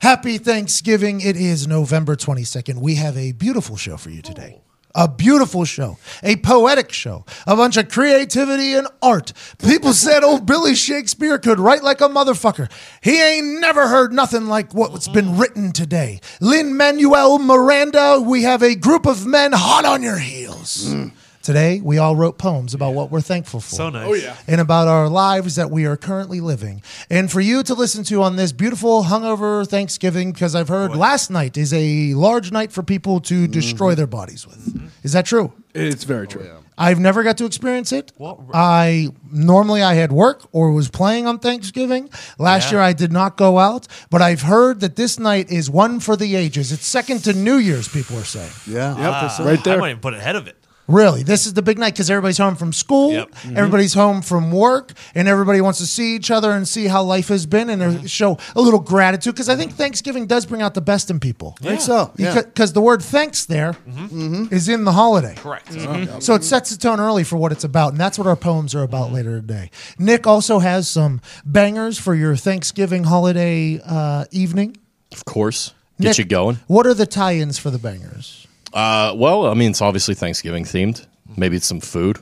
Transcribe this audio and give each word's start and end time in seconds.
Happy 0.00 0.36
Thanksgiving. 0.36 1.20
It 1.22 1.34
is 1.34 1.66
November 1.66 2.14
22nd. 2.14 2.76
We 2.76 2.96
have 2.96 3.16
a 3.16 3.32
beautiful 3.32 3.76
show 3.76 3.96
for 3.96 4.10
you 4.10 4.20
today. 4.20 4.60
A 4.94 5.08
beautiful 5.08 5.64
show, 5.64 5.98
a 6.22 6.36
poetic 6.36 6.92
show, 6.92 7.24
a 7.46 7.56
bunch 7.56 7.76
of 7.76 7.88
creativity 7.88 8.74
and 8.74 8.86
art. 9.02 9.32
People 9.58 9.92
said 10.04 10.22
old 10.22 10.46
Billy 10.46 10.74
Shakespeare 10.74 11.38
could 11.38 11.58
write 11.58 11.82
like 11.82 12.00
a 12.00 12.08
motherfucker. 12.08 12.70
He 13.02 13.20
ain't 13.20 13.60
never 13.60 13.88
heard 13.88 14.12
nothing 14.12 14.46
like 14.46 14.72
what's 14.72 15.08
been 15.08 15.36
written 15.36 15.72
today. 15.72 16.20
Lin 16.40 16.76
Manuel 16.76 17.38
Miranda, 17.38 18.20
we 18.20 18.42
have 18.42 18.62
a 18.62 18.76
group 18.76 19.06
of 19.06 19.26
men 19.26 19.52
hot 19.52 19.84
on 19.84 20.02
your 20.02 20.18
heels. 20.18 20.94
Mm. 20.94 21.12
Today, 21.44 21.82
we 21.82 21.98
all 21.98 22.16
wrote 22.16 22.38
poems 22.38 22.72
about 22.72 22.94
what 22.94 23.10
we're 23.10 23.20
thankful 23.20 23.60
for 23.60 23.76
So 23.76 23.90
nice. 23.90 24.08
Oh 24.08 24.14
yeah. 24.14 24.34
and 24.48 24.62
about 24.62 24.88
our 24.88 25.10
lives 25.10 25.56
that 25.56 25.70
we 25.70 25.84
are 25.84 25.94
currently 25.94 26.40
living. 26.40 26.80
And 27.10 27.30
for 27.30 27.42
you 27.42 27.62
to 27.64 27.74
listen 27.74 28.02
to 28.04 28.22
on 28.22 28.36
this 28.36 28.50
beautiful 28.50 29.04
hungover 29.04 29.68
Thanksgiving, 29.68 30.32
because 30.32 30.54
I've 30.54 30.68
heard 30.68 30.96
last 30.96 31.30
night 31.30 31.58
is 31.58 31.74
a 31.74 32.14
large 32.14 32.50
night 32.50 32.72
for 32.72 32.82
people 32.82 33.20
to 33.20 33.42
mm-hmm. 33.42 33.52
destroy 33.52 33.94
their 33.94 34.06
bodies 34.06 34.46
with. 34.46 34.90
Is 35.02 35.12
that 35.12 35.26
true? 35.26 35.52
It's 35.74 36.04
very 36.04 36.26
true. 36.26 36.48
Oh, 36.50 36.60
I've 36.78 36.98
never 36.98 37.22
got 37.22 37.36
to 37.38 37.44
experience 37.44 37.92
it. 37.92 38.10
I 38.54 39.10
normally 39.30 39.82
I 39.82 39.94
had 39.94 40.12
work 40.12 40.48
or 40.50 40.72
was 40.72 40.88
playing 40.88 41.26
on 41.26 41.40
Thanksgiving. 41.40 42.08
Last 42.38 42.66
Yeah. 42.66 42.78
year 42.78 42.80
I 42.80 42.94
did 42.94 43.12
not 43.12 43.36
go 43.36 43.58
out, 43.58 43.86
but 44.08 44.22
I've 44.22 44.42
heard 44.42 44.80
that 44.80 44.96
this 44.96 45.18
night 45.18 45.50
is 45.50 45.68
one 45.68 46.00
for 46.00 46.16
the 46.16 46.36
ages. 46.36 46.72
It's 46.72 46.86
second 46.86 47.22
to 47.24 47.34
New 47.34 47.56
Year's, 47.56 47.86
people 47.86 48.18
are 48.18 48.24
saying. 48.24 48.50
Yeah. 48.66 48.94
Ah. 48.96 49.36
Yep, 49.38 49.46
right 49.46 49.62
there. 49.62 49.72
I 49.72 49.76
there. 49.76 49.78
might 49.78 49.90
even 49.90 50.00
put 50.00 50.14
ahead 50.14 50.36
of 50.36 50.46
it. 50.46 50.56
Really, 50.86 51.22
this 51.22 51.46
is 51.46 51.54
the 51.54 51.62
big 51.62 51.78
night 51.78 51.94
because 51.94 52.10
everybody's 52.10 52.36
home 52.38 52.56
from 52.56 52.72
school, 52.72 53.12
Yep. 53.12 53.30
Mm-hmm. 53.30 53.56
everybody's 53.56 53.94
home 53.94 54.20
from 54.20 54.52
work, 54.52 54.92
and 55.14 55.28
everybody 55.28 55.62
wants 55.62 55.78
to 55.78 55.86
see 55.86 56.14
each 56.14 56.30
other 56.30 56.50
and 56.50 56.68
see 56.68 56.86
how 56.86 57.02
life 57.02 57.28
has 57.28 57.46
been 57.46 57.70
and 57.70 57.82
uh, 57.82 58.06
show 58.06 58.38
a 58.54 58.60
little 58.60 58.80
gratitude. 58.80 59.34
Because 59.34 59.48
I 59.48 59.56
think 59.56 59.72
Thanksgiving 59.72 60.26
does 60.26 60.44
bring 60.44 60.60
out 60.60 60.74
the 60.74 60.82
best 60.82 61.10
in 61.10 61.20
people. 61.20 61.56
I 61.62 61.64
think 61.64 61.80
so. 61.80 62.12
Yeah. 62.16 62.34
Because 62.42 62.74
the 62.74 62.82
word 62.82 63.02
thanks 63.02 63.46
there 63.46 63.72
mm-hmm. 63.88 64.52
is 64.52 64.68
in 64.68 64.84
the 64.84 64.92
holiday. 64.92 65.34
Correct. 65.36 65.68
Oh, 65.74 66.20
so 66.20 66.34
it 66.34 66.44
sets 66.44 66.70
the 66.70 66.76
tone 66.76 67.00
early 67.00 67.24
for 67.24 67.36
what 67.36 67.50
it's 67.50 67.64
about, 67.64 67.92
and 67.92 68.00
that's 68.00 68.18
what 68.18 68.26
our 68.26 68.36
poems 68.36 68.74
are 68.74 68.82
about 68.82 69.10
later 69.10 69.40
today. 69.40 69.70
Nick 69.98 70.26
also 70.26 70.58
has 70.58 70.86
some 70.86 71.20
bangers 71.46 71.98
for 71.98 72.14
your 72.14 72.36
Thanksgiving 72.36 73.04
holiday 73.04 73.80
uh, 73.86 74.26
evening. 74.30 74.76
Of 75.12 75.24
course. 75.24 75.72
Get 76.00 76.08
Nick, 76.08 76.18
you 76.18 76.24
going. 76.24 76.58
What 76.66 76.86
are 76.86 76.94
the 76.94 77.06
tie-ins 77.06 77.58
for 77.58 77.70
the 77.70 77.78
bangers? 77.78 78.43
Uh, 78.74 79.14
well, 79.16 79.46
I 79.46 79.54
mean, 79.54 79.70
it's 79.70 79.80
obviously 79.80 80.14
Thanksgiving 80.14 80.64
themed. 80.64 81.06
Maybe 81.36 81.56
it's 81.56 81.66
some 81.66 81.80
food. 81.80 82.18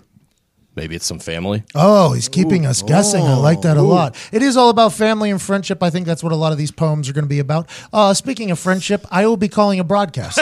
Maybe 0.74 0.96
it's 0.96 1.04
some 1.04 1.18
family. 1.18 1.64
Oh, 1.74 2.14
he's 2.14 2.28
keeping 2.30 2.64
us 2.64 2.80
guessing. 2.82 3.22
I 3.24 3.36
like 3.36 3.60
that 3.62 3.76
a 3.76 3.82
lot. 3.82 4.16
It 4.32 4.40
is 4.42 4.56
all 4.56 4.70
about 4.70 4.94
family 4.94 5.30
and 5.30 5.40
friendship. 5.40 5.82
I 5.82 5.90
think 5.90 6.06
that's 6.06 6.22
what 6.22 6.32
a 6.32 6.36
lot 6.36 6.50
of 6.52 6.56
these 6.56 6.70
poems 6.70 7.10
are 7.10 7.12
going 7.12 7.24
to 7.26 7.28
be 7.28 7.40
about. 7.40 7.68
Uh, 7.92 8.14
speaking 8.14 8.50
of 8.50 8.58
friendship, 8.58 9.04
I 9.10 9.26
will 9.26 9.36
be 9.36 9.48
calling 9.48 9.80
a 9.80 9.84
broadcast 9.84 10.38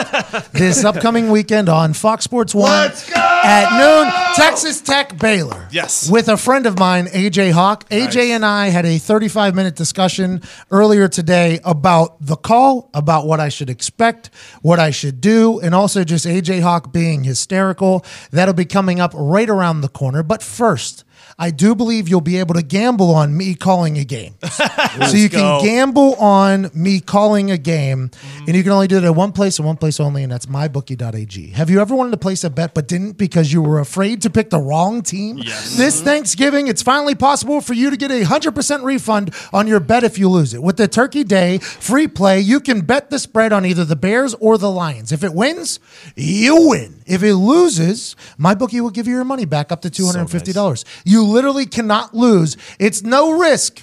this 0.53 0.85
upcoming 0.85 1.31
weekend 1.31 1.67
on 1.67 1.93
Fox 1.93 2.23
Sports 2.23 2.55
One 2.55 2.91
at 3.13 3.77
noon. 3.77 4.11
Texas 4.35 4.79
Tech 4.79 5.17
Baylor. 5.17 5.67
Yes. 5.71 6.09
with 6.09 6.29
a 6.29 6.37
friend 6.37 6.65
of 6.65 6.79
mine, 6.79 7.07
AJ 7.07 7.51
Hawk. 7.51 7.89
AJ 7.89 8.29
and 8.29 8.45
I 8.45 8.69
had 8.69 8.85
a 8.85 8.97
35 8.97 9.53
minute 9.53 9.75
discussion 9.75 10.41
earlier 10.71 11.09
today 11.09 11.59
about 11.65 12.15
the 12.25 12.37
call, 12.37 12.89
about 12.93 13.25
what 13.27 13.41
I 13.41 13.49
should 13.49 13.69
expect, 13.69 14.29
what 14.61 14.79
I 14.79 14.91
should 14.91 15.19
do, 15.19 15.59
and 15.59 15.75
also 15.75 16.05
just 16.05 16.25
AJ 16.25 16.61
Hawk 16.61 16.93
being 16.93 17.25
hysterical. 17.25 18.05
That'll 18.31 18.53
be 18.53 18.63
coming 18.65 19.01
up 19.01 19.11
right 19.13 19.49
around 19.49 19.81
the 19.81 19.89
corner. 19.89 20.20
But 20.23 20.43
first, 20.43 21.03
I 21.37 21.51
do 21.51 21.75
believe 21.75 22.07
you'll 22.07 22.21
be 22.21 22.37
able 22.37 22.53
to 22.55 22.61
gamble 22.61 23.13
on 23.15 23.35
me 23.35 23.55
calling 23.55 23.97
a 23.97 24.03
game. 24.03 24.35
so 25.09 25.15
you 25.15 25.29
can 25.29 25.63
gamble 25.63 26.15
on 26.15 26.69
me 26.73 26.99
calling 26.99 27.51
a 27.51 27.57
game, 27.57 28.11
and 28.47 28.55
you 28.55 28.63
can 28.63 28.71
only 28.71 28.87
do 28.87 28.97
it 28.97 29.03
at 29.03 29.15
one 29.15 29.31
place 29.31 29.57
and 29.57 29.65
one 29.65 29.77
place 29.77 29.99
only, 29.99 30.23
and 30.23 30.31
that's 30.31 30.45
mybookie.ag. 30.45 31.51
Have 31.51 31.69
you 31.69 31.81
ever 31.81 31.95
wanted 31.95 32.11
to 32.11 32.17
place 32.17 32.43
a 32.43 32.49
bet 32.49 32.73
but 32.73 32.87
didn't 32.87 33.13
because 33.13 33.51
you 33.51 33.61
were 33.61 33.79
afraid 33.79 34.21
to 34.23 34.29
pick 34.29 34.49
the 34.49 34.59
wrong 34.59 35.01
team? 35.01 35.37
Yes. 35.37 35.77
This 35.77 36.01
Thanksgiving, 36.01 36.67
it's 36.67 36.81
finally 36.81 37.15
possible 37.15 37.61
for 37.61 37.73
you 37.73 37.89
to 37.89 37.97
get 37.97 38.11
a 38.11 38.23
100% 38.23 38.83
refund 38.83 39.33
on 39.51 39.67
your 39.67 39.79
bet 39.79 40.03
if 40.03 40.17
you 40.19 40.29
lose 40.29 40.53
it. 40.53 40.61
With 40.61 40.77
the 40.77 40.87
Turkey 40.87 41.23
Day 41.23 41.57
free 41.57 42.07
play, 42.07 42.39
you 42.39 42.59
can 42.59 42.81
bet 42.81 43.09
the 43.09 43.19
spread 43.19 43.53
on 43.53 43.65
either 43.65 43.85
the 43.85 43.95
Bears 43.95 44.33
or 44.35 44.57
the 44.57 44.69
Lions. 44.69 45.11
If 45.11 45.23
it 45.23 45.33
wins, 45.33 45.79
you 46.15 46.69
win. 46.69 47.00
If 47.11 47.23
it 47.23 47.35
loses, 47.35 48.15
my 48.37 48.55
bookie 48.55 48.79
will 48.79 48.89
give 48.89 49.05
you 49.05 49.15
your 49.15 49.25
money 49.25 49.43
back 49.45 49.71
up 49.71 49.81
to 49.81 49.89
$250. 49.89 50.85
You 51.03 51.25
literally 51.25 51.65
cannot 51.65 52.15
lose. 52.15 52.55
It's 52.79 53.03
no 53.03 53.37
risk, 53.37 53.81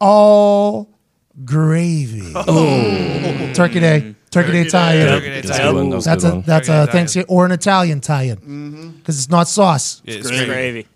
all 0.00 0.90
gravy. 1.44 2.32
Oh. 2.46 3.52
Turkey 3.54 3.80
Day. 3.80 4.14
Turkey, 4.30 4.52
Day 4.52 4.64
tie-in. 4.68 5.06
Turkey 5.06 5.26
Day 5.28 5.40
That's 5.42 5.58
tie-in. 5.58 5.68
a 5.68 5.72
good 5.72 5.76
one. 5.76 5.90
That 5.90 5.96
was 5.96 6.06
a 6.06 6.10
That's 6.10 6.24
a 6.24 6.42
that's 6.46 6.68
a 6.68 6.86
Thanksgiving 6.86 7.28
or 7.28 7.44
an 7.46 7.52
Italian 7.52 8.00
tie-in 8.00 8.36
mm-hmm. 8.36 8.90
because 8.92 9.18
it's 9.18 9.28
not 9.30 9.46
sauce. 9.48 10.02
It's 10.04 10.16
It's 10.16 10.28
great. 10.28 10.46
gravy. 10.46 10.86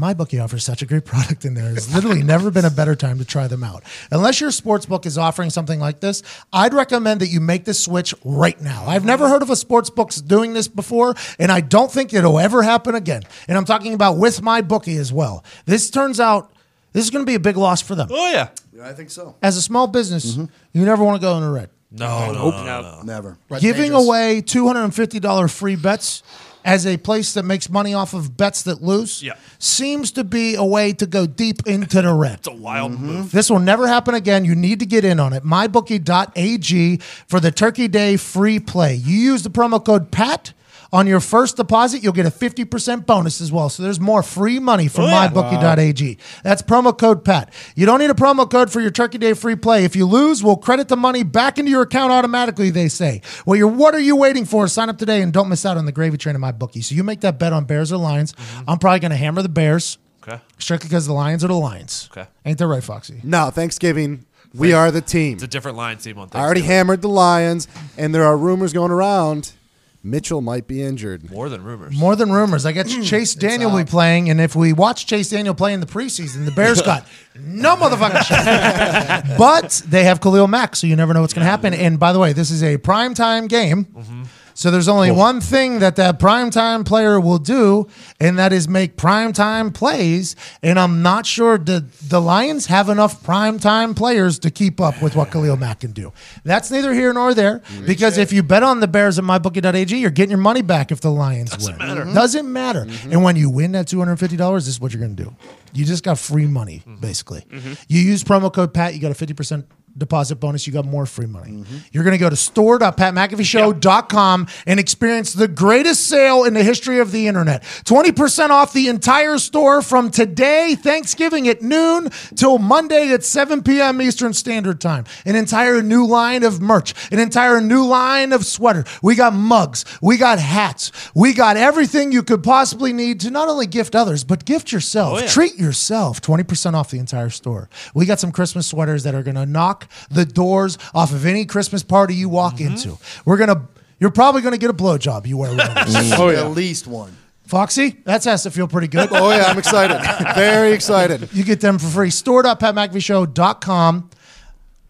My 0.00 0.14
bookie 0.14 0.38
offers 0.38 0.64
such 0.64 0.80
a 0.80 0.86
great 0.86 1.04
product 1.04 1.44
in 1.44 1.52
there. 1.52 1.72
There's 1.72 1.94
literally 1.94 2.22
never 2.22 2.50
been 2.50 2.64
a 2.64 2.70
better 2.70 2.96
time 2.96 3.18
to 3.18 3.24
try 3.26 3.48
them 3.48 3.62
out. 3.62 3.82
Unless 4.10 4.40
your 4.40 4.50
sports 4.50 4.86
book 4.86 5.04
is 5.04 5.18
offering 5.18 5.50
something 5.50 5.78
like 5.78 6.00
this, 6.00 6.22
I'd 6.54 6.72
recommend 6.72 7.20
that 7.20 7.26
you 7.26 7.38
make 7.38 7.66
the 7.66 7.74
switch 7.74 8.14
right 8.24 8.58
now. 8.62 8.86
I've 8.86 9.04
never 9.04 9.28
heard 9.28 9.42
of 9.42 9.50
a 9.50 9.56
sports 9.56 9.90
book 9.90 10.10
doing 10.26 10.54
this 10.54 10.68
before, 10.68 11.14
and 11.38 11.52
I 11.52 11.60
don't 11.60 11.92
think 11.92 12.14
it'll 12.14 12.38
ever 12.38 12.62
happen 12.62 12.94
again. 12.94 13.24
And 13.46 13.58
I'm 13.58 13.66
talking 13.66 13.92
about 13.92 14.16
with 14.16 14.40
my 14.40 14.62
bookie 14.62 14.96
as 14.96 15.12
well. 15.12 15.44
This 15.66 15.90
turns 15.90 16.18
out 16.18 16.50
this 16.94 17.04
is 17.04 17.10
going 17.10 17.26
to 17.26 17.30
be 17.30 17.34
a 17.34 17.40
big 17.40 17.58
loss 17.58 17.82
for 17.82 17.94
them. 17.94 18.08
Oh 18.10 18.32
yeah. 18.32 18.48
Yeah, 18.72 18.88
I 18.88 18.94
think 18.94 19.10
so. 19.10 19.36
As 19.42 19.58
a 19.58 19.62
small 19.62 19.86
business, 19.86 20.32
mm-hmm. 20.32 20.46
you 20.72 20.86
never 20.86 21.04
want 21.04 21.20
to 21.20 21.20
go 21.20 21.36
in 21.36 21.42
the 21.42 21.50
red. 21.50 21.68
No, 21.92 22.32
no, 22.32 22.50
no, 22.50 22.64
no. 22.64 23.02
Never. 23.02 23.36
Giving 23.58 23.92
away 23.92 24.40
$250 24.40 25.50
free 25.50 25.76
bets 25.76 26.22
as 26.64 26.86
a 26.86 26.96
place 26.96 27.34
that 27.34 27.44
makes 27.44 27.68
money 27.68 27.94
off 27.94 28.14
of 28.14 28.36
bets 28.36 28.62
that 28.62 28.82
lose 28.82 29.22
Yeah. 29.22 29.34
seems 29.58 30.10
to 30.12 30.24
be 30.24 30.54
a 30.54 30.64
way 30.64 30.92
to 30.92 31.06
go 31.06 31.26
deep 31.26 31.66
into 31.66 32.02
the 32.02 32.12
red. 32.12 32.38
It's 32.38 32.48
a 32.48 32.52
wild 32.52 32.92
mm-hmm. 32.92 33.06
move. 33.06 33.32
This 33.32 33.50
will 33.50 33.58
never 33.58 33.86
happen 33.86 34.14
again. 34.14 34.44
You 34.44 34.54
need 34.54 34.80
to 34.80 34.86
get 34.86 35.04
in 35.04 35.20
on 35.20 35.32
it. 35.32 35.44
MyBookie.ag 35.44 36.96
for 37.26 37.40
the 37.40 37.50
Turkey 37.50 37.88
Day 37.88 38.16
free 38.16 38.58
play. 38.60 38.94
You 38.94 39.16
use 39.16 39.42
the 39.42 39.50
promo 39.50 39.84
code 39.84 40.10
PAT 40.10 40.52
on 40.92 41.06
your 41.06 41.20
first 41.20 41.56
deposit, 41.56 42.02
you'll 42.02 42.12
get 42.12 42.26
a 42.26 42.30
50% 42.30 43.06
bonus 43.06 43.40
as 43.40 43.52
well. 43.52 43.68
So 43.68 43.82
there's 43.82 44.00
more 44.00 44.22
free 44.22 44.58
money 44.58 44.88
from 44.88 45.04
Oh, 45.04 45.06
yeah. 45.06 45.28
MyBookie.ag. 45.28 46.18
That's 46.42 46.62
promo 46.62 46.96
code 46.96 47.24
PAT. 47.24 47.52
You 47.76 47.86
don't 47.86 48.00
need 48.00 48.10
a 48.10 48.14
promo 48.14 48.50
code 48.50 48.70
for 48.72 48.80
your 48.80 48.90
Turkey 48.90 49.18
Day 49.18 49.34
free 49.34 49.54
play. 49.56 49.84
If 49.84 49.94
you 49.94 50.06
lose, 50.06 50.42
we'll 50.42 50.56
credit 50.56 50.88
the 50.88 50.96
money 50.96 51.22
back 51.22 51.58
into 51.58 51.70
your 51.70 51.82
account 51.82 52.10
automatically, 52.12 52.70
they 52.70 52.88
say. 52.88 53.22
Well, 53.46 53.56
you're, 53.56 53.68
what 53.68 53.94
are 53.94 54.00
you 54.00 54.16
waiting 54.16 54.44
for? 54.44 54.66
Sign 54.66 54.88
up 54.88 54.98
today 54.98 55.22
and 55.22 55.32
don't 55.32 55.48
miss 55.48 55.64
out 55.64 55.76
on 55.76 55.86
the 55.86 55.92
gravy 55.92 56.18
train 56.18 56.34
of 56.34 56.42
MyBookie. 56.42 56.82
So 56.82 56.94
you 56.94 57.04
make 57.04 57.20
that 57.20 57.38
bet 57.38 57.52
on 57.52 57.64
Bears 57.64 57.92
or 57.92 57.96
Lions. 57.96 58.32
Mm-hmm. 58.32 58.70
I'm 58.70 58.78
probably 58.78 59.00
going 59.00 59.10
to 59.12 59.16
hammer 59.16 59.42
the 59.42 59.48
Bears. 59.48 59.98
Okay. 60.26 60.40
Strictly 60.58 60.88
because 60.88 61.06
the 61.06 61.12
Lions 61.14 61.44
are 61.44 61.48
the 61.48 61.54
Lions. 61.54 62.08
Okay. 62.12 62.28
Ain't 62.44 62.58
that 62.58 62.66
right, 62.66 62.82
Foxy? 62.84 63.20
No, 63.22 63.48
Thanksgiving, 63.50 64.26
we 64.52 64.72
are 64.72 64.90
the 64.90 65.00
team. 65.00 65.34
It's 65.34 65.42
a 65.44 65.46
different 65.46 65.76
line 65.78 65.96
team 65.98 66.18
on 66.18 66.28
Thanksgiving. 66.28 66.42
I 66.42 66.44
already 66.44 66.60
hammered 66.62 67.00
the 67.00 67.08
Lions, 67.08 67.68
and 67.96 68.14
there 68.14 68.24
are 68.24 68.36
rumors 68.36 68.72
going 68.72 68.90
around. 68.90 69.52
Mitchell 70.02 70.40
might 70.40 70.66
be 70.66 70.82
injured. 70.82 71.30
More 71.30 71.48
than 71.50 71.62
rumors. 71.62 71.94
More 71.94 72.16
than 72.16 72.32
rumors. 72.32 72.64
I 72.64 72.72
got 72.72 72.86
mm. 72.86 73.04
Chase 73.04 73.34
Daniel 73.34 73.70
will 73.70 73.84
be 73.84 73.90
playing, 73.90 74.30
and 74.30 74.40
if 74.40 74.56
we 74.56 74.72
watch 74.72 75.06
Chase 75.06 75.28
Daniel 75.28 75.54
play 75.54 75.74
in 75.74 75.80
the 75.80 75.86
preseason, 75.86 76.46
the 76.46 76.52
Bears 76.52 76.80
got 76.80 77.06
no 77.38 77.76
motherfucking 77.76 78.22
shot. 78.22 79.38
but 79.38 79.82
they 79.86 80.04
have 80.04 80.20
Khalil 80.20 80.48
Mack, 80.48 80.74
so 80.76 80.86
you 80.86 80.96
never 80.96 81.12
know 81.12 81.20
what's 81.20 81.34
going 81.34 81.44
to 81.44 81.50
happen. 81.50 81.74
And 81.74 82.00
by 82.00 82.14
the 82.14 82.18
way, 82.18 82.32
this 82.32 82.50
is 82.50 82.62
a 82.62 82.78
primetime 82.78 83.48
game. 83.48 83.84
Mm-hmm. 83.84 84.22
So 84.60 84.70
there's 84.70 84.88
only 84.88 85.10
one 85.10 85.40
thing 85.40 85.78
that 85.78 85.96
that 85.96 86.20
primetime 86.20 86.84
player 86.84 87.18
will 87.18 87.38
do, 87.38 87.86
and 88.20 88.38
that 88.38 88.52
is 88.52 88.68
make 88.68 88.98
primetime 88.98 89.72
plays. 89.72 90.36
And 90.62 90.78
I'm 90.78 91.00
not 91.00 91.24
sure 91.24 91.56
the 91.56 91.86
the 92.06 92.20
Lions 92.20 92.66
have 92.66 92.90
enough 92.90 93.22
primetime 93.22 93.96
players 93.96 94.38
to 94.40 94.50
keep 94.50 94.78
up 94.78 95.00
with 95.00 95.16
what 95.16 95.30
Khalil 95.30 95.56
Mack 95.56 95.80
can 95.80 95.92
do. 95.92 96.12
That's 96.44 96.70
neither 96.70 96.92
here 96.92 97.14
nor 97.14 97.32
there 97.32 97.62
because 97.86 98.18
if 98.18 98.34
you 98.34 98.42
bet 98.42 98.62
on 98.62 98.80
the 98.80 98.86
Bears 98.86 99.18
at 99.18 99.24
mybookie.ag, 99.24 99.96
you're 99.96 100.10
getting 100.10 100.32
your 100.32 100.36
money 100.38 100.60
back 100.60 100.92
if 100.92 101.00
the 101.00 101.10
Lions 101.10 101.56
win. 101.66 101.78
matter. 101.78 102.04
Doesn't 102.04 102.52
matter. 102.52 102.86
And 103.10 103.24
when 103.24 103.36
you 103.36 103.48
win 103.48 103.72
that 103.72 103.86
$250, 103.86 104.54
this 104.56 104.68
is 104.68 104.78
what 104.78 104.92
you're 104.92 105.00
going 105.00 105.16
to 105.16 105.24
do. 105.24 105.34
You 105.72 105.86
just 105.86 106.04
got 106.04 106.18
free 106.18 106.46
money, 106.46 106.82
basically. 107.00 107.46
You 107.88 108.00
use 108.02 108.22
promo 108.24 108.52
code 108.52 108.74
PAT, 108.74 108.92
you 108.92 109.00
got 109.00 109.10
a 109.10 109.14
50% 109.14 109.64
deposit 109.96 110.36
bonus, 110.36 110.66
you 110.66 110.72
got 110.72 110.84
more 110.84 111.06
free 111.06 111.26
money. 111.26 111.50
Mm-hmm. 111.50 111.76
You're 111.92 112.04
going 112.04 112.16
to 112.16 112.18
go 112.18 112.30
to 112.30 112.36
store.patmcafeeshow.com 112.36 114.48
and 114.66 114.80
experience 114.80 115.32
the 115.32 115.48
greatest 115.48 116.08
sale 116.08 116.44
in 116.44 116.54
the 116.54 116.62
history 116.62 117.00
of 117.00 117.12
the 117.12 117.28
internet. 117.28 117.62
20% 117.62 118.50
off 118.50 118.72
the 118.72 118.88
entire 118.88 119.38
store 119.38 119.82
from 119.82 120.10
today, 120.10 120.74
Thanksgiving 120.74 121.48
at 121.48 121.62
noon, 121.62 122.10
till 122.36 122.58
Monday 122.58 123.12
at 123.12 123.24
7 123.24 123.62
p.m. 123.62 124.02
Eastern 124.02 124.32
Standard 124.32 124.80
Time. 124.80 125.04
An 125.24 125.36
entire 125.36 125.82
new 125.82 126.06
line 126.06 126.44
of 126.44 126.60
merch, 126.60 126.94
an 127.12 127.18
entire 127.18 127.60
new 127.60 127.84
line 127.84 128.32
of 128.32 128.46
sweater. 128.46 128.84
We 129.02 129.14
got 129.14 129.34
mugs, 129.34 129.84
we 130.00 130.16
got 130.16 130.38
hats, 130.38 130.92
we 131.14 131.32
got 131.32 131.56
everything 131.56 132.12
you 132.12 132.22
could 132.22 132.42
possibly 132.42 132.92
need 132.92 133.20
to 133.20 133.30
not 133.30 133.48
only 133.48 133.66
gift 133.66 133.94
others, 133.94 134.24
but 134.24 134.44
gift 134.44 134.72
yourself. 134.72 135.18
Oh, 135.18 135.20
yeah. 135.20 135.28
Treat 135.28 135.56
yourself. 135.56 136.20
20% 136.20 136.74
off 136.74 136.90
the 136.90 136.98
entire 136.98 137.30
store. 137.30 137.68
We 137.94 138.06
got 138.06 138.20
some 138.20 138.32
Christmas 138.32 138.66
sweaters 138.66 139.02
that 139.04 139.14
are 139.14 139.22
going 139.22 139.34
to 139.34 139.46
knock 139.46 139.79
the 140.10 140.24
doors 140.24 140.78
off 140.94 141.12
of 141.12 141.26
any 141.26 141.44
Christmas 141.44 141.82
party 141.82 142.14
you 142.14 142.28
walk 142.28 142.56
Mm-hmm. 142.56 142.72
into. 142.72 142.98
We're 143.24 143.36
going 143.36 143.48
to, 143.54 143.62
you're 143.98 144.10
probably 144.10 144.42
going 144.42 144.52
to 144.54 144.58
get 144.58 144.70
a 144.70 144.74
blowjob 144.74 145.26
you 145.26 145.36
wear 145.38 145.50
one 145.50 145.60
of. 145.60 145.68
Oh 146.18 146.28
yeah, 146.30 146.40
at 146.40 146.50
least 146.50 146.86
one. 146.86 147.16
Foxy, 147.46 147.96
that's 148.04 148.24
has 148.26 148.44
to 148.44 148.50
feel 148.50 148.68
pretty 148.68 148.86
good. 148.86 149.08
Oh 149.10 149.30
yeah, 149.30 149.44
I'm 149.44 149.58
excited. 149.58 149.98
Very 150.36 150.72
excited. 150.72 151.28
You 151.32 151.42
get 151.44 151.60
them 151.60 151.78
for 151.78 151.86
free. 151.86 152.10
Store.patmcafeeshow.com. 152.10 154.10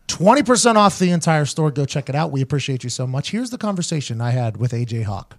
20% 0.08 0.75
off 0.76 0.98
the 0.98 1.10
entire 1.10 1.44
store. 1.46 1.70
Go 1.70 1.84
check 1.84 2.08
it 2.08 2.14
out. 2.14 2.31
We 2.32 2.42
appreciate 2.42 2.84
you 2.84 2.90
so 2.90 3.06
much. 3.06 3.31
Here's 3.31 3.50
the 3.50 3.58
conversation 3.58 4.20
I 4.20 4.31
had 4.31 4.56
with 4.58 4.72
AJ 4.72 5.04
Hawk 5.04 5.37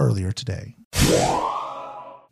earlier 0.00 0.32
today. 0.32 0.74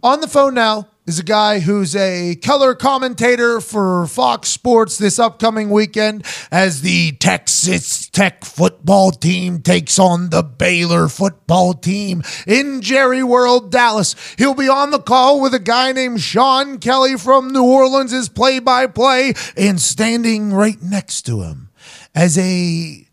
On 0.04 0.20
the 0.20 0.26
phone 0.26 0.54
now 0.54 0.88
is 1.06 1.20
a 1.20 1.22
guy 1.24 1.60
who's 1.60 1.94
a 1.94 2.34
color 2.34 2.74
commentator 2.74 3.60
for 3.60 4.08
Fox 4.08 4.48
Sports 4.48 4.98
this 4.98 5.20
upcoming 5.20 5.70
weekend 5.70 6.26
as 6.50 6.82
the 6.82 7.12
Texas 7.12 8.08
Tech 8.08 8.44
football 8.44 9.12
team 9.12 9.62
takes 9.62 10.00
on 10.00 10.30
the 10.30 10.42
Baylor 10.42 11.06
football 11.06 11.72
team 11.72 12.24
in 12.48 12.80
Jerry 12.80 13.22
World, 13.22 13.70
Dallas. 13.70 14.16
He'll 14.36 14.54
be 14.54 14.68
on 14.68 14.90
the 14.90 14.98
call 14.98 15.40
with 15.40 15.54
a 15.54 15.60
guy 15.60 15.92
named 15.92 16.20
Sean 16.20 16.78
Kelley 16.78 17.16
from 17.16 17.52
New 17.52 17.62
Orleans, 17.62 18.12
is 18.12 18.28
play 18.28 18.58
by 18.58 18.88
play, 18.88 19.34
and 19.56 19.80
standing 19.80 20.52
right 20.52 20.82
next 20.82 21.22
to 21.26 21.42
him 21.42 21.70
as 22.12 22.36
a 22.36 23.06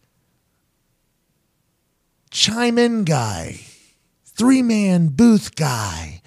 chime 2.31 2.79
in 2.79 3.03
guy 3.03 3.59
three 4.39 4.61
man 4.61 5.09
booth 5.09 5.53
guy, 5.57 6.18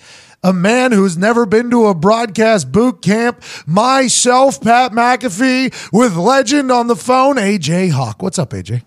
a 0.42 0.52
man 0.52 0.92
who's 0.92 1.16
never 1.16 1.46
been 1.46 1.70
to 1.70 1.86
a 1.86 1.94
broadcast 1.94 2.72
boot 2.72 3.02
camp, 3.02 3.42
myself, 3.66 4.60
Pat 4.60 4.92
McAfee, 4.92 5.92
with 5.92 6.16
legend 6.16 6.70
on 6.70 6.88
the 6.88 6.96
phone, 6.96 7.36
AJ 7.36 7.90
Hawk. 7.92 8.22
What's 8.22 8.38
up, 8.38 8.50
AJ? 8.50 8.82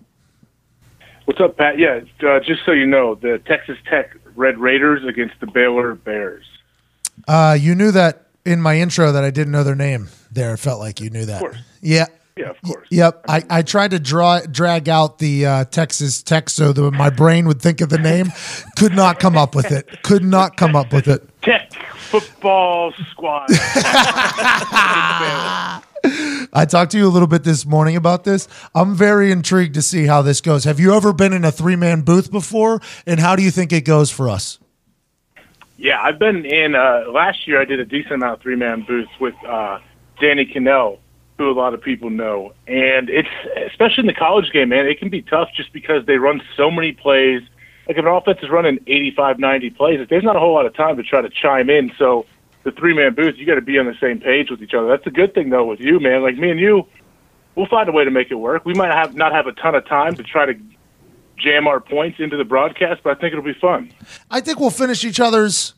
What's 1.24 1.40
up, 1.40 1.56
Pat? 1.56 1.78
Yeah, 1.78 2.00
uh, 2.26 2.40
just 2.40 2.64
so 2.64 2.72
you 2.72 2.86
know, 2.86 3.16
the 3.16 3.40
Texas 3.46 3.78
Tech 3.90 4.16
Red 4.36 4.58
Raiders 4.58 5.04
against 5.04 5.40
the 5.40 5.46
Baylor 5.46 5.94
Bears. 5.94 6.44
Uh, 7.26 7.56
you 7.58 7.74
knew 7.74 7.90
that 7.90 8.26
in 8.44 8.60
my 8.60 8.78
intro 8.78 9.10
that 9.10 9.24
I 9.24 9.30
didn't 9.30 9.52
know 9.52 9.64
their 9.64 9.74
name. 9.74 10.08
There, 10.30 10.54
it 10.54 10.58
felt 10.58 10.78
like 10.78 11.00
you 11.00 11.10
knew 11.10 11.24
that. 11.24 11.40
course. 11.40 11.56
Yeah. 11.80 12.06
Yeah, 12.36 12.50
of 12.50 12.60
course. 12.60 12.86
Yep. 12.90 13.24
I, 13.28 13.42
I 13.48 13.62
tried 13.62 13.92
to 13.92 13.98
draw 13.98 14.40
drag 14.40 14.90
out 14.90 15.18
the 15.18 15.46
uh, 15.46 15.64
Texas 15.64 16.22
Tech 16.22 16.50
so 16.50 16.70
that 16.74 16.90
my 16.90 17.08
brain 17.08 17.46
would 17.48 17.62
think 17.62 17.80
of 17.80 17.88
the 17.88 17.96
name. 17.96 18.30
Could 18.76 18.94
not 18.94 19.18
come 19.18 19.38
up 19.38 19.54
with 19.54 19.72
it. 19.72 20.02
Could 20.02 20.22
not 20.22 20.58
come 20.58 20.76
up 20.76 20.92
with 20.92 21.08
it. 21.08 21.26
Football 22.10 22.92
squad. 23.10 23.46
I 26.52 26.64
talked 26.68 26.92
to 26.92 26.98
you 26.98 27.06
a 27.06 27.10
little 27.10 27.26
bit 27.26 27.44
this 27.44 27.66
morning 27.66 27.96
about 27.96 28.24
this. 28.24 28.46
I'm 28.74 28.94
very 28.94 29.32
intrigued 29.32 29.74
to 29.74 29.82
see 29.82 30.06
how 30.06 30.22
this 30.22 30.40
goes. 30.40 30.64
Have 30.64 30.78
you 30.78 30.94
ever 30.94 31.12
been 31.12 31.32
in 31.32 31.44
a 31.44 31.52
three 31.52 31.76
man 31.76 32.02
booth 32.02 32.30
before? 32.30 32.80
And 33.06 33.20
how 33.20 33.36
do 33.36 33.42
you 33.42 33.50
think 33.50 33.72
it 33.72 33.84
goes 33.84 34.10
for 34.10 34.28
us? 34.28 34.58
yeah, 35.78 36.00
I've 36.00 36.18
been 36.18 36.44
in. 36.44 36.74
Uh, 36.74 37.04
last 37.10 37.46
year, 37.46 37.60
I 37.60 37.64
did 37.64 37.80
a 37.80 37.84
decent 37.84 38.14
amount 38.14 38.34
of 38.34 38.42
three 38.42 38.56
man 38.56 38.82
booths 38.82 39.10
with 39.20 39.34
uh, 39.46 39.78
Danny 40.20 40.46
Kanell, 40.46 40.98
who 41.38 41.50
a 41.50 41.52
lot 41.52 41.74
of 41.74 41.82
people 41.82 42.10
know, 42.10 42.52
and 42.66 43.10
it's 43.10 43.28
especially 43.66 44.02
in 44.02 44.06
the 44.06 44.14
college 44.14 44.50
game, 44.52 44.70
man. 44.70 44.86
It 44.86 44.98
can 44.98 45.10
be 45.10 45.22
tough 45.22 45.50
just 45.54 45.72
because 45.72 46.06
they 46.06 46.16
run 46.16 46.40
so 46.56 46.70
many 46.70 46.92
plays. 46.92 47.42
Like 47.88 47.98
if 47.98 48.04
an 48.04 48.10
offense 48.10 48.38
is 48.42 48.50
running 48.50 48.80
85, 48.86 49.38
90 49.38 49.70
plays, 49.70 50.06
there's 50.08 50.24
not 50.24 50.36
a 50.36 50.40
whole 50.40 50.54
lot 50.54 50.66
of 50.66 50.74
time 50.74 50.96
to 50.96 51.02
try 51.02 51.20
to 51.20 51.28
chime 51.28 51.70
in. 51.70 51.92
So 51.98 52.26
the 52.64 52.72
three 52.72 52.94
man 52.94 53.14
booth, 53.14 53.36
you 53.36 53.46
got 53.46 53.54
to 53.54 53.60
be 53.60 53.78
on 53.78 53.86
the 53.86 53.94
same 54.00 54.18
page 54.18 54.50
with 54.50 54.62
each 54.62 54.74
other. 54.74 54.88
That's 54.88 55.06
a 55.06 55.10
good 55.10 55.34
thing 55.34 55.50
though 55.50 55.64
with 55.64 55.80
you, 55.80 56.00
man. 56.00 56.22
Like 56.22 56.36
me 56.36 56.50
and 56.50 56.58
you, 56.58 56.86
we'll 57.54 57.66
find 57.68 57.88
a 57.88 57.92
way 57.92 58.04
to 58.04 58.10
make 58.10 58.30
it 58.30 58.34
work. 58.34 58.64
We 58.64 58.74
might 58.74 58.92
have 58.92 59.14
not 59.14 59.32
have 59.32 59.46
a 59.46 59.52
ton 59.52 59.74
of 59.74 59.86
time 59.86 60.16
to 60.16 60.22
try 60.24 60.46
to 60.46 60.54
jam 61.38 61.68
our 61.68 61.80
points 61.80 62.18
into 62.18 62.36
the 62.36 62.44
broadcast, 62.44 63.02
but 63.04 63.16
I 63.16 63.20
think 63.20 63.32
it'll 63.32 63.44
be 63.44 63.54
fun. 63.54 63.92
I 64.30 64.40
think 64.40 64.58
we'll 64.58 64.70
finish 64.70 65.04
each 65.04 65.20
other's. 65.20 65.74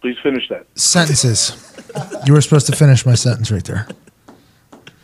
Please 0.00 0.16
finish 0.22 0.48
that. 0.48 0.66
sentences. 0.74 1.74
You 2.24 2.32
were 2.32 2.40
supposed 2.40 2.66
to 2.66 2.76
finish 2.76 3.04
my 3.04 3.14
sentence 3.14 3.50
right 3.50 3.64
there. 3.64 3.88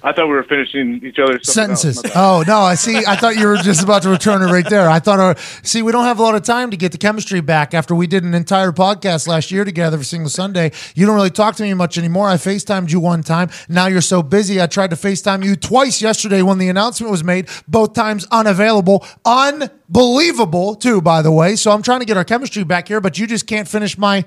I 0.05 0.13
thought 0.13 0.27
we 0.27 0.35
were 0.35 0.45
finishing 0.45 1.01
each 1.03 1.19
other's. 1.19 1.51
Sentences. 1.51 2.03
Oh 2.15 2.45
no! 2.47 2.59
I 2.59 2.75
see. 2.75 2.95
I 3.07 3.17
thought 3.17 3.37
you 3.37 3.47
were 3.47 3.57
just 3.57 3.83
about 3.83 4.03
to 4.03 4.11
return 4.11 4.43
it 4.43 4.53
right 4.53 4.69
there. 4.69 4.89
I 4.89 4.99
thought. 4.99 5.19
Uh, 5.19 5.35
see, 5.63 5.81
we 5.81 5.93
don't 5.93 6.05
have 6.05 6.19
a 6.19 6.23
lot 6.23 6.35
of 6.35 6.43
time 6.43 6.71
to 6.73 6.77
get 6.77 6.93
the 6.93 6.99
chemistry 6.99 7.41
back 7.41 7.73
after 7.73 7.95
we 7.95 8.07
did 8.07 8.23
an 8.23 8.35
entire 8.35 8.71
podcast 8.71 9.27
last 9.27 9.51
year 9.51 9.65
together 9.65 9.95
every 9.95 10.05
single 10.05 10.29
Sunday. 10.29 10.73
You 10.95 11.07
don't 11.07 11.15
really 11.15 11.31
talk 11.31 11.57
to 11.57 11.63
me 11.63 11.73
much 11.73 11.97
anymore. 11.97 12.29
I 12.29 12.35
Facetimed 12.35 12.93
you 12.93 13.01
one 13.01 13.23
time. 13.23 13.49
Now 13.71 13.87
you're 13.87 14.03
so 14.03 14.23
busy. 14.23 14.61
I 14.61 14.67
tried 14.67 14.91
to 14.91 14.97
Facetime 14.97 15.43
you 15.43 15.57
twice 15.57 16.03
yesterday 16.03 16.43
when 16.43 16.59
the 16.59 16.69
announcement 16.69 17.11
was 17.11 17.25
made. 17.25 17.49
Both 17.67 17.95
times 17.95 18.27
unavailable. 18.31 19.07
Unbelievable 19.25 20.75
too, 20.75 21.01
by 21.01 21.23
the 21.23 21.33
way. 21.33 21.57
So 21.57 21.71
I'm 21.71 21.83
trying 21.83 22.01
to 22.01 22.07
get 22.07 22.19
our 22.19 22.25
chemistry 22.25 22.63
back 22.63 22.89
here, 22.89 23.01
but 23.01 23.19
you 23.19 23.27
just 23.27 23.47
can't 23.47 23.67
finish 23.67 23.97
my. 23.97 24.27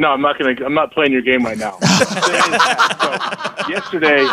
No, 0.00 0.12
I'm 0.12 0.22
not 0.22 0.38
gonna. 0.38 0.56
I'm 0.64 0.72
not 0.72 0.92
playing 0.92 1.12
your 1.12 1.20
game 1.20 1.44
right 1.44 1.58
now. 1.58 1.78
so, 1.80 2.32
yesterday, 3.68 4.26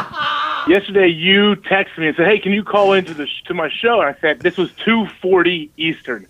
yesterday 0.65 1.09
you 1.09 1.57
texted 1.57 1.97
me 1.97 2.07
and 2.07 2.15
said, 2.15 2.25
"Hey, 2.25 2.39
can 2.39 2.53
you 2.53 2.63
call 2.63 2.93
into 2.93 3.13
the 3.13 3.27
sh- 3.27 3.43
to 3.47 3.53
my 3.53 3.67
show?" 3.69 3.99
And 3.99 4.15
I 4.15 4.17
said, 4.21 4.39
"This 4.39 4.55
was 4.55 4.71
2:40 4.85 5.69
Eastern." 5.75 6.25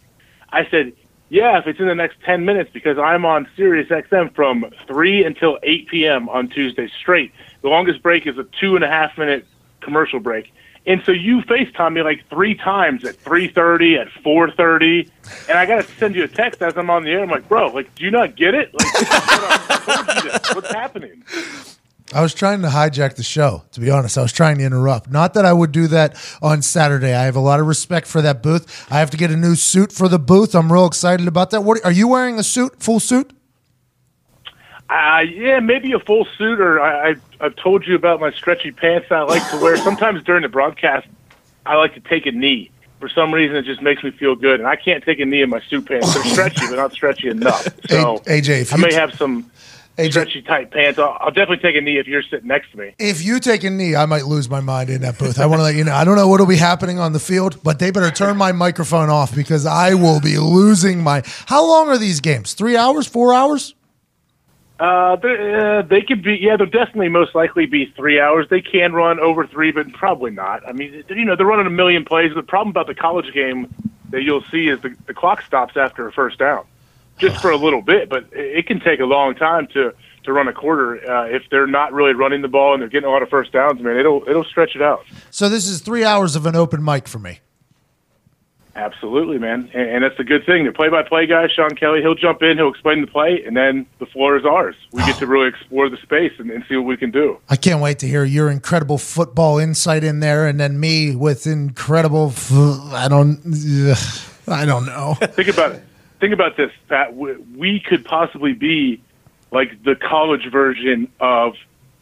I 0.50 0.68
said, 0.72 0.92
"Yeah, 1.30 1.60
if 1.60 1.68
it's 1.68 1.80
in 1.80 1.86
the 1.86 1.94
next 1.94 2.20
10 2.26 2.46
minutes, 2.46 2.72
because 2.74 2.98
I'm 2.98 3.26
on 3.26 3.48
Sirius 3.56 3.90
XM 3.90 4.34
from 4.34 4.66
3 4.88 5.24
until 5.24 5.60
8 5.62 5.88
p.m. 5.88 6.30
on 6.30 6.48
Tuesday 6.48 6.90
straight. 7.00 7.32
The 7.62 7.70
longest 7.70 8.02
break 8.02 8.26
is 8.26 8.40
a 8.40 8.44
two 8.60 8.76
and 8.76 8.84
a 8.84 8.90
half 8.90 9.20
minute 9.20 9.46
commercial 9.82 10.20
break." 10.20 10.52
And 10.88 11.04
so 11.06 11.12
you 11.12 11.42
FaceTime 11.42 11.94
me 11.94 12.02
like 12.02 12.28
three 12.30 12.56
times 12.56 13.04
at 13.04 13.22
3.30, 13.24 14.00
at 14.00 14.08
4.30, 14.24 15.10
and 15.50 15.58
I 15.58 15.66
got 15.66 15.86
to 15.86 15.92
send 15.98 16.16
you 16.16 16.24
a 16.24 16.30
text 16.30 16.62
as 16.62 16.78
I'm 16.78 16.90
on 16.90 17.04
the 17.04 17.12
air. 17.12 17.22
I'm 17.22 17.30
like, 17.30 17.48
bro, 17.50 17.68
like, 17.68 17.94
do 17.96 18.06
you 18.06 18.12
not 18.12 18.38
get 18.38 18.56
it? 18.56 18.74
Like. 18.74 18.94
What's 20.56 20.72
happening? 20.72 21.26
I 22.14 22.22
was 22.22 22.34
trying 22.34 22.62
to 22.62 22.70
hijack 22.70 23.16
the 23.16 23.24
show, 23.24 23.64
to 23.74 23.82
be 23.82 23.90
honest. 23.90 24.18
I 24.18 24.22
was 24.22 24.32
trying 24.32 24.60
to 24.60 24.64
interrupt. 24.64 25.12
Not 25.12 25.34
that 25.34 25.44
I 25.44 25.52
would 25.52 25.74
do 25.74 25.88
that 25.88 26.16
on 26.42 26.62
Saturday. 26.62 27.14
I 27.14 27.26
have 27.26 27.36
a 27.36 27.42
lot 27.42 27.60
of 27.60 27.68
respect 27.68 28.08
for 28.08 28.22
that 28.22 28.42
booth. 28.42 28.88
I 28.90 29.00
have 29.00 29.10
to 29.10 29.18
get 29.18 29.30
a 29.30 29.36
new 29.36 29.56
suit 29.56 29.92
for 29.92 30.08
the 30.08 30.18
booth. 30.18 30.56
I'm 30.56 30.72
real 30.72 30.86
excited 30.86 31.28
about 31.28 31.50
that. 31.50 31.62
What 31.66 31.84
are 31.84 31.92
you 31.92 32.08
wearing 32.08 32.40
a 32.40 32.44
suit, 32.44 32.82
full 32.82 33.02
suit? 33.02 33.34
Uh, 34.90 35.24
yeah, 35.30 35.60
maybe 35.60 35.92
a 35.92 36.00
full 36.00 36.26
suit, 36.38 36.62
or 36.62 36.80
I, 36.80 37.10
I, 37.10 37.16
I've 37.42 37.56
told 37.58 37.86
you 37.86 37.96
about 37.96 38.22
my 38.22 38.32
stretchy 38.32 38.72
pants 38.72 39.08
that 39.10 39.20
I 39.20 39.24
like 39.24 39.50
to 39.52 39.58
wear. 39.58 39.76
Sometimes 39.90 40.24
during 40.24 40.44
the 40.44 40.50
broadcast, 40.50 41.08
I 41.66 41.76
like 41.76 41.94
to 41.96 42.00
take 42.00 42.26
a 42.26 42.32
knee. 42.32 42.72
For 43.00 43.10
some 43.10 43.34
reason, 43.34 43.56
it 43.58 43.64
just 43.66 43.82
makes 43.82 44.02
me 44.04 44.12
feel 44.12 44.36
good, 44.36 44.60
and 44.60 44.68
I 44.68 44.76
can't 44.76 45.04
take 45.04 45.20
a 45.20 45.26
knee 45.26 45.42
in 45.42 45.50
my 45.50 45.60
suit 45.62 45.88
pants. 45.88 46.14
They're 46.14 46.24
stretchy, 46.24 46.66
but 46.68 46.78
not 46.78 46.94
stretchy 46.94 47.28
enough. 47.28 47.68
So, 47.90 48.20
AJ, 48.26 48.62
if 48.62 48.74
I 48.74 48.78
may 48.78 48.94
have 48.94 49.14
some 49.14 49.50
AJ, 49.98 50.12
stretchy 50.12 50.42
tight 50.42 50.72
pants. 50.72 51.00
I'll, 51.00 51.18
I'll 51.20 51.32
definitely 51.32 51.58
take 51.58 51.76
a 51.76 51.82
knee 51.82 51.98
if 51.98 52.08
you're 52.08 52.22
sitting 52.24 52.48
next 52.48 52.72
to 52.72 52.78
me. 52.78 52.94
if 52.98 53.24
you 53.24 53.40
take 53.40 53.64
a 53.64 53.70
knee, 53.70 53.96
I 53.96 54.06
might 54.06 54.26
lose 54.26 54.50
my 54.50 54.62
mind 54.62 54.90
in 54.90 55.02
that 55.02 55.18
booth. 55.20 55.40
I 55.40 55.46
want 55.46 55.60
to 55.60 55.64
let 55.64 55.76
you 55.76 55.84
know. 55.84 55.94
I 55.94 56.04
don't 56.06 56.16
know 56.16 56.28
what 56.28 56.40
will 56.40 56.48
be 56.48 56.56
happening 56.58 56.98
on 57.00 57.14
the 57.14 57.20
field, 57.20 57.62
but 57.64 57.80
they 57.80 57.92
better 57.92 58.12
turn 58.12 58.38
my 58.38 58.52
microphone 58.52 59.10
off 59.10 59.34
because 59.36 59.66
I 59.66 59.94
will 59.94 60.20
be 60.20 60.38
losing 60.38 61.02
my. 61.02 61.24
How 61.48 61.66
long 61.66 61.90
are 61.90 61.98
these 61.98 62.20
games? 62.20 62.54
Three 62.54 62.78
hours? 62.78 63.06
Four 63.08 63.34
hours? 63.34 63.74
Uh, 64.80 65.16
they, 65.16 65.56
uh, 65.56 65.82
they 65.82 66.02
could 66.02 66.22
be, 66.24 66.36
yeah, 66.36 66.56
they'll 66.56 66.68
definitely 66.68 67.10
most 67.10 67.34
likely 67.34 67.66
be 67.66 67.86
three 67.96 68.20
hours. 68.20 68.48
They 68.50 68.62
can 68.62 68.94
run 68.94 69.20
over 69.20 69.48
three, 69.48 69.72
but 69.72 69.92
probably 69.94 70.32
not. 70.32 70.68
I 70.68 70.72
mean, 70.72 71.04
you 71.10 71.26
know, 71.26 71.36
they're 71.36 71.48
running 71.48 71.66
a 71.66 71.72
million 71.72 72.06
plays. 72.06 72.34
The 72.36 72.44
problem 72.44 72.70
about 72.70 72.88
the 72.88 72.96
college 72.96 73.34
game 73.34 73.74
that 74.12 74.22
you'll 74.22 74.44
see 74.52 74.68
is 74.68 74.80
the, 74.82 74.96
the 75.08 75.14
clock 75.14 75.42
stops 75.42 75.76
after 75.76 76.08
a 76.08 76.12
first 76.12 76.38
down, 76.38 76.66
just 77.18 77.42
for 77.42 77.50
a 77.50 77.58
little 77.58 77.82
bit, 77.82 78.08
but 78.08 78.26
it, 78.32 78.60
it 78.60 78.68
can 78.68 78.80
take 78.80 79.00
a 79.00 79.06
long 79.06 79.36
time 79.36 79.68
to 79.74 79.94
to 80.24 80.34
run 80.34 80.48
a 80.50 80.54
quarter 80.54 81.10
uh, 81.10 81.26
if 81.26 81.44
they're 81.50 81.68
not 81.68 81.94
really 81.94 82.14
running 82.14 82.42
the 82.42 82.50
ball 82.50 82.74
and 82.74 82.82
they're 82.82 82.90
getting 82.90 83.08
a 83.08 83.12
lot 83.12 83.24
of 83.24 83.30
first 83.30 83.54
downs. 83.54 83.82
Man, 83.82 83.98
it'll 83.98 84.24
it'll 84.28 84.44
stretch 84.44 84.76
it 84.76 84.82
out. 84.82 85.06
So 85.32 85.50
this 85.50 85.68
is 85.68 85.80
three 85.82 86.04
hours 86.04 86.36
of 86.36 86.46
an 86.46 86.56
open 86.56 86.84
mic 86.84 87.08
for 87.08 87.18
me. 87.18 87.40
Absolutely, 88.78 89.40
man, 89.40 89.72
and, 89.74 89.90
and 89.90 90.04
that's 90.04 90.18
the 90.18 90.24
good 90.24 90.46
thing. 90.46 90.66
The 90.66 90.72
play-by-play 90.72 91.26
guy, 91.26 91.48
Sean 91.48 91.72
Kelley, 91.76 92.02
he'll 92.02 92.14
jump 92.14 92.44
in, 92.44 92.58
he'll 92.58 92.70
explain 92.70 93.02
the 93.02 93.08
play, 93.08 93.44
and 93.44 93.58
then 93.58 93.88
the 93.98 94.06
floor 94.06 94.38
is 94.38 94.46
ours. 94.46 94.76
We 94.92 95.04
get 95.04 95.18
to 95.18 95.26
really 95.28 95.48
explore 95.48 95.90
the 95.90 95.98
space 95.98 96.34
and, 96.38 96.52
and 96.52 96.64
see 96.70 96.76
what 96.76 96.86
we 96.86 96.96
can 96.96 97.10
do. 97.10 97.40
I 97.50 97.56
can't 97.56 97.82
wait 97.82 97.98
to 98.00 98.08
hear 98.08 98.24
your 98.24 98.52
incredible 98.52 99.00
football 99.00 99.58
insight 99.58 100.04
in 100.04 100.20
there, 100.20 100.46
and 100.46 100.60
then 100.60 100.80
me 100.80 101.16
with 101.16 101.48
incredible. 101.48 102.28
f- 102.28 102.52
I 102.94 103.08
don't. 103.10 103.40
ugh, 103.48 103.98
I 104.48 104.64
don't 104.66 104.86
know. 104.86 105.16
Think 105.22 105.50
about 105.50 105.72
it. 105.72 105.84
Think 106.20 106.34
about 106.34 106.56
this, 106.56 106.72
Pat. 106.88 107.16
We, 107.16 107.36
we 107.56 107.80
could 107.80 108.06
possibly 108.06 108.54
be 108.54 109.02
like 109.52 109.84
the 109.84 109.96
college 109.96 110.52
version 110.52 111.12
of 111.20 111.56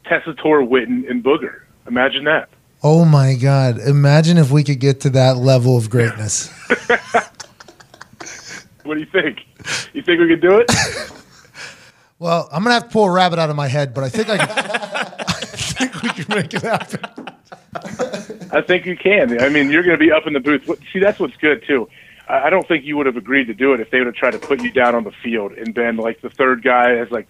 Tessitore, 0.05 0.67
Witten, 0.67 1.10
and 1.10 1.24
Booger. 1.24 1.62
Imagine 1.88 2.25
that. 2.25 2.50
Oh 2.88 3.04
my 3.04 3.34
God! 3.34 3.80
Imagine 3.80 4.38
if 4.38 4.51
we 4.51 4.63
could 4.63 4.80
get 4.80 5.01
to 5.01 5.10
that 5.10 5.38
level 5.38 5.75
of 5.75 5.89
greatness. 5.89 6.51
What 8.84 8.94
do 8.94 9.00
you 9.00 9.08
think? 9.08 9.39
You 9.94 10.04
think 10.04 10.20
we 10.20 10.27
could 10.27 10.42
do 10.42 10.60
it? 10.60 10.72
Well, 12.20 12.48
I'm 12.51 12.63
gonna 12.63 12.75
have 12.75 12.84
to 12.84 12.89
pull 12.89 13.06
a 13.06 13.12
rabbit 13.12 13.39
out 13.39 13.50
of 13.50 13.56
my 13.56 13.68
head, 13.68 13.96
but 13.96 14.04
I 14.04 14.10
think 14.10 14.30
I, 14.30 14.36
I 15.27 15.34
think 15.34 16.04
we 16.04 16.10
can 16.10 16.25
make 16.30 16.54
it 16.54 16.62
happen. 16.62 17.01
I 18.51 18.62
think 18.62 18.86
you 18.86 18.96
can. 18.96 19.42
I 19.42 19.50
mean, 19.50 19.72
you're 19.72 19.84
going 19.84 19.98
to 19.98 20.06
be 20.06 20.12
up 20.12 20.27
in 20.27 20.34
the 20.34 20.39
booth. 20.39 20.70
See, 20.94 21.00
that's 21.00 21.20
what's 21.20 21.36
good 21.38 21.63
too. 21.65 21.89
I 22.30 22.50
don't 22.50 22.68
think 22.68 22.86
you 22.86 22.96
would 22.98 23.06
have 23.06 23.18
agreed 23.18 23.46
to 23.46 23.54
do 23.54 23.74
it 23.74 23.80
if 23.80 23.89
they 23.89 23.98
would 23.98 24.08
have 24.08 24.15
tried 24.15 24.32
to 24.32 24.39
put 24.39 24.62
you 24.62 24.72
down 24.72 24.96
on 24.96 25.04
the 25.04 25.12
field 25.12 25.54
and 25.54 25.74
been 25.74 25.98
like 25.98 26.22
the 26.22 26.30
third 26.30 26.63
guy 26.63 26.96
as 26.96 27.12
like 27.12 27.27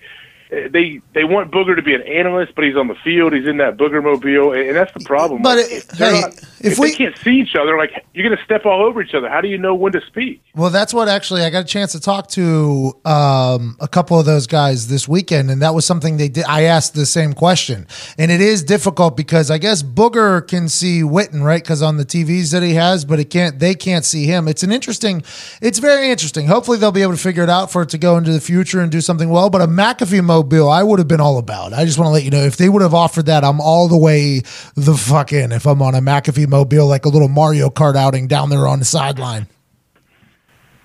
they 0.50 1.02
they 1.14 1.24
want 1.24 1.52
Booger 1.52 1.76
to 1.76 1.82
be 1.82 1.94
an 1.96 2.04
analyst, 2.04 2.54
but 2.56 2.64
he's 2.66 2.76
on 2.76 2.88
the 2.88 2.96
field. 3.04 3.34
He's 3.34 3.48
in 3.48 3.58
that 3.58 3.78
Booger 3.78 4.04
mobile, 4.04 4.54
and 4.54 4.76
that's 4.76 4.94
the 4.94 5.00
problem. 5.02 5.42
But 5.42 5.58
Like, 5.58 5.72
if, 5.72 5.92
hey, 5.92 6.22
not- 6.22 6.34
if 6.60 6.74
if 6.74 6.80
we- 6.80 6.94
can't 6.94 7.18
see 7.20 7.40
each 7.40 7.56
other, 7.60 7.78
like 7.78 8.06
you're 8.14 8.26
going 8.28 8.38
to 8.38 8.44
step 8.44 8.66
all 8.66 8.84
over 8.84 9.02
each 9.02 9.14
other. 9.14 9.28
How 9.30 9.42
do 9.42 9.48
you 9.48 9.58
know 9.58 9.74
when 9.76 9.92
to 9.94 10.02
speak? 10.08 10.42
Well, 10.56 10.70
that's 10.70 10.94
what 10.94 11.08
actually 11.08 11.44
I 11.44 11.50
got 11.50 11.64
a 11.64 11.68
chance 11.68 11.92
to 11.94 12.00
talk 12.00 12.28
to 12.30 12.94
um, 13.06 13.76
a 13.80 13.88
couple 13.88 14.20
of 14.20 14.26
those 14.26 14.48
guys 14.48 14.88
this 14.88 15.08
weekend, 15.08 15.50
and 15.52 15.62
that 15.62 15.74
was 15.74 15.86
something 15.86 16.18
they 16.18 16.30
did. 16.30 16.46
I 16.46 16.64
asked 16.64 16.94
the 16.96 17.06
same 17.06 17.34
question, 17.34 17.88
and 18.18 18.32
it 18.32 18.42
is 18.42 18.64
difficult 18.64 19.18
because 19.18 19.50
I 19.52 19.58
guess 19.58 19.84
Booger 19.84 20.48
can 20.48 20.70
see 20.70 21.02
Witten, 21.02 21.42
right? 21.44 21.62
Because 21.64 21.82
on 21.82 21.98
the 21.98 22.06
TVs 22.06 22.52
that 22.52 22.64
he 22.64 22.76
has, 22.76 23.04
but 23.06 23.20
it 23.20 23.30
can't. 23.30 23.60
They 23.60 23.76
can't 23.76 24.06
see 24.06 24.26
him. 24.26 24.48
It's 24.48 24.64
an 24.64 24.72
interesting. 24.72 25.24
It's 25.62 25.80
very 25.80 26.10
interesting. 26.10 26.48
Hopefully, 26.48 26.78
they'll 26.78 26.92
be 26.92 27.02
able 27.02 27.14
to 27.14 27.20
figure 27.20 27.44
it 27.44 27.50
out 27.50 27.72
for 27.72 27.82
it 27.82 27.90
to 27.90 27.98
go 27.98 28.18
into 28.18 28.32
the 28.32 28.42
future 28.42 28.80
and 28.82 28.92
do 28.92 29.02
something 29.02 29.30
well. 29.30 29.50
But 29.50 29.62
a 29.62 29.68
McAfee 29.68 30.24
mobile, 30.36 30.70
I 30.70 30.84
would 30.84 31.00
have 31.00 31.08
been 31.08 31.22
all 31.22 31.38
about. 31.38 31.74
I 31.74 31.86
just 31.86 31.98
want 31.98 32.08
to 32.08 32.12
let 32.12 32.24
you 32.24 32.30
know 32.30 32.44
if 32.44 32.58
they 32.58 32.68
would 32.68 32.82
have 32.82 32.94
offered 32.94 33.28
that, 33.28 33.44
I'm 33.44 33.62
all 33.62 33.88
the 33.88 33.98
way 33.98 34.42
the 34.76 34.96
fuck 34.96 35.32
in. 35.32 35.52
If 35.52 35.66
I'm 35.66 35.82
on 35.82 35.96
a 35.96 36.02
McAfee 36.02 36.48
mobile, 36.48 36.88
like 36.88 37.06
a 37.06 37.10
little 37.10 37.30
Mario 37.30 37.70
Kart 37.70 37.96
outing 37.96 38.28
down 38.28 38.50
there 38.50 38.68
on 38.68 38.80
the 38.80 38.86
sideline. 38.86 39.48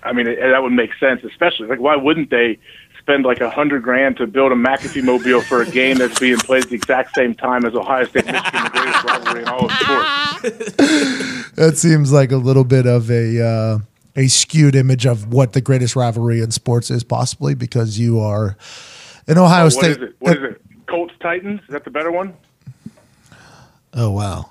I 0.03 0.13
mean, 0.13 0.25
that 0.25 0.63
would 0.63 0.71
make 0.71 0.91
sense, 0.99 1.21
especially 1.23 1.67
like 1.67 1.79
why 1.79 1.95
wouldn't 1.95 2.29
they 2.29 2.57
spend 2.97 3.25
like 3.25 3.41
a 3.41 3.49
hundred 3.49 3.83
grand 3.83 4.17
to 4.17 4.25
build 4.25 4.51
a 4.51 4.55
McAfee 4.55 5.03
mobile 5.03 5.41
for 5.41 5.61
a 5.61 5.69
game 5.69 5.97
that's 5.97 6.17
being 6.19 6.37
played 6.37 6.63
at 6.63 6.69
the 6.69 6.75
exact 6.75 7.13
same 7.13 7.35
time 7.35 7.65
as 7.65 7.75
Ohio 7.75 8.05
State 8.05 8.25
Michigan, 8.25 8.63
the 8.63 8.69
greatest 8.69 9.03
rivalry 9.03 9.41
in 9.41 9.47
all 9.47 9.65
of 9.65 9.71
sports? 9.71 11.51
That 11.55 11.77
seems 11.77 12.11
like 12.11 12.31
a 12.31 12.37
little 12.37 12.63
bit 12.63 12.87
of 12.87 13.11
a 13.11 13.45
uh, 13.45 13.79
a 14.15 14.27
skewed 14.27 14.75
image 14.75 15.05
of 15.05 15.31
what 15.31 15.53
the 15.53 15.61
greatest 15.61 15.95
rivalry 15.95 16.41
in 16.41 16.49
sports 16.51 16.89
is, 16.89 17.03
possibly 17.03 17.53
because 17.53 17.99
you 17.99 18.19
are 18.19 18.57
in 19.31 19.37
Ohio 19.37 19.61
oh, 19.61 19.63
What 19.65 19.73
State. 19.73 19.91
is 19.91 19.97
it? 19.97 20.15
What 20.19 20.37
uh, 20.37 20.39
is 20.39 20.51
it? 20.51 20.61
Colts 20.87 21.13
Titans? 21.21 21.61
Is 21.61 21.69
that 21.69 21.85
the 21.85 21.89
better 21.89 22.11
one? 22.11 22.33
Oh 23.93 24.11
wow. 24.11 24.50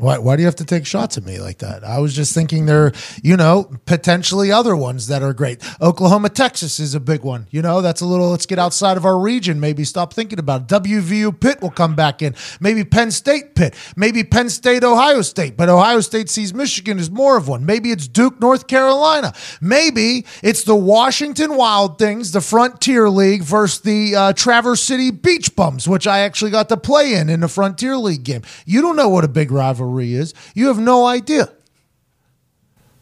Why, 0.00 0.18
why 0.18 0.36
do 0.36 0.42
you 0.42 0.46
have 0.46 0.54
to 0.56 0.64
take 0.64 0.86
shots 0.86 1.18
at 1.18 1.24
me 1.24 1.40
like 1.40 1.58
that? 1.58 1.82
I 1.82 1.98
was 1.98 2.14
just 2.14 2.32
thinking 2.32 2.66
there, 2.66 2.92
you 3.20 3.36
know, 3.36 3.68
potentially 3.84 4.52
other 4.52 4.76
ones 4.76 5.08
that 5.08 5.24
are 5.24 5.32
great. 5.32 5.60
Oklahoma, 5.82 6.28
Texas 6.28 6.78
is 6.78 6.94
a 6.94 7.00
big 7.00 7.24
one. 7.24 7.48
You 7.50 7.62
know, 7.62 7.82
that's 7.82 8.00
a 8.00 8.06
little, 8.06 8.30
let's 8.30 8.46
get 8.46 8.60
outside 8.60 8.96
of 8.96 9.04
our 9.04 9.18
region. 9.18 9.58
Maybe 9.58 9.82
stop 9.82 10.14
thinking 10.14 10.38
about 10.38 10.62
it. 10.62 10.66
WVU 10.68 11.40
Pitt 11.40 11.60
will 11.60 11.72
come 11.72 11.96
back 11.96 12.22
in. 12.22 12.36
Maybe 12.60 12.84
Penn 12.84 13.10
State 13.10 13.56
Pitt. 13.56 13.74
Maybe 13.96 14.22
Penn 14.22 14.50
State, 14.50 14.84
Ohio 14.84 15.20
State. 15.20 15.56
But 15.56 15.68
Ohio 15.68 15.98
State 15.98 16.30
sees 16.30 16.54
Michigan 16.54 17.00
as 17.00 17.10
more 17.10 17.36
of 17.36 17.48
one. 17.48 17.66
Maybe 17.66 17.90
it's 17.90 18.06
Duke, 18.06 18.38
North 18.38 18.68
Carolina. 18.68 19.34
Maybe 19.60 20.24
it's 20.44 20.62
the 20.62 20.76
Washington 20.76 21.56
Wild 21.56 21.98
Things, 21.98 22.30
the 22.30 22.40
Frontier 22.40 23.10
League 23.10 23.42
versus 23.42 23.80
the 23.80 24.14
uh, 24.14 24.32
Traverse 24.32 24.80
City 24.80 25.10
Beach 25.10 25.56
Bums, 25.56 25.88
which 25.88 26.06
I 26.06 26.20
actually 26.20 26.52
got 26.52 26.68
to 26.68 26.76
play 26.76 27.14
in 27.14 27.28
in 27.28 27.40
the 27.40 27.48
Frontier 27.48 27.96
League 27.96 28.22
game. 28.22 28.42
You 28.64 28.80
don't 28.80 28.94
know 28.94 29.08
what 29.08 29.24
a 29.24 29.28
big 29.28 29.50
rivalry 29.50 29.87
is. 29.96 30.34
You 30.54 30.68
have 30.68 30.78
no 30.78 31.06
idea. 31.06 31.48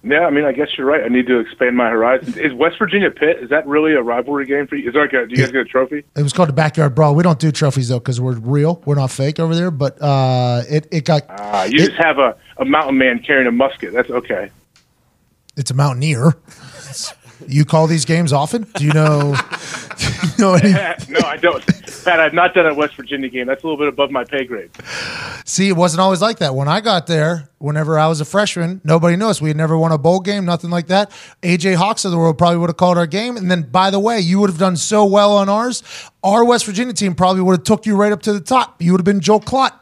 Yeah, 0.02 0.21
I 0.21 0.31
mean, 0.31 0.45
I 0.45 0.52
guess 0.52 0.69
you're 0.78 0.87
right. 0.87 1.02
I 1.02 1.09
need 1.09 1.26
to 1.26 1.40
expand 1.40 1.76
my 1.76 1.88
horizons. 1.90 2.37
Is 2.37 2.52
West 2.55 2.78
Virginia 2.78 3.11
Pitt? 3.11 3.38
Is 3.43 3.50
that 3.50 3.66
really 3.66 3.93
a 3.95 4.02
rivalry 4.02 4.47
game 4.47 4.69
for 4.69 4.76
you? 4.76 4.87
Is 4.87 4.95
there 4.95 5.02
like 5.02 5.12
a, 5.12 5.26
do 5.26 5.33
you 5.33 5.38
guys 5.38 5.50
get 5.50 5.62
a 5.62 5.64
trophy? 5.64 6.05
It 6.14 6.23
was 6.23 6.33
called 6.33 6.49
the 6.49 6.52
Backyard 6.52 6.95
Brawl. 6.95 7.16
We 7.16 7.25
don't 7.25 7.40
do 7.40 7.50
trophies 7.50 7.88
though 7.88 7.99
because 7.99 8.21
we're 8.21 8.35
real. 8.38 8.81
We're 8.85 8.95
not 8.95 9.11
fake 9.11 9.40
over 9.40 9.52
there. 9.57 9.73
But 9.73 10.00
uh, 10.00 10.62
it 10.71 10.87
it 10.93 11.05
got 11.07 11.23
Uh, 11.28 11.66
you 11.69 11.83
it- 11.83 11.87
just 11.88 11.99
have 12.00 12.19
a, 12.19 12.37
a 12.59 12.64
mountain 12.64 12.99
man 12.99 13.19
carrying 13.19 13.49
a 13.49 13.52
musket. 13.52 13.93
That's 13.93 14.11
okay. 14.11 14.50
it's 15.57 15.73
a 15.73 15.75
mountaineer. 15.75 16.35
You 17.49 17.64
call 17.64 17.87
these 17.87 18.05
games 18.05 18.33
often? 18.33 18.62
Do 18.75 18.85
you 18.85 18.93
know? 18.93 19.37
do 19.99 20.07
you 20.07 20.33
know 20.38 20.55
any? 20.55 20.73
no, 21.09 21.21
I 21.25 21.37
don't. 21.37 21.64
Pat, 22.05 22.21
I've 22.21 22.35
not 22.35 22.55
done 22.55 22.66
a 22.66 22.75
West 22.75 22.95
Virginia 22.95 23.28
game. 23.28 23.47
That's 23.47 23.62
a 23.62 23.66
little 23.66 23.78
bit 23.78 23.88
above 23.88 24.11
my 24.11 24.25
pay 24.25 24.45
grade. 24.45 24.71
See, 25.45 25.69
it 25.69 25.76
wasn't 25.76 26.00
always 26.00 26.23
like 26.23 26.38
that. 26.38 26.55
When 26.55 26.69
I 26.69 26.81
got 26.81 27.07
there, 27.07 27.49
whenever 27.59 27.99
I 27.99 28.07
was 28.07 28.21
a 28.21 28.25
freshman, 28.25 28.81
nobody 28.85 29.16
knew 29.16 29.26
us. 29.26 29.40
We 29.40 29.50
had 29.50 29.57
never 29.57 29.76
won 29.76 29.93
a 29.93 29.99
bowl 29.99 30.21
game, 30.21 30.45
nothing 30.45 30.71
like 30.71 30.87
that. 30.87 31.11
AJ 31.43 31.75
Hawks 31.76 32.05
of 32.05 32.11
the 32.11 32.19
world 32.19 32.38
probably 32.38 32.59
would 32.59 32.71
have 32.71 32.76
called 32.76 32.97
our 32.99 33.07
game. 33.07 33.37
And 33.37 33.50
then, 33.50 33.62
by 33.62 33.90
the 33.90 34.00
way, 34.00 34.21
you 34.21 34.38
would 34.40 34.50
have 34.50 34.59
done 34.59 34.76
so 34.76 35.05
well 35.05 35.37
on 35.37 35.49
ours. 35.49 35.83
Our 36.23 36.45
West 36.45 36.64
Virginia 36.66 36.95
team 36.95 37.14
probably 37.14 37.43
would 37.43 37.59
have 37.59 37.64
took 37.64 37.87
you 37.87 37.97
right 37.97 38.12
up 38.12 38.23
to 38.23 38.33
the 38.33 38.40
top. 38.40 38.81
You 38.81 38.93
would 38.93 39.00
have 39.00 39.05
been 39.05 39.21
Joe 39.21 39.40
Klatt. 39.40 39.73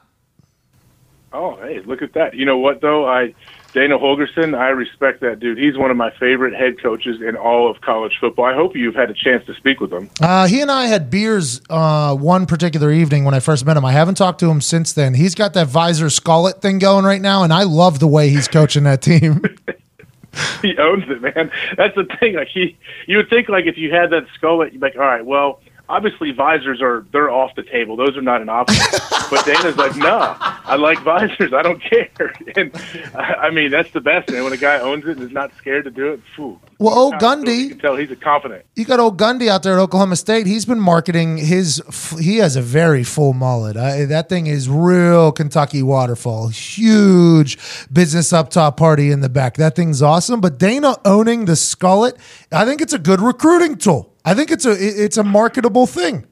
Oh, 1.34 1.56
hey, 1.56 1.80
look 1.80 2.00
at 2.00 2.12
that. 2.12 2.34
You 2.34 2.46
know 2.46 2.58
what 2.58 2.80
though? 2.80 3.06
I 3.06 3.34
Dana 3.74 3.98
Holgorsen, 3.98 4.56
I 4.56 4.68
respect 4.68 5.20
that 5.20 5.40
dude. 5.40 5.58
He's 5.58 5.76
one 5.76 5.90
of 5.90 5.96
my 5.96 6.10
favorite 6.12 6.54
head 6.54 6.80
coaches 6.80 7.20
in 7.20 7.36
all 7.36 7.68
of 7.68 7.80
college 7.80 8.16
football. 8.20 8.44
I 8.44 8.54
hope 8.54 8.76
you've 8.76 8.94
had 8.94 9.10
a 9.10 9.14
chance 9.14 9.44
to 9.46 9.54
speak 9.54 9.80
with 9.80 9.92
him. 9.92 10.08
Uh, 10.20 10.46
he 10.46 10.60
and 10.60 10.70
I 10.70 10.86
had 10.86 11.10
beers 11.10 11.60
uh, 11.68 12.14
one 12.14 12.46
particular 12.46 12.92
evening 12.92 13.24
when 13.24 13.34
I 13.34 13.40
first 13.40 13.66
met 13.66 13.76
him. 13.76 13.84
I 13.84 13.90
haven't 13.90 14.14
talked 14.14 14.38
to 14.40 14.50
him 14.50 14.60
since 14.60 14.92
then. 14.92 15.14
He's 15.14 15.34
got 15.34 15.54
that 15.54 15.66
visor 15.66 16.06
skullet 16.06 16.62
thing 16.62 16.78
going 16.78 17.04
right 17.04 17.20
now, 17.20 17.42
and 17.42 17.52
I 17.52 17.64
love 17.64 17.98
the 17.98 18.06
way 18.06 18.28
he's 18.28 18.46
coaching 18.46 18.84
that 18.84 19.02
team. 19.02 19.42
he 20.62 20.76
owns 20.78 21.04
it, 21.08 21.22
man. 21.22 21.50
That's 21.76 21.94
the 21.94 22.04
thing. 22.20 22.34
Like 22.34 22.48
he, 22.48 22.76
you 23.06 23.16
would 23.16 23.30
think 23.30 23.48
like 23.48 23.66
if 23.66 23.76
you 23.76 23.92
had 23.92 24.10
that 24.10 24.26
skull, 24.34 24.64
you'd 24.64 24.74
be 24.74 24.78
like, 24.78 24.96
all 24.96 25.02
right, 25.02 25.24
well, 25.24 25.60
obviously 25.88 26.32
visors 26.32 26.80
are 26.80 27.04
they're 27.12 27.30
off 27.30 27.54
the 27.56 27.62
table. 27.62 27.96
Those 27.96 28.16
are 28.16 28.22
not 28.22 28.40
an 28.42 28.48
option. 28.48 28.82
but 29.30 29.44
Dana's 29.44 29.76
like, 29.76 29.94
no, 29.96 30.36
I 30.38 30.76
like 30.76 31.00
visors. 31.00 31.52
I 31.52 31.62
don't 31.62 31.80
care. 31.82 32.10
And 32.56 32.70
I 33.16 33.50
mean, 33.50 33.70
that's 33.70 33.90
the 33.90 34.00
best 34.00 34.30
man. 34.30 34.44
When 34.44 34.52
a 34.52 34.56
guy 34.56 34.78
owns 34.78 35.04
it 35.06 35.16
and 35.16 35.22
is 35.22 35.32
not 35.32 35.50
scared 35.58 35.84
to 35.84 35.90
do 35.90 36.12
it, 36.12 36.20
phew. 36.36 36.58
Well, 36.78 36.96
old 36.96 37.14
You 37.14 37.18
Gundy, 37.18 37.68
can 37.70 37.78
tell 37.78 37.96
he's 37.96 38.10
a 38.10 38.16
confident. 38.16 38.64
you 38.76 38.84
got 38.84 39.00
old 39.00 39.18
Gundy 39.18 39.48
out 39.48 39.62
there 39.62 39.74
at 39.74 39.80
Oklahoma 39.80 40.16
State. 40.16 40.46
He's 40.46 40.64
been 40.64 40.78
marketing 40.80 41.36
his. 41.38 41.82
He 42.20 42.36
has 42.38 42.54
a 42.56 42.62
very 42.62 43.02
full 43.04 43.32
mullet. 43.32 43.76
I, 43.76 44.04
that 44.04 44.28
thing 44.28 44.46
is 44.46 44.68
real 44.68 45.32
Kentucky 45.32 45.82
waterfall. 45.82 46.48
Huge 46.48 47.58
business 47.92 48.32
up 48.32 48.50
top 48.50 48.76
party 48.76 49.10
in 49.10 49.20
the 49.20 49.28
back. 49.28 49.56
That 49.56 49.74
thing's 49.74 50.02
awesome. 50.02 50.40
But 50.40 50.58
Dana 50.58 50.96
owning 51.04 51.46
the 51.46 51.52
skullet, 51.52 52.16
I 52.52 52.64
think 52.64 52.80
it's 52.80 52.92
a 52.92 52.98
good 52.98 53.20
recruiting 53.20 53.76
tool. 53.76 54.13
I 54.24 54.34
think 54.34 54.50
it's 54.50 54.64
a 54.64 54.72
it's 54.72 55.16
a 55.16 55.24
marketable 55.24 55.86
thing. 55.86 56.26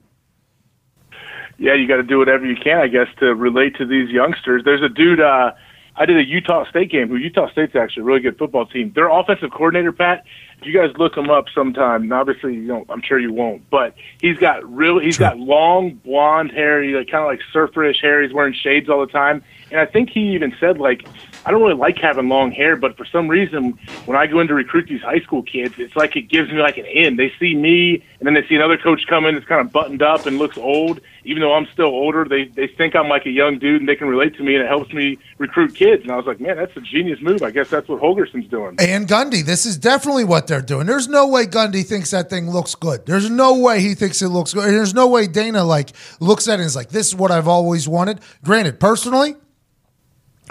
yeah, 1.58 1.74
you 1.74 1.86
got 1.86 1.96
to 1.96 2.02
do 2.02 2.18
whatever 2.18 2.46
you 2.46 2.56
can, 2.56 2.78
I 2.78 2.88
guess, 2.88 3.08
to 3.20 3.34
relate 3.34 3.76
to 3.76 3.86
these 3.86 4.08
youngsters. 4.10 4.62
There's 4.64 4.82
a 4.82 4.88
dude. 4.88 5.20
Uh, 5.20 5.52
I 5.94 6.06
did 6.06 6.16
a 6.16 6.24
Utah 6.26 6.64
State 6.70 6.90
game. 6.90 7.08
Who 7.08 7.16
Utah 7.16 7.50
State's 7.50 7.76
actually 7.76 8.02
a 8.02 8.04
really 8.04 8.20
good 8.20 8.38
football 8.38 8.64
team. 8.64 8.92
Their 8.94 9.10
offensive 9.10 9.50
coordinator, 9.50 9.92
Pat. 9.92 10.24
If 10.58 10.66
you 10.66 10.72
guys 10.72 10.96
look 10.96 11.16
him 11.16 11.28
up 11.28 11.46
sometime, 11.54 12.02
and 12.04 12.12
obviously 12.12 12.54
you 12.54 12.66
don't. 12.66 12.88
I'm 12.90 13.02
sure 13.02 13.18
you 13.18 13.32
won't. 13.32 13.68
But 13.68 13.94
he's 14.20 14.38
got 14.38 14.64
real. 14.72 14.98
He's 14.98 15.18
got 15.18 15.38
long 15.38 15.94
blonde 15.96 16.52
hair. 16.52 16.82
He 16.82 16.94
like 16.94 17.10
kind 17.10 17.24
of 17.24 17.28
like 17.28 17.40
surferish 17.52 18.00
hair. 18.00 18.22
He's 18.22 18.32
wearing 18.32 18.54
shades 18.54 18.88
all 18.88 19.00
the 19.04 19.12
time. 19.12 19.44
And 19.70 19.80
I 19.80 19.86
think 19.86 20.08
he 20.08 20.32
even 20.34 20.54
said 20.58 20.78
like 20.78 21.06
I 21.44 21.50
don't 21.50 21.62
really 21.62 21.74
like 21.74 21.98
having 21.98 22.28
long 22.28 22.52
hair, 22.52 22.76
but 22.76 22.96
for 22.96 23.04
some 23.04 23.28
reason, 23.28 23.78
when 24.06 24.16
I 24.16 24.26
go 24.26 24.40
in 24.40 24.46
to 24.48 24.54
recruit 24.54 24.86
these 24.88 25.02
high 25.02 25.20
school 25.20 25.42
kids, 25.42 25.74
it's 25.78 25.96
like 25.96 26.14
it 26.16 26.22
gives 26.22 26.50
me 26.50 26.58
like 26.58 26.78
an 26.78 26.86
in. 26.86 27.16
They 27.16 27.32
see 27.38 27.54
me, 27.54 28.04
and 28.20 28.26
then 28.26 28.34
they 28.34 28.46
see 28.46 28.54
another 28.54 28.76
coach 28.76 29.06
come 29.08 29.24
in 29.26 29.34
that's 29.34 29.46
kind 29.46 29.60
of 29.60 29.72
buttoned 29.72 30.02
up 30.02 30.26
and 30.26 30.38
looks 30.38 30.56
old, 30.56 31.00
even 31.24 31.40
though 31.40 31.54
I'm 31.54 31.66
still 31.72 31.86
older. 31.86 32.24
They 32.24 32.44
they 32.44 32.68
think 32.68 32.94
I'm 32.94 33.08
like 33.08 33.26
a 33.26 33.30
young 33.30 33.58
dude, 33.58 33.80
and 33.80 33.88
they 33.88 33.96
can 33.96 34.08
relate 34.08 34.36
to 34.36 34.42
me, 34.42 34.54
and 34.54 34.64
it 34.64 34.68
helps 34.68 34.92
me 34.92 35.18
recruit 35.38 35.74
kids. 35.74 36.02
And 36.02 36.12
I 36.12 36.16
was 36.16 36.26
like, 36.26 36.40
man, 36.40 36.56
that's 36.56 36.76
a 36.76 36.80
genius 36.80 37.20
move. 37.20 37.42
I 37.42 37.50
guess 37.50 37.68
that's 37.68 37.88
what 37.88 38.00
Holgorsen's 38.00 38.48
doing. 38.48 38.76
And 38.78 39.08
Gundy, 39.08 39.44
this 39.44 39.66
is 39.66 39.76
definitely 39.76 40.24
what 40.24 40.46
they're 40.46 40.62
doing. 40.62 40.86
There's 40.86 41.08
no 41.08 41.26
way 41.26 41.46
Gundy 41.46 41.84
thinks 41.84 42.12
that 42.12 42.30
thing 42.30 42.50
looks 42.50 42.74
good. 42.74 43.04
There's 43.06 43.28
no 43.28 43.58
way 43.58 43.80
he 43.80 43.94
thinks 43.94 44.22
it 44.22 44.28
looks 44.28 44.54
good. 44.54 44.72
There's 44.72 44.94
no 44.94 45.08
way 45.08 45.26
Dana 45.26 45.64
like 45.64 45.90
looks 46.20 46.46
at 46.46 46.52
it 46.52 46.62
and 46.62 46.66
is 46.66 46.76
like, 46.76 46.90
this 46.90 47.08
is 47.08 47.14
what 47.14 47.30
I've 47.30 47.48
always 47.48 47.88
wanted. 47.88 48.20
Granted, 48.44 48.78
personally, 48.78 49.34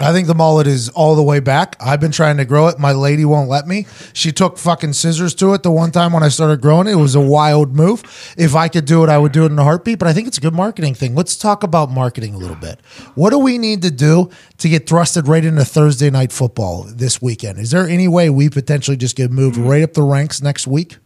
I 0.00 0.12
think 0.12 0.26
the 0.26 0.34
mullet 0.34 0.66
is 0.66 0.88
all 0.88 1.14
the 1.14 1.22
way 1.22 1.38
back. 1.38 1.76
I've 1.78 2.00
been 2.00 2.10
trying 2.10 2.38
to 2.38 2.44
grow 2.44 2.66
it. 2.66 2.78
My 2.78 2.92
lady 2.92 3.24
won't 3.24 3.48
let 3.48 3.68
me. 3.68 3.86
She 4.12 4.32
took 4.32 4.58
fucking 4.58 4.94
scissors 4.94 5.34
to 5.36 5.54
it 5.54 5.62
the 5.62 5.70
one 5.70 5.92
time 5.92 6.12
when 6.12 6.22
I 6.22 6.28
started 6.28 6.60
growing 6.60 6.88
it. 6.88 6.92
It 6.92 6.96
was 6.96 7.14
a 7.14 7.20
wild 7.20 7.76
move. 7.76 8.02
If 8.36 8.56
I 8.56 8.68
could 8.68 8.84
do 8.84 9.04
it, 9.04 9.10
I 9.10 9.18
would 9.18 9.32
do 9.32 9.44
it 9.44 9.52
in 9.52 9.58
a 9.58 9.62
heartbeat. 9.62 9.98
But 9.98 10.08
I 10.08 10.12
think 10.12 10.26
it's 10.26 10.38
a 10.38 10.40
good 10.40 10.54
marketing 10.54 10.94
thing. 10.94 11.14
Let's 11.14 11.36
talk 11.36 11.62
about 11.62 11.90
marketing 11.90 12.34
a 12.34 12.38
little 12.38 12.56
bit. 12.56 12.80
What 13.14 13.30
do 13.30 13.38
we 13.38 13.58
need 13.58 13.82
to 13.82 13.90
do 13.90 14.30
to 14.58 14.68
get 14.68 14.86
thrusted 14.86 15.28
right 15.28 15.44
into 15.44 15.64
Thursday 15.64 16.10
night 16.10 16.32
football 16.32 16.84
this 16.84 17.22
weekend? 17.22 17.58
Is 17.58 17.70
there 17.70 17.86
any 17.86 18.08
way 18.08 18.28
we 18.28 18.48
potentially 18.48 18.96
just 18.96 19.14
get 19.14 19.30
moved 19.30 19.56
mm-hmm. 19.56 19.68
right 19.68 19.82
up 19.82 19.92
the 19.92 20.02
ranks 20.02 20.42
next 20.42 20.66
week? 20.66 20.96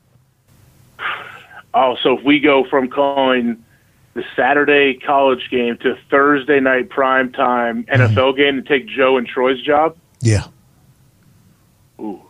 Oh, 1.75 1.97
so 2.03 2.17
if 2.17 2.25
we 2.25 2.41
go 2.41 2.65
from 2.71 2.89
calling 2.89 3.63
the 4.17 4.25
Saturday 4.35 4.95
college 4.95 5.49
game 5.51 5.77
to 5.83 5.95
Thursday 6.11 6.59
night 6.59 6.89
prime 6.89 7.31
time 7.33 7.85
mm-hmm. 7.85 8.17
NFL 8.17 8.37
game 8.37 8.57
to 8.57 8.63
take 8.63 8.89
Joe 8.89 9.17
and 9.19 9.27
Troy's 9.27 9.61
job, 9.63 9.97
Yeah. 10.23 10.45
ooh. 12.01 12.21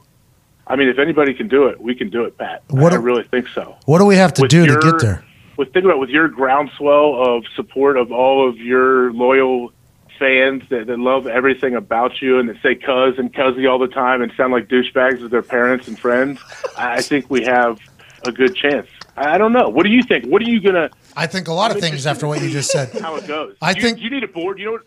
I 0.67 0.75
mean, 0.75 0.89
if 0.89 0.99
anybody 0.99 1.33
can 1.33 1.47
do 1.47 1.67
it, 1.69 1.81
we 1.81 1.95
can 1.95 2.11
do 2.11 2.25
it, 2.25 2.37
Pat. 2.37 2.65
What 2.69 2.93
I 2.93 2.97
a- 2.97 3.01
really 3.01 3.23
think 3.23 3.47
so. 3.49 3.77
What 3.85 4.01
do 4.01 4.05
we 4.05 4.17
have 4.17 4.35
to 4.35 4.43
With 4.43 4.51
do 4.51 4.65
your- 4.65 4.81
to 4.81 4.91
get 4.91 5.01
there? 5.01 5.23
With 5.57 5.73
think 5.73 5.85
about 5.85 5.95
it, 5.95 6.01
with 6.01 6.11
your 6.11 6.29
groundswell 6.29 7.15
of 7.15 7.45
support 7.55 7.97
of 7.97 8.11
all 8.13 8.47
of 8.47 8.59
your 8.59 9.13
loyal 9.13 9.73
fans 10.19 10.65
that, 10.71 10.87
that 10.89 10.99
love 10.99 11.27
everything 11.27 11.75
about 11.77 12.21
you 12.21 12.39
and 12.39 12.49
that 12.49 12.57
say 12.63 12.75
cuz 12.75 13.19
and 13.19 13.33
cuzzy 13.33 13.71
all 13.71 13.79
the 13.79 13.87
time 13.87 14.23
and 14.23 14.33
sound 14.37 14.53
like 14.53 14.67
douchebags 14.69 15.23
with 15.23 15.31
their 15.31 15.43
parents 15.43 15.87
and 15.89 15.99
friends, 15.99 16.41
I 16.77 16.95
I 16.97 17.01
think 17.01 17.31
we 17.31 17.45
have 17.45 17.79
a 18.27 18.33
good 18.33 18.55
chance. 18.57 18.89
I 19.17 19.35
I 19.37 19.39
don't 19.39 19.53
know. 19.53 19.69
What 19.69 19.85
do 19.87 19.91
you 19.93 20.03
think? 20.03 20.25
What 20.27 20.43
are 20.43 20.51
you 20.51 20.61
gonna? 20.61 20.91
I 21.17 21.27
think 21.27 21.49
a 21.49 21.53
lot 21.53 21.71
of 21.71 21.81
things 21.81 22.07
after 22.07 22.27
what 22.27 22.43
you 22.43 22.51
just 22.51 22.71
said. 22.71 22.91
How 23.01 23.17
it 23.17 23.27
goes? 23.27 23.57
I 23.63 23.71
you, 23.73 23.81
think- 23.83 23.99
you 24.01 24.11
need 24.11 24.23
a 24.25 24.29
board. 24.29 24.59
You 24.59 24.67
know 24.67 24.73
what? 24.73 24.83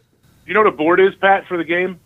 You 0.46 0.54
know 0.54 0.62
what 0.62 0.74
a 0.74 0.78
board 0.78 1.00
is, 1.00 1.14
Pat, 1.16 1.48
for 1.48 1.58
the 1.58 1.64
game. 1.64 2.00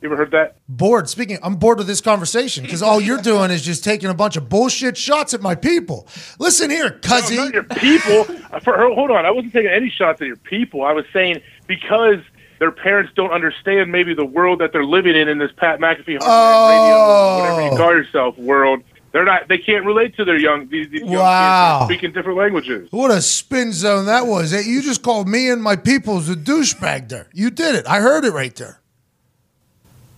You 0.00 0.08
ever 0.10 0.16
heard 0.16 0.32
that? 0.32 0.56
bored. 0.68 1.08
Speaking, 1.08 1.38
I'm 1.42 1.56
bored 1.56 1.78
with 1.78 1.86
this 1.86 2.02
conversation 2.02 2.62
because 2.62 2.82
all 2.82 3.00
you're 3.00 3.22
doing 3.22 3.50
is 3.50 3.62
just 3.62 3.82
taking 3.84 4.10
a 4.10 4.14
bunch 4.14 4.36
of 4.36 4.50
bullshit 4.50 4.98
shots 4.98 5.32
at 5.32 5.40
my 5.40 5.54
people. 5.54 6.06
Listen 6.38 6.68
here, 6.68 7.00
No, 7.08 7.44
your 7.54 7.62
people. 7.64 8.26
Uh, 8.52 8.60
For, 8.60 8.76
hold 8.94 9.10
on, 9.10 9.24
I 9.24 9.30
wasn't 9.30 9.54
taking 9.54 9.70
any 9.70 9.88
shots 9.88 10.20
at 10.20 10.26
your 10.26 10.36
people. 10.36 10.84
I 10.84 10.92
was 10.92 11.06
saying 11.10 11.40
because 11.66 12.18
their 12.58 12.70
parents 12.70 13.12
don't 13.16 13.30
understand 13.30 13.90
maybe 13.90 14.12
the 14.14 14.26
world 14.26 14.58
that 14.60 14.72
they're 14.72 14.84
living 14.84 15.16
in 15.16 15.26
in 15.28 15.38
this 15.38 15.52
Pat 15.56 15.80
McAfee 15.80 16.18
Oh. 16.20 16.68
radio, 16.68 17.54
whatever 17.56 17.70
you 17.72 17.78
call 17.78 17.92
yourself, 17.92 18.36
world. 18.36 18.82
They're 19.14 19.24
not. 19.24 19.46
They 19.46 19.58
can't 19.58 19.84
relate 19.84 20.16
to 20.16 20.24
their 20.24 20.36
young 20.36 20.68
these, 20.68 20.88
these 20.88 21.02
young 21.02 21.86
kids 21.86 21.86
speaking 21.86 22.12
different 22.12 22.36
languages. 22.36 22.88
what 22.90 23.12
a 23.12 23.22
spin 23.22 23.72
zone 23.72 24.06
that 24.06 24.26
was. 24.26 24.52
You 24.66 24.82
just 24.82 25.04
called 25.04 25.28
me 25.28 25.48
and 25.48 25.62
my 25.62 25.76
people's 25.76 26.28
a 26.28 26.34
douchebag 26.34 27.10
there. 27.10 27.28
You 27.32 27.50
did 27.50 27.76
it. 27.76 27.86
I 27.86 28.00
heard 28.00 28.24
it 28.24 28.32
right 28.32 28.52
there. 28.56 28.80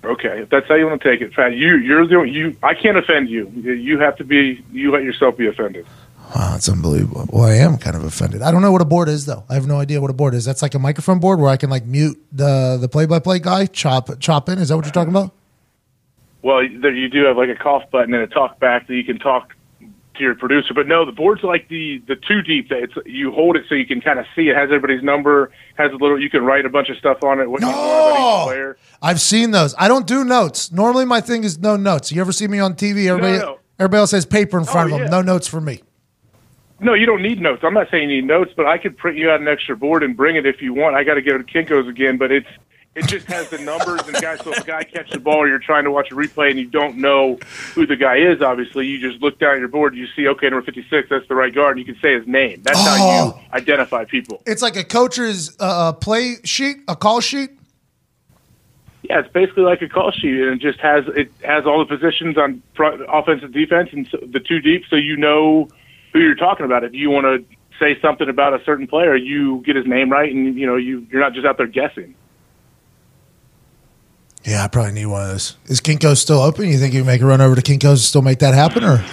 Okay, 0.03 0.41
if 0.41 0.49
that's 0.49 0.67
how 0.67 0.76
you 0.76 0.87
want 0.87 1.03
to 1.03 1.11
take 1.11 1.21
it, 1.21 1.35
Pat. 1.35 1.53
You, 1.53 1.76
you're 1.76 2.07
the 2.07 2.23
you. 2.23 2.57
I 2.62 2.73
can't 2.73 2.97
offend 2.97 3.29
you. 3.29 3.49
You 3.50 3.99
have 3.99 4.17
to 4.17 4.25
be. 4.25 4.65
You 4.73 4.91
let 4.93 5.03
yourself 5.03 5.37
be 5.37 5.47
offended. 5.47 5.85
Wow, 6.35 6.53
that's 6.53 6.69
unbelievable. 6.71 7.29
Well, 7.31 7.45
I 7.45 7.57
am 7.57 7.76
kind 7.76 7.97
of 7.97 8.05
offended. 8.05 8.41
I 8.41 8.50
don't 8.50 8.62
know 8.62 8.73
what 8.73 8.81
a 8.81 8.87
board 8.87 9.11
is 9.11 9.26
though. 9.26 9.45
I 9.50 9.55
have 9.55 9.67
no 9.67 9.79
idea 9.79 10.00
what 10.00 10.09
a 10.09 10.15
board 10.15 10.33
is. 10.33 10.47
That's 10.47 10.62
like 10.62 10.75
a 10.75 10.79
microphone 10.79 11.19
board 11.19 11.38
where 11.38 11.50
I 11.50 11.59
can 11.59 11.69
like 11.69 11.85
mute 11.85 12.19
the 12.33 12.79
the 12.81 12.88
play 12.88 13.05
by 13.05 13.19
play 13.19 13.41
guy, 13.41 13.67
chop 13.67 14.09
chop 14.21 14.49
in. 14.49 14.59
Is 14.59 14.71
that 14.71 14.76
what 14.76 14.87
you're 14.87 14.93
talking 14.93 15.12
about? 15.12 15.35
Well, 16.47 16.61
there 16.81 16.95
you 16.95 17.09
do 17.09 17.25
have 17.25 17.37
like 17.37 17.49
a 17.49 17.57
cough 17.57 17.91
button 17.91 18.15
and 18.15 18.23
a 18.23 18.29
talk 18.29 18.61
back 18.61 18.87
that 18.87 18.95
you 18.95 19.03
can 19.03 19.19
talk 19.19 19.53
to 19.81 20.23
your 20.23 20.37
producer. 20.37 20.75
But 20.75 20.87
no, 20.87 21.05
the 21.05 21.11
board's 21.11 21.43
like 21.43 21.67
the 21.67 22.00
the 22.07 22.15
two 22.15 22.41
deep. 22.41 22.69
That 22.69 22.85
it's 22.85 22.95
you 23.05 23.33
hold 23.33 23.57
it 23.57 23.65
so 23.69 23.75
you 23.75 23.85
can 23.85 24.00
kind 24.00 24.21
of 24.21 24.26
see 24.37 24.43
it. 24.49 24.55
Has 24.55 24.67
everybody's 24.67 25.03
number. 25.03 25.50
Has 25.76 25.91
a 25.91 25.97
little. 25.97 26.23
You 26.23 26.31
can 26.31 26.45
write 26.45 26.65
a 26.65 26.69
bunch 26.69 26.88
of 26.88 26.99
stuff 26.99 27.25
on 27.25 27.41
it. 27.41 27.50
What 27.50 27.62
you 27.62 27.67
want 27.67 27.79
about 27.81 28.19
No! 28.21 28.45
player. 28.47 28.76
I've 29.03 29.21
seen 29.21 29.50
those. 29.50 29.75
I 29.76 29.88
don't 29.88 30.07
do 30.07 30.25
notes. 30.25 30.71
Normally, 30.71 31.05
my 31.05 31.21
thing 31.21 31.43
is 31.43 31.59
no 31.59 31.75
notes. 31.75 32.12
You 32.12 32.21
ever 32.21 32.31
see 32.31 32.47
me 32.47 32.61
on 32.61 32.75
TV? 32.75 33.09
Everybody, 33.09 33.38
no. 33.38 33.59
everybody 33.81 33.99
else 33.99 34.12
has 34.12 34.25
paper 34.25 34.57
in 34.57 34.62
oh, 34.62 34.71
front 34.71 34.93
of 34.93 34.99
yeah. 34.99 35.03
them. 35.07 35.11
No 35.11 35.23
notes 35.23 35.49
for 35.49 35.61
me. 35.61 35.83
No, 36.79 36.95
you 36.95 37.07
don't 37.07 37.23
need 37.23 37.41
notes. 37.41 37.65
I'm 37.65 37.75
not 37.75 37.91
saying 37.91 38.09
you 38.09 38.23
need 38.23 38.29
notes, 38.29 38.53
but 38.57 38.67
I 38.67 38.79
could 38.79 38.97
print 38.97 39.19
you 39.19 39.31
out 39.31 39.41
an 39.41 39.49
extra 39.49 39.76
board 39.76 40.05
and 40.05 40.17
bring 40.17 40.37
it 40.37 40.47
if 40.47 40.62
you 40.62 40.75
want. 40.75 40.95
I 40.95 41.03
got 41.03 41.15
to 41.15 41.23
go 41.23 41.37
to 41.37 41.43
Kinkos 41.43 41.88
again, 41.88 42.19
but 42.19 42.31
it's 42.31 42.47
it 42.97 43.06
just 43.06 43.26
has 43.26 43.49
the 43.50 43.59
numbers 43.59 44.00
and 44.09 44.15
guys. 44.21 44.41
So 44.43 44.52
if 44.52 44.59
a 44.59 44.65
guy 44.65 44.82
catches 44.85 45.13
the 45.13 45.21
ball, 45.21 45.37
or 45.37 45.49
you're 45.49 45.59
trying 45.59 45.85
to 45.85 45.91
watch 45.91 46.11
a 46.11 46.15
replay 46.15 46.50
and 46.50 46.59
you 46.59 46.67
don't 46.67 46.97
know 46.97 47.39
who 47.75 47.87
the 47.87 47.95
guy 47.97 48.17
is. 48.17 48.41
Obviously, 48.43 48.87
you 48.87 48.99
just 48.99 49.23
look 49.23 49.39
down 49.39 49.52
at 49.54 49.59
your 49.59 49.69
board. 49.69 49.95
You 49.95 50.06
see, 50.17 50.26
okay, 50.28 50.49
number 50.49 50.65
56, 50.65 51.09
that's 51.11 51.28
the 51.28 51.35
right 51.35 51.54
guard, 51.54 51.76
and 51.76 51.87
you 51.87 51.93
can 51.95 52.00
say 52.02 52.15
his 52.19 52.26
name. 52.26 52.63
That's 52.65 52.80
how 52.80 52.97
Oh. 52.99 53.26
you 53.41 53.56
identify 53.56 54.04
people. 54.06 54.43
It's 54.47 54.63
like 54.63 54.76
a 54.76 54.85
coach's 54.85 55.54
uh, 55.61 55.93
play 55.93 56.37
sheet, 56.45 56.78
a 56.89 56.97
call 56.97 57.21
sheet. 57.21 57.50
Yeah, 59.02 59.21
it's 59.21 59.32
basically 59.32 59.63
like 59.63 59.82
a 59.82 59.89
call 59.89 60.11
sheet, 60.11 60.41
and 60.41 60.54
it 60.54 60.59
just 60.61 60.80
has 60.80 61.04
it 61.15 61.30
has 61.45 61.65
all 61.65 61.78
the 61.78 61.85
positions 61.85 62.37
on 62.37 62.61
front, 62.75 63.02
offense 63.09 63.43
and 63.45 63.52
defense, 63.52 63.91
and 63.93 64.09
so, 64.09 64.19
the 64.26 64.41
two 64.41 64.59
deep, 64.61 64.85
so 64.91 64.97
you 64.97 65.17
know 65.17 65.69
who 66.13 66.19
you're 66.21 66.35
talking 66.35 66.67
about. 66.67 66.82
If 66.82 66.93
you 66.95 67.11
want 67.11 67.25
to 67.26 67.56
say 67.78 68.00
something 68.00 68.28
about 68.28 68.59
a 68.59 68.65
certain 68.65 68.87
player, 68.89 69.15
you 69.15 69.63
get 69.65 69.76
his 69.76 69.87
name 69.87 70.11
right, 70.11 70.32
and 70.35 70.56
you 70.59 70.67
know 70.67 70.75
you 70.76 71.06
you're 71.11 71.21
not 71.21 71.35
just 71.35 71.47
out 71.47 71.56
there 71.56 71.69
guessing. 71.69 72.17
Yeah, 74.47 74.63
I 74.63 74.69
probably 74.69 74.93
need 74.93 75.06
one 75.06 75.23
of 75.23 75.28
those. 75.28 75.56
Is 75.67 75.80
Kinko's 75.80 76.21
still 76.21 76.41
open? 76.41 76.69
You 76.69 76.78
think 76.78 76.95
you 76.95 77.00
can 77.00 77.06
make 77.06 77.21
a 77.21 77.26
run 77.26 77.41
over 77.41 77.56
to 77.56 77.63
Kinko's 77.63 77.85
and 77.85 77.99
still 77.99 78.23
make 78.23 78.39
that 78.39 78.54
happen, 78.54 78.85
or 78.85 79.04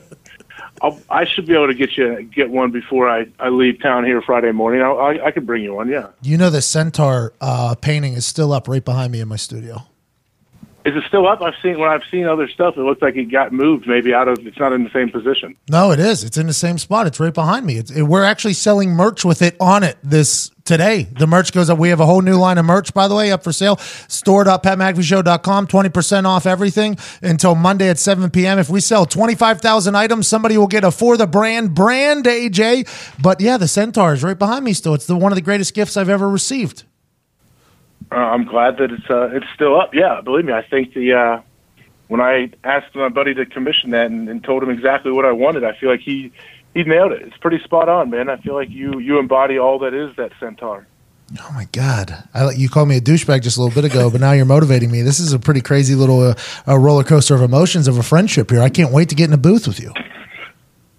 I'll, 0.82 1.00
I 1.10 1.24
should 1.24 1.46
be 1.46 1.54
able 1.54 1.66
to 1.66 1.74
get 1.74 1.96
you 1.96 2.22
get 2.22 2.50
one 2.50 2.70
before 2.70 3.10
I, 3.10 3.26
I 3.40 3.48
leave 3.48 3.82
town 3.82 4.04
here 4.04 4.22
Friday 4.22 4.52
morning. 4.52 4.80
I, 4.82 4.90
I, 4.90 5.26
I 5.26 5.30
could 5.32 5.46
bring 5.46 5.64
you 5.64 5.74
one. 5.74 5.88
Yeah, 5.88 6.10
you 6.22 6.38
know 6.38 6.48
the 6.48 6.62
centaur 6.62 7.32
uh, 7.40 7.74
painting 7.74 8.12
is 8.12 8.24
still 8.24 8.52
up 8.52 8.68
right 8.68 8.84
behind 8.84 9.10
me 9.10 9.20
in 9.20 9.26
my 9.26 9.36
studio? 9.36 9.82
Is 10.88 10.96
it 10.96 11.04
still 11.06 11.28
up? 11.28 11.42
I've 11.42 11.54
seen 11.62 11.78
when 11.78 11.90
I've 11.90 12.04
seen 12.10 12.26
other 12.26 12.48
stuff. 12.48 12.76
It 12.76 12.80
looks 12.80 13.02
like 13.02 13.14
it 13.14 13.30
got 13.30 13.52
moved, 13.52 13.86
maybe 13.86 14.14
out 14.14 14.26
of. 14.26 14.38
It's 14.46 14.58
not 14.58 14.72
in 14.72 14.84
the 14.84 14.90
same 14.90 15.10
position. 15.10 15.54
No, 15.68 15.90
it 15.90 16.00
is. 16.00 16.24
It's 16.24 16.38
in 16.38 16.46
the 16.46 16.54
same 16.54 16.78
spot. 16.78 17.06
It's 17.06 17.20
right 17.20 17.34
behind 17.34 17.66
me. 17.66 17.76
It's, 17.76 17.90
it, 17.90 18.02
we're 18.02 18.24
actually 18.24 18.54
selling 18.54 18.90
merch 18.90 19.22
with 19.24 19.42
it 19.42 19.54
on 19.60 19.82
it 19.82 19.98
this 20.02 20.50
today. 20.64 21.02
The 21.02 21.26
merch 21.26 21.52
goes 21.52 21.68
up. 21.68 21.78
We 21.78 21.90
have 21.90 22.00
a 22.00 22.06
whole 22.06 22.22
new 22.22 22.36
line 22.36 22.56
of 22.56 22.64
merch, 22.64 22.94
by 22.94 23.06
the 23.06 23.14
way, 23.14 23.30
up 23.30 23.44
for 23.44 23.52
sale. 23.52 23.76
Store.patmcafeeshow.com. 23.76 25.66
20% 25.66 26.24
off 26.24 26.46
everything 26.46 26.96
until 27.20 27.54
Monday 27.54 27.90
at 27.90 27.98
7 27.98 28.30
p.m. 28.30 28.58
If 28.58 28.70
we 28.70 28.80
sell 28.80 29.04
25,000 29.04 29.94
items, 29.94 30.26
somebody 30.26 30.56
will 30.56 30.66
get 30.66 30.84
a 30.84 30.90
for 30.90 31.18
the 31.18 31.26
brand 31.26 31.74
brand 31.74 32.24
AJ. 32.24 32.88
But 33.20 33.40
yeah, 33.42 33.58
the 33.58 33.68
Centaur 33.68 34.14
is 34.14 34.24
right 34.24 34.38
behind 34.38 34.64
me 34.64 34.72
still. 34.72 34.94
It's 34.94 35.06
the 35.06 35.16
one 35.16 35.32
of 35.32 35.36
the 35.36 35.42
greatest 35.42 35.74
gifts 35.74 35.96
I've 35.98 36.08
ever 36.08 36.28
received. 36.28 36.84
Uh, 38.10 38.14
I'm 38.14 38.44
glad 38.44 38.78
that 38.78 38.90
it's 38.90 39.08
uh, 39.10 39.28
it's 39.32 39.46
still 39.54 39.78
up. 39.78 39.94
Yeah, 39.94 40.20
believe 40.22 40.44
me, 40.44 40.52
I 40.52 40.62
think 40.62 40.94
the 40.94 41.12
uh, 41.12 41.40
when 42.08 42.20
I 42.20 42.50
asked 42.64 42.94
my 42.94 43.08
buddy 43.08 43.34
to 43.34 43.46
commission 43.46 43.90
that 43.90 44.06
and, 44.06 44.28
and 44.28 44.42
told 44.42 44.62
him 44.62 44.70
exactly 44.70 45.12
what 45.12 45.24
I 45.24 45.32
wanted, 45.32 45.64
I 45.64 45.76
feel 45.76 45.90
like 45.90 46.00
he 46.00 46.32
he 46.74 46.84
nailed 46.84 47.12
it. 47.12 47.22
It's 47.22 47.36
pretty 47.36 47.62
spot 47.62 47.88
on, 47.88 48.10
man. 48.10 48.30
I 48.30 48.36
feel 48.38 48.54
like 48.54 48.70
you 48.70 48.98
you 48.98 49.18
embody 49.18 49.58
all 49.58 49.78
that 49.80 49.94
is 49.94 50.16
that 50.16 50.32
centaur. 50.40 50.86
Oh 51.38 51.52
my 51.52 51.66
God! 51.72 52.24
I, 52.32 52.50
you 52.52 52.70
called 52.70 52.88
me 52.88 52.96
a 52.96 53.00
douchebag 53.02 53.42
just 53.42 53.58
a 53.58 53.62
little 53.62 53.74
bit 53.74 53.90
ago, 53.90 54.10
but 54.10 54.22
now 54.22 54.32
you're 54.32 54.46
motivating 54.46 54.90
me. 54.90 55.02
This 55.02 55.20
is 55.20 55.34
a 55.34 55.38
pretty 55.38 55.60
crazy 55.60 55.94
little 55.94 56.20
uh, 56.20 56.34
uh, 56.66 56.78
roller 56.78 57.04
coaster 57.04 57.34
of 57.34 57.42
emotions 57.42 57.86
of 57.86 57.98
a 57.98 58.02
friendship 58.02 58.50
here. 58.50 58.62
I 58.62 58.70
can't 58.70 58.92
wait 58.92 59.10
to 59.10 59.14
get 59.14 59.28
in 59.28 59.34
a 59.34 59.38
booth 59.38 59.66
with 59.66 59.78
you. 59.78 59.92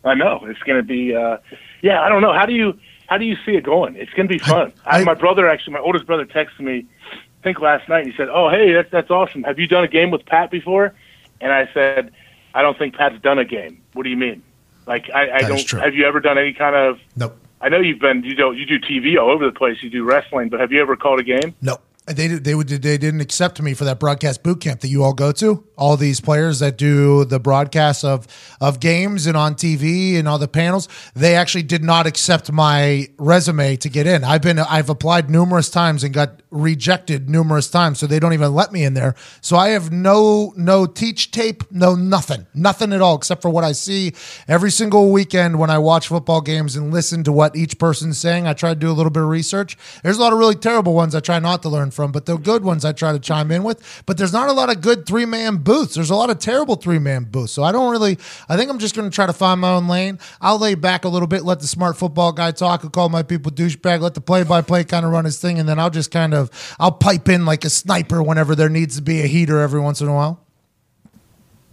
I 0.03 0.13
know 0.13 0.41
it's 0.43 0.59
going 0.59 0.77
to 0.77 0.83
be. 0.83 1.15
Uh, 1.15 1.37
yeah, 1.81 2.01
I 2.01 2.09
don't 2.09 2.21
know. 2.21 2.33
How 2.33 2.45
do 2.45 2.53
you 2.53 2.77
how 3.09 3.17
do 3.17 3.25
you 3.25 3.35
see 3.45 3.53
it 3.55 3.63
going? 3.63 3.95
It's 3.95 4.11
going 4.13 4.27
to 4.27 4.31
be 4.33 4.37
fun. 4.39 4.71
I, 4.85 5.01
I- 5.01 5.03
my 5.03 5.15
brother 5.15 5.49
actually, 5.49 5.73
my 5.73 5.79
oldest 5.79 6.05
brother, 6.05 6.25
texted 6.25 6.59
me. 6.61 6.85
I 7.11 7.41
think 7.43 7.59
last 7.59 7.87
night. 7.89 8.03
and 8.03 8.11
He 8.11 8.17
said, 8.17 8.27
"Oh, 8.29 8.49
hey, 8.49 8.73
that's 8.73 8.91
that's 8.91 9.09
awesome. 9.09 9.43
Have 9.43 9.57
you 9.59 9.67
done 9.67 9.83
a 9.83 9.87
game 9.87 10.11
with 10.11 10.25
Pat 10.25 10.51
before?" 10.51 10.93
And 11.41 11.51
I 11.51 11.69
said, 11.73 12.11
"I 12.53 12.61
don't 12.61 12.77
think 12.77 12.95
Pat's 12.95 13.19
done 13.21 13.39
a 13.39 13.45
game. 13.45 13.81
What 13.93 14.03
do 14.03 14.09
you 14.09 14.17
mean? 14.17 14.43
Like, 14.85 15.09
I, 15.13 15.31
I 15.31 15.41
don't. 15.41 15.71
Have 15.81 15.95
you 15.95 16.05
ever 16.05 16.19
done 16.19 16.37
any 16.37 16.53
kind 16.53 16.75
of? 16.75 16.99
Nope. 17.15 17.37
I 17.61 17.69
know 17.69 17.79
you've 17.79 17.99
been. 17.99 18.23
You 18.23 18.35
do 18.35 18.51
you 18.53 18.65
do 18.65 18.79
TV 18.79 19.17
all 19.21 19.29
over 19.31 19.45
the 19.45 19.51
place. 19.51 19.81
You 19.81 19.89
do 19.89 20.03
wrestling, 20.03 20.49
but 20.49 20.59
have 20.59 20.71
you 20.71 20.81
ever 20.81 20.95
called 20.95 21.19
a 21.19 21.23
game? 21.23 21.55
Nope. 21.61 21.81
They 22.09 22.27
they 22.27 22.55
would 22.55 22.67
they 22.67 22.97
didn't 22.97 23.21
accept 23.21 23.61
me 23.61 23.73
for 23.75 23.83
that 23.85 23.99
broadcast 23.99 24.41
boot 24.41 24.61
camp 24.61 24.81
that 24.81 24.87
you 24.87 25.03
all 25.03 25.13
go 25.13 25.31
to. 25.33 25.63
All 25.77 25.95
these 25.95 26.19
players 26.19 26.59
that 26.59 26.77
do 26.77 27.23
the 27.23 27.39
broadcasts 27.39 28.03
of 28.03 28.27
of 28.59 28.79
games 28.79 29.27
and 29.27 29.37
on 29.37 29.53
TV 29.55 30.17
and 30.17 30.27
all 30.27 30.39
the 30.39 30.47
panels, 30.47 30.87
they 31.13 31.35
actually 31.35 31.63
did 31.63 31.83
not 31.83 32.07
accept 32.07 32.51
my 32.51 33.07
resume 33.17 33.75
to 33.77 33.89
get 33.89 34.07
in. 34.07 34.23
I've 34.23 34.41
been 34.41 34.57
I've 34.57 34.89
applied 34.89 35.29
numerous 35.29 35.69
times 35.69 36.03
and 36.03 36.13
got 36.13 36.41
rejected 36.51 37.29
numerous 37.29 37.69
times, 37.69 37.99
so 37.99 38.07
they 38.07 38.19
don't 38.19 38.33
even 38.33 38.55
let 38.55 38.71
me 38.71 38.83
in 38.83 38.95
there. 38.95 39.13
So 39.41 39.55
I 39.55 39.69
have 39.69 39.91
no 39.91 40.53
no 40.57 40.87
teach 40.87 41.29
tape, 41.29 41.63
no 41.71 41.93
nothing, 41.93 42.47
nothing 42.55 42.91
at 42.91 43.01
all 43.01 43.15
except 43.15 43.43
for 43.43 43.49
what 43.49 43.63
I 43.63 43.73
see 43.73 44.13
every 44.47 44.71
single 44.71 45.11
weekend 45.11 45.59
when 45.59 45.69
I 45.69 45.77
watch 45.77 46.07
football 46.07 46.41
games 46.41 46.75
and 46.75 46.91
listen 46.91 47.23
to 47.25 47.31
what 47.31 47.55
each 47.55 47.77
person's 47.77 48.17
saying. 48.17 48.47
I 48.47 48.53
try 48.53 48.73
to 48.73 48.79
do 48.79 48.89
a 48.89 48.93
little 48.93 49.11
bit 49.11 49.21
of 49.21 49.29
research. 49.29 49.77
There's 50.01 50.17
a 50.17 50.21
lot 50.21 50.33
of 50.33 50.39
really 50.39 50.55
terrible 50.55 50.95
ones 50.95 51.13
I 51.13 51.19
try 51.19 51.37
not 51.37 51.61
to 51.63 51.69
learn 51.69 51.91
from, 51.91 51.98
but 52.07 52.25
the 52.25 52.37
good 52.37 52.63
ones 52.63 52.85
I 52.85 52.91
try 52.91 53.11
to 53.11 53.19
chime 53.19 53.51
in 53.51 53.63
with. 53.63 54.03
But 54.05 54.17
there's 54.17 54.33
not 54.33 54.49
a 54.49 54.53
lot 54.53 54.69
of 54.69 54.81
good 54.81 55.05
three 55.05 55.25
man 55.25 55.57
booths. 55.57 55.95
There's 55.95 56.09
a 56.09 56.15
lot 56.15 56.29
of 56.29 56.39
terrible 56.39 56.75
three 56.75 56.99
man 56.99 57.25
booths. 57.25 57.53
So 57.53 57.63
I 57.63 57.71
don't 57.71 57.91
really. 57.91 58.17
I 58.47 58.57
think 58.57 58.69
I'm 58.69 58.79
just 58.79 58.95
going 58.95 59.09
to 59.09 59.13
try 59.13 59.25
to 59.25 59.33
find 59.33 59.61
my 59.61 59.73
own 59.73 59.87
lane. 59.87 60.19
I'll 60.41 60.59
lay 60.59 60.75
back 60.75 61.05
a 61.05 61.09
little 61.09 61.27
bit, 61.27 61.43
let 61.43 61.59
the 61.59 61.67
smart 61.67 61.97
football 61.97 62.31
guy 62.31 62.51
talk, 62.51 62.83
and 62.83 62.91
call 62.91 63.09
my 63.09 63.23
people 63.23 63.51
douchebag, 63.51 64.01
let 64.01 64.13
the 64.13 64.21
play 64.21 64.43
by 64.43 64.61
play 64.61 64.83
kind 64.83 65.05
of 65.05 65.11
run 65.11 65.25
his 65.25 65.39
thing, 65.39 65.59
and 65.59 65.67
then 65.67 65.79
I'll 65.79 65.89
just 65.89 66.11
kind 66.11 66.33
of 66.33 66.49
I'll 66.79 66.91
pipe 66.91 67.29
in 67.29 67.45
like 67.45 67.65
a 67.65 67.69
sniper 67.69 68.23
whenever 68.23 68.55
there 68.55 68.69
needs 68.69 68.95
to 68.95 69.01
be 69.01 69.21
a 69.21 69.27
heater 69.27 69.59
every 69.59 69.79
once 69.79 70.01
in 70.01 70.07
a 70.07 70.13
while. 70.13 70.45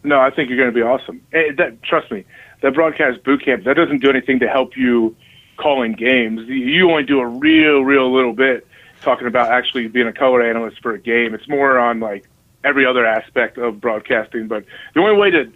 No, 0.05 0.21
I 0.21 0.31
think 0.31 0.49
you're 0.49 0.59
going 0.59 0.71
to 0.71 0.75
be 0.75 0.83
awesome. 0.83 1.21
Eh, 1.33 1.53
that, 1.59 1.83
trust 1.83 2.13
me, 2.13 2.25
that 2.63 2.75
broadcast 2.75 3.25
boot 3.25 3.45
camp 3.45 3.65
that 3.65 3.75
doesn't 3.75 3.99
do 3.99 4.09
anything 4.09 4.39
to 4.39 4.49
help 4.49 4.77
you 4.77 5.17
calling 5.57 5.93
games. 5.93 6.43
You 6.49 6.91
only 6.91 7.03
do 7.03 7.19
a 7.19 7.27
real, 7.27 7.83
real 7.83 8.15
little 8.15 8.33
bit 8.33 8.67
talking 9.03 9.27
about 9.27 9.51
actually 9.51 9.89
being 9.89 10.07
a 10.07 10.13
color 10.13 10.43
analyst 10.43 10.83
for 10.83 10.93
a 10.93 10.99
game. 10.99 11.35
It's 11.35 11.49
more 11.49 11.79
on 11.79 12.01
like 12.01 12.29
every 12.65 12.85
other 12.85 13.07
aspect 13.07 13.59
of 13.59 13.81
broadcasting. 13.81 14.49
But 14.49 14.65
the 14.95 15.01
only 15.01 15.17
way 15.17 15.31
to 15.31 15.53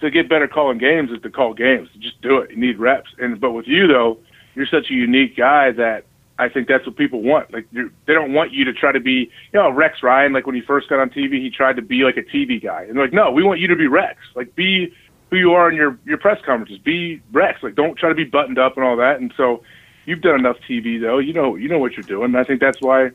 to 0.00 0.10
get 0.10 0.28
better 0.28 0.48
calling 0.48 0.78
games 0.78 1.10
is 1.10 1.22
to 1.22 1.30
call 1.30 1.54
games. 1.54 1.88
Just 1.98 2.20
do 2.20 2.38
it. 2.38 2.50
You 2.50 2.56
need 2.56 2.78
reps. 2.78 3.10
And 3.18 3.40
but 3.40 3.52
with 3.52 3.68
you 3.68 3.86
though, 3.86 4.18
you're 4.54 4.66
such 4.66 4.90
a 4.90 4.94
unique 4.94 5.36
guy 5.36 5.70
that 5.72 6.04
I 6.38 6.48
think 6.48 6.66
that's 6.66 6.84
what 6.86 6.96
people 6.96 7.22
want. 7.22 7.52
Like 7.52 7.66
you're, 7.70 7.90
they 8.06 8.14
don't 8.14 8.32
want 8.32 8.52
you 8.52 8.64
to 8.64 8.72
try 8.72 8.90
to 8.90 9.00
be, 9.00 9.30
you 9.52 9.60
know, 9.60 9.70
Rex 9.70 10.02
Ryan. 10.02 10.32
Like 10.32 10.46
when 10.46 10.56
he 10.56 10.60
first 10.60 10.88
got 10.88 10.98
on 10.98 11.10
TV, 11.10 11.34
he 11.34 11.50
tried 11.50 11.76
to 11.76 11.82
be 11.82 12.02
like 12.02 12.16
a 12.16 12.22
TV 12.22 12.62
guy, 12.62 12.82
and 12.82 12.98
like, 12.98 13.12
no, 13.12 13.30
we 13.30 13.44
want 13.44 13.60
you 13.60 13.68
to 13.68 13.76
be 13.76 13.86
Rex. 13.86 14.18
Like 14.34 14.54
be 14.56 14.92
who 15.30 15.36
you 15.36 15.52
are 15.52 15.70
in 15.70 15.76
your 15.76 15.98
your 16.04 16.18
press 16.18 16.40
conferences. 16.44 16.78
Be 16.78 17.22
Rex. 17.30 17.62
Like 17.62 17.74
don't 17.74 17.96
try 17.96 18.08
to 18.08 18.14
be 18.14 18.24
buttoned 18.24 18.58
up 18.58 18.76
and 18.76 18.84
all 18.84 18.96
that. 18.96 19.20
And 19.20 19.32
so 19.36 19.62
you've 20.06 20.20
done 20.20 20.38
enough 20.38 20.56
TV 20.68 21.00
though. 21.00 21.18
You 21.18 21.32
know 21.32 21.56
you 21.56 21.68
know 21.68 21.78
what 21.78 21.92
you're 21.92 22.02
doing. 22.02 22.26
And 22.26 22.38
I 22.38 22.44
think 22.44 22.60
that's 22.60 22.80
why 22.80 23.10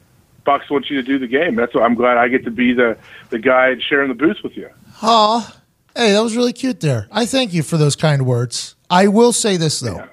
Fox 0.46 0.70
wants 0.70 0.90
you 0.90 0.96
to 0.98 1.04
do 1.04 1.20
the 1.20 1.28
game. 1.28 1.56
That's 1.56 1.74
why 1.74 1.82
I'm 1.82 1.96
glad 1.96 2.18
I 2.18 2.28
get 2.28 2.46
to 2.46 2.52
be 2.52 2.74
the 2.74 2.98
the 3.30 3.40
guy 3.40 3.78
sharing 3.80 4.10
the 4.10 4.16
booth 4.16 4.38
with 4.44 4.56
you. 4.56 4.70
Oh, 5.02 5.50
hey, 5.96 6.14
that 6.14 6.22
was 6.24 6.36
really 6.36 6.54
cute 6.54 6.80
there. 6.80 7.08
I 7.12 7.26
thank 7.26 7.54
you 7.54 7.64
for 7.64 7.78
those 7.78 7.96
kind 7.96 8.26
words. 8.26 8.76
I 8.90 9.08
will 9.08 9.34
say 9.34 9.58
this 9.58 9.80
though. 9.80 10.08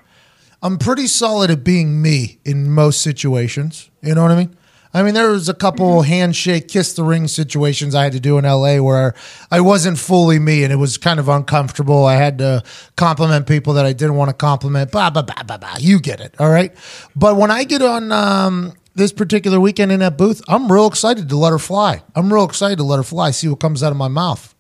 I'm 0.63 0.79
pretty 0.79 1.07
solid 1.07 1.51
at 1.51 1.63
being 1.63 2.01
me 2.01 2.39
in 2.45 2.71
most 2.71 3.03
situations. 3.03 3.91
You 4.01 4.15
know 4.15 4.23
what 4.23 4.31
I 4.31 4.37
mean? 4.37 4.57
I 4.95 5.03
mean, 5.03 5.15
there 5.15 5.29
was 5.29 5.49
a 5.49 5.55
couple 5.55 6.03
handshake, 6.03 6.69
kiss 6.69 6.93
the 6.93 7.03
ring 7.03 7.27
situations 7.27 7.97
I 7.97 8.05
had 8.05 8.13
to 8.13 8.21
do 8.21 8.39
in 8.39 8.45
LA 8.45 8.81
where 8.81 9.15
I 9.51 9.61
wasn't 9.61 9.99
fully 9.99 10.39
me 10.39 10.63
and 10.63 10.73
it 10.73 10.77
was 10.77 10.99
kind 10.99 11.19
of 11.19 11.29
uncomfortable. 11.29 12.07
I 12.07 12.15
had 12.15 12.39
to 12.39 12.63
compliment 12.97 13.49
people 13.49 13.73
that 13.75 13.85
I 13.85 13.93
didn't 13.93 14.15
want 14.15 14.29
to 14.29 14.35
compliment. 14.35 14.93
Blah, 14.93 15.11
blah, 15.11 15.23
blah, 15.23 15.43
blah, 15.43 15.59
blah. 15.59 15.77
You 15.81 15.99
get 15.99 16.21
it. 16.21 16.37
All 16.39 16.49
right. 16.49 16.73
But 17.17 17.37
when 17.37 17.51
I 17.51 17.65
get 17.65 17.83
on 17.83 18.13
um, 18.13 18.75
this 18.95 19.13
particular 19.13 19.59
weekend 19.59 19.91
in 19.91 19.99
that 19.99 20.17
booth, 20.17 20.41
I'm 20.47 20.71
real 20.71 20.87
excited 20.87 21.29
to 21.29 21.37
let 21.37 21.51
her 21.51 21.59
fly. 21.59 22.05
I'm 22.15 22.33
real 22.33 22.45
excited 22.45 22.79
to 22.79 22.85
let 22.85 22.99
her 22.99 23.03
fly, 23.03 23.33
see 23.33 23.49
what 23.49 23.59
comes 23.59 23.83
out 23.83 23.91
of 23.91 23.99
my 23.99 24.09
mouth. 24.09 24.55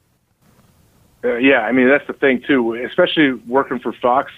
Uh, 1.24 1.36
yeah, 1.36 1.60
I 1.60 1.72
mean 1.72 1.88
that's 1.88 2.06
the 2.06 2.12
thing 2.12 2.42
too, 2.46 2.74
especially 2.74 3.32
working 3.46 3.78
for 3.78 3.92
Fox. 3.92 4.32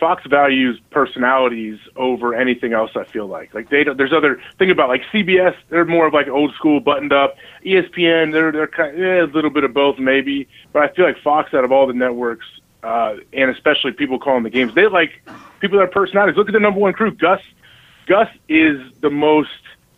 Fox 0.00 0.26
values 0.26 0.80
personalities 0.90 1.78
over 1.94 2.34
anything 2.34 2.72
else. 2.72 2.90
I 2.96 3.04
feel 3.04 3.26
like 3.26 3.54
like 3.54 3.68
they 3.68 3.84
don't, 3.84 3.96
there's 3.98 4.12
other 4.12 4.42
think 4.58 4.72
about 4.72 4.88
like 4.88 5.02
CBS. 5.12 5.54
They're 5.68 5.84
more 5.84 6.06
of 6.06 6.14
like 6.14 6.26
old 6.26 6.54
school, 6.54 6.80
buttoned 6.80 7.12
up. 7.12 7.36
ESPN, 7.64 8.32
they're 8.32 8.50
they're 8.50 8.66
kind 8.66 8.94
of, 8.94 8.98
yeah, 8.98 9.22
a 9.22 9.26
little 9.26 9.50
bit 9.50 9.62
of 9.62 9.74
both 9.74 9.98
maybe, 9.98 10.48
but 10.72 10.82
I 10.82 10.88
feel 10.94 11.04
like 11.04 11.20
Fox 11.22 11.54
out 11.54 11.64
of 11.64 11.70
all 11.70 11.86
the 11.86 11.92
networks, 11.92 12.46
uh, 12.82 13.16
and 13.34 13.50
especially 13.50 13.92
people 13.92 14.18
calling 14.18 14.42
the 14.42 14.50
games, 14.50 14.74
they 14.74 14.86
like 14.88 15.22
people 15.60 15.78
that 15.78 15.84
are 15.84 15.88
personalities. 15.88 16.36
Look 16.36 16.48
at 16.48 16.52
the 16.52 16.60
number 16.60 16.80
one 16.80 16.94
crew, 16.94 17.12
Gus. 17.12 17.42
Gus 18.06 18.28
is 18.48 18.80
the 19.02 19.10
most 19.10 19.50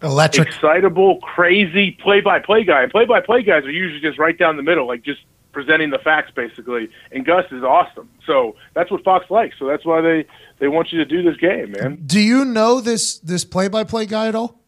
Electric. 0.03 0.49
excitable, 0.49 1.21
crazy 1.21 1.93
play-by-play 1.93 2.65
guy. 2.65 2.83
And 2.83 2.91
play-by-play 2.91 3.45
guys 3.45 3.65
are 3.65 3.71
usually 3.71 4.01
just 4.01 4.19
right 4.19 4.37
down 4.37 4.57
the 4.57 4.62
middle, 4.62 4.87
like 4.87 5.03
just 5.03 5.21
presenting 5.53 5.91
the 5.91 5.99
facts 5.99 6.31
basically. 6.35 6.88
And 7.11 7.25
Gus 7.25 7.45
is 7.53 7.62
awesome. 7.62 8.09
So 8.27 8.57
that's 8.75 8.91
what 8.91 9.05
Fox 9.05 9.31
likes. 9.31 9.57
So 9.59 9.67
that's 9.67 9.85
why 9.85 10.01
they 10.01 10.27
they 10.59 10.69
want 10.69 10.93
you 10.93 10.99
to 10.99 11.05
do 11.05 11.23
this 11.23 11.37
game, 11.37 11.73
man. 11.73 12.03
Do 12.07 12.21
you 12.21 12.45
know 12.45 12.81
this 12.81 13.19
this 13.19 13.45
play 13.45 13.69
by 13.69 13.85
play 13.85 14.07
guy 14.07 14.29
at 14.29 14.35
all? 14.35 14.59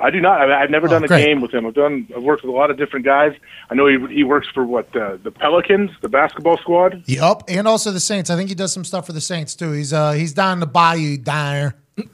I 0.00 0.10
do 0.10 0.20
not. 0.20 0.40
I, 0.50 0.62
I've 0.62 0.70
never 0.70 0.88
Oh, 0.88 0.90
done 0.90 1.04
a 1.04 1.06
great. 1.06 1.24
game 1.24 1.40
with 1.40 1.54
him. 1.54 1.64
I've 1.64 1.74
done. 1.74 2.08
I've 2.16 2.24
worked 2.24 2.42
with 2.42 2.52
a 2.52 2.56
lot 2.56 2.72
of 2.72 2.76
different 2.76 3.04
guys. 3.04 3.34
I 3.70 3.74
know 3.74 3.86
he 3.86 3.98
he 4.12 4.24
works 4.24 4.48
for 4.52 4.64
what 4.64 4.94
uh, 4.96 5.16
the 5.22 5.30
Pelicans, 5.30 5.90
the 6.00 6.08
basketball 6.08 6.56
squad. 6.58 7.04
Yep, 7.06 7.44
and 7.46 7.68
also 7.68 7.92
the 7.92 8.00
Saints. 8.00 8.28
I 8.28 8.34
think 8.36 8.48
he 8.48 8.56
does 8.56 8.72
some 8.72 8.84
stuff 8.84 9.06
for 9.06 9.12
the 9.12 9.20
Saints 9.20 9.54
too. 9.54 9.70
He's 9.70 9.92
uh 9.92 10.10
he's 10.12 10.32
down 10.32 10.54
in 10.54 10.60
the 10.60 10.66
bayou 10.66 11.18
down 11.18 11.54
there. 11.54 11.74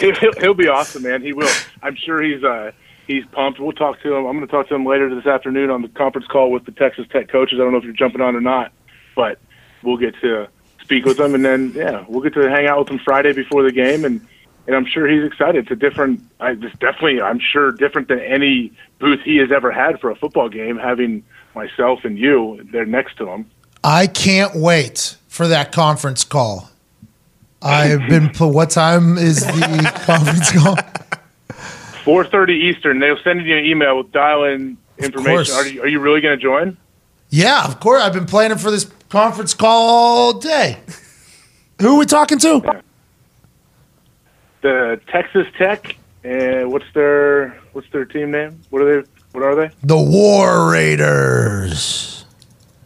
He'll, 0.00 0.14
he'll, 0.16 0.32
he'll 0.40 0.54
be 0.54 0.68
awesome, 0.68 1.02
man. 1.04 1.22
He 1.22 1.32
will. 1.32 1.48
I'm 1.82 1.96
sure 1.96 2.20
he's 2.22 2.42
uh 2.44 2.72
he's 3.06 3.24
pumped. 3.26 3.60
We'll 3.60 3.72
talk 3.72 4.00
to 4.02 4.14
him. 4.14 4.26
I'm 4.26 4.36
going 4.36 4.46
to 4.46 4.50
talk 4.50 4.68
to 4.68 4.74
him 4.74 4.86
later 4.86 5.14
this 5.14 5.26
afternoon 5.26 5.70
on 5.70 5.82
the 5.82 5.88
conference 5.88 6.26
call 6.26 6.50
with 6.50 6.64
the 6.64 6.72
Texas 6.72 7.06
Tech 7.10 7.28
coaches. 7.28 7.58
I 7.60 7.62
don't 7.62 7.72
know 7.72 7.78
if 7.78 7.84
you're 7.84 7.92
jumping 7.92 8.20
on 8.20 8.34
or 8.34 8.40
not, 8.40 8.72
but 9.14 9.38
we'll 9.82 9.96
get 9.96 10.14
to 10.20 10.48
speak 10.82 11.04
with 11.04 11.18
him, 11.18 11.34
and 11.34 11.44
then 11.44 11.72
yeah, 11.74 12.04
we'll 12.08 12.22
get 12.22 12.34
to 12.34 12.48
hang 12.48 12.66
out 12.66 12.78
with 12.80 12.88
him 12.88 12.98
Friday 12.98 13.32
before 13.32 13.62
the 13.62 13.72
game, 13.72 14.04
and 14.04 14.26
and 14.66 14.74
I'm 14.74 14.86
sure 14.86 15.06
he's 15.06 15.24
excited. 15.24 15.64
It's 15.64 15.70
a 15.70 15.76
different. 15.76 16.22
I 16.40 16.52
it's 16.52 16.78
definitely. 16.78 17.20
I'm 17.20 17.40
sure 17.40 17.72
different 17.72 18.08
than 18.08 18.20
any 18.20 18.72
booth 18.98 19.20
he 19.20 19.36
has 19.38 19.50
ever 19.52 19.70
had 19.70 20.00
for 20.00 20.10
a 20.10 20.16
football 20.16 20.48
game. 20.48 20.78
Having 20.78 21.24
myself 21.54 22.04
and 22.04 22.18
you 22.18 22.66
there 22.72 22.86
next 22.86 23.16
to 23.18 23.28
him. 23.28 23.50
I 23.82 24.06
can't 24.06 24.54
wait 24.54 25.16
for 25.28 25.46
that 25.48 25.72
conference 25.72 26.24
call. 26.24 26.70
I've 27.60 28.08
been. 28.08 28.30
What 28.38 28.70
time 28.70 29.18
is 29.18 29.44
the 29.44 29.92
conference 30.06 30.52
call? 30.52 30.76
4:30 32.04 32.50
Eastern. 32.50 32.98
They'll 33.00 33.18
send 33.24 33.44
you 33.46 33.56
an 33.56 33.64
email 33.64 33.98
with 33.98 34.12
dial-in 34.12 34.76
information. 34.98 35.54
Are 35.54 35.66
you, 35.66 35.82
are 35.82 35.88
you 35.88 36.00
really 36.00 36.20
going 36.20 36.38
to 36.38 36.42
join? 36.42 36.76
Yeah, 37.30 37.64
of 37.66 37.80
course. 37.80 38.02
I've 38.02 38.12
been 38.12 38.26
planning 38.26 38.58
for 38.58 38.70
this 38.70 38.84
conference 39.08 39.54
call 39.54 39.88
all 39.88 40.32
day. 40.34 40.78
Who 41.80 41.96
are 41.96 41.98
we 41.98 42.06
talking 42.06 42.38
to? 42.38 42.82
the 44.60 44.98
Texas 45.08 45.46
Tech. 45.58 45.96
And 46.24 46.72
what's 46.72 46.86
their 46.94 47.50
what's 47.72 47.88
their 47.90 48.04
team 48.06 48.30
name? 48.30 48.62
What 48.70 48.80
are 48.82 49.02
they? 49.02 49.08
What 49.32 49.42
are 49.44 49.54
they? 49.54 49.70
The 49.82 49.98
War 49.98 50.70
Raiders. 50.70 52.24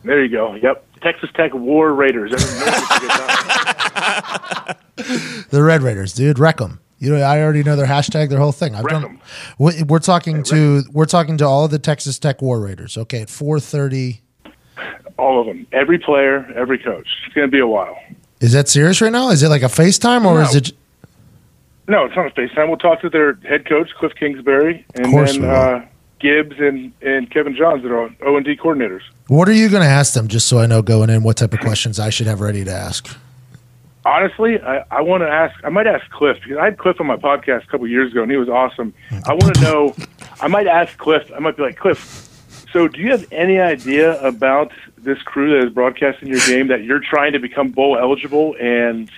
There 0.03 0.25
you 0.25 0.29
go. 0.31 0.55
Yep, 0.55 0.85
Texas 1.03 1.31
Tech 1.35 1.55
War 1.55 1.93
Raiders. 1.93 2.33
Everyone 2.33 2.67
knows 2.67 2.81
what 2.89 3.03
you 3.03 3.09
get 3.09 3.19
that. 3.19 4.79
The 5.51 5.63
Red 5.63 5.83
Raiders, 5.83 6.13
dude. 6.13 6.39
Wreck 6.41 6.61
'em. 6.61 6.81
You 6.99 7.15
know, 7.15 7.21
I 7.23 7.41
already 7.43 7.63
know 7.63 7.77
their 7.77 7.87
hashtag, 7.87 8.29
their 8.29 8.39
whole 8.41 8.53
thing. 8.53 8.75
I've 8.75 8.85
Wreck 8.85 9.03
done. 9.03 9.21
We're 9.59 9.99
talking 10.01 10.43
to 10.45 10.83
we're 10.93 11.05
talking 11.07 11.37
to 11.39 11.47
all 11.47 11.65
of 11.65 11.71
the 11.71 11.79
Texas 11.79 12.19
Tech 12.19 12.43
War 12.43 12.61
Raiders. 12.61 12.99
Okay, 12.99 13.23
at 13.23 13.31
four 13.31 13.61
thirty. 13.61 14.23
All 15.17 15.41
of 15.41 15.47
them. 15.47 15.67
Every 15.73 15.99
player, 15.99 16.51
every 16.57 16.79
coach. 16.79 17.07
It's 17.27 17.35
going 17.35 17.47
to 17.49 17.51
be 17.51 17.59
a 17.61 17.67
while. 17.67 17.97
Is 18.41 18.53
that 18.53 18.69
serious 18.69 19.01
right 19.01 19.11
now? 19.13 19.31
Is 19.31 19.43
it 19.43 19.49
like 19.49 19.63
a 19.63 19.67
FaceTime 19.67 20.25
or 20.25 20.35
No. 20.35 20.41
is 20.49 20.55
it? 20.55 20.73
No, 21.89 22.05
it's 22.05 22.15
not 22.15 22.27
a 22.27 22.31
FaceTime. 22.31 22.69
We'll 22.69 22.77
talk 22.77 23.01
to 23.01 23.09
their 23.11 23.35
head 23.49 23.67
coach 23.69 23.91
Cliff 23.99 24.13
Kingsbury 24.15 24.85
and 24.95 25.13
then 25.13 25.45
uh, 25.45 25.87
Gibbs 26.21 26.57
and, 26.61 26.93
and 27.03 27.31
Kevin 27.31 27.57
Johns 27.57 27.83
that 27.83 27.91
are 27.91 28.11
O 28.27 28.37
and 28.37 28.45
D 28.45 28.57
coordinators. 28.57 29.01
What 29.29 29.49
are 29.49 29.53
you 29.55 29.69
going 29.69 29.83
to 29.83 29.89
ask 29.89 30.15
them, 30.15 30.29
just 30.29 30.47
so 30.47 30.59
I 30.59 30.67
know 30.67 30.83
going 30.83 31.11
in 31.11 31.23
what 31.23 31.37
type 31.37 31.53
of 31.53 31.61
questions 31.61 31.99
I 31.99 32.11
should 32.11 32.27
have 32.27 32.41
ready 32.41 32.65
to 32.65 32.73
ask? 32.73 33.09
Honestly, 34.09 34.59
I, 34.59 34.85
I 34.91 35.03
want 35.03 35.23
to 35.23 35.29
ask. 35.29 35.55
I 35.65 35.69
might 35.69 35.87
ask 35.87 36.09
Cliff 36.11 36.39
because 36.43 36.57
I 36.57 36.65
had 36.65 36.79
Cliff 36.79 36.99
on 36.99 37.07
my 37.07 37.17
podcast 37.17 37.65
a 37.65 37.67
couple 37.67 37.87
years 37.87 38.11
ago, 38.11 38.23
and 38.23 38.31
he 38.31 38.39
was 38.39 38.49
awesome. 38.49 38.95
I 39.27 39.35
want 39.35 39.55
to 39.57 39.61
know. 39.61 39.95
I 40.41 40.49
might 40.49 40.67
ask 40.67 40.97
Cliff. 40.97 41.31
I 41.37 41.41
might 41.41 41.59
be 41.59 41.63
like 41.63 41.77
Cliff. 41.77 42.25
So, 42.73 42.89
do 42.89 43.03
you 43.03 43.11
have 43.11 43.27
any 43.31 43.61
idea 43.61 44.19
about 44.27 44.73
this 44.97 45.21
crew 45.23 45.51
that 45.51 45.67
is 45.67 45.75
broadcasting 45.75 46.29
your 46.29 46.41
game 46.47 46.69
that 46.69 46.85
you're 46.85 47.01
trying 47.01 47.33
to 47.33 47.39
become 47.39 47.69
bowl 47.69 47.99
eligible 47.99 48.57
and 48.59 49.11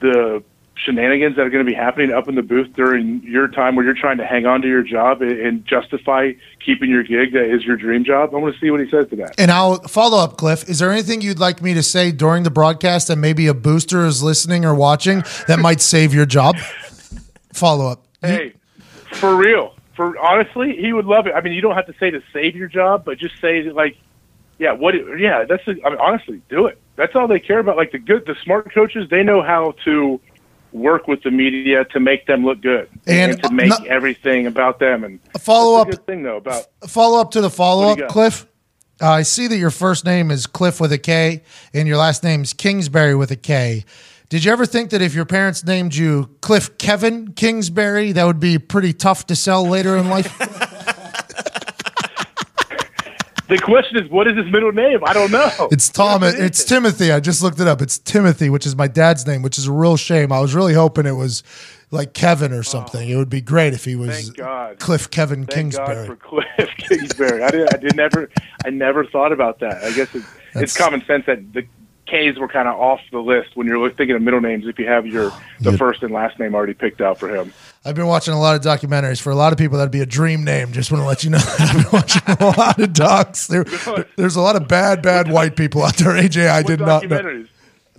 the 0.00 0.42
shenanigans 0.78 1.36
that 1.36 1.42
are 1.42 1.50
going 1.50 1.64
to 1.64 1.70
be 1.70 1.74
happening 1.74 2.12
up 2.12 2.28
in 2.28 2.34
the 2.34 2.42
booth 2.42 2.72
during 2.74 3.22
your 3.22 3.48
time 3.48 3.76
where 3.76 3.84
you're 3.84 3.94
trying 3.94 4.18
to 4.18 4.26
hang 4.26 4.46
on 4.46 4.62
to 4.62 4.68
your 4.68 4.82
job 4.82 5.22
and, 5.22 5.64
justify 5.66 6.32
keeping 6.64 6.88
your 6.88 7.02
gig 7.02 7.32
that 7.32 7.44
is 7.44 7.64
your 7.64 7.76
dream 7.76 8.04
job? 8.04 8.34
I 8.34 8.38
want 8.38 8.54
to 8.54 8.60
see 8.60 8.70
what 8.70 8.80
he 8.80 8.88
says 8.88 9.08
to 9.10 9.16
that. 9.16 9.34
And 9.38 9.50
I'll 9.50 9.80
follow 9.82 10.18
up, 10.18 10.36
Cliff. 10.36 10.68
Is 10.68 10.78
there 10.78 10.90
anything 10.90 11.20
you'd 11.20 11.38
like 11.38 11.60
me 11.60 11.74
to 11.74 11.82
say 11.82 12.12
during 12.12 12.42
the 12.42 12.50
broadcast 12.50 13.08
that 13.08 13.16
maybe 13.16 13.46
a 13.48 13.54
booster 13.54 14.06
is 14.06 14.22
listening 14.22 14.64
or 14.64 14.74
watching 14.74 15.24
that 15.46 15.58
might 15.58 15.80
save 15.80 16.14
your 16.14 16.26
job? 16.26 16.56
Follow 17.52 17.88
up. 17.88 18.06
Hey, 18.22 18.54
for 19.12 19.34
real. 19.34 19.74
For 19.94 20.16
honestly, 20.18 20.76
he 20.76 20.92
would 20.92 21.06
love 21.06 21.26
it. 21.26 21.34
I 21.34 21.40
mean, 21.40 21.52
you 21.52 21.60
don't 21.60 21.74
have 21.74 21.86
to 21.86 21.94
say 21.98 22.10
to 22.10 22.22
save 22.32 22.54
your 22.54 22.68
job, 22.68 23.04
but 23.04 23.18
just 23.18 23.40
say 23.40 23.62
like, 23.70 23.96
yeah, 24.58 24.72
what? 24.72 24.94
Yeah, 25.18 25.44
that's. 25.44 25.66
I 25.66 25.72
mean, 25.72 25.98
honestly, 26.00 26.40
do 26.48 26.66
it. 26.66 26.80
That's 26.96 27.14
all 27.14 27.28
they 27.28 27.40
care 27.40 27.58
about. 27.58 27.76
Like 27.76 27.92
the 27.92 27.98
good, 27.98 28.26
the 28.26 28.36
smart 28.42 28.72
coaches, 28.72 29.08
they 29.10 29.22
know 29.22 29.42
how 29.42 29.74
to 29.84 30.20
work 30.78 31.06
with 31.08 31.22
the 31.22 31.30
media 31.30 31.84
to 31.86 32.00
make 32.00 32.26
them 32.26 32.44
look 32.44 32.60
good 32.62 32.88
And, 33.06 33.42
to 33.42 33.50
make 33.52 33.72
uh, 33.72 33.78
no- 33.80 33.84
everything 33.86 34.46
about 34.46 34.78
them. 34.78 35.04
And 35.04 35.20
A 35.34 35.38
follow 35.38 35.80
up 35.80 35.88
a 35.88 35.96
thing 35.96 36.22
though 36.22 36.36
about 36.38 36.66
follow 36.86 37.20
up 37.20 37.30
to 37.32 37.40
the 37.40 37.50
follow 37.50 37.86
What 37.86 37.90
up, 37.92 37.96
do 37.96 38.02
you 38.02 38.06
got? 38.08 38.12
Cliff. 38.12 38.46
Uh, 39.00 39.10
I 39.10 39.22
see 39.22 39.46
that 39.46 39.56
your 39.56 39.70
first 39.70 40.04
name 40.04 40.30
is 40.30 40.46
Cliff 40.46 40.80
with 40.80 40.92
a 40.92 40.98
K 40.98 41.42
and 41.72 41.86
your 41.86 41.98
last 41.98 42.24
name 42.24 42.42
is 42.42 42.52
Kingsbury 42.52 43.14
with 43.14 43.30
a 43.30 43.36
K. 43.36 43.84
Did 44.28 44.44
you 44.44 44.52
ever 44.52 44.66
think 44.66 44.90
that 44.90 45.00
if 45.00 45.14
your 45.14 45.24
parents 45.24 45.64
named 45.64 45.94
you 45.94 46.28
Cliff 46.42 46.76
Kevin 46.78 47.32
Kingsbury, 47.32 48.12
that 48.12 48.24
would 48.24 48.40
be 48.40 48.58
pretty 48.58 48.92
tough 48.92 49.26
to 49.28 49.36
sell 49.36 49.66
later 49.66 49.96
in 49.96 50.08
life? 50.10 50.26
the 53.48 53.58
question 53.58 53.96
is, 54.02 54.10
what 54.10 54.26
is 54.28 54.36
his 54.36 54.46
middle 54.52 54.72
name? 54.72 55.00
I 55.04 55.12
don't 55.12 55.30
know. 55.30 55.68
It's 55.70 55.88
Tom. 55.88 56.22
Is 56.22 56.34
It's? 56.34 56.64
Timothy. 56.68 57.10
I 57.12 57.20
just 57.20 57.42
looked 57.42 57.60
it 57.60 57.66
up. 57.66 57.80
It's 57.82 57.98
Timothy, 57.98 58.50
which 58.50 58.66
is 58.66 58.76
my 58.76 58.88
dad's 58.88 59.26
name, 59.26 59.42
which 59.42 59.58
is 59.58 59.66
a 59.66 59.72
real 59.72 59.96
shame. 59.96 60.32
I 60.32 60.40
was 60.40 60.54
really 60.54 60.74
hoping 60.74 61.06
it 61.06 61.12
was 61.12 61.42
like 61.90 62.12
Kevin 62.12 62.52
or 62.52 62.62
something. 62.62 63.08
Oh. 63.08 63.12
It 63.14 63.16
would 63.16 63.30
be 63.30 63.40
great 63.40 63.72
if 63.72 63.84
he 63.84 63.96
was 63.96 64.10
Oh. 64.10 64.12
Thank 64.12 64.36
God. 64.36 64.78
Cliff 64.78 65.10
Kevin 65.10 65.46
Thank 65.46 65.72
Kingsbury. 65.72 65.94
God 65.94 66.06
for 66.06 66.16
Cliff 66.16 66.70
Kingsbury. 66.76 67.42
I 67.42 67.50
did. 67.50 67.74
I 67.74 67.78
did 67.78 67.96
never. 67.96 68.30
I 68.64 68.70
never 68.70 69.04
thought 69.06 69.32
about 69.32 69.60
that. 69.60 69.82
I 69.82 69.92
guess 69.92 70.14
it, 70.14 70.22
it's 70.54 70.76
common 70.76 71.04
sense 71.06 71.26
that 71.26 71.52
the 71.52 71.66
K's 72.06 72.38
were 72.38 72.48
kind 72.48 72.68
of 72.68 72.78
off 72.78 73.00
the 73.12 73.18
list 73.18 73.50
when 73.54 73.66
you're 73.66 73.90
thinking 73.90 74.16
of 74.16 74.22
middle 74.22 74.40
names. 74.40 74.66
If 74.66 74.78
you 74.78 74.86
have 74.86 75.06
your 75.06 75.32
the 75.60 75.76
first 75.76 76.02
and 76.02 76.12
last 76.12 76.38
name 76.38 76.54
already 76.54 76.74
picked 76.74 77.00
out 77.00 77.18
for 77.18 77.34
him. 77.34 77.52
I've 77.88 77.94
been 77.94 78.06
watching 78.06 78.34
a 78.34 78.38
lot 78.38 78.54
of 78.54 78.60
documentaries. 78.60 79.18
For 79.18 79.30
a 79.30 79.34
lot 79.34 79.50
of 79.50 79.58
people, 79.58 79.78
that'd 79.78 79.90
be 79.90 80.02
a 80.02 80.06
dream 80.06 80.44
name. 80.44 80.72
Just 80.72 80.92
want 80.92 81.00
to 81.00 81.06
let 81.06 81.24
you 81.24 81.30
know. 81.30 81.38
I've 81.58 81.72
been 81.72 81.90
watching 81.90 82.22
a 82.26 82.54
lot 82.58 82.78
of 82.78 82.92
docs. 82.92 83.46
There, 83.46 83.64
there's 84.16 84.36
a 84.36 84.42
lot 84.42 84.56
of 84.56 84.68
bad, 84.68 85.00
bad 85.00 85.30
white 85.30 85.56
people 85.56 85.82
out 85.82 85.96
there. 85.96 86.08
AJ, 86.08 86.48
I 86.48 86.58
What 86.60 86.66
did 86.66 86.80
not 86.80 87.04
know. 87.04 87.46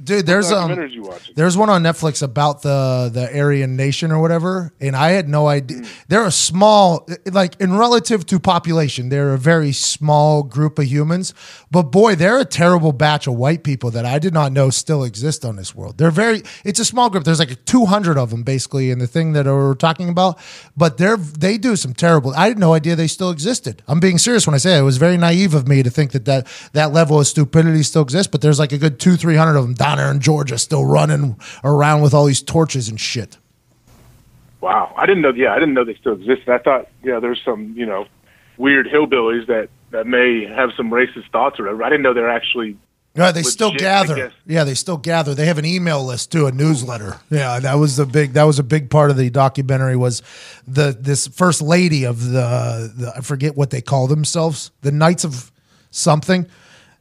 Dude, 0.02 0.26
there's 0.26 0.52
um, 0.52 0.72
you 0.90 1.14
there's 1.36 1.58
one 1.58 1.70
on 1.70 1.84
Netflix 1.84 2.24
about 2.24 2.62
the 2.62 3.10
the 3.14 3.38
Aryan 3.38 3.76
Nation 3.76 4.12
or 4.12 4.22
whatever, 4.22 4.74
and 4.80 4.96
I 4.96 5.12
had 5.12 5.28
no 5.28 5.48
idea. 5.48 5.84
They're 6.08 6.26
a 6.26 6.32
small, 6.32 7.08
like 7.32 7.60
in 7.60 7.78
relative 7.78 8.26
to 8.28 8.40
population, 8.40 9.10
they're 9.10 9.34
a 9.34 9.38
very 9.38 9.72
small 9.72 10.44
group 10.44 10.80
of 10.80 10.86
humans. 10.86 11.34
But 11.72 11.84
boy, 11.84 12.16
they're 12.16 12.40
a 12.40 12.46
terrible 12.46 12.94
batch 12.94 13.28
of 13.28 13.36
white 13.36 13.64
people 13.64 13.92
that 13.92 14.06
I 14.06 14.20
did 14.20 14.34
not 14.34 14.52
know 14.52 14.70
still 14.70 15.04
exist 15.04 15.44
on 15.44 15.56
this 15.56 15.76
world. 15.76 15.98
They're 15.98 16.12
very. 16.12 16.44
It's 16.64 16.80
a 16.80 16.86
small 16.86 17.10
group. 17.10 17.24
There's 17.24 17.40
like 17.40 17.66
200 17.66 18.18
of 18.18 18.30
them 18.30 18.44
basically 18.44 18.92
in 18.92 19.00
the 19.00 19.08
thing 19.08 19.34
that 19.34 19.46
we're 19.46 19.76
talking 19.76 20.10
about. 20.10 20.40
But 20.78 20.98
they're 20.98 21.18
they 21.18 21.58
do 21.58 21.76
some 21.76 21.94
terrible. 21.94 22.34
I 22.36 22.48
had 22.48 22.60
no 22.60 22.74
idea 22.74 22.96
they 22.96 23.08
still 23.08 23.32
existed. 23.32 23.84
I'm 23.88 24.00
being 24.00 24.18
serious 24.18 24.48
when 24.48 24.54
I 24.54 24.60
say 24.60 24.78
it. 24.78 24.80
it 24.80 24.84
was 24.84 24.98
very 24.98 25.18
naive 25.18 25.54
of 25.54 25.68
me 25.68 25.84
to 25.84 25.90
think 25.90 26.12
that 26.12 26.26
that 26.26 26.48
that 26.74 26.94
level 26.94 27.20
of 27.20 27.28
stupidity 27.28 27.84
still 27.84 28.02
exists. 28.02 28.30
But 28.32 28.42
there's 28.42 28.60
like 28.60 28.72
a 28.72 28.78
good 28.78 29.00
two 29.00 29.18
three 29.18 29.36
hundred 29.36 29.58
of 29.58 29.64
them 29.64 29.74
down 29.90 29.98
there 29.98 30.12
in 30.12 30.20
Georgia 30.20 30.58
still 30.58 30.86
running 30.86 31.40
around 31.64 32.02
with 32.02 32.14
all 32.14 32.26
these 32.26 32.42
torches 32.42 32.90
and 32.90 33.00
shit. 33.00 33.38
Wow, 34.62 34.94
I 34.98 35.06
didn't 35.06 35.22
know. 35.22 35.32
Yeah, 35.32 35.54
I 35.54 35.60
didn't 35.60 35.74
know 35.74 35.86
they 35.86 35.96
still 35.96 36.14
existed. 36.14 36.50
I 36.50 36.58
thought, 36.58 36.88
yeah, 37.04 37.20
there's 37.20 37.42
some, 37.44 37.74
you 37.78 37.86
know, 37.86 38.06
weird 38.58 38.88
hillbillies 38.88 39.48
that 39.48 39.70
that 39.92 40.06
may 40.06 40.46
have 40.46 40.72
some 40.76 40.92
racist 40.92 41.32
thoughts 41.32 41.60
or 41.60 41.64
whatever. 41.64 41.84
I 41.84 41.90
didn't 41.90 42.04
know 42.04 42.14
they're 42.14 42.30
actually. 42.30 42.78
Yeah, 43.16 43.32
they 43.32 43.42
still 43.42 43.70
Legit, 43.70 43.82
I 43.82 44.06
gather. 44.06 44.34
Yeah, 44.46 44.64
they 44.66 44.76
still 44.76 44.98
gather. 44.98 45.34
They 45.34 45.48
have 45.48 45.58
an 45.58 45.66
email 45.66 46.06
list 46.06 46.32
too, 46.32 46.46
a 46.46 46.52
newsletter. 46.52 47.20
Yeah, 47.32 47.60
that 47.60 47.74
was 47.76 47.98
the 47.98 48.06
big. 48.06 48.34
That 48.34 48.44
was 48.44 48.60
a 48.60 48.64
big 48.64 48.90
part 48.90 49.10
of 49.10 49.18
the 49.18 49.30
documentary. 49.30 49.96
Was 49.96 50.22
the 50.68 50.96
this 50.98 51.28
first 51.28 51.62
lady 51.62 52.04
of 52.04 52.24
the, 52.24 52.94
the 52.96 53.14
I 53.18 53.22
forget 53.22 53.56
what 53.56 53.72
they 53.72 53.82
call 53.82 54.08
themselves, 54.08 54.72
the 54.82 54.92
Knights 54.92 55.24
of 55.24 55.52
something. 55.90 56.48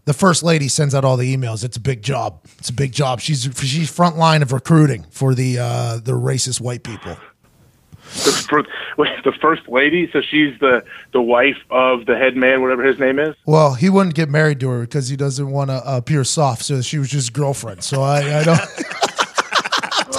The 0.09 0.15
first 0.15 0.43
lady 0.43 0.69
sends 0.69 0.95
out 0.95 1.05
all 1.05 1.19
the 1.19 1.37
emails. 1.37 1.63
It's 1.63 1.77
a 1.77 1.81
big 1.81 2.01
job. 2.01 2.41
It's 2.59 2.71
a 2.71 2.73
big 2.73 2.93
job. 2.93 3.21
She's 3.21 3.43
she's 3.63 3.91
front 3.91 4.17
line 4.17 4.41
of 4.41 4.53
recruiting 4.53 5.05
for 5.11 5.35
the 5.35 5.59
uh, 5.59 5.99
the 6.03 6.13
racist 6.13 6.63
white 6.63 6.83
people. 6.83 7.15
The 8.15 8.47
first, 8.49 8.71
wait, 8.97 9.23
the 9.25 9.33
first 9.33 9.69
lady, 9.69 10.11
so 10.11 10.23
she's 10.23 10.59
the 10.61 10.83
the 11.13 11.21
wife 11.21 11.59
of 11.69 12.07
the 12.07 12.17
head 12.17 12.37
man, 12.37 12.63
whatever 12.63 12.85
his 12.85 12.99
name 12.99 13.19
is. 13.19 13.37
Well, 13.45 13.75
he 13.75 13.91
wouldn't 13.91 14.15
get 14.15 14.31
married 14.31 14.61
to 14.61 14.71
her 14.71 14.81
because 14.81 15.11
he 15.11 15.17
doesn't 15.17 15.51
want 15.51 15.69
to 15.69 15.83
appear 15.85 16.25
soft. 16.25 16.65
So 16.65 16.81
she 16.81 16.99
was 16.99 17.11
just 17.11 17.35
girlfriend. 17.35 17.85
So 17.85 18.01
I, 18.01 18.41
I 18.41 18.45
don't. 18.45 18.61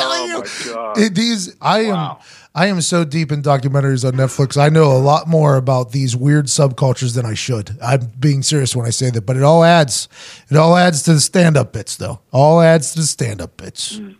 Oh 0.02 0.41
my 0.43 0.71
god! 0.71 0.97
It- 0.99 1.15
these 1.15 1.56
I 1.62 1.80
am 1.86 2.17
I 2.56 2.66
am 2.68 2.82
so 2.82 3.06
deep 3.06 3.32
in 3.32 3.44
documentaries 3.44 4.06
on 4.08 4.14
Netflix. 4.14 4.58
I 4.58 4.70
know 4.70 4.92
a 4.92 4.98
lot 4.98 5.28
more 5.28 5.56
about 5.56 5.92
these 5.92 6.16
weird 6.16 6.46
subcultures 6.48 7.16
than 7.16 7.26
I 7.26 7.36
should. 7.36 7.78
I'm 7.82 8.12
being 8.20 8.42
serious 8.42 8.76
when 8.76 8.86
I 8.86 8.90
say 8.90 9.12
that, 9.12 9.22
but 9.22 9.38
it 9.38 9.44
all 9.44 9.64
adds 9.64 10.08
it 10.50 10.58
all 10.58 10.76
adds 10.76 11.04
to 11.04 11.14
the 11.14 11.20
stand 11.20 11.58
up 11.58 11.74
bits 11.74 11.96
though. 11.96 12.20
All 12.32 12.60
adds 12.60 12.94
to 12.94 13.02
the 13.02 13.06
stand 13.06 13.42
up 13.42 13.58
bits. 13.58 13.98
Mm. 14.00 14.16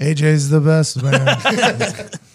AJ's 0.00 0.50
the 0.50 0.60
best 0.60 1.02
man. 1.02 2.10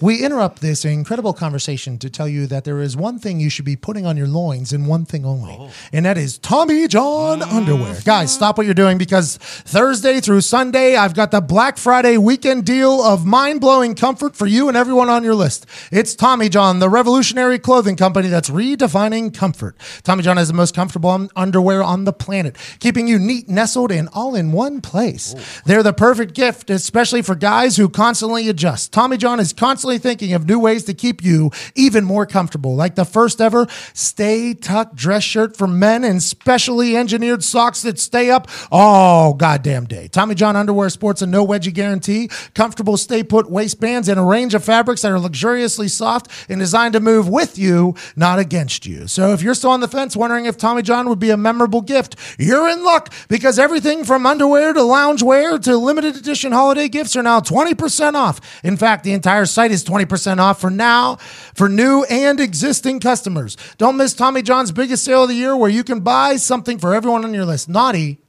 we 0.00 0.24
interrupt 0.24 0.60
this 0.60 0.84
incredible 0.84 1.32
conversation 1.32 1.98
to 1.98 2.10
tell 2.10 2.28
you 2.28 2.46
that 2.46 2.64
there 2.64 2.80
is 2.80 2.96
one 2.96 3.18
thing 3.18 3.40
you 3.40 3.50
should 3.50 3.64
be 3.64 3.76
putting 3.76 4.06
on 4.06 4.16
your 4.16 4.26
loins 4.26 4.72
and 4.72 4.86
one 4.86 5.04
thing 5.04 5.24
only, 5.24 5.56
oh. 5.58 5.70
and 5.92 6.06
that 6.06 6.18
is 6.18 6.38
Tommy 6.38 6.88
John 6.88 7.42
ah. 7.42 7.56
underwear. 7.56 7.98
Guys, 8.04 8.32
stop 8.32 8.56
what 8.56 8.66
you're 8.66 8.74
doing 8.74 8.98
because 8.98 9.36
Thursday 9.36 10.20
through 10.20 10.40
Sunday, 10.40 10.96
I've 10.96 11.14
got 11.14 11.30
the 11.30 11.40
Black 11.40 11.76
Friday 11.76 12.16
weekend 12.16 12.64
deal 12.64 13.02
of 13.02 13.26
mind 13.26 13.60
blowing 13.60 13.94
comfort 13.94 14.36
for 14.36 14.46
you 14.46 14.68
and 14.68 14.76
everyone 14.76 15.08
on 15.08 15.24
your 15.24 15.34
list. 15.34 15.66
It's 15.90 16.14
Tommy 16.14 16.48
John, 16.48 16.78
the 16.78 16.88
revolutionary 16.88 17.58
clothing 17.58 17.96
company 17.96 18.28
that's 18.28 18.50
redefining 18.50 19.34
comfort. 19.34 19.76
Tommy 20.02 20.22
John 20.22 20.36
has 20.36 20.48
the 20.48 20.54
most 20.54 20.74
comfortable 20.74 21.28
underwear 21.36 21.82
on 21.82 22.04
the 22.04 22.12
planet, 22.12 22.56
keeping 22.78 23.08
you 23.08 23.18
neat, 23.18 23.48
nestled, 23.48 23.92
and 23.92 24.08
all 24.12 24.34
in 24.34 24.52
one 24.52 24.80
place. 24.80 25.34
Oh. 25.36 25.42
They're 25.66 25.82
the 25.82 25.92
perfect 25.92 26.34
gift, 26.34 26.70
especially 26.70 27.22
for 27.22 27.34
guys 27.34 27.76
who 27.76 27.88
constantly 27.88 28.48
adjust. 28.48 28.92
Tommy 28.92 29.16
John 29.16 29.40
is 29.40 29.49
constantly 29.52 29.98
thinking 29.98 30.32
of 30.32 30.46
new 30.46 30.58
ways 30.58 30.84
to 30.84 30.94
keep 30.94 31.22
you 31.22 31.50
even 31.74 32.04
more 32.04 32.26
comfortable, 32.26 32.74
like 32.76 32.94
the 32.94 33.04
first 33.04 33.40
ever 33.40 33.66
Stay 33.94 34.54
tuck 34.54 34.94
dress 34.94 35.22
shirt 35.22 35.56
for 35.56 35.66
men 35.66 36.04
and 36.04 36.22
specially 36.22 36.96
engineered 36.96 37.42
socks 37.42 37.82
that 37.82 37.98
stay 37.98 38.30
up 38.30 38.48
all 38.70 39.34
goddamn 39.34 39.86
day. 39.86 40.08
Tommy 40.08 40.34
John 40.34 40.56
underwear 40.56 40.90
sports 40.90 41.22
a 41.22 41.26
no 41.26 41.46
wedgie 41.46 41.72
guarantee, 41.72 42.28
comfortable 42.54 42.96
stay 42.96 43.22
put 43.22 43.50
waistbands, 43.50 44.08
and 44.08 44.18
a 44.18 44.22
range 44.22 44.54
of 44.54 44.64
fabrics 44.64 45.02
that 45.02 45.12
are 45.12 45.18
luxuriously 45.18 45.88
soft 45.88 46.30
and 46.48 46.60
designed 46.60 46.94
to 46.94 47.00
move 47.00 47.28
with 47.28 47.58
you, 47.58 47.94
not 48.16 48.38
against 48.38 48.86
you. 48.86 49.06
So 49.06 49.32
if 49.32 49.42
you're 49.42 49.54
still 49.54 49.70
on 49.70 49.80
the 49.80 49.88
fence 49.88 50.16
wondering 50.16 50.46
if 50.46 50.56
Tommy 50.56 50.82
John 50.82 51.08
would 51.08 51.18
be 51.18 51.30
a 51.30 51.36
memorable 51.36 51.82
gift, 51.82 52.16
you're 52.38 52.68
in 52.68 52.84
luck 52.84 53.12
because 53.28 53.58
everything 53.58 54.04
from 54.04 54.26
underwear 54.26 54.72
to 54.72 54.80
loungewear 54.80 55.62
to 55.64 55.76
limited 55.76 56.16
edition 56.16 56.52
holiday 56.52 56.88
gifts 56.88 57.16
are 57.16 57.22
now 57.22 57.40
20% 57.40 58.14
off. 58.14 58.40
In 58.64 58.76
fact, 58.76 59.04
the 59.04 59.12
entire 59.12 59.39
site 59.46 59.70
is 59.70 59.84
20% 59.84 60.38
off 60.38 60.60
for 60.60 60.70
now 60.70 61.16
for 61.54 61.68
new 61.68 62.04
and 62.04 62.40
existing 62.40 63.00
customers. 63.00 63.56
Don't 63.78 63.96
miss 63.96 64.14
Tommy 64.14 64.42
John's 64.42 64.72
biggest 64.72 65.04
sale 65.04 65.24
of 65.24 65.28
the 65.28 65.34
year 65.34 65.56
where 65.56 65.70
you 65.70 65.84
can 65.84 66.00
buy 66.00 66.36
something 66.36 66.78
for 66.78 66.94
everyone 66.94 67.24
on 67.24 67.34
your 67.34 67.44
list. 67.44 67.68
Naughty 67.68 68.20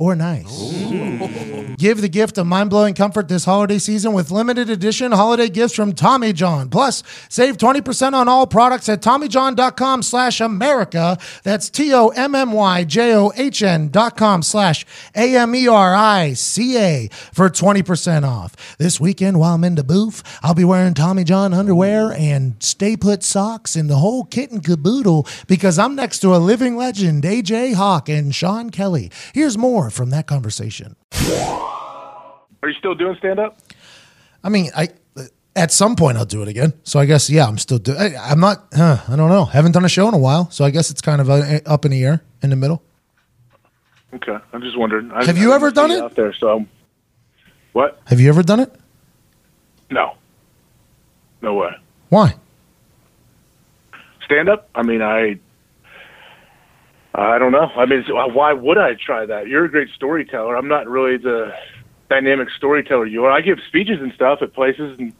or 0.00 0.16
nice. 0.16 0.48
Give 1.76 2.00
the 2.00 2.08
gift 2.08 2.38
of 2.38 2.46
mind 2.46 2.70
blowing 2.70 2.94
comfort 2.94 3.28
this 3.28 3.44
holiday 3.44 3.78
season 3.78 4.14
with 4.14 4.30
limited 4.30 4.70
edition 4.70 5.12
holiday 5.12 5.48
gifts 5.48 5.74
from 5.74 5.92
Tommy 5.92 6.32
John. 6.32 6.70
Plus, 6.70 7.02
save 7.28 7.58
20% 7.58 8.14
on 8.14 8.26
all 8.26 8.46
products 8.46 8.88
at 8.88 9.02
TommyJohn.com 9.02 10.02
slash 10.02 10.40
America. 10.40 11.18
That's 11.42 11.68
T 11.68 11.92
O 11.92 12.08
M 12.08 12.34
M 12.34 12.52
Y 12.52 12.84
J 12.84 13.14
O 13.14 13.30
H 13.36 13.62
N 13.62 13.90
dot 13.90 14.16
com 14.16 14.42
slash 14.42 14.86
A 15.14 15.36
M 15.36 15.54
E 15.54 15.68
R 15.68 15.94
I 15.94 16.32
C 16.32 16.78
A 16.78 17.08
for 17.32 17.50
20% 17.50 18.24
off. 18.26 18.76
This 18.78 18.98
weekend, 18.98 19.38
while 19.38 19.54
I'm 19.54 19.64
in 19.64 19.74
the 19.74 19.84
booth, 19.84 20.22
I'll 20.42 20.54
be 20.54 20.64
wearing 20.64 20.94
Tommy 20.94 21.24
John 21.24 21.52
underwear 21.52 22.12
and 22.12 22.54
stay 22.62 22.96
put 22.96 23.22
socks 23.22 23.76
and 23.76 23.90
the 23.90 23.96
whole 23.96 24.24
kit 24.24 24.50
and 24.50 24.64
caboodle 24.64 25.26
because 25.46 25.78
I'm 25.78 25.94
next 25.94 26.20
to 26.20 26.34
a 26.34 26.38
living 26.38 26.76
legend, 26.76 27.24
AJ 27.24 27.74
Hawk 27.74 28.08
and 28.08 28.34
Sean 28.34 28.70
Kelley. 28.70 29.10
Here's 29.34 29.58
more 29.58 29.89
from 29.90 30.10
that 30.10 30.26
conversation. 30.26 30.96
Are 32.62 32.68
you 32.68 32.74
still 32.78 32.94
doing 32.94 33.16
stand 33.18 33.38
up? 33.38 33.58
I 34.44 34.48
mean, 34.48 34.70
I 34.76 34.88
at 35.56 35.72
some 35.72 35.96
point 35.96 36.16
I'll 36.18 36.24
do 36.24 36.42
it 36.42 36.48
again. 36.48 36.72
So 36.84 36.98
I 36.98 37.06
guess 37.06 37.28
yeah, 37.30 37.46
I'm 37.46 37.58
still 37.58 37.78
doing. 37.78 38.14
I'm 38.20 38.40
not. 38.40 38.66
Huh, 38.74 38.98
I 39.08 39.16
don't 39.16 39.28
know. 39.30 39.44
Haven't 39.44 39.72
done 39.72 39.84
a 39.84 39.88
show 39.88 40.08
in 40.08 40.14
a 40.14 40.18
while, 40.18 40.50
so 40.50 40.64
I 40.64 40.70
guess 40.70 40.90
it's 40.90 41.00
kind 41.00 41.20
of 41.20 41.28
uh, 41.30 41.60
up 41.66 41.84
in 41.84 41.90
the 41.90 42.04
air, 42.04 42.22
in 42.42 42.50
the 42.50 42.56
middle. 42.56 42.82
Okay, 44.14 44.36
I'm 44.52 44.60
just 44.62 44.76
wondering. 44.78 45.10
I, 45.12 45.24
Have 45.24 45.38
you 45.38 45.52
I 45.52 45.54
ever 45.56 45.70
done 45.70 45.90
it? 45.90 46.00
out 46.00 46.16
there? 46.16 46.32
So, 46.32 46.66
what? 47.72 48.00
Have 48.06 48.20
you 48.20 48.28
ever 48.28 48.42
done 48.42 48.60
it? 48.60 48.74
No, 49.90 50.14
no 51.42 51.54
way. 51.54 51.70
Why? 52.08 52.34
Stand 54.24 54.48
up? 54.48 54.68
I 54.74 54.82
mean, 54.82 55.02
I. 55.02 55.38
I 57.20 57.38
don't 57.38 57.52
know. 57.52 57.70
I 57.76 57.86
mean, 57.86 58.04
why 58.08 58.52
would 58.52 58.78
I 58.78 58.94
try 58.94 59.26
that? 59.26 59.46
You're 59.48 59.64
a 59.66 59.70
great 59.70 59.88
storyteller. 59.94 60.56
I'm 60.56 60.68
not 60.68 60.88
really 60.88 61.16
the 61.16 61.52
dynamic 62.08 62.48
storyteller 62.56 63.06
you 63.06 63.24
are. 63.24 63.30
I 63.30 63.40
give 63.40 63.58
speeches 63.68 64.00
and 64.00 64.12
stuff 64.14 64.40
at 64.42 64.52
places 64.54 64.98
and 64.98 65.12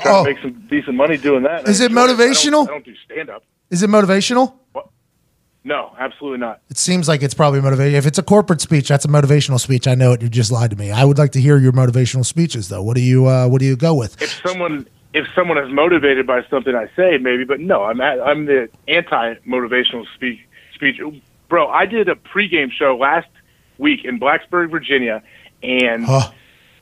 try 0.00 0.12
Oh. 0.12 0.24
to 0.24 0.30
make 0.32 0.42
some 0.42 0.52
decent 0.70 0.96
money 0.96 1.16
doing 1.16 1.42
that. 1.44 1.68
Is 1.68 1.80
it 1.80 1.90
enjoy 1.90 2.02
I 2.02 2.06
don't- 2.06 2.18
motivational? 2.18 2.62
I 2.64 2.66
don't, 2.72 2.84
do 2.84 2.94
stand 3.04 3.30
up. 3.30 3.44
Is 3.70 3.82
it 3.82 3.90
motivational? 3.90 4.54
No, 5.64 5.92
absolutely 5.96 6.38
not. 6.40 6.60
It 6.70 6.76
seems 6.78 7.06
like 7.06 7.22
it's 7.22 7.34
probably 7.34 7.60
motivating. 7.60 7.94
If 7.94 8.04
it's 8.06 8.18
a 8.18 8.22
corporate 8.22 8.60
speech, 8.60 8.88
that's 8.88 9.04
a 9.04 9.08
motivational 9.08 9.60
speech. 9.60 9.86
I 9.86 9.94
know 9.94 10.12
it. 10.12 10.20
You 10.20 10.28
just 10.28 10.50
lied 10.50 10.70
to 10.70 10.76
me. 10.76 10.90
I 10.90 11.04
would 11.04 11.18
like 11.18 11.30
to 11.32 11.40
hear 11.40 11.56
your 11.56 11.70
motivational 11.72 12.26
speeches, 12.26 12.68
though. 12.68 12.82
What 12.82 12.96
do 12.96 13.00
you 13.00 13.26
uh, 13.28 13.46
What 13.46 13.60
do 13.60 13.66
you 13.66 13.76
go 13.76 13.94
with? 13.94 14.20
If 14.20 14.40
someone 14.44 14.86
if 15.14 15.24
someone 15.36 15.58
is 15.58 15.70
motivated 15.72 16.26
by 16.26 16.42
something 16.50 16.74
I 16.74 16.86
say, 16.96 17.18
maybe, 17.18 17.44
but 17.44 17.60
no, 17.60 17.84
I'm 17.84 18.00
at, 18.00 18.20
I'm 18.20 18.46
the 18.46 18.68
anti 18.88 19.34
motivational 19.46 20.04
speech. 20.16 20.40
Speech, 20.74 20.96
bro. 21.52 21.68
I 21.68 21.84
did 21.84 22.08
a 22.08 22.14
pregame 22.14 22.72
show 22.72 22.96
last 22.96 23.28
week 23.76 24.06
in 24.06 24.18
Blacksburg, 24.18 24.70
Virginia, 24.70 25.22
and 25.62 26.02
Huh. 26.06 26.30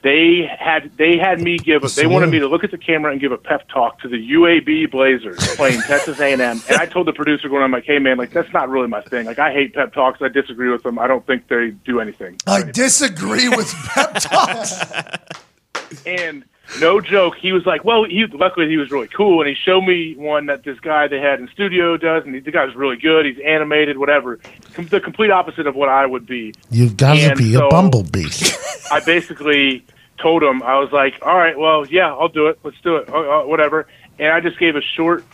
they 0.02 0.48
had 0.60 0.96
they 0.96 1.18
had 1.18 1.40
me 1.40 1.58
give. 1.58 1.82
A, 1.82 1.88
they 1.88 2.06
wanted 2.06 2.30
me 2.30 2.38
to 2.38 2.46
look 2.46 2.62
at 2.62 2.70
the 2.70 2.78
camera 2.78 3.10
and 3.10 3.20
give 3.20 3.32
a 3.32 3.36
pep 3.36 3.68
talk 3.68 3.98
to 4.02 4.08
the 4.08 4.16
UAB 4.16 4.88
Blazers 4.88 5.38
playing 5.56 5.80
Texas 5.88 6.20
A&M, 6.20 6.40
and 6.40 6.62
I 6.78 6.86
told 6.86 7.08
the 7.08 7.12
producer 7.12 7.48
going 7.48 7.64
on 7.64 7.72
like, 7.72 7.84
"Hey 7.84 7.98
man, 7.98 8.16
like 8.16 8.30
that's 8.32 8.52
not 8.52 8.68
really 8.68 8.86
my 8.86 9.00
thing. 9.02 9.26
Like 9.26 9.40
I 9.40 9.52
hate 9.52 9.74
pep 9.74 9.92
talks. 9.92 10.22
I 10.22 10.28
disagree 10.28 10.70
with 10.70 10.84
them. 10.84 11.00
I 11.00 11.08
don't 11.08 11.26
think 11.26 11.48
they 11.48 11.70
do 11.84 11.98
anything." 11.98 12.36
I 12.46 12.62
disagree 12.62 13.48
with 13.48 13.74
pep 13.92 14.14
talks. 14.20 14.80
And 16.06 16.44
no 16.78 17.00
joke, 17.00 17.36
he 17.36 17.52
was 17.52 17.66
like, 17.66 17.84
well, 17.84 18.04
he 18.04 18.26
luckily 18.26 18.68
he 18.68 18.76
was 18.76 18.90
really 18.90 19.08
cool, 19.08 19.40
and 19.40 19.48
he 19.48 19.54
showed 19.54 19.82
me 19.82 20.14
one 20.14 20.46
that 20.46 20.62
this 20.62 20.78
guy 20.80 21.08
they 21.08 21.18
had 21.20 21.40
in 21.40 21.48
studio 21.48 21.96
does, 21.96 22.24
and 22.24 22.34
the 22.34 22.50
guy's 22.52 22.74
really 22.74 22.96
good. 22.96 23.26
He's 23.26 23.38
animated, 23.44 23.98
whatever. 23.98 24.38
Com- 24.74 24.86
the 24.86 25.00
complete 25.00 25.30
opposite 25.30 25.66
of 25.66 25.74
what 25.74 25.88
I 25.88 26.06
would 26.06 26.26
be. 26.26 26.52
You've 26.70 26.96
got 26.96 27.14
to 27.16 27.34
be 27.34 27.54
so- 27.54 27.66
a 27.66 27.70
bumblebee. 27.70 28.28
I 28.92 29.00
basically 29.00 29.84
told 30.18 30.42
him 30.42 30.62
I 30.62 30.78
was 30.78 30.92
like, 30.92 31.14
all 31.22 31.36
right, 31.36 31.58
well, 31.58 31.86
yeah, 31.86 32.12
I'll 32.12 32.28
do 32.28 32.48
it. 32.48 32.58
Let's 32.62 32.80
do 32.82 32.96
it, 32.96 33.08
uh, 33.08 33.40
uh, 33.42 33.46
whatever. 33.46 33.86
And 34.18 34.28
I 34.32 34.40
just 34.40 34.58
gave 34.58 34.76
a 34.76 34.82
short 34.82 35.24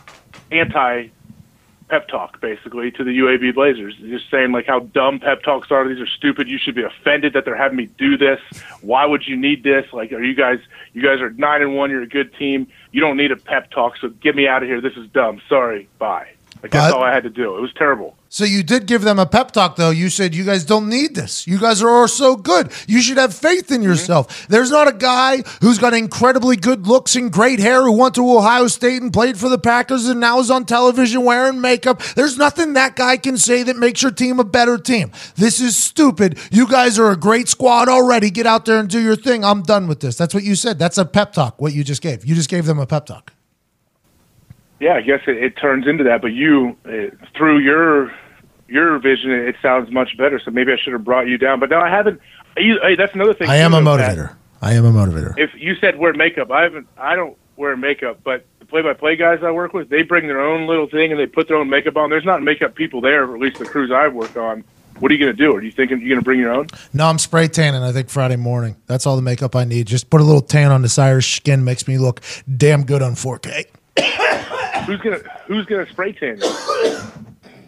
anti 0.51 1.07
pep 1.89 2.07
talk 2.09 2.41
basically 2.41 2.91
to 2.91 3.03
the 3.03 3.11
UAB 3.19 3.55
Blazers, 3.55 3.95
just 3.97 4.29
saying 4.29 4.51
like 4.51 4.65
how 4.65 4.79
dumb 4.79 5.19
pep 5.19 5.41
talks 5.43 5.71
are. 5.71 5.87
These 5.87 5.99
are 6.01 6.07
stupid. 6.07 6.49
You 6.49 6.57
should 6.57 6.75
be 6.75 6.83
offended 6.83 7.33
that 7.33 7.45
they're 7.45 7.55
having 7.55 7.77
me 7.77 7.85
do 7.97 8.17
this. 8.17 8.39
Why 8.81 9.05
would 9.05 9.25
you 9.27 9.37
need 9.37 9.63
this? 9.63 9.85
Like, 9.93 10.11
are 10.11 10.21
you 10.23 10.35
guys? 10.35 10.59
You 10.93 11.01
guys 11.01 11.21
are 11.21 11.29
nine 11.31 11.61
and 11.61 11.75
one. 11.75 11.89
You're 11.89 12.01
a 12.03 12.07
good 12.07 12.33
team. 12.35 12.67
You 12.91 12.99
don't 13.01 13.15
need 13.17 13.31
a 13.31 13.37
pep 13.37 13.71
talk. 13.71 13.97
So 13.97 14.09
get 14.09 14.35
me 14.35 14.47
out 14.47 14.63
of 14.63 14.69
here. 14.69 14.81
This 14.81 14.97
is 14.97 15.07
dumb. 15.09 15.41
Sorry. 15.47 15.87
Bye. 15.97 16.27
Like 16.61 16.71
that's 16.71 16.91
But- 16.91 16.97
all 16.97 17.03
I 17.03 17.13
had 17.13 17.23
to 17.23 17.29
do. 17.29 17.55
It 17.57 17.61
was 17.61 17.71
terrible. 17.73 18.16
So 18.29 18.43
you 18.43 18.63
did 18.63 18.87
give 18.87 19.01
them 19.01 19.19
a 19.19 19.25
pep 19.25 19.51
talk, 19.51 19.75
though. 19.75 19.89
You 19.89 20.09
said 20.09 20.35
you 20.35 20.43
guys 20.43 20.65
don't 20.65 20.89
need 20.89 21.15
this. 21.15 21.47
You 21.47 21.59
guys 21.59 21.81
are 21.81 21.89
all 21.89 22.07
so 22.07 22.35
good. 22.35 22.71
You 22.87 23.01
should 23.01 23.17
have 23.17 23.33
faith 23.33 23.71
in 23.71 23.77
mm-hmm. 23.77 23.89
yourself. 23.89 24.47
There's 24.47 24.71
not 24.71 24.87
a 24.87 24.93
guy 24.93 25.43
who's 25.61 25.79
got 25.79 25.93
incredibly 25.93 26.55
good 26.55 26.87
looks 26.87 27.15
and 27.15 27.31
great 27.31 27.59
hair 27.59 27.83
who 27.83 27.93
went 27.93 28.15
to 28.15 28.37
Ohio 28.37 28.67
State 28.67 29.01
and 29.01 29.13
played 29.13 29.37
for 29.37 29.49
the 29.49 29.57
Packers 29.57 30.07
and 30.07 30.19
now 30.19 30.39
is 30.39 30.51
on 30.51 30.65
television 30.65 31.23
wearing 31.23 31.61
makeup. 31.61 32.01
There's 32.15 32.37
nothing 32.37 32.73
that 32.73 32.95
guy 32.95 33.17
can 33.17 33.37
say 33.37 33.63
that 33.63 33.77
makes 33.77 34.01
your 34.01 34.11
team 34.11 34.39
a 34.39 34.43
better 34.43 34.77
team. 34.77 35.11
This 35.35 35.61
is 35.61 35.77
stupid. 35.77 36.37
You 36.51 36.67
guys 36.67 36.99
are 36.99 37.11
a 37.11 37.17
great 37.17 37.47
squad 37.47 37.87
already. 37.87 38.29
Get 38.29 38.45
out 38.45 38.65
there 38.65 38.79
and 38.79 38.89
do 38.89 38.99
your 38.99 39.15
thing. 39.15 39.43
I'm 39.43 39.63
done 39.63 39.87
with 39.87 39.99
this. 39.99 40.17
That's 40.17 40.33
what 40.33 40.43
you 40.43 40.55
said. 40.55 40.79
That's 40.79 40.97
a 40.97 41.05
pep 41.05 41.33
talk. 41.33 41.61
What 41.61 41.73
you 41.73 41.83
just 41.83 42.01
gave. 42.01 42.25
You 42.25 42.35
just 42.35 42.49
gave 42.49 42.65
them 42.65 42.79
a 42.79 42.85
pep 42.85 43.05
talk. 43.05 43.36
Yeah, 44.79 44.93
I 44.93 45.01
guess 45.01 45.21
it, 45.27 45.37
it 45.37 45.57
turns 45.57 45.87
into 45.87 46.03
that. 46.03 46.21
But 46.21 46.33
you, 46.33 46.77
uh, 46.85 47.15
through 47.35 47.59
your 47.59 48.11
your 48.67 48.99
vision, 48.99 49.31
it 49.31 49.55
sounds 49.61 49.91
much 49.91 50.17
better. 50.17 50.39
So 50.43 50.51
maybe 50.51 50.71
I 50.71 50.77
should 50.77 50.93
have 50.93 51.03
brought 51.03 51.27
you 51.27 51.37
down. 51.37 51.59
But 51.59 51.69
no, 51.69 51.79
I 51.79 51.89
haven't. 51.89 52.19
You, 52.57 52.79
hey, 52.81 52.95
that's 52.95 53.13
another 53.13 53.33
thing. 53.33 53.49
I 53.49 53.57
am 53.57 53.73
a 53.73 53.81
motivator. 53.81 54.35
I 54.61 54.73
am 54.73 54.85
a 54.85 54.91
motivator. 54.91 55.37
If 55.37 55.51
you 55.55 55.75
said 55.75 55.97
wear 55.97 56.13
makeup, 56.13 56.51
I 56.51 56.63
haven't. 56.63 56.87
I 56.97 57.15
don't 57.15 57.37
wear 57.55 57.75
makeup, 57.75 58.19
but 58.23 58.45
the 58.59 58.65
play-by-play 58.65 59.15
guys 59.15 59.39
I 59.43 59.51
work 59.51 59.73
with, 59.73 59.89
they 59.89 60.03
bring 60.03 60.27
their 60.27 60.41
own 60.41 60.67
little 60.67 60.87
thing 60.87 61.11
and 61.11 61.19
they 61.19 61.25
put 61.25 61.47
their 61.47 61.57
own 61.57 61.69
makeup 61.69 61.97
on. 61.97 62.09
There's 62.09 62.25
not 62.25 62.43
makeup 62.43 62.75
people 62.75 63.01
there, 63.01 63.23
or 63.25 63.35
at 63.35 63.41
least 63.41 63.57
the 63.57 63.65
crews 63.65 63.91
I 63.91 64.07
work 64.07 64.37
on. 64.37 64.63
What 64.99 65.11
are 65.11 65.15
you 65.15 65.23
going 65.23 65.35
to 65.35 65.43
do? 65.43 65.55
Are 65.55 65.61
you 65.61 65.71
thinking 65.71 65.99
you're 65.99 66.09
going 66.09 66.19
to 66.19 66.25
bring 66.25 66.39
your 66.39 66.51
own? 66.51 66.67
No, 66.91 67.05
I'm 67.05 67.19
spray 67.19 67.47
tanning. 67.47 67.83
I 67.83 67.91
think 67.91 68.09
Friday 68.09 68.35
morning. 68.35 68.77
That's 68.87 69.05
all 69.05 69.15
the 69.15 69.21
makeup 69.21 69.55
I 69.55 69.63
need. 69.63 69.85
Just 69.85 70.09
put 70.09 70.21
a 70.21 70.23
little 70.23 70.41
tan 70.41 70.71
on 70.71 70.81
this 70.81 70.97
Irish 70.97 71.35
skin. 71.35 71.63
Makes 71.63 71.87
me 71.87 71.99
look 71.99 72.21
damn 72.55 72.83
good 72.83 73.03
on 73.03 73.13
4K. 73.13 73.65
Who's 74.87 74.99
gonna 75.01 75.19
Who's 75.47 75.65
gonna 75.67 75.87
spray 75.89 76.13
tan? 76.13 76.39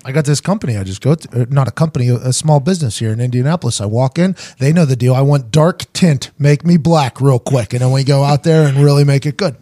I 0.06 0.12
got 0.14 0.24
this 0.26 0.40
company. 0.42 0.78
I 0.78 0.84
just 0.84 1.02
go 1.02 1.14
to, 1.16 1.42
uh, 1.42 1.46
not 1.50 1.68
a 1.68 1.72
company, 1.72 2.08
a, 2.08 2.32
small 2.32 2.60
business 2.62 2.98
here 3.00 3.12
in 3.12 3.20
Indianapolis. 3.20 3.82
I 3.82 3.86
walk 3.86 4.18
in, 4.18 4.36
they 4.58 4.72
know 4.72 4.86
the 4.86 4.96
deal. 4.96 5.14
I 5.14 5.20
want 5.22 5.52
dark 5.52 5.92
tint, 5.92 6.32
make 6.40 6.66
me 6.66 6.78
black 6.78 7.20
real 7.20 7.38
quick, 7.38 7.74
and 7.74 7.82
then 7.82 7.92
we 7.92 8.06
go 8.06 8.24
out 8.24 8.44
there 8.44 8.66
and 8.66 8.78
really 8.78 9.04
make 9.04 9.26
it 9.26 9.36
good. 9.36 9.58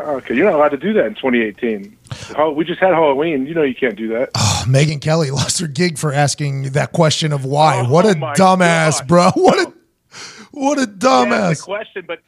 Okay, 0.00 0.34
you're 0.34 0.46
not 0.46 0.54
allowed 0.56 0.70
to 0.70 0.76
do 0.78 0.92
that 0.94 1.06
in 1.06 1.14
2018. 1.14 1.96
Hall- 2.34 2.54
We 2.56 2.64
just 2.64 2.80
had 2.80 2.92
Halloween. 2.92 3.46
You 3.46 3.54
know 3.54 3.62
you 3.62 3.74
can't 3.74 3.94
do 3.94 4.08
that. 4.08 4.30
Oh, 4.34 4.64
Megyn 4.66 5.00
Kelly 5.00 5.30
lost 5.40 5.60
her 5.60 5.68
gig 5.68 5.96
for 5.96 6.12
asking 6.12 6.70
that 6.72 6.90
question 6.92 7.32
of 7.32 7.44
why. 7.44 7.82
Oh, 7.86 7.88
what 7.88 8.04
a 8.04 8.18
my 8.18 8.34
dumbass, 8.34 8.98
God. 9.06 9.08
bro. 9.08 9.30
What 9.42 9.58
a 9.68 9.72
what 10.50 10.78
a 10.78 10.86
dumbass. 10.86 11.62
question, 11.62 12.04
but 12.06 12.18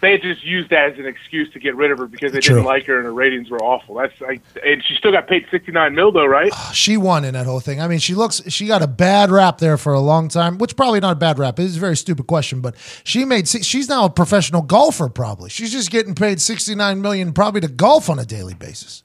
they 0.00 0.16
just 0.18 0.44
used 0.44 0.70
that 0.70 0.92
as 0.92 0.98
an 0.98 1.06
excuse 1.06 1.52
to 1.52 1.58
get 1.58 1.74
rid 1.74 1.90
of 1.90 1.98
her 1.98 2.06
because 2.06 2.32
they 2.32 2.40
True. 2.40 2.56
didn't 2.56 2.66
like 2.66 2.86
her 2.86 2.96
and 2.96 3.04
her 3.04 3.12
ratings 3.12 3.50
were 3.50 3.62
awful. 3.62 3.96
That's 3.96 4.20
like, 4.20 4.40
and 4.64 4.82
she 4.84 4.94
still 4.94 5.10
got 5.10 5.26
paid 5.26 5.46
69 5.50 5.94
mil 5.94 6.12
though, 6.12 6.26
right? 6.26 6.50
Ah, 6.52 6.70
she 6.72 6.96
won 6.96 7.24
in 7.24 7.34
that 7.34 7.46
whole 7.46 7.60
thing. 7.60 7.80
I 7.80 7.88
mean, 7.88 7.98
she 7.98 8.14
looks 8.14 8.40
she 8.48 8.66
got 8.66 8.82
a 8.82 8.86
bad 8.86 9.30
rap 9.30 9.58
there 9.58 9.76
for 9.76 9.92
a 9.92 10.00
long 10.00 10.28
time, 10.28 10.58
which 10.58 10.76
probably 10.76 11.00
not 11.00 11.12
a 11.12 11.16
bad 11.16 11.38
rap. 11.38 11.58
It 11.58 11.64
is 11.64 11.76
a 11.76 11.80
very 11.80 11.96
stupid 11.96 12.26
question, 12.26 12.60
but 12.60 12.76
she 13.04 13.24
made 13.24 13.48
she's 13.48 13.88
now 13.88 14.04
a 14.04 14.10
professional 14.10 14.62
golfer 14.62 15.08
probably. 15.08 15.50
She's 15.50 15.72
just 15.72 15.90
getting 15.90 16.14
paid 16.14 16.40
69 16.40 17.00
million 17.02 17.32
probably 17.32 17.60
to 17.62 17.68
golf 17.68 18.08
on 18.08 18.18
a 18.18 18.24
daily 18.24 18.54
basis. 18.54 19.02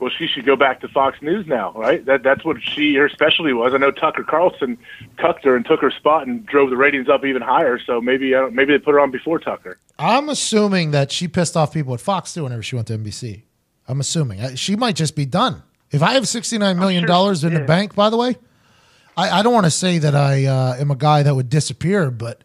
Well, 0.00 0.10
she 0.10 0.26
should 0.26 0.44
go 0.44 0.56
back 0.56 0.80
to 0.80 0.88
Fox 0.88 1.22
News 1.22 1.46
now, 1.46 1.72
right? 1.72 2.04
That 2.04 2.22
that's 2.22 2.44
what 2.44 2.62
she 2.62 2.94
her 2.96 3.08
specialty 3.08 3.52
was. 3.52 3.72
I 3.74 3.78
know 3.78 3.90
Tucker 3.90 4.24
Carlson 4.24 4.76
tucked 5.18 5.44
her 5.44 5.56
and 5.56 5.64
took 5.64 5.80
her 5.80 5.90
spot 5.90 6.26
and 6.26 6.44
drove 6.44 6.70
the 6.70 6.76
ratings 6.76 7.08
up 7.08 7.24
even 7.24 7.42
higher. 7.42 7.78
So 7.78 8.00
maybe 8.00 8.34
I 8.34 8.40
don't, 8.40 8.54
maybe 8.54 8.72
they 8.72 8.78
put 8.78 8.92
her 8.92 9.00
on 9.00 9.10
before 9.10 9.38
Tucker. 9.38 9.78
I'm 9.98 10.28
assuming 10.28 10.90
that 10.90 11.12
she 11.12 11.28
pissed 11.28 11.56
off 11.56 11.72
people 11.72 11.94
at 11.94 12.00
Fox 12.00 12.34
too 12.34 12.42
whenever 12.42 12.62
she 12.62 12.74
went 12.76 12.88
to 12.88 12.98
NBC. 12.98 13.42
I'm 13.86 14.00
assuming 14.00 14.56
she 14.56 14.76
might 14.76 14.96
just 14.96 15.14
be 15.14 15.26
done. 15.26 15.62
If 15.90 16.02
I 16.02 16.14
have 16.14 16.26
69 16.26 16.78
million 16.78 17.06
dollars 17.06 17.44
in 17.44 17.54
the 17.54 17.60
bank, 17.60 17.94
by 17.94 18.10
the 18.10 18.16
way, 18.16 18.36
I, 19.16 19.40
I 19.40 19.42
don't 19.42 19.54
want 19.54 19.66
to 19.66 19.70
say 19.70 19.98
that 19.98 20.14
I 20.14 20.44
uh, 20.44 20.76
am 20.78 20.90
a 20.90 20.96
guy 20.96 21.22
that 21.22 21.34
would 21.34 21.48
disappear, 21.48 22.10
but 22.10 22.42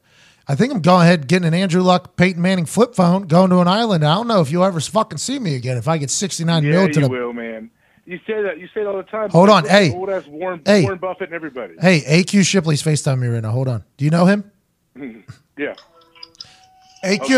I 0.49 0.55
think 0.55 0.73
I'm 0.73 0.81
going 0.81 1.03
ahead 1.05 1.27
getting 1.27 1.47
an 1.47 1.53
Andrew 1.53 1.81
Luck, 1.83 2.15
Peyton 2.17 2.41
Manning 2.41 2.65
flip 2.65 2.95
phone, 2.95 3.27
going 3.27 3.51
to 3.51 3.59
an 3.59 3.67
island. 3.67 4.03
I 4.03 4.15
don't 4.15 4.27
know 4.27 4.41
if 4.41 4.51
you'll 4.51 4.63
ever 4.63 4.79
fucking 4.79 5.19
see 5.19 5.38
me 5.38 5.53
again 5.55 5.77
if 5.77 5.88
I 5.88 5.99
get 5.99 6.09
69 6.09 6.63
Yeah, 6.63 6.69
mil 6.71 6.88
you 6.88 6.93
to 6.93 6.99
the. 7.01 7.07
will, 7.09 7.33
man. 7.33 7.69
You 8.05 8.17
say 8.25 8.41
that. 8.41 8.57
You 8.59 8.67
say 8.73 8.81
it 8.81 8.88
all 8.88 8.97
the 8.97 9.03
time. 9.03 9.29
Hold 9.29 9.49
on, 9.49 9.65
hey. 9.65 9.93
old 9.93 10.09
ass 10.09 10.25
Warren, 10.25 10.62
Hey. 10.65 10.81
Warren 10.81 10.97
Buffett 10.97 11.27
and 11.29 11.35
everybody. 11.35 11.75
Hey, 11.79 12.01
AQ 12.01 12.43
Shipley's 12.47 12.81
FaceTime 12.81 13.19
me 13.19 13.27
right 13.27 13.43
now. 13.43 13.51
Hold 13.51 13.67
on. 13.67 13.83
Do 13.97 14.05
you 14.05 14.12
know 14.12 14.25
him? 14.25 14.51
Yeah. 15.57 15.75
AQ. 17.03 17.29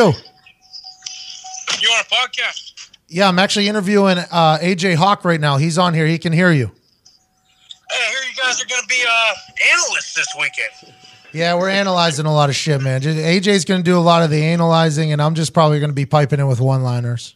You 1.82 1.89
on 1.89 2.02
a 2.02 2.15
podcast? 2.15 2.89
Yeah, 3.10 3.28
I'm 3.28 3.39
actually 3.39 3.67
interviewing 3.67 4.19
uh, 4.19 4.60
AJ 4.62 4.93
Hawk 4.95 5.26
right 5.26 5.41
now. 5.41 5.58
He's 5.58 5.78
on 5.80 5.93
here. 5.95 6.06
He 6.06 6.19
can 6.19 6.32
hear 6.32 6.52
you. 6.52 6.67
Hey, 6.67 7.97
I 8.00 8.10
hear 8.12 8.19
you 8.30 8.36
guys 8.41 8.62
are 8.62 8.67
going 8.67 8.82
to 8.82 8.88
be 8.88 9.02
uh, 9.10 9.34
analysts 9.74 10.13
this 10.13 10.28
weekend. 10.39 10.95
Yeah, 11.34 11.56
we're 11.56 11.70
analyzing 11.70 12.26
a 12.26 12.34
lot 12.34 12.50
of 12.50 12.56
shit, 12.56 12.82
man. 12.82 13.02
AJ's 13.02 13.65
going 13.65 13.82
to 13.82 13.84
do 13.84 13.98
a 13.98 14.02
lot 14.02 14.24
of 14.24 14.30
the 14.30 14.44
analyzing, 14.44 15.13
and 15.13 15.22
I'm 15.22 15.36
just 15.36 15.54
probably 15.54 15.80
going 15.80 15.89
to 15.89 15.96
be 15.96 16.06
piping 16.06 16.39
in 16.39 16.48
with 16.48 16.60
one-liners. 16.60 17.36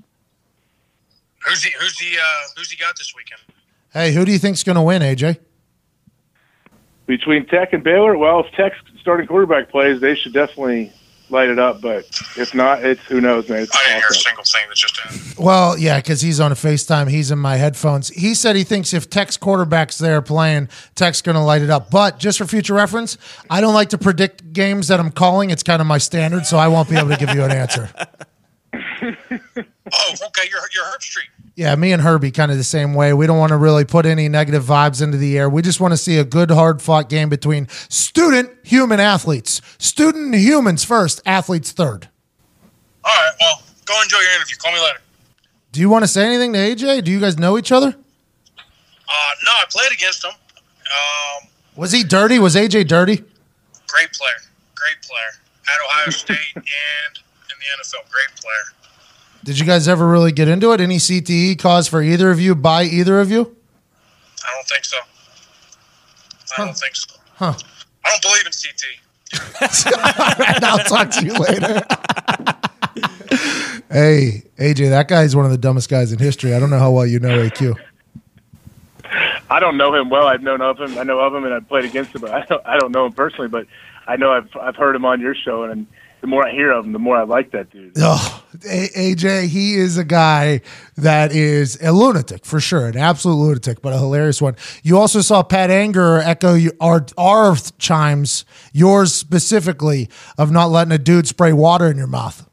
Who's 1.47 1.63
he? 1.63 1.71
Who's 1.79 1.97
he? 1.99 2.17
Uh, 2.17 2.21
who's 2.57 2.71
he 2.71 2.77
got 2.77 2.97
this 2.97 3.13
weekend? 3.15 3.41
Hey, 3.93 4.13
who 4.13 4.25
do 4.25 4.31
you 4.31 4.39
think's 4.39 4.63
going 4.63 4.75
to 4.75 4.81
win, 4.81 5.01
AJ? 5.01 5.37
Between 7.05 7.45
Tech 7.45 7.71
and 7.71 7.83
Baylor, 7.83 8.17
well, 8.17 8.41
if 8.41 8.51
Tech's 8.53 8.77
starting 8.99 9.27
quarterback 9.27 9.69
plays, 9.69 10.01
they 10.01 10.15
should 10.15 10.33
definitely 10.33 10.91
light 11.29 11.49
it 11.49 11.59
up. 11.59 11.81
But 11.81 12.05
if 12.37 12.53
not, 12.53 12.83
it's 12.83 13.01
who 13.05 13.21
knows, 13.21 13.49
man. 13.49 13.63
It's 13.63 13.75
I 13.75 13.83
didn't 13.83 13.97
hear 14.01 14.09
a 14.09 14.13
single 14.13 14.43
thing 14.43 14.61
that 14.67 14.75
just 14.75 14.97
happened. 14.99 15.35
Well, 15.37 15.77
yeah, 15.77 15.97
because 15.99 16.21
he's 16.21 16.39
on 16.39 16.51
a 16.51 16.55
FaceTime. 16.55 17.09
He's 17.09 17.31
in 17.31 17.39
my 17.39 17.57
headphones. 17.57 18.09
He 18.09 18.33
said 18.33 18.55
he 18.55 18.63
thinks 18.63 18.93
if 18.93 19.09
Tech's 19.09 19.37
quarterback's 19.37 19.97
there 19.97 20.21
playing, 20.21 20.69
Tech's 20.95 21.21
going 21.21 21.35
to 21.35 21.41
light 21.41 21.61
it 21.61 21.69
up. 21.69 21.89
But 21.91 22.19
just 22.19 22.37
for 22.37 22.45
future 22.45 22.73
reference, 22.73 23.17
I 23.49 23.61
don't 23.61 23.73
like 23.73 23.89
to 23.89 23.97
predict 23.97 24.53
games 24.53 24.87
that 24.87 24.99
I'm 24.99 25.11
calling. 25.11 25.49
It's 25.49 25.63
kind 25.63 25.81
of 25.81 25.87
my 25.87 25.97
standard, 25.97 26.45
so 26.45 26.57
I 26.57 26.67
won't 26.67 26.89
be 26.89 26.95
able 26.97 27.09
to 27.09 27.17
give 27.17 27.33
you 27.33 27.43
an 27.43 27.51
answer. 27.51 27.89
Oh, 29.93 30.13
okay. 30.27 30.49
You're 30.49 30.61
you're 30.73 30.83
Herbstreit. 30.83 31.44
Yeah, 31.55 31.73
me 31.75 31.93
and 31.93 32.01
Herbie 32.01 32.31
kind 32.31 32.51
of 32.51 32.57
the 32.57 32.65
same 32.65 32.93
way. 32.93 33.13
We 33.13 33.27
don't 33.27 33.37
want 33.37 33.51
to 33.51 33.57
really 33.57 33.85
put 33.85 34.05
any 34.05 34.27
negative 34.27 34.63
vibes 34.65 35.01
into 35.01 35.17
the 35.17 35.37
air. 35.37 35.49
We 35.49 35.61
just 35.61 35.79
want 35.79 35.93
to 35.93 35.97
see 35.97 36.17
a 36.17 36.25
good, 36.25 36.51
hard 36.51 36.81
fought 36.81 37.07
game 37.07 37.29
between 37.29 37.69
student 37.87 38.51
human 38.63 38.99
athletes. 38.99 39.61
Student 39.77 40.35
humans 40.35 40.83
first, 40.83 41.21
athletes 41.25 41.71
third. 41.71 42.09
All 43.05 43.13
right. 43.13 43.31
Well, 43.39 43.61
go 43.85 43.93
enjoy 44.03 44.17
your 44.17 44.31
interview. 44.35 44.57
Call 44.57 44.73
me 44.73 44.81
later. 44.81 44.99
Do 45.71 45.79
you 45.79 45.89
want 45.89 46.03
to 46.03 46.07
say 46.09 46.25
anything 46.25 46.51
to 46.53 46.59
AJ? 46.59 47.05
Do 47.05 47.11
you 47.11 47.21
guys 47.21 47.37
know 47.37 47.57
each 47.57 47.71
other? 47.71 47.87
Uh, 47.87 49.31
no, 49.45 49.51
I 49.51 49.63
played 49.69 49.91
against 49.93 50.25
him. 50.25 50.31
Um, 50.31 51.47
Was 51.77 51.91
he 51.93 52.03
dirty? 52.03 52.37
Was 52.39 52.55
AJ 52.55 52.87
dirty? 52.87 53.23
great 53.87 54.11
player. 54.11 54.39
Great 54.75 55.01
player 55.03 55.31
at 55.67 55.85
Ohio 55.85 56.09
State 56.11 56.37
and 56.55 56.63
in 57.15 57.55
the 57.59 57.81
NFL. 57.81 58.09
Great 58.11 58.27
player. 58.35 58.84
Did 59.45 59.59
you 59.59 59.65
guys 59.65 59.87
ever 59.87 60.07
really 60.07 60.31
get 60.31 60.47
into 60.47 60.71
it? 60.71 60.81
Any 60.81 60.97
CTE 60.97 61.59
cause 61.59 61.87
for 61.87 62.01
either 62.01 62.31
of 62.31 62.39
you 62.39 62.55
by 62.55 62.83
either 62.83 63.19
of 63.19 63.29
you? 63.29 63.55
I 64.43 64.51
don't 64.55 64.67
think 64.67 64.83
so. 64.83 64.97
I 66.57 66.65
don't 66.65 66.75
think 66.75 66.95
so. 66.95 67.15
Huh. 67.35 67.53
I 68.03 68.09
don't 68.09 68.21
believe 68.23 68.43
in 68.47 68.51
CT. 68.51 68.83
and 70.55 70.65
I'll 70.65 70.79
talk 70.79 71.11
to 71.11 71.23
you 71.23 71.33
later. 71.33 71.75
hey, 73.91 74.43
AJ, 74.57 74.89
that 74.89 75.07
guy's 75.07 75.35
one 75.35 75.45
of 75.45 75.51
the 75.51 75.59
dumbest 75.59 75.89
guys 75.89 76.11
in 76.11 76.17
history. 76.17 76.55
I 76.55 76.59
don't 76.59 76.71
know 76.71 76.79
how 76.79 76.89
well 76.89 77.05
you 77.05 77.19
know 77.19 77.37
AQ. 77.47 77.75
I 79.51 79.59
don't 79.59 79.77
know 79.77 79.93
him 79.93 80.09
well. 80.09 80.25
I've 80.25 80.41
known 80.41 80.61
of 80.61 80.79
him. 80.79 80.97
I 80.97 81.03
know 81.03 81.19
of 81.19 81.35
him, 81.35 81.43
and 81.45 81.53
I've 81.53 81.67
played 81.67 81.85
against 81.85 82.15
him. 82.15 82.21
But 82.21 82.31
I 82.31 82.45
don't. 82.45 82.65
I 82.65 82.77
don't 82.79 82.91
know 82.91 83.05
him 83.05 83.13
personally. 83.13 83.47
But 83.47 83.67
I 84.07 84.15
know 84.15 84.31
I've 84.31 84.49
I've 84.59 84.75
heard 84.75 84.95
him 84.95 85.05
on 85.05 85.21
your 85.21 85.35
show, 85.35 85.65
and 85.65 85.85
the 86.21 86.27
more 86.27 86.47
I 86.47 86.51
hear 86.51 86.71
of 86.71 86.85
him, 86.85 86.93
the 86.93 86.99
more 86.99 87.15
I 87.15 87.23
like 87.23 87.51
that 87.51 87.69
dude. 87.69 87.93
Oh, 87.97 88.43
A- 88.43 88.44
AJ, 88.61 89.47
he 89.47 89.75
is 89.75 89.97
a 89.97 90.03
guy 90.03 90.61
that 90.97 91.31
is 91.31 91.81
a 91.81 91.91
lunatic 91.91 92.45
for 92.45 92.59
sure, 92.59 92.87
an 92.87 92.97
absolute 92.97 93.35
lunatic, 93.35 93.81
but 93.81 93.93
a 93.93 93.97
hilarious 93.97 94.41
one. 94.41 94.55
You 94.83 94.97
also 94.97 95.21
saw 95.21 95.43
Pat 95.43 95.69
Angerer 95.69 96.23
echo 96.23 96.57
our 96.79 97.05
our 97.17 97.55
chimes, 97.77 98.45
yours 98.73 99.13
specifically, 99.13 100.09
of 100.37 100.51
not 100.51 100.67
letting 100.67 100.91
a 100.91 100.97
dude 100.97 101.27
spray 101.27 101.53
water 101.53 101.89
in 101.89 101.97
your 101.97 102.07
mouth. 102.07 102.49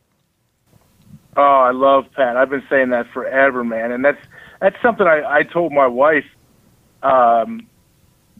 Oh, 1.36 1.42
I 1.42 1.70
love 1.70 2.05
Pat. 2.14 2.36
I've 2.36 2.50
been 2.50 2.64
saying 2.68 2.90
that 2.90 3.07
forever, 3.12 3.64
man. 3.64 3.90
And 3.92 4.05
that's 4.05 4.20
that's 4.61 4.76
something 4.82 5.07
I, 5.07 5.22
I 5.26 5.42
told 5.42 5.72
my 5.72 5.86
wife. 5.86 6.26
Um, 7.03 7.66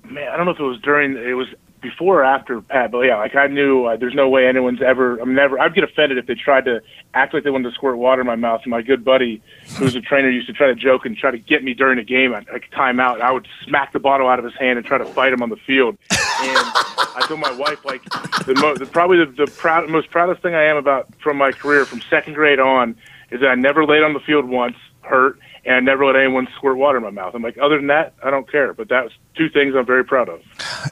man, 0.05 0.29
I 0.29 0.37
don't 0.37 0.47
know 0.47 0.53
if 0.53 0.61
it 0.61 0.65
was 0.65 0.81
during, 0.81 1.17
it 1.17 1.35
was 1.35 1.49
before 1.83 2.21
or 2.21 2.25
after 2.25 2.61
Pat, 2.61 2.91
but 2.91 3.01
yeah, 3.01 3.17
like 3.17 3.35
I 3.35 3.49
knew 3.49 3.85
uh, 3.85 3.97
there's 3.97 4.15
no 4.15 4.29
way 4.29 4.47
anyone's 4.47 4.81
ever. 4.81 5.19
I'm 5.19 5.35
never. 5.35 5.61
I'd 5.61 5.75
get 5.75 5.85
offended 5.85 6.17
if 6.17 6.27
they 6.27 6.35
tried 6.35 6.65
to 6.65 6.81
act 7.13 7.35
like 7.35 7.45
they 7.45 7.51
wanted 7.51 7.69
to 7.69 7.75
squirt 7.75 7.99
water 7.99 8.21
in 8.21 8.27
my 8.27 8.37
mouth. 8.37 8.61
And 8.65 8.71
my 8.71 8.81
good 8.81 9.05
buddy, 9.05 9.43
who 9.77 9.85
was 9.85 9.95
a 9.97 10.01
trainer, 10.01 10.31
used 10.31 10.47
to 10.47 10.53
try 10.53 10.69
to 10.69 10.75
joke 10.75 11.05
and 11.05 11.17
try 11.17 11.31
to 11.31 11.39
get 11.39 11.63
me 11.63 11.75
during 11.75 11.99
a 11.99 12.05
game, 12.05 12.33
at 12.33 12.51
like 12.51 12.71
timeout. 12.71 13.21
I 13.21 13.33
would 13.33 13.47
smack 13.65 13.93
the 13.93 14.01
bottle 14.01 14.29
out 14.29 14.39
of 14.39 14.45
his 14.45 14.55
hand 14.55 14.79
and 14.79 14.87
try 14.87 14.99
to 14.99 15.05
fight 15.05 15.33
him 15.33 15.43
on 15.43 15.51
the 15.51 15.57
field. 15.57 15.99
And 16.11 16.67
I 17.15 17.25
told 17.27 17.41
my 17.41 17.53
wife, 17.53 17.85
like, 17.85 18.03
the, 18.47 18.55
mo- 18.55 18.77
the 18.77 18.87
probably 18.87 19.19
the, 19.19 19.27
the 19.27 19.47
proud, 19.47 19.89
most 19.89 20.11
proudest 20.11 20.43
thing 20.43 20.55
I 20.55 20.65
am 20.65 20.77
about 20.77 21.09
from 21.21 21.37
my 21.37 21.53
career 21.53 21.85
from 21.85 22.01
second 22.03 22.35
grade 22.35 22.61
on 22.61 22.97
is 23.31 23.41
that 23.41 23.49
I 23.49 23.55
never 23.55 23.85
laid 23.85 24.03
on 24.03 24.13
the 24.13 24.21
field 24.21 24.47
once 24.47 24.77
hurt, 25.03 25.39
and 25.65 25.77
I 25.77 25.81
never 25.81 26.05
let 26.05 26.17
anyone 26.17 26.49
squirt 26.57 26.77
water 26.77 26.99
in 26.99 27.05
my 27.05 27.11
mouth. 27.11 27.35
I'm 27.35 27.43
like, 27.43 27.57
other 27.63 27.77
than 27.77 27.87
that, 27.87 28.15
I 28.23 28.31
don't 28.31 28.51
care. 28.51 28.75
But 28.75 28.89
that's 28.89 29.13
two 29.37 29.49
things 29.49 29.75
I'm 29.77 29.87
very 29.87 30.05
proud 30.05 30.29
of. 30.29 30.41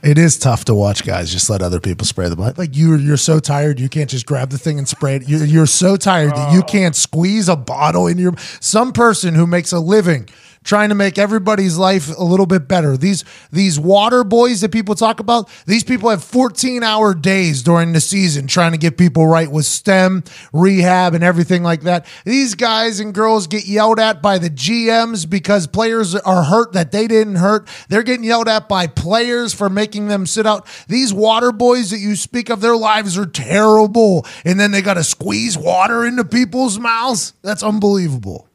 It 0.03 0.17
is 0.17 0.39
tough 0.39 0.65
to 0.67 0.75
watch 0.75 1.05
guys 1.05 1.33
just 1.33 1.51
let 1.51 1.61
other 1.61 1.81
people 1.81 2.07
spray 2.07 2.29
the 2.29 2.37
blood. 2.37 2.57
Like 2.57 2.77
you, 2.77 2.95
you're 2.95 3.17
so 3.17 3.41
tired, 3.41 3.81
you 3.81 3.89
can't 3.89 4.09
just 4.09 4.27
grab 4.27 4.51
the 4.51 4.59
thing 4.59 4.79
and 4.79 4.89
spray 4.89 5.17
it. 5.17 5.29
You're, 5.29 5.45
you're 5.45 5.67
so 5.67 5.97
tired 5.97 6.37
that 6.37 6.53
you 6.53 6.61
oh. 6.61 6.65
can't 6.65 6.95
squeeze 6.95 7.49
a 7.49 7.57
bottle 7.57 8.07
in 8.07 8.19
your. 8.19 8.35
Some 8.61 8.93
person 8.93 9.35
who 9.35 9.47
makes 9.47 9.73
a 9.73 9.81
living 9.81 10.29
trying 10.65 10.91
to 10.91 10.95
make 10.95 11.19
everybody's 11.19 11.79
life 11.79 12.17
a 12.17 12.23
little 12.23 12.47
bit 12.47 12.69
better. 12.69 12.97
These 12.97 13.25
these 13.51 13.79
water 13.79 14.25
boys 14.25 14.61
that 14.61 14.73
people 14.73 14.95
talk 14.95 15.21
about, 15.21 15.49
these 15.67 15.85
people 15.85 16.11
have 16.11 16.23
14 16.23 16.83
hour 16.83 17.15
days 17.15 17.63
during 17.63 17.93
the 17.93 18.01
season 18.01 18.47
trying 18.47 18.73
to 18.73 18.79
get 18.79 18.99
people 18.99 19.27
right 19.27 19.51
with 19.51 19.65
stim, 19.65 20.25
rehab, 20.53 21.15
and 21.15 21.25
everything 21.25 21.63
like 21.63 21.83
that. 21.83 22.07
These 22.25 22.55
guys 22.55 23.01
and 23.01 23.15
girls 23.15 23.47
get 23.47 23.67
yelled 23.67 23.99
at 23.99 24.21
by 24.21 24.39
the 24.39 24.51
GMs 24.51 25.29
because 25.29 25.67
players 25.67 26.15
are 26.15 26.45
hurt 26.45 26.73
that 26.73 26.93
they 26.93 27.07
didn't 27.07 27.37
hurt. 27.37 27.69
They're 27.89 28.03
getting 28.03 28.25
yelled 28.25 28.49
at 28.49 28.69
by 28.69 28.87
players 28.87 29.55
for 29.55 29.71
making 29.71 30.09
them 30.09 30.27
sit 30.27 30.47
out. 30.47 30.67
These 30.89 31.15
water 31.15 31.53
boys 31.53 31.91
that 31.91 31.99
you 31.99 32.17
speak 32.17 32.51
of, 32.51 32.61
their 32.61 32.77
lives 32.77 33.17
are 33.17 33.27
terrible. 33.27 34.27
And 34.45 34.61
then 34.61 34.73
they 34.73 34.83
got 34.83 34.95
to 34.95 35.05
squeeze 35.05 35.57
water 35.57 36.05
into 36.05 36.25
people's 36.25 36.79
mouths. 36.79 37.33
That's 37.43 37.63
unbelievable. 37.63 38.50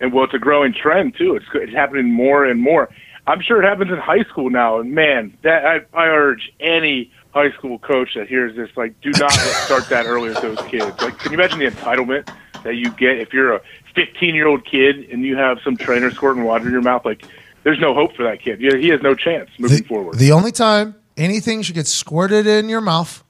And 0.00 0.12
well, 0.12 0.24
it's 0.24 0.34
a 0.34 0.38
growing 0.38 0.74
trend 0.74 1.16
too. 1.16 1.36
It's 1.36 1.46
it's 1.54 1.72
happening 1.72 2.12
more 2.12 2.44
and 2.44 2.60
more. 2.60 2.88
I'm 3.26 3.40
sure 3.40 3.62
it 3.62 3.68
happens 3.68 3.90
in 3.90 3.98
high 3.98 4.24
school 4.24 4.50
now. 4.50 4.80
And 4.80 4.92
man, 4.92 5.36
that 5.42 5.64
I, 5.64 5.76
I 5.94 6.06
urge 6.06 6.52
any 6.58 7.12
high 7.32 7.52
school 7.52 7.78
coach 7.78 8.14
that 8.16 8.26
hears 8.26 8.56
this, 8.56 8.70
like, 8.76 9.00
do 9.02 9.10
not 9.18 9.30
start 9.30 9.88
that 9.90 10.06
early 10.06 10.30
with 10.30 10.40
those 10.42 10.60
kids. 10.62 11.00
Like, 11.00 11.18
can 11.18 11.32
you 11.32 11.38
imagine 11.38 11.58
the 11.60 11.66
entitlement 11.66 12.34
that 12.64 12.74
you 12.74 12.90
get 12.90 13.18
if 13.18 13.32
you're 13.32 13.54
a 13.54 13.60
15 13.94 14.34
year 14.34 14.48
old 14.48 14.64
kid 14.64 15.08
and 15.10 15.22
you 15.22 15.36
have 15.36 15.58
some 15.62 15.76
trainer 15.76 16.10
squirting 16.10 16.44
water 16.44 16.66
in 16.66 16.72
your 16.72 16.82
mouth? 16.82 17.04
Like, 17.04 17.24
there's 17.62 17.78
no 17.78 17.94
hope 17.94 18.16
for 18.16 18.24
that 18.24 18.42
kid. 18.42 18.60
Yeah, 18.60 18.76
He 18.76 18.88
has 18.88 19.02
no 19.02 19.14
chance 19.14 19.50
moving 19.58 19.78
the, 19.78 19.84
forward. 19.84 20.18
The 20.18 20.32
only 20.32 20.50
time 20.50 20.94
anything 21.16 21.62
should 21.62 21.74
get 21.74 21.86
squirted 21.86 22.46
in 22.46 22.68
your 22.68 22.80
mouth 22.80 23.22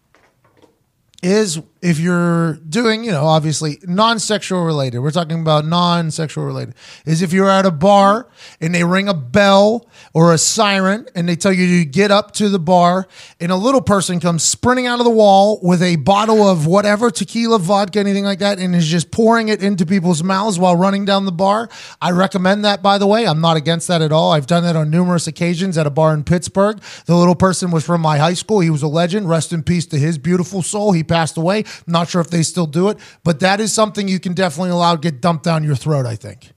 is 1.23 1.61
if 1.83 1.99
you're 1.99 2.55
doing, 2.69 3.05
you 3.05 3.11
know, 3.11 3.25
obviously 3.25 3.79
non-sexual 3.85 4.65
related. 4.65 5.01
We're 5.01 5.11
talking 5.11 5.41
about 5.41 5.65
non-sexual 5.65 6.45
related. 6.45 6.75
Is 7.07 7.23
if 7.23 7.33
you're 7.33 7.49
at 7.49 7.65
a 7.65 7.71
bar 7.71 8.29
and 8.61 8.75
they 8.75 8.85
ring 8.85 9.09
a 9.09 9.15
bell 9.15 9.89
or 10.13 10.35
a 10.35 10.39
siren 10.39 11.07
and 11.15 11.29
they 11.29 11.37
tell 11.37 11.53
you 11.53 11.81
to 11.81 11.85
get 11.85 12.11
up 12.11 12.33
to 12.33 12.49
the 12.49 12.59
bar 12.59 13.09
and 13.41 13.51
a 13.51 13.57
little 13.57 13.81
person 13.81 14.21
comes 14.21 14.43
sprinting 14.43 14.87
out 14.87 14.99
of 14.99 15.05
the 15.05 15.11
wall 15.11 15.59
with 15.63 15.83
a 15.83 15.97
bottle 15.97 16.47
of 16.47 16.67
whatever 16.67 17.11
tequila, 17.11 17.59
vodka, 17.59 17.99
anything 17.99 18.25
like 18.25 18.41
that, 18.41 18.59
and 18.59 18.75
is 18.75 18.87
just 18.87 19.11
pouring 19.11 19.49
it 19.49 19.63
into 19.63 19.87
people's 19.87 20.23
mouths 20.23 20.59
while 20.59 20.77
running 20.77 21.05
down 21.05 21.25
the 21.25 21.33
bar. 21.33 21.69
I 22.01 22.11
recommend 22.11 22.65
that, 22.65 22.83
by 22.83 22.99
the 22.99 23.07
way. 23.07 23.27
I'm 23.27 23.41
not 23.41 23.57
against 23.57 23.89
that 23.89 24.03
at 24.03 24.13
all. 24.13 24.33
I've 24.33 24.47
done 24.47 24.65
that 24.65 24.77
on 24.77 24.91
numerous 24.91 25.27
occasions 25.27 25.79
at 25.79 25.87
a 25.87 25.91
bar 25.91 26.13
in 26.13 26.25
Pittsburgh. 26.25 26.81
The 27.07 27.17
little 27.17 27.35
person 27.35 27.71
was 27.71 27.87
from 27.87 28.01
my 28.01 28.19
high 28.19 28.35
school. 28.35 28.61
He 28.61 28.71
was 28.71 28.83
a 28.83 28.89
legend. 28.89 29.29
Rest 29.29 29.53
in 29.53 29.63
peace 29.63 29.87
to 29.87 29.99
his 29.99 30.19
beautiful 30.19 30.63
soul. 30.63 30.93
He 30.93 31.03
passed 31.03 31.37
away. 31.39 31.65
Not 31.87 32.09
sure 32.09 32.21
if 32.21 32.31
they 32.31 32.43
still 32.43 32.67
do 32.67 32.89
it, 32.89 32.99
but 33.25 33.41
that 33.41 33.61
is 33.61 33.73
something 33.73 34.09
you 34.09 34.21
can 34.21 34.35
definitely 34.35 34.71
allow 34.71 34.95
to 34.95 35.01
get 35.01 35.21
dumped 35.21 35.45
down 35.45 35.65
your 35.65 35.77
throat, 35.77 36.07
I 36.07 36.17
think. 36.17 36.53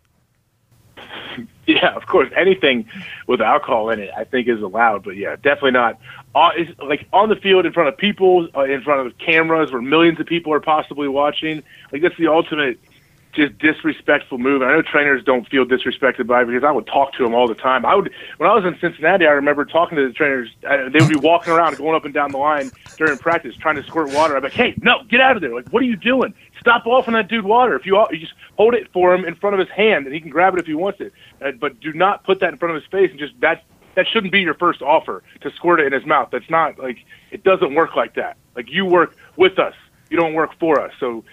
Yeah, 1.65 1.95
of 1.95 2.07
course. 2.07 2.29
Anything 2.35 2.85
with 3.25 3.39
alcohol 3.39 3.89
in 3.89 4.01
it, 4.01 4.09
I 4.17 4.25
think, 4.25 4.49
is 4.49 4.61
allowed. 4.61 5.05
But 5.05 5.15
yeah, 5.15 5.37
definitely 5.37 5.71
not. 5.71 5.97
Uh, 6.35 6.49
it's 6.57 6.77
like 6.79 7.07
on 7.13 7.29
the 7.29 7.37
field 7.37 7.65
in 7.65 7.71
front 7.71 7.87
of 7.87 7.97
people, 7.97 8.49
uh, 8.53 8.63
in 8.63 8.81
front 8.81 9.07
of 9.07 9.17
cameras, 9.17 9.71
where 9.71 9.81
millions 9.81 10.19
of 10.19 10.25
people 10.25 10.51
are 10.51 10.59
possibly 10.59 11.07
watching. 11.07 11.63
Like 11.93 12.01
that's 12.01 12.17
the 12.17 12.27
ultimate, 12.27 12.79
just 13.33 13.57
disrespectful 13.57 14.37
move. 14.37 14.61
And 14.61 14.71
I 14.71 14.75
know 14.75 14.81
trainers 14.81 15.23
don't 15.23 15.47
feel 15.47 15.65
disrespected 15.65 16.27
by 16.27 16.43
it 16.43 16.45
because 16.45 16.63
I 16.63 16.71
would 16.71 16.87
talk 16.87 17.13
to 17.13 17.23
them 17.23 17.33
all 17.33 17.47
the 17.47 17.55
time. 17.55 17.85
I 17.85 17.95
would 17.95 18.11
when 18.37 18.49
I 18.49 18.53
was 18.53 18.63
in 18.63 18.77
Cincinnati. 18.79 19.25
I 19.25 19.31
remember 19.31 19.65
talking 19.65 19.97
to 19.97 20.07
the 20.07 20.13
trainers. 20.13 20.49
They 20.61 20.99
would 20.99 21.09
be 21.09 21.19
walking 21.19 21.53
around, 21.53 21.77
going 21.77 21.95
up 21.95 22.05
and 22.05 22.13
down 22.13 22.31
the 22.31 22.37
line 22.37 22.71
during 22.97 23.17
practice, 23.17 23.55
trying 23.55 23.75
to 23.75 23.83
squirt 23.83 24.13
water. 24.13 24.37
I'm 24.37 24.43
like, 24.43 24.53
hey, 24.53 24.75
no, 24.81 25.03
get 25.09 25.19
out 25.19 25.35
of 25.35 25.41
there! 25.41 25.53
Like, 25.53 25.69
what 25.69 25.81
are 25.81 25.85
you 25.85 25.95
doing? 25.95 26.33
Stop 26.59 26.85
offering 26.85 27.15
that 27.15 27.27
dude 27.27 27.45
water. 27.45 27.75
If 27.75 27.85
you, 27.85 27.99
you 28.11 28.19
just 28.19 28.33
hold 28.55 28.73
it 28.73 28.91
for 28.93 29.13
him 29.13 29.25
in 29.25 29.35
front 29.35 29.53
of 29.53 29.59
his 29.59 29.69
hand, 29.75 30.05
and 30.05 30.13
he 30.13 30.21
can 30.21 30.29
grab 30.29 30.53
it 30.53 30.59
if 30.59 30.65
he 30.65 30.75
wants 30.75 31.01
it. 31.01 31.11
Uh, 31.41 31.51
but 31.51 31.79
do 31.79 31.91
not 31.93 32.23
put 32.23 32.39
that 32.39 32.53
in 32.53 32.57
front 32.57 32.75
of 32.75 32.81
his 32.81 32.89
face 32.89 33.09
and 33.09 33.19
just 33.19 33.33
that. 33.41 33.63
That 33.95 34.07
shouldn't 34.07 34.31
be 34.31 34.41
your 34.41 34.55
first 34.55 34.81
offer 34.81 35.21
to 35.41 35.51
squirt 35.51 35.79
it 35.79 35.85
in 35.85 35.93
his 35.93 36.03
mouth. 36.03 36.29
That's 36.31 36.49
not 36.49 36.79
like 36.79 36.97
it 37.29 37.43
doesn't 37.43 37.75
work 37.75 37.95
like 37.95 38.15
that. 38.15 38.37
Like 38.55 38.71
you 38.71 38.85
work 38.85 39.15
with 39.35 39.59
us, 39.59 39.75
you 40.09 40.17
don't 40.17 40.33
work 40.33 40.57
for 40.59 40.81
us. 40.81 40.91
So 40.99 41.23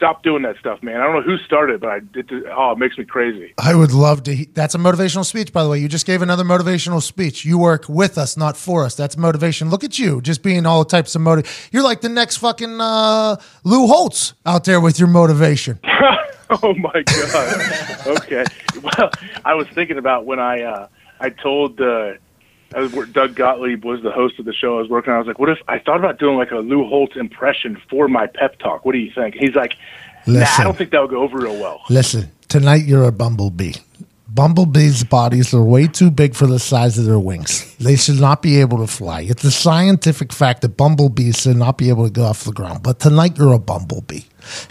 stop 0.00 0.22
doing 0.22 0.42
that 0.44 0.56
stuff, 0.58 0.82
man. 0.82 0.98
I 0.98 1.04
don't 1.04 1.16
know 1.16 1.20
who 1.22 1.36
started, 1.44 1.78
but 1.82 1.90
I 1.90 1.96
it, 2.14 2.26
oh, 2.56 2.72
it 2.72 2.78
makes 2.78 2.96
me 2.96 3.04
crazy. 3.04 3.52
I 3.58 3.74
would 3.74 3.92
love 3.92 4.22
to. 4.22 4.34
He- 4.34 4.48
That's 4.54 4.74
a 4.74 4.78
motivational 4.78 5.26
speech, 5.26 5.52
by 5.52 5.62
the 5.62 5.68
way. 5.68 5.78
You 5.78 5.88
just 5.88 6.06
gave 6.06 6.22
another 6.22 6.42
motivational 6.42 7.02
speech. 7.02 7.44
You 7.44 7.58
work 7.58 7.84
with 7.86 8.16
us, 8.16 8.34
not 8.38 8.56
for 8.56 8.82
us. 8.86 8.94
That's 8.94 9.18
motivation. 9.18 9.68
Look 9.68 9.84
at 9.84 9.98
you, 9.98 10.22
just 10.22 10.42
being 10.42 10.64
all 10.64 10.86
types 10.86 11.14
of 11.14 11.20
motive. 11.20 11.68
You're 11.70 11.82
like 11.82 12.00
the 12.00 12.08
next 12.08 12.38
fucking 12.38 12.80
uh, 12.80 13.36
Lou 13.64 13.86
Holtz 13.86 14.32
out 14.46 14.64
there 14.64 14.80
with 14.80 14.98
your 14.98 15.08
motivation. 15.08 15.78
oh 16.62 16.72
my 16.74 17.02
god. 17.02 18.06
okay. 18.06 18.44
Well, 18.82 19.10
I 19.44 19.52
was 19.52 19.66
thinking 19.74 19.98
about 19.98 20.24
when 20.24 20.38
I 20.40 20.62
uh, 20.62 20.88
I 21.20 21.28
told 21.28 21.78
uh, 21.78 22.12
was, 22.72 23.08
Doug 23.10 23.34
Gottlieb 23.34 23.84
was 23.84 24.02
the 24.02 24.10
host 24.10 24.38
of 24.38 24.44
the 24.44 24.52
show 24.52 24.76
I 24.78 24.80
was 24.80 24.88
working 24.90 25.10
on. 25.10 25.16
I 25.16 25.18
was 25.18 25.26
like, 25.26 25.38
what 25.38 25.50
if 25.50 25.58
I 25.68 25.78
thought 25.78 25.98
about 25.98 26.18
doing 26.18 26.36
like 26.36 26.50
a 26.50 26.58
Lou 26.58 26.86
Holtz 26.86 27.16
impression 27.16 27.80
for 27.88 28.08
my 28.08 28.26
pep 28.26 28.58
talk? 28.58 28.84
What 28.84 28.92
do 28.92 28.98
you 28.98 29.12
think? 29.12 29.34
He's 29.34 29.54
like, 29.54 29.74
Nah, 30.26 30.46
I 30.58 30.64
don't 30.64 30.76
think 30.76 30.90
that 30.90 31.00
would 31.00 31.10
go 31.10 31.22
over 31.22 31.38
real 31.38 31.58
well. 31.58 31.82
Listen, 31.88 32.30
tonight 32.48 32.84
you're 32.84 33.04
a 33.04 33.12
bumblebee. 33.12 33.72
Bumblebees' 34.32 35.02
bodies 35.02 35.52
are 35.52 35.62
way 35.62 35.88
too 35.88 36.08
big 36.08 36.36
for 36.36 36.46
the 36.46 36.60
size 36.60 36.96
of 36.96 37.04
their 37.04 37.18
wings. 37.18 37.74
They 37.78 37.96
should 37.96 38.20
not 38.20 38.42
be 38.42 38.60
able 38.60 38.78
to 38.78 38.86
fly. 38.86 39.22
It's 39.22 39.42
a 39.42 39.50
scientific 39.50 40.32
fact 40.32 40.62
that 40.62 40.76
bumblebees 40.76 41.40
should 41.40 41.56
not 41.56 41.76
be 41.76 41.88
able 41.88 42.04
to 42.04 42.12
go 42.12 42.26
off 42.26 42.44
the 42.44 42.52
ground. 42.52 42.84
But 42.84 43.00
tonight 43.00 43.36
you're 43.36 43.52
a 43.52 43.58
bumblebee. 43.58 44.22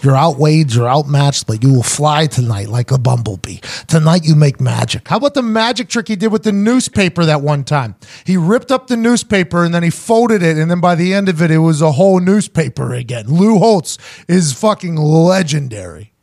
You're 0.02 0.16
outweighed, 0.16 0.72
you're 0.72 0.88
outmatched, 0.88 1.46
but 1.46 1.62
you 1.62 1.74
will 1.74 1.84
fly 1.84 2.28
tonight 2.28 2.70
like 2.70 2.92
a 2.92 2.98
bumblebee. 2.98 3.58
Tonight 3.88 4.24
you 4.24 4.34
make 4.34 4.62
magic. 4.62 5.10
How 5.10 5.18
about 5.18 5.34
the 5.34 5.42
magic 5.42 5.90
trick 5.90 6.08
he 6.08 6.16
did 6.16 6.32
with 6.32 6.44
the 6.44 6.54
newspaper 6.54 7.26
that 7.26 7.42
one 7.42 7.66
time? 7.66 7.96
He 8.24 8.38
ripped 8.38 8.72
up 8.72 8.88
the 8.88 8.98
newspaper 8.98 9.66
and 9.66 9.74
then 9.74 9.84
he 9.84 9.90
folded 9.90 10.42
it, 10.42 10.58
and 10.58 10.72
then 10.72 10.80
by 10.80 10.96
the 10.96 11.14
end 11.14 11.28
of 11.28 11.42
it, 11.42 11.52
it 11.52 11.58
was 11.58 11.82
a 11.82 11.92
whole 11.92 12.22
newspaper 12.22 12.94
again. 12.94 13.28
Lou 13.28 13.58
Holtz 13.58 13.98
is 14.30 14.54
fucking 14.54 14.96
legendary. 14.96 16.14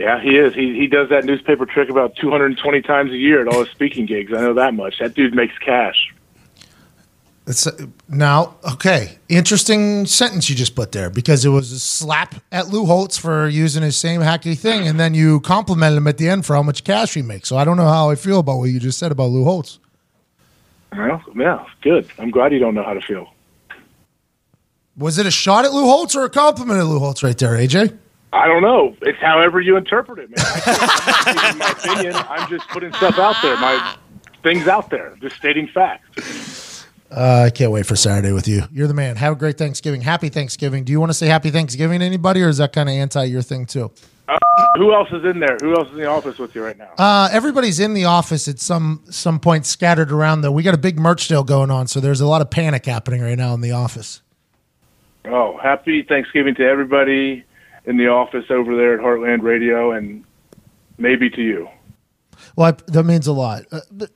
Yeah, 0.00 0.18
he 0.18 0.38
is. 0.38 0.54
He 0.54 0.74
he 0.74 0.86
does 0.86 1.10
that 1.10 1.26
newspaper 1.26 1.66
trick 1.66 1.90
about 1.90 2.16
220 2.16 2.80
times 2.80 3.10
a 3.12 3.18
year 3.18 3.42
at 3.42 3.48
all 3.48 3.62
his 3.62 3.68
speaking 3.68 4.06
gigs. 4.06 4.32
I 4.32 4.40
know 4.40 4.54
that 4.54 4.72
much. 4.72 4.98
That 4.98 5.12
dude 5.12 5.34
makes 5.34 5.58
cash. 5.58 6.14
It's, 7.46 7.66
uh, 7.66 7.86
now, 8.08 8.56
okay, 8.72 9.18
interesting 9.28 10.06
sentence 10.06 10.48
you 10.48 10.56
just 10.56 10.74
put 10.74 10.92
there 10.92 11.10
because 11.10 11.44
it 11.44 11.50
was 11.50 11.70
a 11.72 11.78
slap 11.78 12.36
at 12.50 12.68
Lou 12.68 12.86
Holtz 12.86 13.18
for 13.18 13.46
using 13.46 13.82
his 13.82 13.94
same 13.94 14.22
hacky 14.22 14.56
thing, 14.56 14.88
and 14.88 14.98
then 14.98 15.12
you 15.12 15.40
complimented 15.40 15.98
him 15.98 16.06
at 16.06 16.16
the 16.16 16.30
end 16.30 16.46
for 16.46 16.54
how 16.54 16.62
much 16.62 16.82
cash 16.82 17.12
he 17.12 17.20
makes. 17.20 17.50
So 17.50 17.58
I 17.58 17.64
don't 17.64 17.76
know 17.76 17.88
how 17.88 18.08
I 18.08 18.14
feel 18.14 18.38
about 18.38 18.56
what 18.56 18.70
you 18.70 18.80
just 18.80 18.98
said 18.98 19.12
about 19.12 19.26
Lou 19.26 19.44
Holtz. 19.44 19.80
Well, 20.96 21.22
yeah, 21.36 21.66
good. 21.82 22.08
I'm 22.18 22.30
glad 22.30 22.54
you 22.54 22.58
don't 22.58 22.74
know 22.74 22.84
how 22.84 22.94
to 22.94 23.02
feel. 23.02 23.34
Was 24.96 25.18
it 25.18 25.26
a 25.26 25.30
shot 25.30 25.66
at 25.66 25.74
Lou 25.74 25.84
Holtz 25.84 26.16
or 26.16 26.24
a 26.24 26.30
compliment 26.30 26.78
at 26.78 26.86
Lou 26.86 27.00
Holtz 27.00 27.22
right 27.22 27.36
there, 27.36 27.52
AJ? 27.58 27.98
I 28.32 28.46
don't 28.46 28.62
know. 28.62 28.96
It's 29.02 29.18
however 29.18 29.60
you 29.60 29.76
interpret 29.76 30.18
it, 30.20 30.30
man. 30.30 30.38
I 30.38 31.34
I'm 31.50 31.58
my 31.58 31.70
opinion. 31.70 32.14
I'm 32.14 32.48
just 32.48 32.68
putting 32.68 32.92
stuff 32.94 33.18
out 33.18 33.36
there. 33.42 33.56
My 33.56 33.96
things 34.42 34.68
out 34.68 34.90
there. 34.90 35.16
Just 35.20 35.36
stating 35.36 35.66
facts. 35.68 36.86
Uh, 37.10 37.44
I 37.46 37.50
can't 37.50 37.72
wait 37.72 37.86
for 37.86 37.96
Saturday 37.96 38.32
with 38.32 38.46
you. 38.46 38.62
You're 38.70 38.86
the 38.86 38.94
man. 38.94 39.16
Have 39.16 39.32
a 39.32 39.36
great 39.36 39.58
Thanksgiving. 39.58 40.00
Happy 40.00 40.28
Thanksgiving. 40.28 40.84
Do 40.84 40.92
you 40.92 41.00
want 41.00 41.10
to 41.10 41.14
say 41.14 41.26
Happy 41.26 41.50
Thanksgiving 41.50 42.00
to 42.00 42.06
anybody, 42.06 42.40
or 42.40 42.48
is 42.48 42.58
that 42.58 42.72
kind 42.72 42.88
of 42.88 42.94
anti 42.94 43.24
your 43.24 43.42
thing 43.42 43.66
too? 43.66 43.90
Who 44.76 44.94
else 44.94 45.08
is 45.10 45.24
in 45.24 45.40
there? 45.40 45.56
Who 45.60 45.76
else 45.76 45.88
is 45.88 45.94
in 45.94 46.00
the 46.00 46.06
office 46.06 46.38
with 46.38 46.54
you 46.54 46.64
right 46.64 46.78
now? 46.78 46.90
Uh, 46.96 47.28
everybody's 47.32 47.80
in 47.80 47.94
the 47.94 48.04
office 48.04 48.46
at 48.46 48.60
some 48.60 49.02
some 49.10 49.40
point, 49.40 49.66
scattered 49.66 50.12
around. 50.12 50.42
Though 50.42 50.52
we 50.52 50.62
got 50.62 50.74
a 50.74 50.78
big 50.78 51.00
merch 51.00 51.26
sale 51.26 51.42
going 51.42 51.70
on, 51.70 51.88
so 51.88 51.98
there's 51.98 52.20
a 52.20 52.26
lot 52.26 52.40
of 52.40 52.50
panic 52.50 52.86
happening 52.86 53.20
right 53.20 53.36
now 53.36 53.54
in 53.54 53.60
the 53.60 53.72
office. 53.72 54.22
Oh, 55.24 55.58
happy 55.58 56.02
Thanksgiving 56.02 56.54
to 56.54 56.64
everybody 56.64 57.44
in 57.84 57.96
the 57.96 58.08
office 58.08 58.44
over 58.50 58.76
there 58.76 58.94
at 58.94 59.00
Heartland 59.00 59.42
Radio, 59.42 59.92
and 59.92 60.24
maybe 60.98 61.30
to 61.30 61.42
you. 61.42 61.68
Well, 62.56 62.68
I, 62.72 62.90
that 62.92 63.04
means 63.04 63.26
a 63.26 63.32
lot. 63.32 63.64
Uh, 63.70 63.80
a 64.00 64.08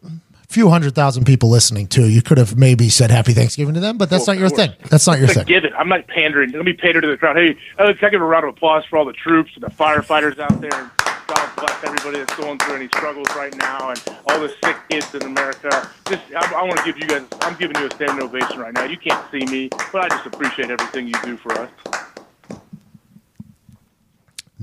few 0.48 0.68
hundred 0.70 0.94
thousand 0.94 1.24
people 1.24 1.48
listening 1.50 1.86
too. 1.86 2.08
You 2.08 2.22
could 2.22 2.38
have 2.38 2.56
maybe 2.56 2.88
said 2.88 3.10
Happy 3.10 3.32
Thanksgiving 3.32 3.74
to 3.74 3.80
them, 3.80 3.98
but 3.98 4.10
that's 4.10 4.26
Well, 4.26 4.36
not 4.36 4.40
your 4.40 4.50
thing. 4.50 4.72
That's 4.90 5.06
not 5.06 5.18
your 5.18 5.28
thing. 5.28 5.44
give 5.46 5.64
it. 5.64 5.72
I'm 5.76 5.88
not 5.88 6.06
pandering. 6.06 6.52
Let 6.52 6.64
me 6.64 6.72
pander 6.74 7.00
to 7.00 7.06
the 7.06 7.16
crowd. 7.16 7.36
Hey, 7.36 7.56
uh, 7.78 7.92
can 7.98 8.06
I 8.06 8.10
give 8.10 8.20
a 8.20 8.24
round 8.24 8.44
of 8.44 8.50
applause 8.54 8.84
for 8.88 8.98
all 8.98 9.04
the 9.04 9.12
troops 9.14 9.50
and 9.54 9.62
the 9.64 9.70
firefighters 9.70 10.38
out 10.38 10.60
there? 10.60 10.72
And 10.74 10.90
God 11.26 11.50
bless 11.56 11.84
everybody 11.84 12.18
that's 12.18 12.36
going 12.36 12.58
through 12.58 12.76
any 12.76 12.88
struggles 12.88 13.26
right 13.34 13.56
now, 13.56 13.90
and 13.90 14.02
all 14.28 14.38
the 14.40 14.54
sick 14.62 14.76
kids 14.90 15.14
in 15.14 15.22
America. 15.22 15.88
Just, 16.08 16.22
I, 16.36 16.52
I 16.54 16.62
want 16.62 16.76
to 16.78 16.84
give 16.84 16.98
you 16.98 17.06
guys. 17.08 17.26
I'm 17.40 17.56
giving 17.56 17.76
you 17.80 17.86
a 17.86 17.90
standing 17.94 18.22
ovation 18.22 18.58
right 18.60 18.74
now. 18.74 18.84
You 18.84 18.98
can't 18.98 19.24
see 19.32 19.44
me, 19.46 19.70
but 19.92 20.04
I 20.04 20.08
just 20.08 20.26
appreciate 20.26 20.70
everything 20.70 21.08
you 21.08 21.14
do 21.24 21.36
for 21.36 21.52
us. 21.52 21.70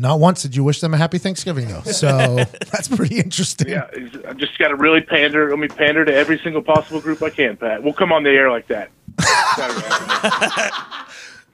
Not 0.01 0.19
once 0.19 0.41
did 0.41 0.55
you 0.55 0.63
wish 0.63 0.81
them 0.81 0.95
a 0.95 0.97
Happy 0.97 1.19
Thanksgiving 1.19 1.67
though. 1.67 1.83
So 1.83 2.35
that's 2.71 2.87
pretty 2.87 3.19
interesting. 3.19 3.69
Yeah, 3.69 3.87
I 4.27 4.33
just 4.33 4.57
got 4.57 4.69
to 4.69 4.75
really 4.75 5.01
pander. 5.01 5.47
Let 5.51 5.59
me 5.59 5.67
pander 5.67 6.03
to 6.03 6.11
every 6.11 6.39
single 6.39 6.63
possible 6.63 6.99
group 6.99 7.21
I 7.21 7.29
can, 7.29 7.55
Pat. 7.55 7.83
We'll 7.83 7.93
come 7.93 8.11
on 8.11 8.23
the 8.23 8.31
air 8.31 8.49
like 8.49 8.65
that. 8.67 8.89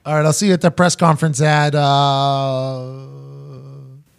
All 0.06 0.14
right, 0.14 0.24
I'll 0.24 0.32
see 0.32 0.46
you 0.46 0.54
at 0.54 0.62
the 0.62 0.70
press 0.70 0.96
conference 0.96 1.42
at. 1.42 1.74
Uh, 1.74 3.04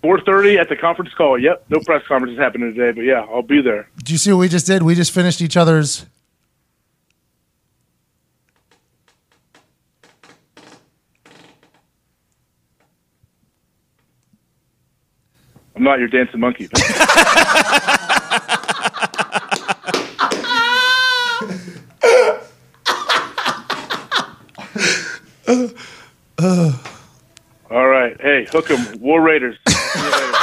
4:30 0.04 0.60
at 0.60 0.70
the 0.70 0.76
conference 0.76 1.12
call. 1.16 1.40
Yep, 1.40 1.66
no 1.70 1.80
press 1.80 2.04
conference 2.08 2.34
is 2.34 2.40
happening 2.40 2.76
today, 2.76 2.92
but 2.92 3.06
yeah, 3.06 3.26
I'll 3.34 3.42
be 3.42 3.64
there. 3.64 3.90
do 4.04 4.14
you 4.14 4.20
see 4.20 4.32
what 4.32 4.38
we 4.38 4.48
just 4.48 4.68
did? 4.68 4.84
We 4.84 4.94
just 4.94 5.12
finished 5.12 5.42
each 5.42 5.58
other's. 5.58 6.06
I'm 15.80 15.86
not 15.86 15.98
your 16.00 16.10
dancing 16.10 16.42
monkey. 16.42 16.68
All 27.72 27.88
right. 27.88 28.20
Hey, 28.20 28.46
hook 28.52 28.70
'em. 28.70 29.00
War 29.00 29.22
Raiders. 29.22 29.58
See 29.70 30.00
you 30.00 30.12
later. 30.12 30.34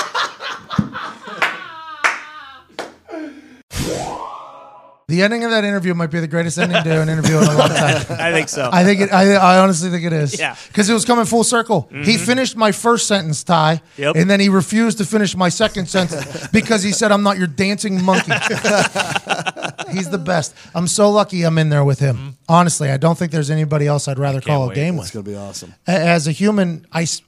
The 5.09 5.23
ending 5.23 5.45
of 5.45 5.53
that 5.53 5.63
interview 5.63 5.95
might 5.95 6.11
be 6.11 6.19
the 6.19 6.27
greatest 6.27 6.59
ending 6.59 6.83
to 6.83 7.01
an 7.01 7.09
interview 7.09 7.37
in 7.39 7.45
a 7.45 7.55
long 7.57 7.69
time. 7.69 8.07
I 8.19 8.33
think 8.33 8.49
so. 8.49 8.69
I 8.73 8.83
think 8.83 9.03
it. 9.03 9.13
I, 9.13 9.35
I 9.35 9.59
honestly 9.61 9.89
think 9.89 10.05
it 10.05 10.13
is. 10.13 10.37
Yeah. 10.37 10.57
Because 10.67 10.91
it 10.91 10.95
was 10.95 11.05
coming 11.05 11.25
full 11.27 11.45
circle. 11.45 11.87
He 11.93 11.97
mm-hmm. 11.97 12.25
finished 12.25 12.57
my 12.57 12.73
first 12.73 13.07
sentence, 13.07 13.45
Ty, 13.45 13.83
Yep. 13.99 14.17
and 14.17 14.29
then 14.29 14.41
he 14.41 14.49
refused 14.49 14.99
to 14.99 15.05
finish 15.05 15.37
my 15.37 15.49
second 15.49 15.89
sentence 15.89 16.49
because 16.53 16.83
he 16.83 16.91
said, 16.91 17.13
"I'm 17.13 17.23
not 17.23 17.39
your 17.39 17.47
dancing 17.47 18.03
monkey." 18.03 18.33
He's 19.93 20.11
the 20.11 20.21
best. 20.21 20.57
I'm 20.75 20.89
so 20.89 21.09
lucky 21.11 21.45
I'm 21.45 21.57
in 21.59 21.69
there 21.69 21.85
with 21.85 22.01
him. 22.01 22.17
Mm-hmm. 22.17 22.29
Honestly, 22.49 22.91
I 22.91 22.97
don't 22.97 23.17
think 23.17 23.31
there's 23.31 23.51
anybody 23.51 23.87
else 23.87 24.09
I'd 24.09 24.19
rather 24.19 24.41
call 24.41 24.65
a 24.65 24.69
wait. 24.71 24.75
game 24.75 24.95
It's 24.95 24.99
with. 24.99 25.07
It's 25.07 25.15
gonna 25.15 25.23
be 25.23 25.37
awesome. 25.37 25.75
As 25.87 26.27
a 26.27 26.33
human, 26.33 26.85
I, 26.91 27.03
s- 27.03 27.23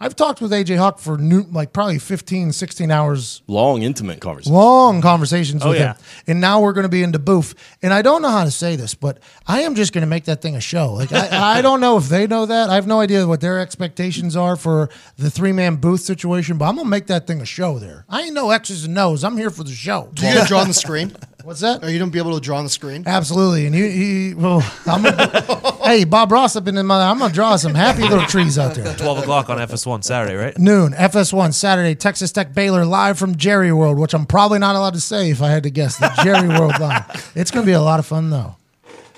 I've 0.00 0.10
I've 0.10 0.16
talked 0.16 0.40
with 0.40 0.50
AJ 0.50 0.76
Hawk 0.76 0.98
for 0.98 1.18
new, 1.18 1.42
like 1.52 1.72
probably 1.72 2.00
15, 2.00 2.50
16 2.50 2.90
hours 2.90 3.42
Long, 3.46 3.82
intimate 3.82 4.20
conversations. 4.20 4.52
long 4.52 5.00
conversations 5.02 5.64
oh, 5.64 5.68
with 5.68 5.78
yeah. 5.78 5.92
him. 5.92 6.02
And 6.26 6.40
now 6.40 6.60
we're 6.60 6.72
going 6.72 6.82
to 6.82 6.88
be 6.88 7.04
into 7.04 7.20
booth. 7.20 7.54
And 7.80 7.92
I 7.92 8.02
don't 8.02 8.20
know 8.20 8.28
how 8.28 8.42
to 8.42 8.50
say 8.50 8.74
this, 8.74 8.96
but 8.96 9.20
I 9.46 9.60
am 9.60 9.76
just 9.76 9.92
going 9.92 10.02
to 10.02 10.08
make 10.08 10.24
that 10.24 10.42
thing 10.42 10.56
a 10.56 10.60
show. 10.60 10.94
Like 10.94 11.12
I, 11.12 11.58
I 11.58 11.62
don't 11.62 11.80
know 11.80 11.96
if 11.96 12.08
they 12.08 12.26
know 12.26 12.44
that. 12.44 12.70
I 12.70 12.74
have 12.74 12.88
no 12.88 12.98
idea 12.98 13.24
what 13.24 13.40
their 13.40 13.60
expectations 13.60 14.34
are 14.34 14.56
for 14.56 14.90
the 15.16 15.30
three 15.30 15.52
man 15.52 15.76
booth 15.76 16.00
situation, 16.00 16.58
but 16.58 16.64
I'm 16.64 16.74
going 16.74 16.86
to 16.86 16.90
make 16.90 17.06
that 17.06 17.28
thing 17.28 17.40
a 17.40 17.46
show 17.46 17.78
there. 17.78 18.04
I 18.08 18.22
ain't 18.22 18.34
no 18.34 18.50
X's 18.50 18.86
and 18.86 18.98
O's. 18.98 19.22
I'm 19.22 19.38
here 19.38 19.50
for 19.50 19.62
the 19.62 19.70
show. 19.70 20.10
Do 20.14 20.26
you 20.26 20.32
get 20.32 20.42
to 20.42 20.48
draw 20.48 20.58
on 20.62 20.66
the 20.66 20.74
screen? 20.74 21.12
What's 21.44 21.60
that? 21.60 21.82
Are 21.82 21.90
you 21.90 21.98
gonna 21.98 22.10
be 22.10 22.18
able 22.18 22.34
to 22.34 22.40
draw 22.40 22.58
on 22.58 22.64
the 22.64 22.70
screen? 22.70 23.04
Absolutely. 23.06 23.66
And 23.66 23.74
he, 23.74 23.90
he 23.90 24.34
well, 24.34 24.62
I'm 24.86 25.02
gonna, 25.02 25.76
hey, 25.90 26.04
Bob 26.04 26.32
Ross 26.32 26.56
up 26.56 26.68
in 26.68 26.74
the 26.74 26.84
mother. 26.84 27.04
I'm 27.04 27.18
going 27.18 27.30
to 27.30 27.34
draw 27.34 27.56
some 27.56 27.74
happy 27.74 28.02
little 28.02 28.24
trees 28.26 28.58
out 28.58 28.74
there. 28.74 28.94
12 28.94 29.18
o'clock 29.18 29.50
on 29.50 29.58
FS1 29.58 30.04
Saturday, 30.04 30.34
right? 30.34 30.56
Noon, 30.58 30.92
FS1 30.92 31.52
Saturday, 31.54 31.94
Texas 31.94 32.32
Tech 32.32 32.54
Baylor 32.54 32.84
live 32.84 33.18
from 33.18 33.36
Jerry 33.36 33.72
World, 33.72 33.98
which 33.98 34.14
I'm 34.14 34.26
probably 34.26 34.58
not 34.58 34.76
allowed 34.76 34.94
to 34.94 35.00
say 35.00 35.30
if 35.30 35.42
I 35.42 35.48
had 35.50 35.64
to 35.64 35.70
guess. 35.70 35.96
The 35.98 36.12
Jerry 36.22 36.48
World 36.58 36.78
live. 36.78 37.32
It's 37.34 37.50
going 37.50 37.64
to 37.64 37.66
be 37.66 37.74
a 37.74 37.80
lot 37.80 37.98
of 37.98 38.06
fun 38.06 38.30
though. 38.30 38.56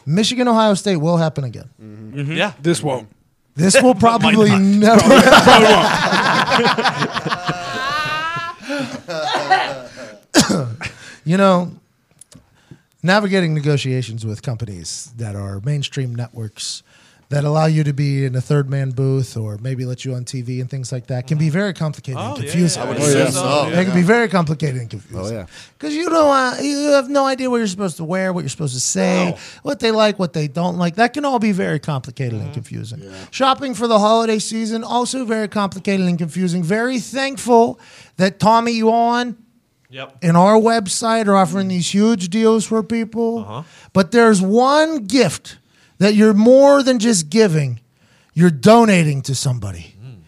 Michigan 0.06 0.48
Ohio 0.48 0.74
State 0.74 0.96
will 0.96 1.16
happen 1.16 1.44
again. 1.44 1.68
Mm-hmm. 1.80 2.32
Yeah. 2.32 2.52
This 2.60 2.82
won't. 2.82 3.08
This 3.54 3.80
will 3.82 3.94
probably 3.94 4.48
not. 4.48 4.60
never. 4.62 5.02
you 11.24 11.36
know, 11.36 11.70
navigating 13.02 13.54
negotiations 13.54 14.24
with 14.24 14.42
companies 14.42 15.12
that 15.16 15.34
are 15.36 15.60
mainstream 15.64 16.14
networks 16.14 16.82
that 17.30 17.44
allow 17.44 17.64
you 17.64 17.82
to 17.82 17.94
be 17.94 18.26
in 18.26 18.34
a 18.36 18.42
third 18.42 18.68
man 18.68 18.90
booth 18.90 19.38
or 19.38 19.56
maybe 19.56 19.86
let 19.86 20.04
you 20.04 20.12
on 20.12 20.22
TV 20.22 20.60
and 20.60 20.68
things 20.68 20.92
like 20.92 21.06
that 21.06 21.26
can 21.26 21.38
be 21.38 21.48
very 21.48 21.72
complicated 21.72 22.20
and 22.20 22.32
Oh, 22.32 22.36
yeah, 22.36 22.42
confusing. 22.42 22.82
yeah, 22.82 22.88
would 22.90 22.98
assume 22.98 23.30
so. 23.30 23.70
They 23.70 23.84
can 23.86 23.94
be 23.94 24.02
very 24.02 24.28
complicated 24.28 24.78
and 24.82 24.90
confusing. 24.90 25.18
Oh, 25.18 25.40
yeah. 25.40 25.46
Because 25.78 25.94
you 25.94 26.10
don't, 26.10 26.28
uh, 26.28 26.56
you 26.60 26.88
have 26.92 27.08
no 27.08 27.24
idea 27.24 27.48
what 27.48 27.56
you're 27.56 27.66
supposed 27.68 27.96
to 27.96 28.04
wear, 28.04 28.34
what 28.34 28.40
you're 28.40 28.50
supposed 28.50 28.74
to 28.74 28.80
say, 28.80 29.34
what 29.62 29.80
they 29.80 29.92
like, 29.92 30.18
what 30.18 30.34
they 30.34 30.46
don't 30.46 30.76
like. 30.76 30.96
That 30.96 31.14
can 31.14 31.24
all 31.24 31.38
be 31.38 31.52
very 31.52 31.78
complicated 31.78 32.38
and 32.38 32.52
confusing. 32.52 33.02
Shopping 33.30 33.72
for 33.72 33.88
the 33.88 33.98
holiday 33.98 34.38
season 34.38 34.84
also 34.84 35.24
very 35.24 35.48
complicated 35.48 36.04
and 36.06 36.18
confusing. 36.18 36.62
Very 36.62 37.00
thankful 37.00 37.80
that 38.18 38.40
Tommy 38.40 38.72
Yuan 38.72 39.38
Yep. 39.92 40.18
and 40.22 40.38
our 40.38 40.54
website 40.54 41.26
are 41.26 41.36
offering 41.36 41.68
these 41.68 41.92
huge 41.92 42.30
deals 42.30 42.64
for 42.64 42.82
people. 42.82 43.40
Uh-huh. 43.40 43.62
But 43.92 44.10
there's 44.10 44.40
one 44.40 45.04
gift 45.04 45.58
that 45.98 46.14
you're 46.14 46.32
more 46.32 46.82
than 46.82 46.98
just 46.98 47.28
giving, 47.28 47.78
you're 48.32 48.50
donating 48.50 49.20
to 49.22 49.34
somebody. 49.34 49.94
Mm. 50.02 50.22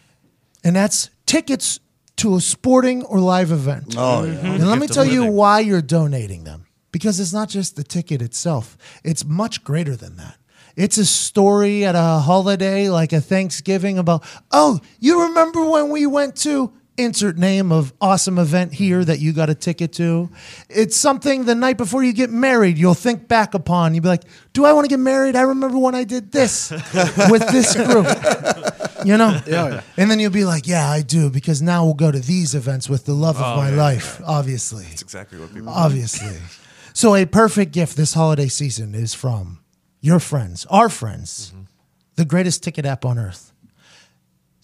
And 0.63 0.77
that's 0.77 1.09
tickets 1.25 1.81
to 2.17 2.37
a 2.37 2.41
sporting 2.41 3.05
or 3.05 3.19
live 3.21 3.51
event. 3.51 3.95
Oh 3.97 4.25
yeah. 4.25 4.35
Mm-hmm. 4.35 4.47
And 4.47 4.69
let 4.69 4.79
me 4.79 4.87
Gift 4.87 4.99
of 4.99 5.05
tell 5.07 5.07
you 5.07 5.25
why 5.25 5.61
you're 5.61 5.83
donating 5.83 6.45
them. 6.45 6.67
Because 6.93 7.19
it's 7.19 7.33
not 7.33 7.49
just 7.49 7.75
the 7.75 7.83
ticket 7.83 8.23
itself, 8.23 8.77
it's 9.03 9.25
much 9.25 9.65
greater 9.65 9.97
than 9.97 10.17
that. 10.17 10.37
It's 10.77 10.99
a 10.99 11.07
story 11.07 11.85
at 11.85 11.95
a 11.95 12.21
holiday 12.21 12.89
like 12.89 13.13
a 13.13 13.21
Thanksgiving 13.21 13.99
about, 13.99 14.25
oh, 14.51 14.81
you 15.01 15.23
remember 15.23 15.65
when 15.65 15.89
we 15.89 16.07
went 16.07 16.37
to 16.43 16.73
insert 16.97 17.37
name 17.37 17.73
of 17.73 17.93
awesome 18.01 18.39
event 18.39 18.73
here 18.73 19.05
that 19.05 19.19
you 19.19 19.33
got 19.33 19.51
a 19.51 19.55
ticket 19.55 19.93
to? 19.95 20.31
It's 20.69 20.97
something 20.97 21.45
the 21.45 21.55
night 21.55 21.77
before 21.77 22.03
you 22.03 22.13
get 22.13 22.31
married, 22.31 22.79
you'll 22.79 22.95
think 22.95 23.29
back 23.29 23.55
upon. 23.55 23.95
You'll 23.95 24.03
be 24.03 24.09
like, 24.09 24.25
do 24.53 24.65
I 24.65 24.73
want 24.73 24.85
to 24.85 24.89
get 24.89 25.01
married? 25.01 25.37
I 25.37 25.43
remember 25.43 25.79
when 25.79 25.95
I 25.95 26.05
did 26.05 26.33
this 26.33 26.71
with 27.31 27.49
this 27.49 27.75
group. 27.75 28.07
You 29.05 29.17
know? 29.17 29.41
yeah. 29.47 29.83
And 29.97 30.11
then 30.11 30.19
you'll 30.19 30.31
be 30.31 30.45
like, 30.45 30.67
yeah, 30.67 30.89
I 30.89 31.03
do, 31.03 31.31
because 31.31 31.61
now 31.61 31.85
we'll 31.85 31.95
go 31.95 32.11
to 32.11 32.21
these 32.21 32.55
events 32.55 32.89
with 32.89 33.05
the 33.05 33.15
love 33.15 33.37
of 33.37 33.43
oh, 33.43 33.57
my 33.57 33.71
life, 33.71 34.21
obviously. 34.25 34.85
That's 34.85 35.03
exactly 35.03 35.39
what 35.39 35.53
people 35.53 35.69
Obviously. 35.69 36.37
so, 36.93 37.15
a 37.15 37.27
perfect 37.27 37.73
gift 37.73 37.97
this 37.97 38.15
holiday 38.15 38.49
season 38.49 38.95
is 38.95 39.15
from 39.15 39.61
your 40.01 40.21
friends, 40.21 40.67
our 40.71 40.89
friends, 40.89 41.53
mm-hmm. 41.55 41.65
the 42.17 42.25
greatest 42.25 42.63
ticket 42.63 42.85
app 42.85 43.05
on 43.05 43.19
earth. 43.19 43.54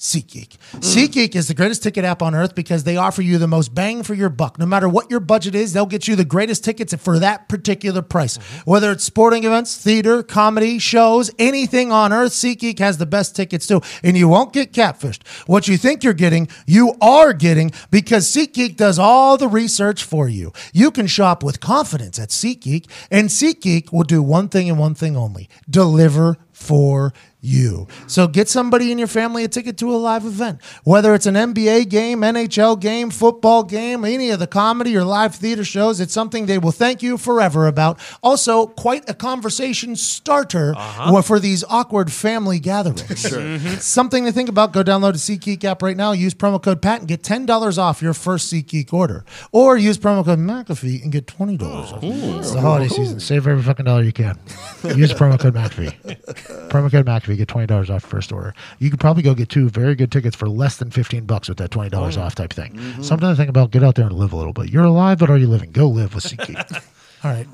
SeatGeek. 0.00 0.56
SeatGeek 0.76 1.36
is 1.36 1.46
the 1.46 1.52
greatest 1.52 1.82
ticket 1.82 2.06
app 2.06 2.22
on 2.22 2.34
earth 2.34 2.54
because 2.54 2.84
they 2.84 2.96
offer 2.96 3.20
you 3.20 3.36
the 3.36 3.46
most 3.46 3.74
bang 3.74 4.02
for 4.02 4.14
your 4.14 4.30
buck. 4.30 4.58
No 4.58 4.64
matter 4.64 4.88
what 4.88 5.10
your 5.10 5.20
budget 5.20 5.54
is, 5.54 5.74
they'll 5.74 5.84
get 5.84 6.08
you 6.08 6.16
the 6.16 6.24
greatest 6.24 6.64
tickets 6.64 6.94
for 6.94 7.18
that 7.18 7.50
particular 7.50 8.00
price. 8.00 8.38
Whether 8.64 8.92
it's 8.92 9.04
sporting 9.04 9.44
events, 9.44 9.76
theater, 9.76 10.22
comedy, 10.22 10.78
shows, 10.78 11.30
anything 11.38 11.92
on 11.92 12.14
earth, 12.14 12.32
SeatGeek 12.32 12.78
has 12.78 12.96
the 12.96 13.04
best 13.04 13.36
tickets 13.36 13.66
too. 13.66 13.82
And 14.02 14.16
you 14.16 14.26
won't 14.26 14.54
get 14.54 14.72
catfished. 14.72 15.26
What 15.46 15.68
you 15.68 15.76
think 15.76 16.02
you're 16.02 16.14
getting, 16.14 16.48
you 16.66 16.94
are 17.02 17.34
getting 17.34 17.70
because 17.90 18.26
SeatGeek 18.26 18.76
does 18.76 18.98
all 18.98 19.36
the 19.36 19.48
research 19.48 20.02
for 20.02 20.30
you. 20.30 20.54
You 20.72 20.90
can 20.90 21.08
shop 21.08 21.42
with 21.42 21.60
confidence 21.60 22.18
at 22.18 22.30
SeatGeek, 22.30 22.90
and 23.10 23.28
SeatGeek 23.28 23.92
will 23.92 24.04
do 24.04 24.22
one 24.22 24.48
thing 24.48 24.70
and 24.70 24.78
one 24.78 24.94
thing 24.94 25.14
only 25.14 25.50
deliver 25.68 26.38
for 26.52 27.12
you. 27.40 27.86
So 28.06 28.26
get 28.26 28.48
somebody 28.48 28.92
in 28.92 28.98
your 28.98 29.08
family 29.08 29.44
a 29.44 29.48
ticket 29.48 29.78
to 29.78 29.90
a 29.90 29.96
live 29.96 30.24
event, 30.24 30.60
whether 30.84 31.14
it's 31.14 31.26
an 31.26 31.34
NBA 31.34 31.88
game, 31.88 32.20
NHL 32.20 32.80
game, 32.80 33.10
football 33.10 33.62
game, 33.62 34.04
any 34.04 34.30
of 34.30 34.38
the 34.38 34.46
comedy 34.46 34.96
or 34.96 35.04
live 35.04 35.34
theater 35.34 35.64
shows. 35.64 36.00
It's 36.00 36.12
something 36.12 36.46
they 36.46 36.58
will 36.58 36.72
thank 36.72 37.02
you 37.02 37.16
forever 37.16 37.66
about. 37.66 37.98
Also, 38.22 38.66
quite 38.66 39.08
a 39.08 39.14
conversation 39.14 39.96
starter 39.96 40.74
uh-huh. 40.76 41.12
wa- 41.12 41.22
for 41.22 41.38
these 41.38 41.64
awkward 41.64 42.12
family 42.12 42.58
gatherings. 42.58 43.00
Mm-hmm. 43.00 43.74
Something 43.76 44.24
to 44.26 44.32
think 44.32 44.48
about. 44.48 44.72
Go 44.72 44.82
download 44.82 45.12
the 45.12 45.38
SeatGeek 45.38 45.64
app 45.64 45.82
right 45.82 45.96
now. 45.96 46.12
Use 46.12 46.34
promo 46.34 46.62
code 46.62 46.82
PAT 46.82 47.00
and 47.00 47.08
get 47.08 47.22
$10 47.22 47.78
off 47.78 48.02
your 48.02 48.14
first 48.14 48.52
SeatGeek 48.52 48.92
order. 48.92 49.24
Or 49.52 49.76
use 49.76 49.98
promo 49.98 50.24
code 50.24 50.38
McAfee 50.38 51.02
and 51.02 51.12
get 51.12 51.26
$20 51.26 51.62
off. 51.62 52.02
It's 52.02 52.52
the 52.52 52.60
holiday 52.60 52.88
season. 52.88 53.20
Save 53.20 53.46
every 53.46 53.62
fucking 53.62 53.86
dollar 53.86 54.02
you 54.02 54.12
can. 54.12 54.38
Use 54.84 55.12
promo 55.12 55.38
code 55.38 55.54
McAfee. 55.54 55.94
promo 56.68 56.90
code 56.90 57.06
McAfee. 57.06 57.29
You 57.30 57.36
get 57.38 57.48
twenty 57.48 57.66
dollars 57.66 57.90
off 57.90 58.02
first 58.04 58.32
order. 58.32 58.54
You 58.78 58.90
could 58.90 59.00
probably 59.00 59.22
go 59.22 59.34
get 59.34 59.48
two 59.48 59.68
very 59.68 59.94
good 59.94 60.10
tickets 60.12 60.36
for 60.36 60.48
less 60.48 60.76
than 60.76 60.90
fifteen 60.90 61.24
bucks 61.24 61.48
with 61.48 61.58
that 61.58 61.70
twenty 61.70 61.90
dollars 61.90 62.16
off 62.16 62.34
type 62.34 62.52
thing. 62.52 62.78
Something 63.02 63.28
to 63.28 63.36
think 63.36 63.48
about. 63.48 63.70
Get 63.70 63.82
out 63.82 63.94
there 63.94 64.06
and 64.06 64.14
live 64.14 64.32
a 64.32 64.36
little 64.36 64.52
bit. 64.52 64.70
You're 64.70 64.84
alive, 64.84 65.18
but 65.18 65.30
are 65.30 65.38
you 65.38 65.46
living? 65.48 65.72
Go 65.72 65.88
live 65.88 66.14
with 66.14 66.24
SeatGeek. 66.24 66.84
All 67.24 67.30
right. 67.30 67.46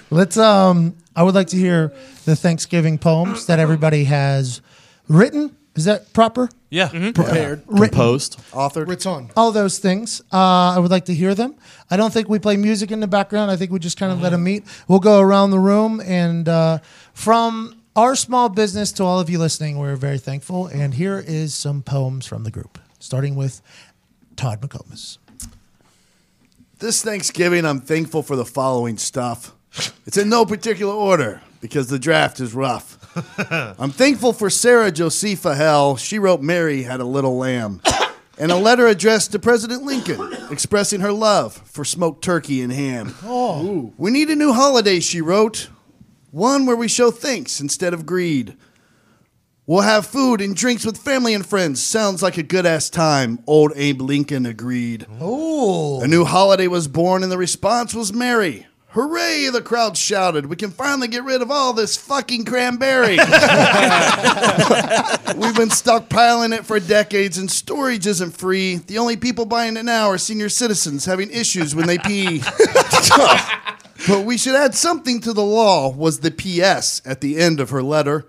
Let's. 0.10 0.36
Um, 0.36 0.96
I 1.14 1.22
would 1.22 1.34
like 1.34 1.48
to 1.48 1.56
hear 1.56 1.92
the 2.24 2.34
Thanksgiving 2.36 2.98
poems 2.98 3.46
that 3.46 3.58
everybody 3.58 4.04
has 4.04 4.60
written. 5.08 5.56
Is 5.78 5.84
that 5.84 6.12
proper? 6.12 6.48
Yeah. 6.70 6.88
Prepared, 6.88 7.62
Written. 7.66 7.88
Composed. 7.88 8.38
authored. 8.50 8.88
Ritz 8.88 9.06
on. 9.06 9.30
all 9.36 9.52
those 9.52 9.78
things. 9.78 10.20
Uh, 10.32 10.74
I 10.74 10.78
would 10.78 10.90
like 10.90 11.06
to 11.06 11.14
hear 11.14 11.34
them. 11.34 11.54
I 11.90 11.96
don't 11.96 12.12
think 12.12 12.28
we 12.28 12.38
play 12.38 12.56
music 12.56 12.90
in 12.90 13.00
the 13.00 13.06
background. 13.06 13.50
I 13.50 13.56
think 13.56 13.70
we 13.70 13.78
just 13.78 13.96
kind 13.98 14.12
of 14.12 14.20
let 14.20 14.30
them 14.30 14.44
meet. 14.44 14.64
We'll 14.88 14.98
go 14.98 15.20
around 15.20 15.50
the 15.52 15.58
room, 15.60 16.00
and 16.04 16.48
uh, 16.48 16.78
from 17.14 17.80
our 17.96 18.14
small 18.16 18.48
business 18.48 18.92
to 18.92 19.04
all 19.04 19.18
of 19.20 19.30
you 19.30 19.38
listening, 19.38 19.78
we're 19.78 19.96
very 19.96 20.18
thankful. 20.18 20.66
And 20.66 20.94
here 20.94 21.18
is 21.26 21.54
some 21.54 21.82
poems 21.82 22.26
from 22.26 22.44
the 22.44 22.50
group, 22.50 22.78
starting 22.98 23.34
with 23.34 23.62
Todd 24.36 24.60
McComas. 24.60 25.18
This 26.80 27.02
Thanksgiving, 27.02 27.64
I'm 27.64 27.80
thankful 27.80 28.22
for 28.22 28.36
the 28.36 28.44
following 28.44 28.98
stuff. 28.98 29.54
It's 30.06 30.16
in 30.16 30.28
no 30.28 30.44
particular 30.44 30.92
order 30.94 31.40
because 31.60 31.88
the 31.88 31.98
draft 31.98 32.40
is 32.40 32.54
rough. 32.54 32.97
I'm 33.78 33.90
thankful 33.90 34.32
for 34.32 34.50
Sarah 34.50 34.90
Josepha 34.92 35.54
Hale. 35.54 35.96
She 35.96 36.18
wrote 36.18 36.40
Mary 36.42 36.82
Had 36.82 37.00
a 37.00 37.04
Little 37.04 37.36
Lamb. 37.36 37.80
And 38.40 38.52
a 38.52 38.56
letter 38.56 38.86
addressed 38.86 39.32
to 39.32 39.40
President 39.40 39.82
Lincoln 39.82 40.32
expressing 40.48 41.00
her 41.00 41.10
love 41.10 41.54
for 41.64 41.84
smoked 41.84 42.22
turkey 42.22 42.62
and 42.62 42.72
ham. 42.72 43.16
Oh. 43.24 43.92
We 43.98 44.12
need 44.12 44.30
a 44.30 44.36
new 44.36 44.52
holiday, 44.52 45.00
she 45.00 45.20
wrote. 45.20 45.68
One 46.30 46.64
where 46.64 46.76
we 46.76 46.86
show 46.86 47.10
thanks 47.10 47.60
instead 47.60 47.92
of 47.92 48.06
greed. 48.06 48.56
We'll 49.66 49.80
have 49.80 50.06
food 50.06 50.40
and 50.40 50.54
drinks 50.54 50.86
with 50.86 50.98
family 50.98 51.34
and 51.34 51.44
friends. 51.44 51.82
Sounds 51.82 52.22
like 52.22 52.38
a 52.38 52.44
good 52.44 52.64
ass 52.64 52.88
time, 52.88 53.40
old 53.48 53.72
Abe 53.74 54.02
Lincoln 54.02 54.46
agreed. 54.46 55.04
Oh, 55.20 56.00
A 56.00 56.06
new 56.06 56.24
holiday 56.24 56.68
was 56.68 56.86
born, 56.86 57.24
and 57.24 57.32
the 57.32 57.38
response 57.38 57.92
was 57.92 58.12
merry. 58.12 58.68
Hooray, 58.92 59.50
the 59.52 59.60
crowd 59.60 59.98
shouted. 59.98 60.46
We 60.46 60.56
can 60.56 60.70
finally 60.70 61.08
get 61.08 61.22
rid 61.22 61.42
of 61.42 61.50
all 61.50 61.74
this 61.74 61.96
fucking 61.98 62.46
cranberry. 62.46 63.16
We've 63.18 63.26
been 65.54 65.68
stockpiling 65.68 66.56
it 66.56 66.64
for 66.64 66.80
decades, 66.80 67.36
and 67.36 67.50
storage 67.50 68.06
isn't 68.06 68.30
free. 68.30 68.76
The 68.76 68.96
only 68.96 69.18
people 69.18 69.44
buying 69.44 69.76
it 69.76 69.84
now 69.84 70.08
are 70.08 70.16
senior 70.16 70.48
citizens 70.48 71.04
having 71.04 71.30
issues 71.30 71.74
when 71.74 71.86
they 71.86 71.98
pee. 71.98 72.38
but 74.08 74.24
we 74.24 74.38
should 74.38 74.54
add 74.54 74.74
something 74.74 75.20
to 75.20 75.34
the 75.34 75.44
law, 75.44 75.90
was 75.92 76.20
the 76.20 76.30
P.S. 76.30 77.02
at 77.04 77.20
the 77.20 77.36
end 77.38 77.60
of 77.60 77.68
her 77.68 77.82
letter. 77.82 78.24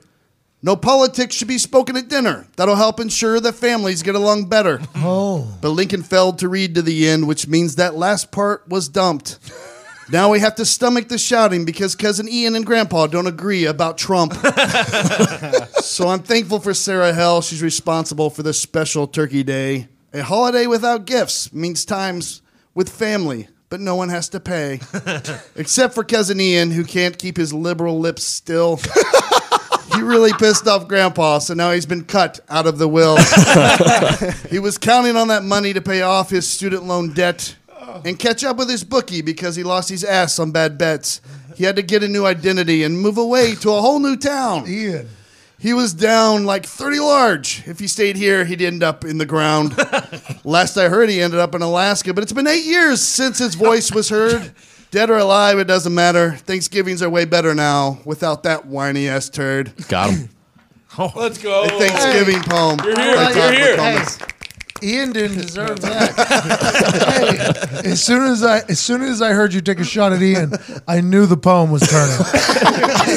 No 0.61 0.75
politics 0.75 1.35
should 1.35 1.47
be 1.47 1.57
spoken 1.57 1.95
at 1.95 2.09
dinner. 2.09 2.47
That'll 2.57 2.75
help 2.75 2.99
ensure 2.99 3.39
that 3.39 3.53
families 3.53 4.03
get 4.03 4.15
along 4.15 4.49
better. 4.49 4.81
oh, 4.97 5.57
But 5.61 5.69
Lincoln 5.69 6.03
failed 6.03 6.37
to 6.39 6.49
read 6.49 6.75
to 6.75 6.81
the 6.81 7.07
end, 7.07 7.29
which 7.29 7.47
means 7.47 7.75
that 7.77 7.95
last 7.95 8.29
part 8.33 8.67
was 8.67 8.89
dumped. 8.89 9.39
Now 10.11 10.31
we 10.31 10.39
have 10.39 10.55
to 10.55 10.65
stomach 10.65 11.07
the 11.07 11.19
shouting 11.19 11.65
because 11.65 11.95
cousin 11.95 12.27
Ian 12.27 12.55
and 12.55 12.65
Grandpa 12.65 13.05
don't 13.05 13.27
agree 13.27 13.65
about 13.65 13.99
Trump. 13.99 14.33
so 15.81 16.07
I'm 16.07 16.23
thankful 16.23 16.59
for 16.59 16.73
Sarah 16.73 17.13
Hale. 17.13 17.41
She's 17.41 17.61
responsible 17.61 18.31
for 18.31 18.41
this 18.41 18.59
special 18.59 19.05
Turkey 19.05 19.43
Day. 19.43 19.87
A 20.11 20.23
holiday 20.23 20.65
without 20.65 21.05
gifts 21.05 21.53
means 21.53 21.85
times 21.85 22.41
with 22.73 22.89
family, 22.89 23.49
but 23.69 23.81
no 23.81 23.95
one 23.95 24.09
has 24.09 24.29
to 24.29 24.39
pay. 24.39 24.79
Except 25.55 25.93
for 25.93 26.03
cousin 26.03 26.41
Ian, 26.41 26.71
who 26.71 26.83
can't 26.83 27.19
keep 27.19 27.37
his 27.37 27.53
liberal 27.53 27.99
lips 27.99 28.23
still. 28.23 28.77
he 29.93 30.01
really 30.01 30.33
pissed 30.33 30.67
off 30.67 30.87
Grandpa, 30.87 31.37
so 31.37 31.53
now 31.53 31.71
he's 31.71 31.85
been 31.85 32.03
cut 32.03 32.39
out 32.49 32.65
of 32.65 32.79
the 32.79 32.87
will. 32.87 33.17
he 34.49 34.57
was 34.57 34.79
counting 34.79 35.15
on 35.15 35.27
that 35.27 35.43
money 35.43 35.71
to 35.71 35.81
pay 35.81 36.01
off 36.01 36.31
his 36.31 36.47
student 36.47 36.85
loan 36.85 37.13
debt 37.13 37.55
and 38.05 38.17
catch 38.17 38.43
up 38.43 38.57
with 38.57 38.69
his 38.69 38.83
bookie 38.83 39.21
because 39.21 39.55
he 39.55 39.63
lost 39.63 39.89
his 39.89 40.03
ass 40.03 40.39
on 40.39 40.51
bad 40.51 40.77
bets. 40.77 41.21
He 41.55 41.63
had 41.63 41.75
to 41.75 41.81
get 41.81 42.03
a 42.03 42.07
new 42.07 42.25
identity 42.25 42.83
and 42.83 42.99
move 42.99 43.17
away 43.17 43.55
to 43.55 43.71
a 43.71 43.81
whole 43.81 43.99
new 43.99 44.15
town. 44.15 44.65
Ian. 44.67 45.09
He 45.59 45.73
was 45.73 45.93
down 45.93 46.45
like 46.45 46.65
30 46.65 46.99
large. 46.99 47.67
If 47.67 47.79
he 47.79 47.87
stayed 47.87 48.15
here, 48.15 48.45
he'd 48.45 48.61
end 48.61 48.81
up 48.81 49.03
in 49.03 49.17
the 49.17 49.25
ground. 49.25 49.75
Last 50.45 50.77
I 50.77 50.87
heard, 50.87 51.09
he 51.09 51.21
ended 51.21 51.41
up 51.41 51.53
in 51.53 51.61
Alaska, 51.61 52.13
but 52.13 52.23
it's 52.23 52.31
been 52.31 52.47
eight 52.47 52.63
years 52.63 53.01
since 53.01 53.39
his 53.39 53.55
voice 53.55 53.91
was 53.91 54.07
heard. 54.07 54.53
Dead 54.91 55.09
or 55.09 55.17
alive, 55.17 55.59
it 55.59 55.65
doesn't 55.65 55.93
matter. 55.93 56.31
Thanksgivings 56.31 57.03
are 57.03 57.09
way 57.09 57.25
better 57.25 57.53
now 57.53 57.99
without 58.05 58.43
that 58.43 58.65
whiny 58.67 59.09
ass 59.09 59.29
turd. 59.29 59.73
Got 59.89 60.11
him. 60.11 60.29
Let's 60.97 61.37
go. 61.37 61.63
A 61.63 61.67
Thanksgiving 61.67 62.41
poem. 62.41 62.79
You're 62.83 62.99
here. 62.99 63.15
by 63.15 63.31
You're 63.31 63.51
here. 63.51 63.77
McComas. 63.77 64.31
Ian 64.83 65.11
didn't 65.11 65.37
deserve 65.37 65.81
that. 65.81 66.15
hey, 67.83 67.89
as 67.89 68.03
soon 68.03 68.23
as 68.23 68.43
I 68.43 68.59
as 68.69 68.79
soon 68.79 69.01
as 69.01 69.21
I 69.21 69.33
heard 69.33 69.53
you 69.53 69.61
take 69.61 69.79
a 69.79 69.83
shot 69.83 70.13
at 70.13 70.21
Ian, 70.21 70.53
I 70.87 71.01
knew 71.01 71.25
the 71.25 71.37
poem 71.37 71.71
was 71.71 71.81
turning. 71.81 72.17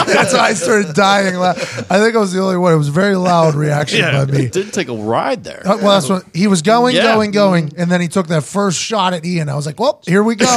That's 0.07 0.33
why 0.33 0.41
I 0.41 0.55
started 0.55 0.95
dying. 0.95 1.37
la- 1.37 1.51
I 1.51 1.99
think 2.01 2.15
I 2.15 2.19
was 2.19 2.33
the 2.33 2.41
only 2.41 2.57
one. 2.57 2.73
It 2.73 2.77
was 2.77 2.89
a 2.89 2.93
very 2.93 3.17
loud 3.17 3.55
reaction 3.55 4.01
by 4.03 4.25
me. 4.27 4.49
Didn't 4.49 4.73
take 4.73 4.89
a 4.89 4.95
ride 4.97 5.45
there. 5.45 5.63
Uh, 5.67 5.77
Well, 5.79 5.93
that's 6.01 6.09
what 6.09 6.25
he 6.35 6.47
was 6.47 6.63
going, 6.63 6.95
Yeah. 6.97 7.15
going, 7.15 7.31
going, 7.31 7.73
and 7.77 7.91
then 7.91 8.01
he 8.01 8.09
took 8.09 8.27
that 8.29 8.45
first 8.45 8.79
shot 8.79 9.13
at 9.15 9.25
Ian. 9.25 9.49
I 9.49 9.55
was 9.55 9.67
like, 9.67 9.79
"Well, 9.81 10.01
here 10.07 10.23
we 10.23 10.35
go." 10.35 10.47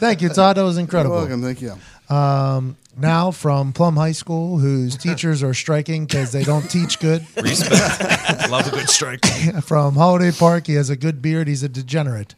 Thank 0.00 0.22
you, 0.22 0.28
Todd. 0.30 0.56
That 0.56 0.62
was 0.64 0.78
incredible. 0.78 1.16
Welcome, 1.16 1.42
thank 1.42 1.60
you. 1.60 1.74
Um, 2.10 2.76
now 2.96 3.30
from 3.30 3.72
Plum 3.72 3.96
High 3.96 4.12
School, 4.12 4.58
whose 4.58 4.96
teachers 5.02 5.42
are 5.42 5.54
striking 5.54 6.06
because 6.06 6.32
they 6.32 6.42
don't 6.42 6.68
teach 6.68 6.98
good. 6.98 7.24
Respect. 7.42 8.50
Love 8.50 8.66
a 8.66 8.70
good 8.70 8.90
strike. 8.90 9.24
from 9.62 9.94
Holiday 9.94 10.32
Park, 10.32 10.66
he 10.66 10.74
has 10.74 10.90
a 10.90 10.96
good 10.96 11.22
beard. 11.22 11.48
He's 11.48 11.62
a 11.62 11.68
degenerate. 11.68 12.34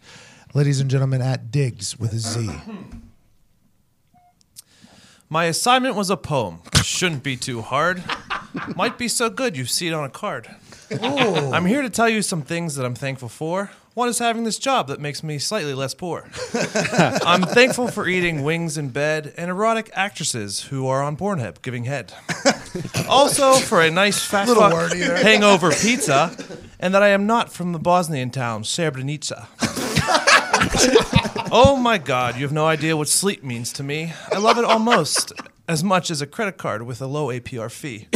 Ladies 0.55 0.81
and 0.81 0.91
gentlemen, 0.91 1.23
at 1.23 1.51
Diggs 1.51 1.99
with 1.99 2.13
a 2.13 2.19
Z. 2.19 2.51
My 5.31 5.47
assignment 5.47 5.95
was 5.97 6.11
a 6.11 6.17
poem. 6.19 6.61
Shouldn't 6.83 7.23
be 7.23 7.39
too 7.39 7.63
hard. 7.63 8.05
Might 8.77 8.99
be 8.99 9.09
so 9.09 9.31
good 9.31 9.57
you 9.57 9.65
see 9.65 9.89
it 9.89 9.95
on 9.95 10.05
a 10.05 10.11
card. 10.11 10.47
I'm 11.01 11.65
here 11.65 11.81
to 11.81 11.89
tell 11.89 12.11
you 12.11 12.21
some 12.21 12.43
things 12.43 12.75
that 12.75 12.85
I'm 12.85 12.95
thankful 12.95 13.31
for. 13.31 13.71
One 13.95 14.09
is 14.09 14.19
having 14.19 14.45
this 14.45 14.59
job 14.59 14.89
that 14.89 15.01
makes 15.01 15.23
me 15.23 15.39
slightly 15.39 15.75
less 15.75 15.93
poor. 15.93 16.27
I'm 16.95 17.43
thankful 17.43 17.89
for 17.89 18.09
eating 18.09 18.43
wings 18.43 18.79
in 18.79 18.89
bed 18.89 19.35
and 19.37 19.51
erotic 19.51 19.91
actresses 19.93 20.63
who 20.63 20.87
are 20.87 21.03
on 21.03 21.17
Pornhub 21.17 21.61
giving 21.63 21.85
head. 21.85 22.13
Also 23.07 23.55
for 23.57 23.83
a 23.83 23.91
nice 23.91 24.25
fat 24.25 24.49
fuck 24.49 24.93
hangover 24.95 25.73
pizza, 25.73 26.35
and 26.81 26.95
that 26.95 27.03
I 27.03 27.09
am 27.09 27.27
not 27.27 27.53
from 27.53 27.73
the 27.73 27.79
Bosnian 27.79 28.31
town 28.31 28.63
Srebrenica. 28.63 29.47
Oh 31.55 31.77
my 31.77 31.99
God, 31.99 32.37
you 32.37 32.43
have 32.45 32.53
no 32.53 32.65
idea 32.65 32.97
what 32.97 33.09
sleep 33.09 33.45
means 33.45 33.75
to 33.75 33.83
me. 33.83 34.15
I 34.33 34.39
love 34.39 34.57
it 34.57 34.65
almost 34.65 35.35
as 35.73 35.83
much 35.83 36.11
as 36.11 36.21
a 36.21 36.27
credit 36.27 36.59
card 36.59 36.83
with 36.83 37.01
a 37.01 37.07
low 37.07 37.29
APR 37.29 37.71
fee. 37.71 38.07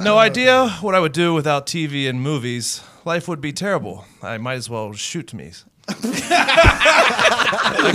no 0.04 0.18
idea 0.18 0.68
what 0.80 0.94
I 0.94 1.00
would 1.00 1.12
do 1.12 1.34
without 1.34 1.66
TV 1.66 2.08
and 2.08 2.20
movies. 2.20 2.82
Life 3.04 3.28
would 3.28 3.40
be 3.40 3.52
terrible. 3.52 4.06
I 4.22 4.38
might 4.38 4.54
as 4.54 4.70
well 4.70 4.92
shoot 4.94 5.34
me. 5.34 5.52
I 5.88 5.94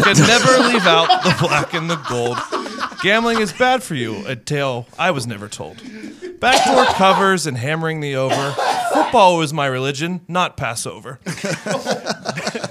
could 0.02 0.20
never 0.20 0.60
leave 0.70 0.86
out 0.86 1.24
the 1.24 1.36
black 1.40 1.74
and 1.74 1.90
the 1.90 1.98
gold. 2.08 2.38
Gambling 3.02 3.40
is 3.40 3.52
bad 3.52 3.82
for 3.82 3.96
you, 3.96 4.26
a 4.28 4.36
tale 4.36 4.88
I 4.98 5.12
was 5.12 5.26
never 5.26 5.48
told. 5.48 5.82
Backdoor 6.40 6.86
covers 6.94 7.48
and 7.48 7.58
hammering 7.58 8.00
the 8.00 8.16
over. 8.16 8.56
Football 8.94 9.38
was 9.38 9.54
my 9.54 9.66
religion, 9.66 10.22
not 10.28 10.56
Passover. 10.58 11.20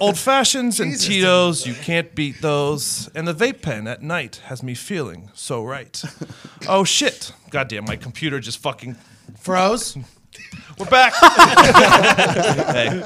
Old 0.00 0.18
fashions 0.18 0.80
and 0.80 0.98
Tito's, 0.98 1.66
you 1.66 1.74
can't 1.74 2.14
beat 2.14 2.40
those. 2.42 3.08
And 3.14 3.26
the 3.26 3.34
vape 3.34 3.60
pen 3.62 3.86
at 3.86 4.02
night 4.02 4.36
has 4.44 4.62
me 4.62 4.74
feeling 4.74 5.30
so 5.34 5.64
right. 5.64 6.02
Oh 6.68 6.84
shit. 6.84 7.32
Goddamn, 7.50 7.84
my 7.86 7.96
computer 7.96 8.38
just 8.40 8.58
fucking. 8.58 8.96
Froze. 9.38 9.96
We're 10.78 10.86
back. 10.86 11.12
hey. 12.74 13.02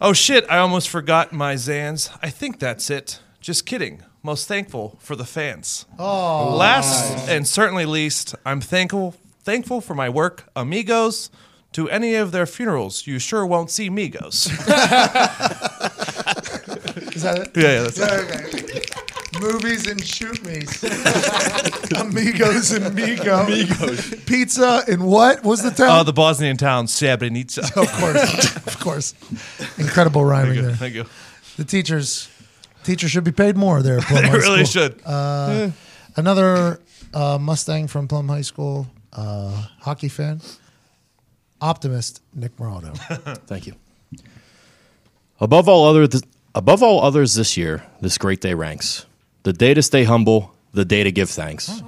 Oh 0.00 0.12
shit, 0.12 0.46
I 0.50 0.58
almost 0.58 0.88
forgot 0.88 1.32
my 1.32 1.54
Zans. 1.54 2.16
I 2.22 2.30
think 2.30 2.58
that's 2.58 2.90
it. 2.90 3.20
Just 3.40 3.66
kidding. 3.66 4.02
Most 4.22 4.46
thankful 4.46 4.98
for 5.00 5.16
the 5.16 5.24
fans. 5.24 5.86
Oh. 5.98 6.54
Last 6.56 7.26
and 7.28 7.48
certainly 7.48 7.86
least, 7.86 8.34
I'm 8.44 8.60
thankful 8.60 9.14
thankful 9.42 9.80
for 9.80 9.94
my 9.94 10.08
work, 10.08 10.44
amigos. 10.54 11.30
To 11.74 11.88
any 11.88 12.16
of 12.16 12.32
their 12.32 12.46
funerals, 12.46 13.06
you 13.06 13.20
sure 13.20 13.46
won't 13.46 13.70
see 13.70 13.88
Migos. 13.88 14.50
Is 17.14 17.22
that 17.22 17.38
it? 17.38 17.50
yeah, 17.56 17.62
yeah, 17.62 17.82
that's 17.82 18.00
Okay. 18.00 18.82
Movies 19.40 19.86
and 19.86 20.04
shoot 20.04 20.44
me's. 20.44 20.82
Amigos 21.94 22.72
and 22.72 22.86
Migo. 22.96 23.46
Amigos. 23.46 24.14
Pizza 24.24 24.82
and 24.88 25.06
what 25.06 25.44
was 25.44 25.62
the 25.62 25.70
town? 25.70 26.00
Oh, 26.00 26.02
the 26.02 26.12
Bosnian 26.12 26.56
town 26.56 26.86
Srebrenica. 26.86 27.62
of 27.76 27.92
course. 27.92 28.56
of 28.66 28.80
course. 28.80 29.14
Incredible 29.78 30.24
rhyming 30.24 30.62
there. 30.62 30.74
Thank 30.74 30.94
you. 30.94 31.04
The 31.56 31.64
teachers 31.64 32.28
teachers 32.90 33.10
should 33.10 33.24
be 33.24 33.32
paid 33.32 33.56
more 33.56 33.82
there. 33.82 33.98
at 33.98 34.04
Plum 34.08 34.22
They 34.22 34.28
High 34.28 34.36
really 34.36 34.64
School. 34.64 34.88
should. 34.90 35.72
Another 36.16 36.80
uh, 37.14 37.38
Mustang 37.40 37.86
from 37.86 38.08
Plum 38.08 38.28
High 38.28 38.40
School, 38.42 38.86
uh, 39.12 39.66
hockey 39.80 40.08
fan, 40.08 40.40
optimist 41.60 42.22
Nick 42.34 42.56
Morado. 42.56 42.96
Thank 43.46 43.66
you. 43.66 43.74
Above 45.40 45.68
all 45.68 45.86
other 45.88 46.06
th- 46.06 46.24
above 46.54 46.82
all 46.82 47.00
others 47.02 47.34
this 47.34 47.56
year, 47.56 47.82
this 48.00 48.18
great 48.18 48.40
day 48.40 48.54
ranks. 48.54 49.06
The 49.44 49.52
day 49.52 49.72
to 49.72 49.82
stay 49.82 50.04
humble, 50.04 50.52
the 50.74 50.84
day 50.84 51.02
to 51.04 51.10
give 51.12 51.30
thanks. 51.30 51.80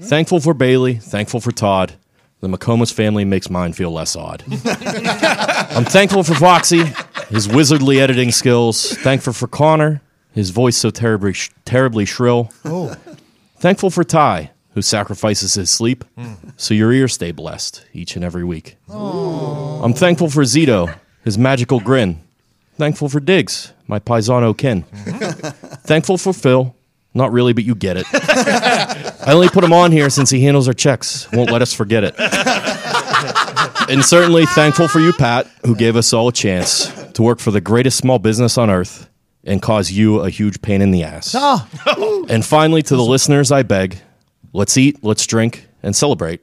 Thankful 0.00 0.40
for 0.40 0.52
Bailey, 0.52 0.94
thankful 0.96 1.40
for 1.40 1.50
Todd. 1.52 1.94
The 2.40 2.48
McComas 2.48 2.92
family 2.92 3.24
makes 3.24 3.48
mine 3.50 3.72
feel 3.72 3.90
less 3.90 4.16
odd. 4.16 4.42
I'm 4.50 5.84
thankful 5.84 6.22
for 6.24 6.34
Foxy, 6.34 6.84
his 7.28 7.48
wizardly 7.48 8.00
editing 8.00 8.32
skills. 8.32 8.92
Thankful 8.98 9.32
for 9.32 9.46
Connor, 9.46 10.00
his 10.34 10.50
voice 10.50 10.76
so 10.76 10.90
terribly 10.90 11.32
sh- 11.32 11.50
terribly 11.64 12.04
shrill. 12.04 12.50
Oh, 12.64 12.96
Thankful 13.60 13.90
for 13.90 14.04
Ty, 14.04 14.52
who 14.72 14.80
sacrifices 14.80 15.52
his 15.52 15.70
sleep 15.70 16.02
so 16.56 16.72
your 16.72 16.92
ears 16.94 17.12
stay 17.12 17.30
blessed 17.30 17.84
each 17.92 18.16
and 18.16 18.24
every 18.24 18.42
week. 18.42 18.76
I'm 18.90 19.92
thankful 19.92 20.30
for 20.30 20.42
Zito, 20.44 20.98
his 21.24 21.36
magical 21.36 21.78
grin. 21.78 22.20
Thankful 22.78 23.10
for 23.10 23.20
Diggs, 23.20 23.74
my 23.86 23.98
paisano 23.98 24.56
kin. 24.56 24.82
thankful 25.84 26.16
for 26.16 26.32
Phil. 26.32 26.74
Not 27.12 27.32
really, 27.32 27.52
but 27.52 27.64
you 27.64 27.74
get 27.74 27.98
it. 27.98 28.06
I 28.14 29.32
only 29.32 29.50
put 29.50 29.62
him 29.62 29.74
on 29.74 29.92
here 29.92 30.08
since 30.08 30.30
he 30.30 30.40
handles 30.42 30.66
our 30.66 30.72
checks. 30.72 31.30
Won't 31.32 31.50
let 31.50 31.60
us 31.60 31.74
forget 31.74 32.02
it. 32.04 32.14
and 33.90 34.02
certainly 34.02 34.46
thankful 34.46 34.88
for 34.88 35.00
you, 35.00 35.12
Pat, 35.12 35.46
who 35.66 35.74
gave 35.74 35.96
us 35.96 36.14
all 36.14 36.28
a 36.28 36.32
chance 36.32 36.86
to 37.12 37.22
work 37.22 37.40
for 37.40 37.50
the 37.50 37.60
greatest 37.60 37.98
small 37.98 38.18
business 38.18 38.56
on 38.56 38.70
earth 38.70 39.09
and 39.44 39.60
cause 39.62 39.90
you 39.90 40.20
a 40.20 40.30
huge 40.30 40.60
pain 40.62 40.82
in 40.82 40.90
the 40.90 41.02
ass. 41.04 41.34
oh, 41.36 42.26
And 42.28 42.44
finally, 42.44 42.82
to 42.82 42.96
the 42.96 43.02
listeners, 43.02 43.50
I 43.50 43.62
beg, 43.62 43.98
let's 44.52 44.76
eat, 44.76 45.02
let's 45.02 45.26
drink, 45.26 45.66
and 45.82 45.94
celebrate. 45.96 46.42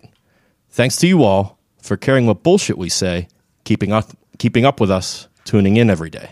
Thanks 0.72 0.96
to 0.98 1.08
you 1.08 1.24
all 1.24 1.58
for 1.82 1.96
caring 1.98 2.26
what 2.28 2.44
bullshit 2.44 2.78
we 2.78 2.90
say, 2.90 3.28
keeping 3.64 3.92
up, 3.94 4.10
keeping 4.40 4.66
up 4.66 4.80
with 4.80 4.92
us, 4.92 5.28
tuning 5.46 5.78
in 5.78 5.90
every 5.90 6.10
day. 6.10 6.32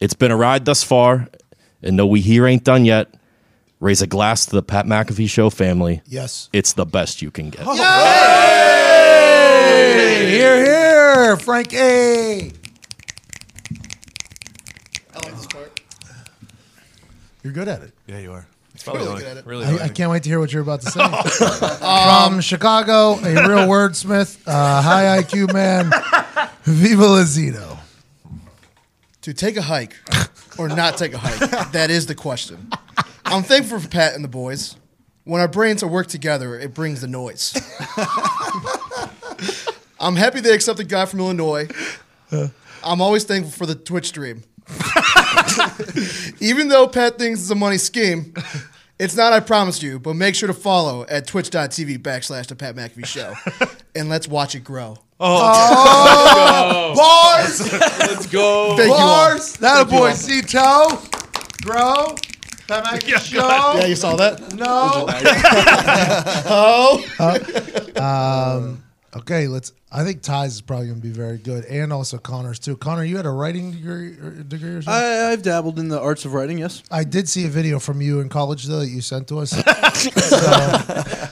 It's 0.00 0.14
been 0.14 0.30
a 0.30 0.36
ride 0.36 0.64
thus 0.64 0.82
far, 0.82 1.28
and 1.82 1.98
though 1.98 2.06
we 2.06 2.20
here 2.20 2.46
ain't 2.46 2.64
done 2.64 2.84
yet, 2.84 3.12
raise 3.80 4.00
a 4.02 4.06
glass 4.06 4.46
to 4.46 4.52
the 4.52 4.62
Pat 4.62 4.86
McAfee 4.86 5.28
Show 5.28 5.50
family. 5.50 6.00
yes. 6.06 6.48
It's 6.52 6.72
the 6.72 6.86
best 6.86 7.20
you 7.22 7.30
can 7.30 7.50
get. 7.50 7.62
Hey, 9.26 10.30
here, 10.30 10.64
here, 10.64 11.36
Frank 11.36 11.72
A. 11.74 12.50
I 15.14 15.18
like 15.22 15.34
this 15.36 15.46
part. 15.46 15.80
You're 17.44 17.52
good 17.52 17.68
at 17.68 17.82
it. 17.82 17.92
Yeah, 18.06 18.18
you 18.18 18.32
are. 18.32 18.46
It's 18.74 18.82
probably 18.82 19.02
Really 19.06 19.20
good 19.20 19.28
at 19.28 19.36
it. 19.36 19.46
really 19.46 19.64
the 19.66 19.70
I, 19.70 19.74
I 19.74 19.80
only- 19.82 19.94
can't 19.94 20.10
wait 20.10 20.22
to 20.24 20.28
hear 20.28 20.40
what 20.40 20.52
you're 20.52 20.62
about 20.62 20.80
to 20.80 20.90
say. 20.90 21.00
From 22.28 22.40
Chicago, 22.40 23.12
a 23.18 23.48
real 23.48 23.68
wordsmith, 23.68 24.40
uh, 24.46 24.82
high 24.82 25.22
IQ 25.22 25.52
man, 25.52 25.92
Viva 26.64 27.04
Lazito. 27.04 27.78
To 29.22 29.32
take 29.32 29.56
a 29.56 29.62
hike 29.62 29.94
or 30.58 30.68
not 30.68 30.96
take 30.98 31.14
a 31.14 31.18
hike, 31.18 31.70
that 31.72 31.90
is 31.90 32.06
the 32.06 32.14
question. 32.16 32.68
I'm 33.26 33.42
thankful 33.44 33.78
for 33.78 33.88
Pat 33.88 34.14
and 34.14 34.24
the 34.24 34.28
boys. 34.28 34.76
When 35.24 35.40
our 35.40 35.48
brains 35.48 35.82
are 35.82 35.88
worked 35.88 36.10
together, 36.10 36.58
it 36.58 36.74
brings 36.74 37.00
the 37.00 37.06
noise. 37.08 37.54
I'm 40.00 40.16
happy 40.16 40.40
they 40.40 40.52
accepted 40.54 40.88
God 40.88 41.08
from 41.08 41.20
Illinois. 41.20 41.68
I'm 42.82 43.00
always 43.00 43.24
thankful 43.24 43.52
for 43.52 43.64
the 43.66 43.74
Twitch 43.74 44.08
stream. 44.08 44.42
Even 46.40 46.68
though 46.68 46.86
Pat 46.88 47.18
thinks 47.18 47.40
it's 47.40 47.50
a 47.50 47.54
money 47.54 47.78
scheme, 47.78 48.34
it's 48.98 49.16
not, 49.16 49.32
I 49.32 49.40
promise 49.40 49.82
you, 49.82 49.98
but 49.98 50.14
make 50.14 50.34
sure 50.34 50.46
to 50.46 50.54
follow 50.54 51.04
at 51.08 51.26
twitch.tv 51.26 51.98
backslash 51.98 52.46
the 52.46 52.56
Pat 52.56 52.76
McAfee 52.76 53.06
Show. 53.06 53.34
And 53.96 54.08
let's 54.08 54.26
watch 54.26 54.56
it 54.56 54.64
grow. 54.64 54.96
Oh, 55.20 55.52
oh. 55.54 56.94
bars! 56.96 57.72
Let's 57.72 58.26
go. 58.26 58.76
Thank 58.76 58.88
you 58.88 58.94
all. 58.94 59.28
Bars! 59.28 59.56
That 59.58 59.82
a 59.82 59.84
boy, 59.88 60.10
Zito. 60.10 60.98
Grow. 61.62 62.16
Pat 62.66 62.84
McAfee 63.02 63.18
Show. 63.20 63.78
Yeah, 63.78 63.86
you 63.86 63.94
saw 63.94 64.16
that? 64.16 64.52
No. 64.54 65.06
Oh. 66.46 67.04
Uh, 67.20 68.58
um, 68.58 68.83
Okay, 69.16 69.46
let's. 69.46 69.72
I 69.92 70.02
think 70.02 70.22
Ty's 70.22 70.54
is 70.54 70.60
probably 70.60 70.86
going 70.86 71.00
to 71.00 71.06
be 71.06 71.12
very 71.12 71.38
good, 71.38 71.64
and 71.66 71.92
also 71.92 72.18
Connor's 72.18 72.58
too. 72.58 72.76
Connor, 72.76 73.04
you 73.04 73.16
had 73.16 73.26
a 73.26 73.30
writing 73.30 73.70
degree 73.70 74.18
or, 74.18 74.30
degree 74.30 74.70
or 74.70 74.82
something? 74.82 74.92
I, 74.92 75.30
I've 75.30 75.42
dabbled 75.42 75.78
in 75.78 75.86
the 75.86 76.00
arts 76.00 76.24
of 76.24 76.34
writing. 76.34 76.58
Yes. 76.58 76.82
I 76.90 77.04
did 77.04 77.28
see 77.28 77.44
a 77.44 77.48
video 77.48 77.78
from 77.78 78.00
you 78.00 78.18
in 78.18 78.28
college 78.28 78.64
though 78.64 78.80
that 78.80 78.88
you 78.88 79.00
sent 79.00 79.28
to 79.28 79.38
us. 79.38 79.50
so, 79.50 79.60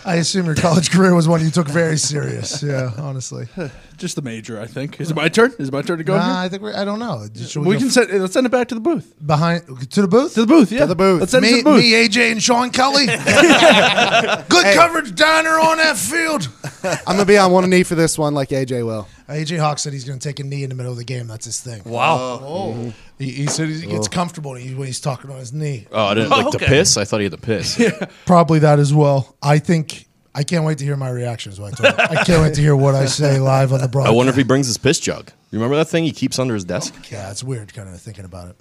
I 0.05 0.17
assume 0.17 0.47
your 0.47 0.55
college 0.55 0.93
career 0.93 1.13
was 1.13 1.27
one 1.27 1.43
you 1.43 1.51
took 1.51 1.67
very 1.67 1.97
serious. 1.97 2.63
Yeah, 2.63 2.93
honestly. 2.99 3.49
Just 3.97 4.15
the 4.15 4.23
major, 4.23 4.61
I 4.61 4.67
think. 4.67 5.01
Is 5.01 5.11
it 5.11 5.17
my 5.17 5.29
turn? 5.29 5.53
Is 5.59 5.69
it 5.69 5.73
my 5.73 5.83
turn 5.83 5.99
to 5.99 6.05
go? 6.05 6.17
Nah, 6.17 6.23
here? 6.23 6.35
I 6.35 6.49
think 6.49 6.63
we're, 6.63 6.75
I 6.75 6.85
don't 6.85 6.99
know. 7.01 7.27
Should 7.35 7.65
we 7.65 7.75
go 7.75 7.79
can 7.79 7.89
f- 7.89 7.93
send. 7.93 8.11
Let's 8.21 8.33
send 8.33 8.47
it 8.47 8.51
back 8.51 8.69
to 8.69 8.75
the 8.77 8.81
booth. 8.81 9.15
behind 9.25 9.91
to 9.91 10.03
the 10.03 10.09
booth. 10.09 10.35
To 10.35 10.41
the 10.41 10.47
booth. 10.47 10.71
Yeah. 10.71 10.87
the 10.87 10.95
booth. 10.95 11.21
Let's 11.21 11.33
send 11.33 11.45
it 11.45 11.51
to 11.51 11.57
the 11.59 11.63
booth. 11.65 11.83
me, 11.83 11.93
AJ, 11.93 12.33
and 12.33 12.43
Sean 12.43 12.71
Kelley. 12.71 13.07
Good 14.49 14.75
coverage 14.77 15.15
diner 15.17 15.59
on 15.59 15.79
that 15.79 15.97
field. 15.97 16.49
I'm 17.07 17.17
gonna 17.17 17.25
be 17.25 17.39
on 17.39 17.53
one 17.53 17.69
knee 17.69 17.83
for 17.83 17.95
this 17.95 18.19
one, 18.19 18.35
like 18.35 18.51
AJ 18.51 18.85
will. 18.85 19.09
AJ 19.29 19.59
Hawk 19.59 19.79
said 19.79 19.93
he's 19.93 20.05
going 20.05 20.19
to 20.19 20.29
take 20.29 20.41
a 20.41 20.45
knee 20.45 20.63
in 20.63 20.69
the 20.69 20.75
middle 20.75 20.93
of 20.93 20.99
the 20.99 21.05
game. 21.05 21.27
That's 21.27 21.47
his 21.47 21.61
thing. 21.61 21.83
Wow. 21.85 22.17
Oh. 22.43 22.93
He, 23.19 23.31
he 23.31 23.47
said 23.47 23.69
he 23.69 23.87
gets 23.87 24.07
oh. 24.07 24.11
comfortable 24.11 24.53
when 24.53 24.61
he- 24.61 24.75
when 24.75 24.87
he's 24.87 25.01
talking 25.01 25.31
on 25.31 25.39
his 25.39 25.53
knee. 25.53 25.87
Oh, 25.91 26.07
I 26.07 26.15
didn't 26.15 26.33
oh, 26.33 26.37
like 26.37 26.47
okay. 26.49 26.59
to 26.59 26.67
piss. 26.67 26.97
I 26.97 27.05
thought 27.05 27.19
he 27.19 27.25
had 27.25 27.33
to 27.33 27.39
piss. 27.39 27.81
Probably 28.27 28.59
that 28.61 28.79
as 28.79 28.93
well. 28.93 29.37
I 29.43 29.59
think 29.59 30.07
I 30.35 30.43
can't 30.43 30.65
wait 30.65 30.79
to 30.79 30.85
hear 30.85 30.97
my 30.97 31.11
reactions. 31.11 31.61
When 31.61 31.73
I, 31.73 31.77
told. 31.77 32.01
I 32.01 32.25
can't 32.25 32.43
wait 32.43 32.55
to 32.55 32.61
hear 32.61 32.77
what 32.77 32.95
I 32.95 33.07
say 33.07 33.39
live 33.39 33.73
on 33.73 33.81
the 33.81 33.89
broadcast. 33.89 34.13
I 34.13 34.17
wonder 34.17 34.31
if 34.31 34.37
he 34.37 34.45
brings 34.45 34.67
his 34.67 34.79
piss 34.79 35.01
jug. 35.01 35.31
You 35.51 35.59
remember 35.59 35.77
that 35.77 35.89
thing 35.89 36.05
he 36.05 36.13
keeps 36.13 36.39
under 36.39 36.55
his 36.55 36.65
desk? 36.65 36.95
Yeah, 37.11 37.31
it's 37.31 37.45
weird, 37.45 37.73
kind 37.75 37.89
of 37.89 38.01
thinking 38.01 38.25
about 38.25 38.49
it. 38.49 38.57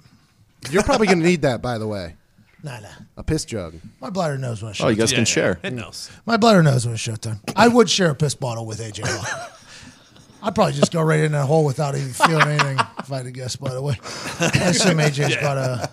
You're 0.70 0.82
probably 0.82 1.06
gonna 1.06 1.24
need 1.24 1.42
that, 1.42 1.60
by 1.60 1.78
the 1.78 1.88
way. 1.88 2.16
Nah, 2.64 2.78
nah. 2.80 2.88
A 3.16 3.22
piss 3.24 3.44
jug. 3.44 3.74
My 4.00 4.10
bladder 4.10 4.38
knows 4.38 4.62
when 4.62 4.70
it's 4.72 4.80
Oh, 4.80 4.88
you 4.88 4.94
guys 4.96 5.12
can 5.12 5.24
share. 5.24 5.58
It 5.64 5.72
knows. 5.72 6.10
My 6.26 6.36
bladder 6.36 6.62
knows 6.62 6.84
when 6.86 6.94
it's 6.94 7.04
showtime. 7.06 7.40
I 7.56 7.66
would 7.68 7.90
share 7.90 8.10
a 8.10 8.14
piss 8.14 8.34
bottle 8.36 8.66
with 8.66 8.78
AJ. 8.80 9.02
Hawk. 9.04 9.58
I'd 10.44 10.54
probably 10.56 10.72
just 10.74 10.92
go 10.92 11.02
right 11.02 11.20
in 11.20 11.32
that 11.32 11.46
hole 11.46 11.64
without 11.64 11.94
even 11.96 12.12
feeling 12.12 12.48
anything. 12.48 12.78
If 12.98 13.12
I 13.12 13.16
had 13.18 13.26
to 13.26 13.30
guess, 13.32 13.54
by 13.56 13.72
the 13.74 13.80
way, 13.82 13.94
I 14.40 14.70
assume 14.70 14.98
AJ's 14.98 15.36
got 15.36 15.56
a 15.56 15.88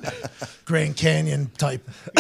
Grand 0.66 0.96
Canyon 0.96 1.52
type. 1.58 1.88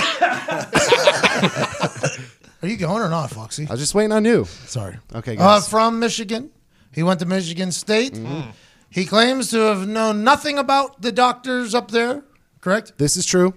Are 2.61 2.67
you 2.67 2.77
going 2.77 3.01
or 3.01 3.09
not, 3.09 3.29
Foxy? 3.31 3.65
I 3.67 3.71
was 3.71 3.79
just 3.79 3.95
waiting 3.95 4.11
on 4.11 4.25
you. 4.25 4.45
Sorry. 4.45 4.97
Okay, 5.15 5.33
Uh, 5.37 5.59
guys. 5.59 5.69
from 5.69 5.99
Michigan. 5.99 6.51
He 6.93 7.03
went 7.03 7.19
to 7.21 7.25
Michigan 7.25 7.71
State. 7.71 8.13
Mm-hmm. 8.13 8.49
He 8.89 9.05
claims 9.05 9.49
to 9.51 9.57
have 9.59 9.87
known 9.87 10.23
nothing 10.23 10.57
about 10.57 11.01
the 11.01 11.11
doctors 11.11 11.73
up 11.73 11.91
there. 11.91 12.23
Correct. 12.61 12.93
This 12.97 13.15
is 13.15 13.25
true. 13.25 13.53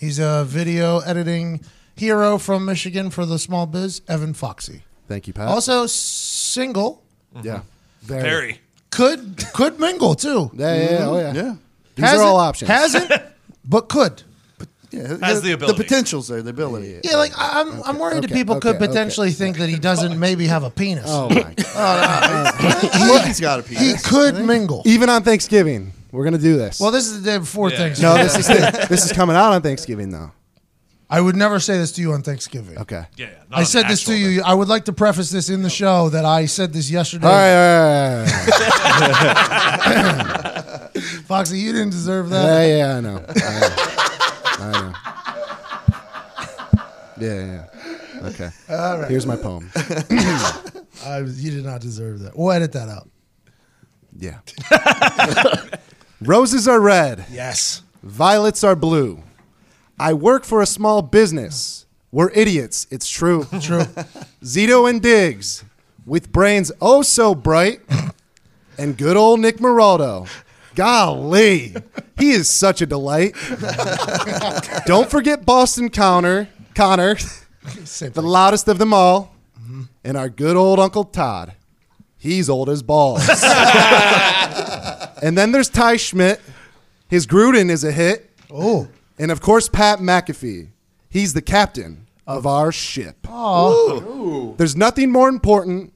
He's 0.00 0.18
a 0.18 0.46
video 0.46 1.00
editing 1.00 1.60
hero 1.94 2.38
from 2.38 2.64
Michigan 2.64 3.10
for 3.10 3.26
the 3.26 3.38
small 3.38 3.66
biz, 3.66 4.00
Evan 4.08 4.32
Foxy. 4.32 4.82
Thank 5.08 5.26
you, 5.26 5.34
Pat. 5.34 5.48
Also 5.48 5.86
single. 5.86 7.02
Mm-hmm. 7.34 7.46
yeah. 7.46 7.60
Very. 8.00 8.22
Very. 8.22 8.60
Could 8.88 9.44
could 9.52 9.78
mingle 9.78 10.14
too. 10.14 10.50
Yeah, 10.54 10.74
yeah, 10.74 10.90
yeah. 10.90 11.06
Oh, 11.06 11.18
yeah. 11.18 11.32
Yeah. 11.34 11.54
These 11.96 12.14
are 12.14 12.22
all 12.22 12.38
options. 12.38 12.70
Hasn't, 12.70 13.12
but 13.66 13.90
could. 13.90 14.22
Yeah, 14.90 15.18
Has 15.20 15.42
the 15.42 15.52
ability. 15.52 15.76
The 15.76 15.84
potential's 15.84 16.28
there, 16.28 16.40
the 16.40 16.50
ability. 16.50 16.98
Yeah, 17.04 17.16
like 17.16 17.32
I- 17.38 17.60
I'm, 17.60 17.82
I'm 17.84 17.98
worried 17.98 18.22
that 18.22 18.30
okay, 18.30 18.40
people 18.40 18.58
could 18.58 18.76
okay, 18.76 18.84
okay. 18.84 18.86
potentially 18.88 19.32
think 19.32 19.58
that 19.58 19.68
he 19.68 19.78
doesn't 19.78 20.18
maybe 20.18 20.46
have 20.46 20.64
a 20.64 20.70
penis. 20.70 21.04
Oh 21.06 21.28
my 21.28 21.54
god! 21.74 23.06
Look, 23.06 23.22
he's 23.26 23.38
got 23.38 23.60
a 23.60 23.62
penis. 23.62 24.02
he 24.02 24.08
could 24.08 24.46
mingle. 24.46 24.82
Even 24.86 25.10
on 25.10 25.22
Thanksgiving, 25.24 25.92
we're 26.12 26.24
gonna 26.24 26.38
do 26.38 26.56
this. 26.56 26.80
Well, 26.80 26.90
this 26.90 27.06
is 27.06 27.22
the 27.22 27.30
day 27.30 27.38
before 27.38 27.70
Yeah. 27.70 27.76
Thanksgiving. 27.78 28.16
no, 28.16 28.22
this 28.22 28.36
is 28.36 28.46
this 28.88 29.04
is 29.06 29.12
coming 29.12 29.36
out 29.36 29.52
on 29.52 29.62
Thanksgiving 29.62 30.10
though. 30.10 30.32
I 31.12 31.20
would 31.20 31.34
never 31.34 31.58
say 31.58 31.76
this 31.76 31.90
to 31.92 32.00
you 32.00 32.12
on 32.12 32.22
Thanksgiving. 32.22 32.78
Okay. 32.78 33.04
Yeah, 33.16 33.26
yeah, 33.26 33.32
not 33.50 33.56
I 33.58 33.60
on 33.60 33.66
said 33.66 33.88
this 33.88 34.04
to 34.04 34.12
actual 34.12 34.26
day. 34.28 34.32
you. 34.34 34.42
I 34.44 34.54
would 34.54 34.68
like 34.68 34.84
to 34.84 34.92
preface 34.92 35.28
this 35.30 35.48
in 35.50 35.62
the 35.62 35.70
show 35.70 36.08
that 36.10 36.24
I 36.24 36.46
said 36.46 36.72
this 36.72 36.88
yesterday. 36.88 37.26
All 37.26 37.32
right, 37.32 37.52
all 37.52 38.24
right, 38.24 38.32
all 39.80 40.14
right. 40.94 41.02
Foxy, 41.26 41.58
you 41.58 41.72
didn't 41.72 41.90
deserve 41.90 42.30
Yeah, 42.30 42.42
that. 42.42 42.64
yeah, 42.66 42.96
I 42.96 43.00
know. 43.00 43.24
I 43.28 43.60
know. 43.60 43.74
I 44.62 44.72
know. 44.72 44.92
Yeah, 47.18 47.34
yeah. 47.34 47.66
yeah. 48.22 48.26
Okay. 48.28 48.50
All 48.68 48.98
right. 49.00 49.10
Here's 49.10 49.26
my 49.26 49.36
poem. 49.36 49.68
I 51.04 51.22
was- 51.22 51.42
you 51.42 51.50
did 51.50 51.64
not 51.64 51.80
deserve 51.80 52.20
that. 52.20 52.36
We'll 52.36 52.52
edit 52.52 52.72
that 52.72 52.88
out. 52.88 53.08
Yeah. 54.16 54.38
Roses 56.22 56.68
are 56.68 56.80
red. 56.80 57.24
Yes. 57.30 57.82
Violets 58.02 58.62
are 58.62 58.76
blue. 58.76 59.22
I 59.98 60.12
work 60.12 60.44
for 60.44 60.60
a 60.60 60.66
small 60.66 61.00
business. 61.00 61.86
We're 62.12 62.30
idiots. 62.30 62.86
It's 62.90 63.08
true. 63.08 63.44
True. 63.60 63.84
Zito 64.42 64.88
and 64.88 65.00
Diggs, 65.00 65.64
with 66.04 66.32
brains 66.32 66.72
oh 66.80 67.02
so 67.02 67.34
bright, 67.34 67.80
and 68.76 68.98
good 68.98 69.16
old 69.16 69.40
Nick 69.40 69.58
Moraldo. 69.58 70.28
Golly, 70.74 71.74
he 72.18 72.30
is 72.30 72.48
such 72.48 72.82
a 72.82 72.86
delight. 72.86 73.34
Don't 74.86 75.10
forget 75.10 75.46
Boston 75.46 75.88
Connor, 75.88 76.48
Connor, 76.74 77.16
the 77.64 78.22
loudest 78.22 78.68
of 78.68 78.78
them 78.78 78.92
all, 78.92 79.34
mm-hmm. 79.58 79.82
and 80.04 80.16
our 80.16 80.28
good 80.28 80.56
old 80.56 80.78
Uncle 80.80 81.04
Todd. 81.04 81.54
He's 82.18 82.50
old 82.50 82.68
as 82.68 82.82
balls. 82.82 83.26
and 85.22 85.36
then 85.36 85.52
there's 85.52 85.68
Ty 85.68 85.96
Schmidt. 85.96 86.40
His 87.08 87.26
Gruden 87.26 87.70
is 87.70 87.84
a 87.84 87.92
hit. 87.92 88.30
Oh. 88.52 88.88
And 89.18 89.30
of 89.30 89.40
course, 89.40 89.68
Pat 89.68 89.98
McAfee. 89.98 90.68
He's 91.08 91.34
the 91.34 91.42
captain 91.42 92.06
of 92.26 92.46
our 92.46 92.72
ship. 92.72 93.26
Oh. 93.28 94.54
There's 94.56 94.76
nothing 94.76 95.10
more 95.10 95.28
important 95.28 95.92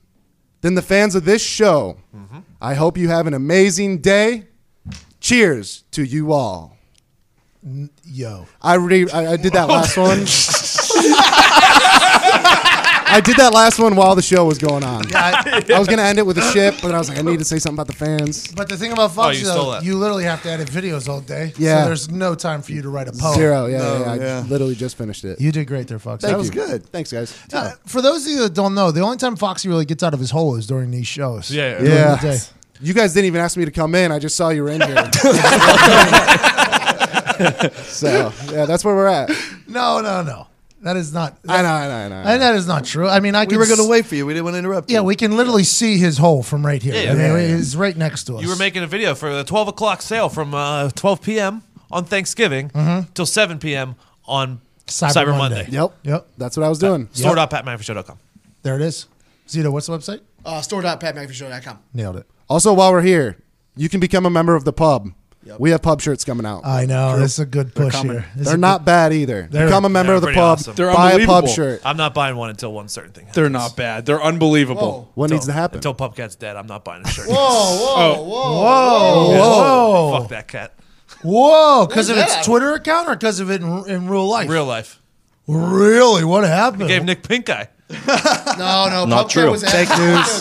than 0.61 0.75
the 0.75 0.83
fans 0.83 1.14
of 1.14 1.25
this 1.25 1.43
show. 1.43 1.99
Mm-hmm. 2.14 2.41
I 2.61 2.75
hope 2.75 2.99
you 2.99 3.09
have 3.09 3.27
an 3.27 3.35
amazing 3.35 3.99
day. 3.99 4.45
Cheers 5.20 5.85
to 5.93 6.05
you 6.05 6.33
all. 6.33 6.77
Yo. 8.05 8.47
I, 8.61 8.75
re- 8.75 9.11
I, 9.11 9.33
I 9.33 9.37
did 9.37 9.53
that 9.55 9.68
last 9.68 9.97
one. 10.09 10.27
I 13.07 13.20
did 13.20 13.36
that 13.36 13.52
last 13.52 13.78
one 13.78 13.94
while 13.96 14.14
the 14.16 14.22
show 14.22 14.44
was 14.44 14.59
going 14.59 14.82
on. 14.82 15.02
I- 15.14 15.62
I 15.74 15.78
was 15.78 15.86
going 15.86 15.98
to 15.98 16.05
end 16.05 16.18
it 16.18 16.26
with 16.26 16.38
a 16.38 16.52
ship, 16.52 16.74
but 16.82 16.94
I 16.94 16.98
was 16.98 17.09
like, 17.09 17.18
I 17.18 17.22
need 17.22 17.38
to 17.38 17.44
say 17.44 17.59
something 17.59 17.76
about 17.76 17.86
the 17.86 17.92
fans. 17.94 18.48
but 18.48 18.68
the 18.68 18.76
thing 18.76 18.92
about 18.92 19.12
Foxy, 19.12 19.40
you 19.40 19.44
stole 19.46 19.66
though, 19.66 19.72
that. 19.72 19.84
you 19.84 19.96
literally 19.96 20.24
have 20.24 20.42
to 20.42 20.50
edit 20.50 20.68
videos 20.68 21.09
all 21.09 21.20
day. 21.20 21.52
Yeah. 21.57 21.82
So 21.82 21.86
there's 21.86 22.11
no 22.11 22.34
time 22.34 22.62
for 22.62 22.72
you 22.72 22.82
to 22.82 22.88
write 22.88 23.09
a 23.09 23.12
poem. 23.12 23.34
Zero. 23.34 23.66
Yeah, 23.66 23.78
No, 23.78 23.98
yeah, 24.00 24.12
I 24.12 24.16
yeah. 24.16 24.44
literally 24.48 24.74
just 24.74 24.96
finished 24.98 25.24
it. 25.24 25.40
You 25.40 25.52
did 25.52 25.66
great 25.66 25.86
there, 25.88 25.98
Foxy. 25.98 26.26
Thank 26.26 26.38
was 26.38 26.48
you. 26.48 26.55
good. 26.55 26.86
Thanks, 26.86 27.12
guys. 27.12 27.38
Uh, 27.52 27.72
for 27.86 28.00
those 28.02 28.24
of 28.26 28.32
you 28.32 28.38
that 28.40 28.55
don't 28.55 28.74
know, 28.74 28.90
the 28.90 29.00
only 29.02 29.16
time 29.18 29.36
Foxy 29.36 29.68
really 29.68 29.84
gets 29.84 30.02
out 30.02 30.14
of 30.14 30.20
his 30.20 30.30
hole 30.30 30.57
is 30.57 30.66
during 30.66 30.90
these 30.90 31.07
shows. 31.07 31.50
Yeah, 31.50 31.72
yeah. 31.72 31.78
During 31.78 31.92
Yeah. 31.92 32.16
the 32.16 32.28
day. 32.28 32.38
You 32.80 32.92
guys 32.94 33.14
didn't 33.14 33.26
even 33.26 33.40
ask 33.40 33.57
me 33.57 33.64
to 33.64 33.70
come 33.70 33.94
in. 33.94 34.11
I 34.12 34.18
just 34.18 34.36
saw 34.36 34.48
you 34.48 34.64
were 34.64 34.70
in 34.70 34.80
here. 34.80 34.96
so, 37.84 38.32
yeah, 38.52 38.66
that's 38.66 38.84
where 38.84 38.94
we're 38.94 39.07
at. 39.07 39.30
No, 39.68 40.00
no, 40.00 40.22
no. 40.22 40.46
That 40.85 40.99
is 40.99 41.14
not. 41.14 41.39
I 41.49 41.62
know, 41.62 41.68
I 41.68 41.89
know, 41.89 41.95
I 41.95 42.09
know. 42.09 42.30
And 42.30 42.43
that 42.43 42.55
is 42.57 42.66
not 42.66 42.85
true. 42.85 43.09
I 43.09 43.20
mean, 43.20 43.35
I 43.35 43.45
We 43.45 43.47
can 43.47 43.59
were 43.59 43.64
going 43.64 43.78
to 43.78 43.89
wait 43.89 44.05
for 44.05 44.16
you. 44.16 44.26
We 44.26 44.35
didn't 44.35 44.45
want 44.45 44.55
to 44.55 44.59
interrupt 44.59 44.91
you. 44.91 44.97
Yeah, 44.97 45.01
we 45.01 45.16
can 45.16 45.35
literally 45.35 45.64
see 45.64 45.97
his 45.97 46.18
hole 46.18 46.43
from 46.43 46.64
right 46.64 46.82
here. 46.82 46.95
Yeah, 46.95 47.12
I 47.12 47.14
mean, 47.14 47.49
yeah, 47.49 47.57
He's 47.57 47.74
right 47.74 47.97
next 47.97 48.24
to 48.24 48.37
us. 48.37 48.43
You 48.43 48.51
were 48.51 48.57
making 48.57 48.82
a 48.82 48.87
video 48.87 49.14
for 49.14 49.35
the 49.35 49.45
12 49.45 49.68
o'clock 49.68 50.03
sale 50.03 50.28
from 50.28 50.53
uh, 50.53 50.91
12 50.91 51.22
p.m. 51.22 51.62
on 51.91 52.05
Thanksgiving 52.05 52.70
till 53.14 53.24
7 53.24 53.59
p.m. 53.59 53.95
on 54.26 54.61
Cyber 54.87 55.24
Cyber, 55.24 55.39
Monday. 55.39 55.62
Monday. 55.62 55.72
Yep. 55.72 55.95
Yep. 56.03 56.26
That's 56.37 56.57
what 56.59 56.64
I 56.64 56.68
was 56.68 56.78
doing. 56.78 57.09
Store.patmcafeeshow.com. 57.12 58.18
There 58.62 58.76
it 58.76 58.82
is. 58.82 59.07
Zito, 59.49 59.72
what's 59.72 59.87
the 59.87 59.97
website? 59.97 60.20
Uh, 60.45 60.61
store.patmcafeeshow.com. 60.61 61.78
Nailed 61.95 62.16
it. 62.16 62.26
Also, 62.51 62.74
while 62.74 62.93
we're 62.93 63.01
here, 63.01 63.39
you 63.74 63.89
can 63.89 64.01
become 64.01 64.26
a 64.26 64.30
member 64.30 64.55
of 64.55 64.64
the 64.64 64.72
pub. 64.74 65.12
We 65.59 65.70
have 65.70 65.82
pub 65.82 66.01
shirts 66.01 66.24
coming 66.24 66.47
out. 66.47 66.64
I 66.64 66.86
know. 66.86 67.18
This 67.18 67.34
is 67.34 67.38
a 67.40 67.47
good 67.47 67.74
push 67.74 67.92
coming. 67.92 68.12
here. 68.18 68.26
This 68.34 68.47
They're 68.47 68.55
is 68.55 68.61
not 68.61 68.84
bad 68.84 69.12
either. 69.12 69.49
They're- 69.51 69.66
Become 69.66 69.84
a 69.84 69.88
member 69.88 70.14
of 70.14 70.22
the 70.22 70.28
pub. 70.28 70.59
awesome. 70.59 70.74
They're 70.74 70.92
buy 70.92 71.12
a 71.12 71.26
pub 71.26 71.49
shirt. 71.49 71.82
I'm 71.84 71.97
not 71.97 72.14
buying 72.14 72.36
one 72.36 72.51
until 72.51 72.72
one 72.72 72.88
certain 72.88 73.12
thing 73.12 73.24
happens. 73.26 73.34
They're 73.36 73.51
not 73.51 73.76
bad. 73.76 74.07
They're 74.07 74.22
unbelievable. 74.22 75.11
What 75.14 75.30
needs 75.30 75.47
to 75.47 75.53
happen? 75.53 75.78
Until 75.78 75.95
Pupcat's 75.95 76.36
dead, 76.36 76.57
I'm 76.57 76.66
not 76.66 76.84
buying 76.84 77.05
a 77.05 77.09
shirt. 77.09 77.26
Whoa, 77.28 77.34
whoa, 77.34 78.14
oh. 78.16 78.24
whoa. 78.24 79.30
Whoa, 79.32 80.11
whoa, 80.12 80.20
Fuck 80.20 80.30
that 80.30 80.49
cat. 80.49 80.72
whoa! 81.22 81.86
Because 81.86 82.09
of 82.09 82.16
Where's 82.16 82.32
its? 82.34 82.47
Twitter 82.47 82.72
account 82.74 83.09
or 83.09 83.14
because 83.14 83.40
of 83.40 83.51
it 83.51 83.61
in, 83.62 83.88
in 83.88 84.09
real 84.09 84.26
life? 84.28 84.49
Real 84.49 84.64
life. 84.66 85.01
Really? 85.47 86.24
What 86.24 86.45
happened? 86.45 86.82
He 86.82 86.88
gave 86.88 87.05
Nick 87.05 87.22
pink 87.26 87.51
eye. 87.51 87.68
No, 88.57 88.88
no. 88.88 89.05
Not 89.05 89.26
Pupcat 89.26 89.30
true. 89.30 89.51
Was 89.51 89.62
Fake 89.62 89.88
news. 89.90 90.40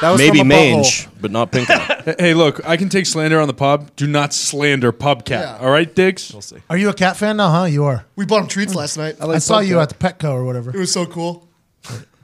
Pupcat 0.00 0.02
was 0.02 0.02
after. 0.02 0.06
That 0.06 0.10
was 0.12 0.20
Maybe 0.20 0.38
from 0.38 0.50
a 0.50 0.54
butthole. 0.54 0.74
mange, 0.76 1.08
but 1.20 1.30
not 1.30 1.52
pink 1.52 1.70
eye. 1.70 1.94
Hey, 2.18 2.32
look, 2.34 2.66
I 2.66 2.76
can 2.78 2.88
take 2.88 3.04
slander 3.06 3.38
on 3.40 3.48
the 3.48 3.54
pub. 3.54 3.94
Do 3.96 4.06
not 4.06 4.32
slander 4.32 4.92
Pubcat. 4.92 5.28
Yeah. 5.30 5.58
All 5.60 5.70
right, 5.70 5.92
Diggs? 5.94 6.32
We'll 6.32 6.40
see. 6.42 6.56
Are 6.70 6.76
you 6.78 6.88
a 6.88 6.94
cat 6.94 7.16
fan 7.16 7.36
now? 7.36 7.50
Huh? 7.50 7.64
You 7.64 7.84
are. 7.84 8.06
We 8.16 8.24
bought 8.24 8.42
him 8.42 8.48
treats 8.48 8.74
last 8.74 8.96
night. 8.96 9.16
I 9.20 9.38
saw 9.38 9.58
you 9.60 9.78
at 9.80 9.90
the 9.90 9.94
Petco 9.94 10.30
or 10.32 10.44
whatever. 10.44 10.70
It 10.74 10.78
was 10.78 10.90
so 10.92 11.04
cool. 11.04 11.46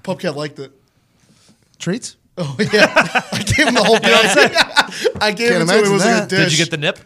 Pupcat 0.03 0.35
liked 0.37 0.59
it. 0.59 0.73
Treats? 1.79 2.17
Oh 2.37 2.57
yeah, 2.73 2.93
I 3.31 3.43
gave 3.47 3.69
him 3.69 3.75
the 3.75 3.85
whole 3.85 4.01
bag. 4.01 4.57
I 5.21 5.31
gave 5.33 5.51
Can't 5.51 5.63
him 5.63 5.69
to 5.69 5.75
him. 5.75 5.85
It 5.85 5.87
imagine 5.87 5.93
was 5.93 6.05
like 6.05 6.11
a 6.17 6.21
that. 6.21 6.29
dish. 6.31 6.39
Did 6.39 6.53
you 6.53 6.65
get 6.65 6.71
the 6.73 6.77
nip? 6.79 6.99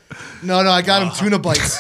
No, 0.42 0.62
no. 0.62 0.70
I 0.70 0.80
got 0.82 1.02
him 1.02 1.10
tuna 1.10 1.38
bites. 1.38 1.78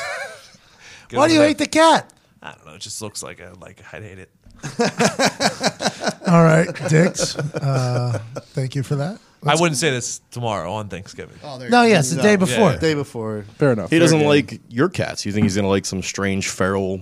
Why 1.12 1.28
do 1.28 1.34
you 1.34 1.40
hate 1.40 1.56
the 1.58 1.66
cat? 1.66 2.12
I 2.42 2.52
don't 2.52 2.66
know. 2.66 2.74
It 2.74 2.80
just 2.82 3.00
looks 3.00 3.22
like 3.22 3.40
a, 3.40 3.54
like 3.60 3.82
I'd 3.92 4.02
hate 4.02 4.18
it. 4.18 4.30
All 6.26 6.42
right, 6.42 6.68
Diggs. 6.88 7.36
Uh, 7.36 8.20
thank 8.52 8.74
you 8.74 8.82
for 8.82 8.96
that. 8.96 9.18
I 9.46 9.54
wouldn't 9.54 9.76
say 9.76 9.90
this 9.90 10.20
tomorrow 10.30 10.72
on 10.72 10.88
Thanksgiving. 10.88 11.36
Oh, 11.44 11.58
there. 11.58 11.70
No, 11.70 11.82
go. 11.82 11.86
yes, 11.88 12.10
the 12.10 12.20
day 12.20 12.36
before. 12.36 12.72
yeah. 12.72 12.78
Day 12.78 12.94
before. 12.94 13.44
Fair 13.56 13.72
enough. 13.72 13.90
He 13.90 13.98
doesn't 13.98 14.18
game. 14.18 14.28
like 14.28 14.60
your 14.68 14.88
cats. 14.88 15.24
You 15.24 15.32
think 15.32 15.44
he's 15.44 15.56
gonna 15.56 15.68
like 15.68 15.86
some 15.86 16.02
strange 16.02 16.48
feral 16.48 17.00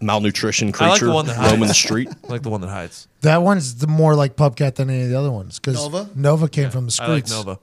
malnutrition 0.00 0.72
creature 0.72 0.86
I 0.86 0.90
like 0.90 1.00
the 1.00 1.12
one 1.12 1.26
that 1.26 1.50
roaming 1.50 1.68
the 1.68 1.74
street? 1.74 2.08
I 2.24 2.32
like 2.32 2.42
the 2.42 2.50
one 2.50 2.60
that 2.62 2.68
hides. 2.68 3.08
That 3.20 3.42
one's 3.42 3.76
the 3.76 3.86
more 3.86 4.14
like 4.14 4.36
Pubcat 4.36 4.74
than 4.74 4.90
any 4.90 5.04
of 5.04 5.10
the 5.10 5.18
other 5.18 5.30
ones 5.30 5.58
because 5.58 5.76
Nova? 5.76 6.08
Nova 6.14 6.48
came 6.48 6.70
from 6.70 6.86
the 6.86 6.98
I 7.00 7.06
like 7.08 7.26
streets. 7.26 7.30
Nova. 7.30 7.58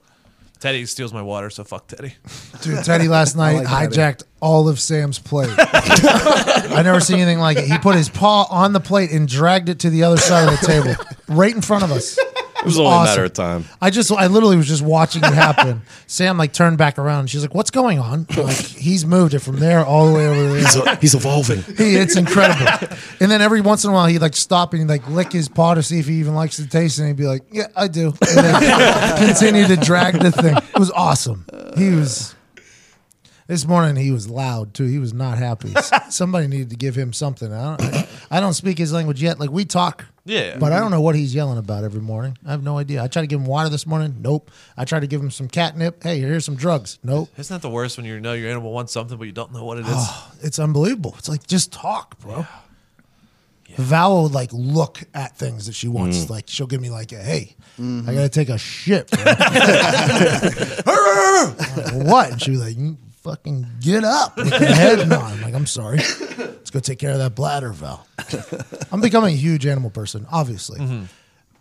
Teddy 0.62 0.86
steals 0.86 1.12
my 1.12 1.22
water, 1.22 1.50
so 1.50 1.64
fuck 1.64 1.88
Teddy. 1.88 2.14
Dude, 2.62 2.84
Teddy 2.84 3.08
last 3.08 3.34
night 3.36 3.64
like 3.64 3.66
Teddy. 3.66 3.96
hijacked 3.96 4.22
all 4.40 4.68
of 4.68 4.78
Sam's 4.78 5.18
plate. 5.18 5.50
I 5.58 6.82
never 6.84 7.00
seen 7.00 7.16
anything 7.16 7.40
like 7.40 7.56
it. 7.56 7.64
He 7.64 7.76
put 7.78 7.96
his 7.96 8.08
paw 8.08 8.46
on 8.48 8.72
the 8.72 8.78
plate 8.78 9.10
and 9.10 9.26
dragged 9.26 9.68
it 9.68 9.80
to 9.80 9.90
the 9.90 10.04
other 10.04 10.18
side 10.18 10.48
of 10.52 10.60
the 10.60 10.64
table, 10.64 10.94
right 11.26 11.52
in 11.52 11.62
front 11.62 11.82
of 11.82 11.90
us. 11.90 12.16
It 12.62 12.66
was 12.66 12.78
only 12.78 12.92
a 12.92 13.04
matter 13.04 13.24
of 13.24 13.32
time. 13.32 13.64
I 13.80 13.90
just, 13.90 14.12
I 14.12 14.28
literally 14.28 14.56
was 14.56 14.68
just 14.68 14.82
watching 14.82 15.22
it 15.24 15.32
happen. 15.32 15.82
Sam 16.06 16.38
like 16.38 16.52
turned 16.52 16.78
back 16.78 16.96
around. 16.98 17.20
And 17.20 17.30
she's 17.30 17.42
like, 17.42 17.54
"What's 17.54 17.70
going 17.70 17.98
on?" 17.98 18.26
I'm 18.30 18.44
like 18.44 18.56
he's 18.56 19.04
moved 19.04 19.34
it 19.34 19.40
from 19.40 19.56
there 19.56 19.84
all 19.84 20.06
the 20.06 20.14
way 20.14 20.26
over 20.28 20.42
there. 20.48 20.58
He's, 20.58 21.00
he's 21.00 21.14
evolving. 21.14 21.62
He, 21.82 21.96
it's 21.96 22.16
incredible. 22.16 22.96
And 23.18 23.30
then 23.30 23.40
every 23.40 23.60
once 23.60 23.82
in 23.84 23.90
a 23.90 23.92
while, 23.92 24.06
he'd 24.06 24.20
like 24.20 24.36
stop 24.36 24.72
and 24.72 24.82
he'd 24.82 24.88
like 24.88 25.08
lick 25.08 25.32
his 25.32 25.48
paw 25.48 25.74
to 25.74 25.82
see 25.82 25.98
if 25.98 26.06
he 26.06 26.14
even 26.20 26.34
likes 26.34 26.56
the 26.56 26.66
taste, 26.66 26.98
and 26.98 27.08
he'd 27.08 27.16
be 27.16 27.26
like, 27.26 27.42
"Yeah, 27.50 27.66
I 27.74 27.88
do." 27.88 28.08
And 28.08 28.46
then 28.46 29.18
continue 29.26 29.66
to 29.66 29.76
drag 29.76 30.20
the 30.20 30.30
thing. 30.30 30.56
It 30.56 30.78
was 30.78 30.90
awesome. 30.92 31.44
He 31.76 31.90
was. 31.90 32.34
This 33.52 33.66
morning 33.66 33.96
he 33.96 34.10
was 34.10 34.30
loud 34.30 34.72
too. 34.72 34.86
He 34.86 34.98
was 34.98 35.12
not 35.12 35.36
happy. 35.36 35.74
Somebody 36.08 36.46
needed 36.46 36.70
to 36.70 36.76
give 36.76 36.96
him 36.96 37.12
something. 37.12 37.52
I 37.52 37.76
don't, 37.76 37.94
I, 37.94 38.08
I 38.30 38.40
don't 38.40 38.54
speak 38.54 38.78
his 38.78 38.94
language 38.94 39.22
yet. 39.22 39.38
Like 39.38 39.50
we 39.50 39.66
talk, 39.66 40.06
Yeah. 40.24 40.56
but 40.56 40.72
I 40.72 40.80
don't 40.80 40.90
know 40.90 41.02
what 41.02 41.16
he's 41.16 41.34
yelling 41.34 41.58
about 41.58 41.84
every 41.84 42.00
morning. 42.00 42.38
I 42.46 42.52
have 42.52 42.62
no 42.62 42.78
idea. 42.78 43.04
I 43.04 43.08
tried 43.08 43.24
to 43.24 43.26
give 43.26 43.40
him 43.40 43.46
water 43.46 43.68
this 43.68 43.86
morning. 43.86 44.16
Nope. 44.20 44.50
I 44.74 44.86
tried 44.86 45.00
to 45.00 45.06
give 45.06 45.20
him 45.20 45.30
some 45.30 45.48
catnip. 45.48 46.02
Hey, 46.02 46.18
here's 46.18 46.46
some 46.46 46.56
drugs. 46.56 46.98
Nope. 47.04 47.28
Isn't 47.36 47.54
that 47.54 47.60
the 47.60 47.68
worst 47.68 47.98
when 47.98 48.06
you 48.06 48.18
know 48.20 48.32
your 48.32 48.48
animal 48.48 48.72
wants 48.72 48.90
something 48.94 49.18
but 49.18 49.24
you 49.24 49.32
don't 49.32 49.52
know 49.52 49.66
what 49.66 49.76
it 49.76 49.84
is? 49.84 49.92
Oh, 49.94 50.32
it's 50.40 50.58
unbelievable. 50.58 51.14
It's 51.18 51.28
like 51.28 51.46
just 51.46 51.74
talk, 51.74 52.18
bro. 52.20 52.46
Val 53.76 54.14
will 54.14 54.28
like 54.30 54.50
look 54.54 55.02
at 55.12 55.36
things 55.36 55.66
that 55.66 55.74
she 55.74 55.88
wants. 55.88 56.24
Mm. 56.24 56.30
Like 56.30 56.44
she'll 56.46 56.66
give 56.66 56.80
me 56.80 56.88
like 56.88 57.12
a 57.12 57.22
hey, 57.22 57.54
I 57.76 57.80
mm-hmm. 57.82 58.14
gotta 58.14 58.30
take 58.30 58.48
a 58.48 58.56
shit. 58.56 59.10
like, 59.26 59.26
what? 62.06 62.32
And 62.32 62.40
she 62.40 62.52
was 62.52 62.60
like, 62.60 62.78
"You 62.78 62.96
fucking 63.22 63.66
get 63.80 64.04
up 64.04 64.36
with 64.36 64.50
your 64.50 64.60
head 64.60 65.08
nod. 65.08 65.32
I'm 65.32 65.42
like, 65.42 65.54
I'm 65.54 65.66
sorry. 65.66 65.98
Let's 65.98 66.70
go 66.70 66.80
take 66.80 66.98
care 66.98 67.12
of 67.12 67.18
that 67.18 67.34
bladder, 67.34 67.70
Val. 67.72 68.06
I'm 68.90 69.00
becoming 69.00 69.34
a 69.34 69.36
huge 69.36 69.66
animal 69.66 69.90
person, 69.90 70.26
obviously. 70.30 70.80
Mm-hmm. 70.80 71.04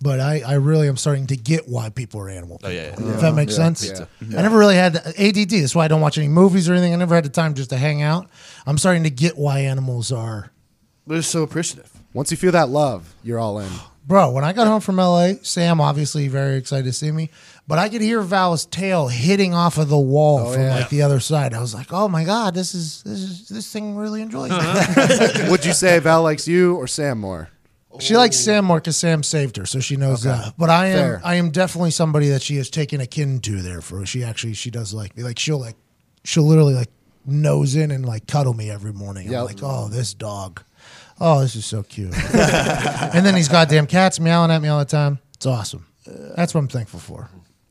but 0.01 0.20
I, 0.20 0.41
I 0.45 0.53
really 0.55 0.88
am 0.88 0.97
starting 0.97 1.28
to 1.28 1.38
get 1.38 1.68
why 1.68 1.89
people 1.89 2.20
are 2.22 2.30
animal 2.30 2.57
people. 2.57 2.70
Oh, 2.72 2.74
yeah, 2.74 2.95
yeah. 2.99 3.14
If 3.14 3.22
that 3.22 3.34
makes 3.36 3.55
sense. 3.55 3.88
Yeah. 3.88 4.05
I 4.38 4.41
never 4.41 4.57
really 4.57 4.76
had 4.76 4.93
the, 4.93 5.09
ADD. 5.28 5.49
That's 5.62 5.76
why 5.76 5.86
I 5.86 5.88
don't 5.88 6.01
watch 6.01 6.18
any 6.18 6.28
movies 6.28 6.68
or 6.70 6.74
anything. 6.74 6.93
I 6.93 6.97
never 6.97 7.16
had 7.16 7.26
the 7.26 7.30
time 7.30 7.53
just 7.53 7.70
to 7.72 7.78
hang 7.78 8.01
out. 8.01 8.30
I'm 8.66 8.78
starting 8.78 9.03
to 9.03 9.09
get 9.12 9.38
why 9.38 9.59
animals 9.59 10.12
are. 10.12 10.51
They're 11.07 11.22
so 11.22 11.43
appreciative. 11.43 11.91
Once 12.14 12.32
you 12.32 12.38
feel 12.38 12.51
that 12.53 12.70
love, 12.70 13.14
you're 13.24 13.39
all 13.39 13.59
in. 13.59 13.70
Bro, 14.06 14.32
when 14.32 14.43
I 14.43 14.52
got 14.52 14.68
home 14.68 14.82
from 14.82 14.97
LA, 14.97 15.34
Sam 15.43 15.80
obviously 15.80 16.28
very 16.28 16.58
excited 16.58 16.86
to 16.86 16.93
see 16.93 17.12
me, 17.12 17.30
but 17.68 17.78
I 17.78 17.88
could 17.88 18.02
hear 18.02 18.22
Val's 18.22 18.66
tail 18.66 19.08
hitting 19.08 19.54
off 19.54 19.78
of 19.78 19.89
the 19.89 19.97
wall 19.97 20.39
oh, 20.39 20.54
from 20.54 20.64
yeah. 20.64 20.76
like 20.76 20.89
the 20.89 21.04
other 21.04 21.20
side. 21.20 21.54
I 21.54 21.62
was 21.62 21.74
like, 21.76 21.93
"Oh 21.93 22.08
my 22.08 22.24
god, 22.24 22.56
this 22.56 22.74
is 22.74 23.04
this 23.04 23.20
is 23.20 23.49
this 23.49 23.72
thing 23.72 23.95
really 23.95 24.22
enjoys 24.22 24.52
it." 24.54 25.49
Would 25.52 25.66
you 25.66 25.74
say 25.74 25.99
Val 25.99 26.24
likes 26.24 26.47
you 26.47 26.76
or 26.76 26.88
Sam 26.88 27.20
more? 27.20 27.49
She 27.99 28.16
likes 28.16 28.38
Sam 28.38 28.66
more 28.66 28.80
because 28.80 28.97
Sam 28.97 29.22
saved 29.22 29.58
her, 29.58 29.66
so 29.66 29.80
she 29.80 29.97
knows 29.97 30.24
that. 30.24 30.56
But 30.58 30.70
I 30.70 30.88
am 30.88 30.97
Fair. 30.97 31.22
I 31.24 31.36
am 31.36 31.52
definitely 31.52 31.91
somebody 31.91 32.30
that 32.30 32.41
she 32.41 32.56
has 32.56 32.70
taken 32.70 33.02
a 33.02 33.06
kin 33.06 33.39
to 33.41 33.62
there 33.62 33.82
for. 33.82 34.06
She 34.06 34.24
actually 34.24 34.54
she 34.54 34.72
does 34.72 34.93
like 34.93 35.16
me. 35.16 35.24
Like 35.24 35.38
she'll 35.38 35.60
like 35.60 35.76
she'll 36.24 36.43
literally 36.43 36.74
like 36.74 36.89
nose 37.26 37.76
in 37.76 37.91
and 37.91 38.06
like 38.06 38.28
cuddle 38.28 38.54
me 38.54 38.72
every 38.72 38.93
morning. 38.93 39.34
I'm 39.34 39.45
like, 39.45 39.60
oh, 39.62 39.88
this 39.88 40.14
dog. 40.14 40.64
Oh, 41.24 41.39
this 41.41 41.55
is 41.55 41.65
so 41.67 41.84
cute. 41.84 42.13
and 42.34 43.24
then 43.24 43.36
these 43.36 43.47
goddamn 43.47 43.86
cats 43.86 44.19
meowing 44.19 44.49
at 44.49 44.59
me 44.59 44.69
all 44.69 44.80
the 44.80 44.86
time. 44.86 45.19
It's 45.36 45.45
awesome. 45.45 45.86
That's 46.36 46.55
what 46.55 46.61
I'm 46.61 46.67
thankful 46.67 46.99
for. 46.99 47.30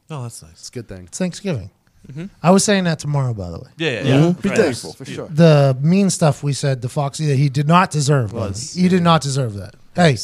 Oh, 0.09 0.23
that's 0.23 0.41
nice. 0.43 0.53
It's 0.53 0.69
a 0.69 0.73
good 0.73 0.89
thing. 0.89 1.07
It's 1.07 1.19
Thanksgiving. 1.19 1.71
Mm-hmm. 2.07 2.27
I 2.43 2.53
was 2.53 2.65
saying 2.65 2.85
that 2.85 3.01
tomorrow, 3.01 3.35
by 3.35 3.51
the 3.51 3.59
way. 3.59 3.71
Yeah, 3.77 3.91
yeah, 3.91 4.01
mm-hmm. 4.03 4.47
yeah. 4.49 4.55
Be 4.55 4.63
thankful 4.63 4.93
for 4.93 5.05
sure. 5.05 5.29
The 5.29 5.77
mean 5.81 6.11
stuff 6.11 6.45
we 6.45 6.53
said 6.53 6.81
to 6.83 6.89
Foxy 6.89 7.27
that 7.27 7.37
he 7.37 7.49
did 7.49 7.67
not 7.67 7.91
deserve. 7.91 8.33
Was, 8.33 8.75
way. 8.77 8.83
You 8.83 8.89
did 8.89 9.03
not 9.03 9.21
deserve 9.21 9.55
that. 9.55 9.75
Hey, 9.97 10.17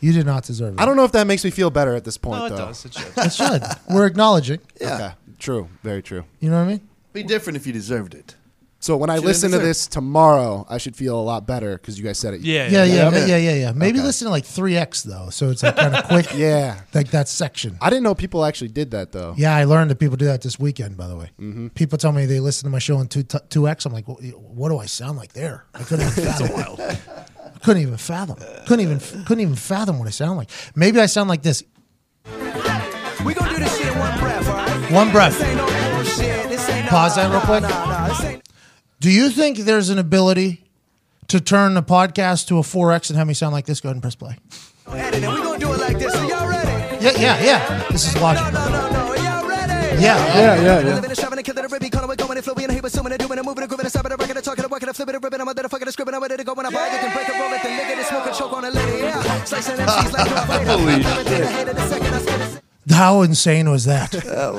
you 0.00 0.12
did 0.12 0.26
not 0.26 0.42
deserve 0.42 0.76
that. 0.76 0.82
I 0.82 0.86
don't 0.86 0.96
know 0.96 1.04
if 1.04 1.12
that 1.12 1.26
makes 1.26 1.44
me 1.44 1.50
feel 1.50 1.70
better 1.70 1.94
at 1.94 2.04
this 2.04 2.18
point, 2.18 2.40
No, 2.40 2.46
it 2.46 2.50
though. 2.50 2.56
does. 2.56 2.84
It 2.84 2.94
should. 2.94 3.12
It 3.16 3.32
should. 3.32 3.62
We're 3.88 4.06
acknowledging. 4.06 4.60
Okay. 4.80 5.12
True. 5.38 5.68
Very 5.82 6.02
true. 6.02 6.24
You 6.40 6.50
know 6.50 6.56
what 6.56 6.68
I 6.68 6.72
mean? 6.72 6.88
Be 7.12 7.22
different 7.22 7.56
if 7.56 7.66
you 7.66 7.72
deserved 7.72 8.14
it. 8.14 8.34
So 8.86 8.96
when 8.96 9.10
I 9.10 9.14
Shouldn't 9.14 9.26
listen 9.26 9.50
to 9.50 9.56
deserve- 9.56 9.66
this 9.66 9.86
tomorrow, 9.88 10.64
I 10.70 10.78
should 10.78 10.94
feel 10.94 11.18
a 11.18 11.20
lot 11.20 11.44
better 11.44 11.72
because 11.76 11.98
you 11.98 12.04
guys 12.04 12.20
said 12.20 12.34
it. 12.34 12.42
Yeah, 12.42 12.68
Yeah, 12.68 12.84
yeah, 12.84 13.10
Yeah. 13.10 13.26
yeah, 13.26 13.36
yeah, 13.36 13.54
yeah. 13.54 13.72
Maybe 13.72 13.98
Okay. 13.98 14.06
listen 14.06 14.26
to 14.26 14.30
like 14.30 14.44
three 14.44 14.76
X 14.76 15.02
though, 15.02 15.28
so 15.30 15.50
it's 15.50 15.64
like 15.64 15.74
kind 15.74 15.96
of 15.96 16.04
quick. 16.08 16.32
Yeah. 16.36 16.82
like 16.94 17.10
that 17.10 17.28
section. 17.28 17.78
I 17.80 17.90
didn't 17.90 18.04
know 18.04 18.14
people 18.14 18.44
actually 18.44 18.68
did 18.68 18.92
that 18.92 19.10
though. 19.10 19.34
Yeah, 19.36 19.56
I 19.56 19.64
learned 19.64 19.90
that 19.90 19.98
people 19.98 20.16
do 20.16 20.26
that 20.26 20.40
this 20.42 20.60
weekend. 20.60 20.96
By 20.96 21.08
the 21.08 21.16
way, 21.16 21.30
mm-hmm. 21.40 21.66
people 21.74 21.98
tell 21.98 22.12
me 22.12 22.26
they 22.26 22.38
listen 22.38 22.62
to 22.66 22.70
my 22.70 22.78
show 22.78 22.98
on 22.98 23.08
two 23.08 23.24
two 23.24 23.66
X. 23.66 23.86
I'm 23.86 23.92
like, 23.92 24.06
what, 24.06 24.20
what 24.22 24.68
do 24.68 24.78
I 24.78 24.86
sound 24.86 25.18
like 25.18 25.32
there? 25.32 25.64
I 25.74 25.82
couldn't 25.82 26.06
even 26.06 26.24
fathom. 26.30 26.52
wild. 26.52 26.80
I 26.80 27.58
couldn't 27.64 27.82
even 27.82 27.96
fathom. 27.96 28.36
Couldn't 28.68 28.84
even 28.88 29.00
couldn't 29.24 29.40
even 29.40 29.56
fathom 29.56 29.98
what 29.98 30.06
I 30.06 30.12
sound 30.12 30.36
like. 30.36 30.50
Maybe 30.76 31.00
I 31.00 31.06
sound 31.06 31.28
like 31.28 31.42
this. 31.42 31.64
We 33.24 33.34
gonna 33.34 33.50
do 33.50 33.58
this 33.58 33.76
shit 33.78 33.88
in 33.88 33.98
one 33.98 34.16
breath, 34.20 34.48
all 34.48 34.54
right? 34.54 34.92
One 34.92 35.10
breath. 35.10 35.36
This 35.40 35.48
ain't 35.48 35.56
no 35.56 35.66
bullshit. 35.96 36.48
This 36.50 36.68
ain't 36.68 36.84
no, 36.84 36.90
Pause 36.90 37.16
that 37.16 37.30
real 37.32 37.40
quick. 37.40 37.64
Do 39.00 39.10
you 39.10 39.30
think 39.30 39.58
there's 39.58 39.90
an 39.90 39.98
ability 39.98 40.64
to 41.28 41.40
turn 41.40 41.74
the 41.74 41.82
podcast 41.82 42.46
to 42.48 42.58
a 42.58 42.62
four 42.62 42.92
X 42.92 43.10
and 43.10 43.18
have 43.18 43.26
me 43.26 43.34
sound 43.34 43.52
like 43.52 43.66
this? 43.66 43.80
Go 43.80 43.88
ahead 43.88 43.96
and 43.96 44.02
press 44.02 44.14
play. 44.14 44.36
no 44.86 44.94
editing. 44.94 45.30
We 45.30 45.36
gonna 45.42 45.58
do 45.58 45.72
it 45.72 45.80
like 45.80 45.98
this. 45.98 46.14
Are 46.14 46.24
y'all 46.24 46.48
ready? 46.48 47.04
Yeah, 47.04 47.12
yeah, 47.18 47.44
yeah. 47.44 47.88
This 47.90 48.08
is 48.08 48.20
logic. 48.20 48.52
No, 48.54 48.68
no, 48.68 48.90
no. 48.90 48.98
Are 49.12 49.16
y'all 49.16 49.46
ready? 49.48 50.02
Yeah. 50.02 50.16
Yeah, 50.16 50.62
yeah, 50.62 50.80
yeah. 50.80 50.94
Living 50.94 51.10
and 51.10 51.18
shoving 51.18 51.38
and 51.38 51.44
killing 51.44 51.64
and 51.64 51.72
ripping, 51.72 51.90
calling, 51.90 52.16
going 52.16 52.36
and 52.38 52.44
flipping 52.44 52.64
and 52.64 52.72
he 52.72 52.80
was 52.80 52.94
assuming 52.94 53.12
and 53.12 53.20
doing 53.20 53.38
and 53.38 53.46
moving 53.46 53.62
and 53.62 53.68
grooving 53.68 53.84
and 53.84 53.92
stopping 53.92 54.12
and 54.12 54.18
breaking 54.18 54.36
and 54.36 54.44
talking 54.44 54.64
and 54.64 54.70
walking 54.70 54.88
and 54.88 54.96
flipping 54.96 55.14
and 55.14 55.24
ripping. 55.24 55.40
I'm 55.40 55.48
a 55.48 55.54
motherfucker 55.54 55.82
and 55.82 55.92
scribbling. 55.92 56.14
I'm 56.14 56.22
ready 56.22 56.36
to 56.38 56.44
go 56.44 56.54
when 56.54 56.66
I 56.66 56.70
buy 56.70 56.86
it. 56.88 57.00
Can 57.00 57.12
break 57.12 57.28
and 57.28 57.40
roll 57.40 57.52
it, 57.52 57.62
then 57.62 57.76
lick 57.78 57.88
it 57.88 57.98
and 57.98 58.06
smoke 58.06 58.26
and 58.26 58.34
choke 58.34 58.52
on 58.52 58.64
a 58.64 58.70
lady. 58.70 58.98
Yeah. 59.02 59.44
Slicing 59.44 59.76
them 59.76 59.88
cheese 59.88 60.12
like 60.12 60.28
Holy 60.66 61.02
shit. 61.02 62.62
How 62.88 63.22
insane 63.22 63.68
was 63.68 63.86
that? 63.86 64.14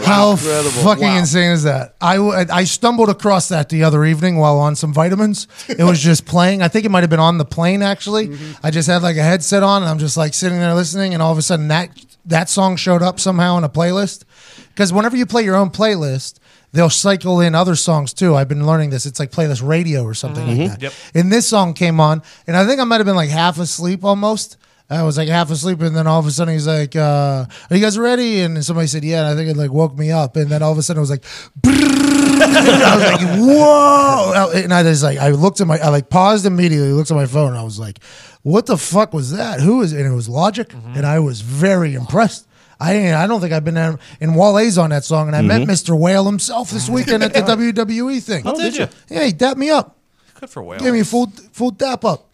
How 0.05 0.35
fucking 0.35 1.15
insane 1.15 1.51
is 1.51 1.63
that? 1.63 1.95
I, 2.01 2.17
I 2.51 2.65
stumbled 2.65 3.09
across 3.09 3.47
that 3.49 3.69
the 3.69 3.83
other 3.83 4.03
evening 4.03 4.37
while 4.37 4.57
on 4.59 4.75
some 4.75 4.93
vitamins. 4.93 5.47
It 5.69 5.83
was 5.83 5.99
just 6.01 6.25
playing. 6.25 6.61
I 6.61 6.67
think 6.67 6.85
it 6.85 6.89
might 6.89 7.01
have 7.01 7.09
been 7.09 7.19
on 7.21 7.37
the 7.37 7.45
plane 7.45 7.81
actually. 7.81 8.37
I 8.61 8.69
just 8.69 8.89
had 8.89 9.01
like 9.01 9.15
a 9.15 9.23
headset 9.23 9.63
on 9.63 9.81
and 9.81 9.89
I'm 9.89 9.99
just 9.99 10.17
like 10.17 10.33
sitting 10.33 10.59
there 10.59 10.73
listening, 10.73 11.13
and 11.13 11.23
all 11.23 11.31
of 11.31 11.37
a 11.37 11.41
sudden 11.41 11.69
that 11.69 11.89
that 12.25 12.49
song 12.49 12.75
showed 12.75 13.01
up 13.01 13.19
somehow 13.19 13.57
in 13.57 13.63
a 13.63 13.69
playlist. 13.69 14.25
Because 14.67 14.91
whenever 14.91 15.15
you 15.15 15.25
play 15.25 15.43
your 15.43 15.55
own 15.55 15.69
playlist, 15.69 16.39
they'll 16.73 16.89
cycle 16.89 17.39
in 17.39 17.55
other 17.55 17.75
songs 17.75 18.13
too. 18.13 18.35
I've 18.35 18.49
been 18.49 18.67
learning 18.67 18.89
this. 18.89 19.05
It's 19.05 19.19
like 19.19 19.31
playlist 19.31 19.65
radio 19.65 20.03
or 20.03 20.13
something 20.13 20.45
like 20.45 20.69
that. 20.71 20.81
Yep. 20.81 20.93
And 21.15 21.31
this 21.31 21.47
song 21.47 21.73
came 21.73 22.01
on, 22.01 22.21
and 22.45 22.57
I 22.57 22.65
think 22.65 22.81
I 22.81 22.83
might 22.83 22.97
have 22.97 23.05
been 23.05 23.15
like 23.15 23.29
half 23.29 23.57
asleep 23.57 24.03
almost. 24.03 24.57
I 24.89 25.03
was 25.03 25.17
like 25.17 25.27
half 25.27 25.51
asleep, 25.51 25.81
and 25.81 25.95
then 25.95 26.07
all 26.07 26.19
of 26.19 26.25
a 26.25 26.31
sudden 26.31 26.53
he's 26.53 26.65
like, 26.67 26.95
uh, 26.95 27.45
"Are 27.69 27.75
you 27.75 27.81
guys 27.81 27.97
ready?" 27.99 28.39
And 28.41 28.63
somebody 28.63 28.87
said, 28.87 29.03
"Yeah." 29.03 29.19
And 29.19 29.27
I 29.27 29.35
think 29.35 29.49
it 29.49 29.57
like 29.57 29.71
woke 29.71 29.97
me 29.97 30.11
up, 30.11 30.35
and 30.37 30.49
then 30.49 30.63
all 30.63 30.71
of 30.71 30.77
a 30.77 30.81
sudden 30.81 30.99
it 30.99 31.01
was 31.01 31.09
like, 31.09 31.25
I 31.65 32.95
was 32.95 33.03
like, 33.03 33.39
"Whoa!" 33.39 34.51
And 34.55 34.73
I 34.73 34.83
just 34.83 35.03
like 35.03 35.17
I 35.17 35.29
looked 35.29 35.59
at 35.61 35.67
my, 35.67 35.77
I 35.79 35.89
like 35.89 36.09
paused 36.09 36.45
immediately, 36.45 36.91
looked 36.93 37.11
at 37.11 37.15
my 37.15 37.25
phone, 37.25 37.49
and 37.49 37.57
I 37.57 37.63
was 37.63 37.79
like, 37.79 37.99
"What 38.43 38.65
the 38.65 38.77
fuck 38.77 39.13
was 39.13 39.31
that? 39.31 39.59
Who 39.59 39.81
is?" 39.81 39.91
And 39.93 40.05
it 40.05 40.15
was 40.15 40.29
Logic, 40.29 40.71
and 40.95 41.05
I 41.05 41.19
was 41.19 41.41
very 41.41 41.93
impressed. 41.93 42.47
I 42.79 43.13
I 43.13 43.27
don't 43.27 43.41
think 43.41 43.53
I've 43.53 43.65
been 43.65 43.77
in, 43.77 43.97
in 44.21 44.35
Wale's 44.35 44.77
on 44.77 44.91
that 44.91 45.03
song, 45.03 45.27
and 45.27 45.35
I 45.35 45.41
met 45.41 45.61
Mr. 45.67 45.97
Whale 45.99 46.25
himself 46.25 46.69
this 46.71 46.87
weekend 46.89 47.23
at 47.23 47.33
the 47.33 47.41
WWE 47.41 48.21
thing. 48.21 48.43
Oh, 48.45 48.57
did 48.57 48.77
you? 48.77 48.87
Yeah, 49.09 49.25
he 49.25 49.33
dapped 49.33 49.57
me 49.57 49.69
up. 49.69 49.97
Good 50.39 50.49
for 50.49 50.61
whale. 50.61 50.79
Gave 50.79 50.93
me 50.93 50.99
a 50.99 51.05
full 51.05 51.27
full 51.51 51.71
dap 51.71 52.05
up. 52.05 52.26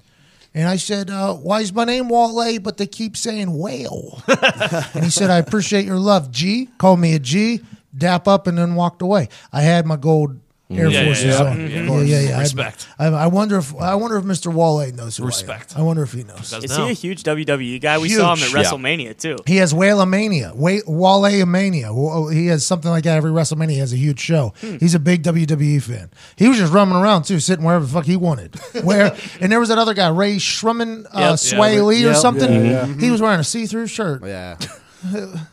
And 0.55 0.67
I 0.67 0.75
said, 0.75 1.09
uh, 1.09 1.33
why 1.33 1.61
is 1.61 1.73
my 1.73 1.83
name 1.83 2.09
Wale, 2.09 2.59
but 2.59 2.77
they 2.77 2.85
keep 2.85 3.17
saying 3.17 3.57
whale? 3.57 4.21
and 4.27 5.03
he 5.03 5.09
said, 5.09 5.31
I 5.31 5.37
appreciate 5.37 5.85
your 5.85 5.97
love. 5.97 6.29
G, 6.29 6.69
called 6.77 6.99
me 6.99 7.15
a 7.15 7.19
G, 7.19 7.61
dap 7.97 8.27
up, 8.27 8.45
and 8.45 8.57
then 8.57 8.75
walked 8.75 9.01
away. 9.01 9.29
I 9.51 9.61
had 9.61 9.87
my 9.87 9.95
gold 9.95 10.39
Air 10.71 10.87
Yeah, 10.87 10.99
yeah, 11.01 11.05
Forces 11.05 11.25
yeah. 11.25 11.43
on. 11.43 11.57
Mhm. 11.57 11.69
Yeah, 11.87 11.93
Of 12.01 12.07
yeah, 12.07 12.19
yeah. 12.21 12.39
Respect. 12.39 12.87
I, 12.97 13.05
I 13.07 13.27
wonder 13.27 13.57
if 13.57 13.75
I 13.75 13.95
wonder 13.95 14.17
if 14.17 14.23
Mr. 14.23 14.51
Wale 14.51 14.91
knows 14.93 15.17
who 15.17 15.25
Respect. 15.25 15.73
I 15.75 15.79
am. 15.79 15.83
I 15.83 15.85
wonder 15.85 16.03
if 16.03 16.13
he 16.13 16.23
knows. 16.23 16.49
Does 16.49 16.63
Is 16.63 16.71
now. 16.71 16.85
he 16.85 16.91
a 16.91 16.93
huge 16.93 17.23
WWE 17.23 17.81
guy? 17.81 17.97
We 17.99 18.09
saw 18.09 18.33
him 18.33 18.39
at 18.43 18.49
Huge. 18.49 18.53
Yeah. 18.53 18.63
WrestleMania 18.71 19.17
too. 19.17 19.37
He 19.45 19.57
has 19.57 19.73
Whale 19.73 20.05
Mania, 20.05 20.53
Wale 20.55 21.45
Mania. 21.45 21.91
He 22.31 22.47
has 22.47 22.65
something 22.65 22.89
like 22.89 23.03
that 23.03 23.17
every 23.17 23.31
WrestleMania. 23.31 23.71
He 23.71 23.77
has 23.79 23.93
a 23.93 23.97
huge 23.97 24.19
show. 24.19 24.53
Hmm. 24.61 24.77
He's 24.79 24.95
a 24.95 24.99
big 24.99 25.21
WWE 25.23 25.81
fan. 25.83 26.09
He 26.37 26.47
was 26.47 26.57
just 26.57 26.71
roaming 26.73 26.95
around 26.95 27.23
too, 27.23 27.39
sitting 27.39 27.65
wherever 27.65 27.85
the 27.85 27.91
fuck 27.91 28.05
he 28.05 28.15
wanted. 28.15 28.55
Where 28.83 29.15
and 29.41 29.51
there 29.51 29.59
was 29.59 29.69
that 29.69 29.77
other 29.77 29.93
guy, 29.93 30.07
Rae 30.09 30.37
Sremmurd, 30.37 31.05
uh, 31.13 31.19
Yep. 31.19 31.39
Sway 31.39 31.75
Yeah, 31.75 31.81
Lee 31.81 32.05
or 32.05 32.13
something. 32.13 32.51
yeah, 32.51 32.87
yeah. 32.87 32.93
He 32.99 33.11
was 33.11 33.21
wearing 33.21 33.39
a 33.39 33.43
see-through 33.43 33.87
shirt. 33.87 34.23
Yeah. 34.25 34.57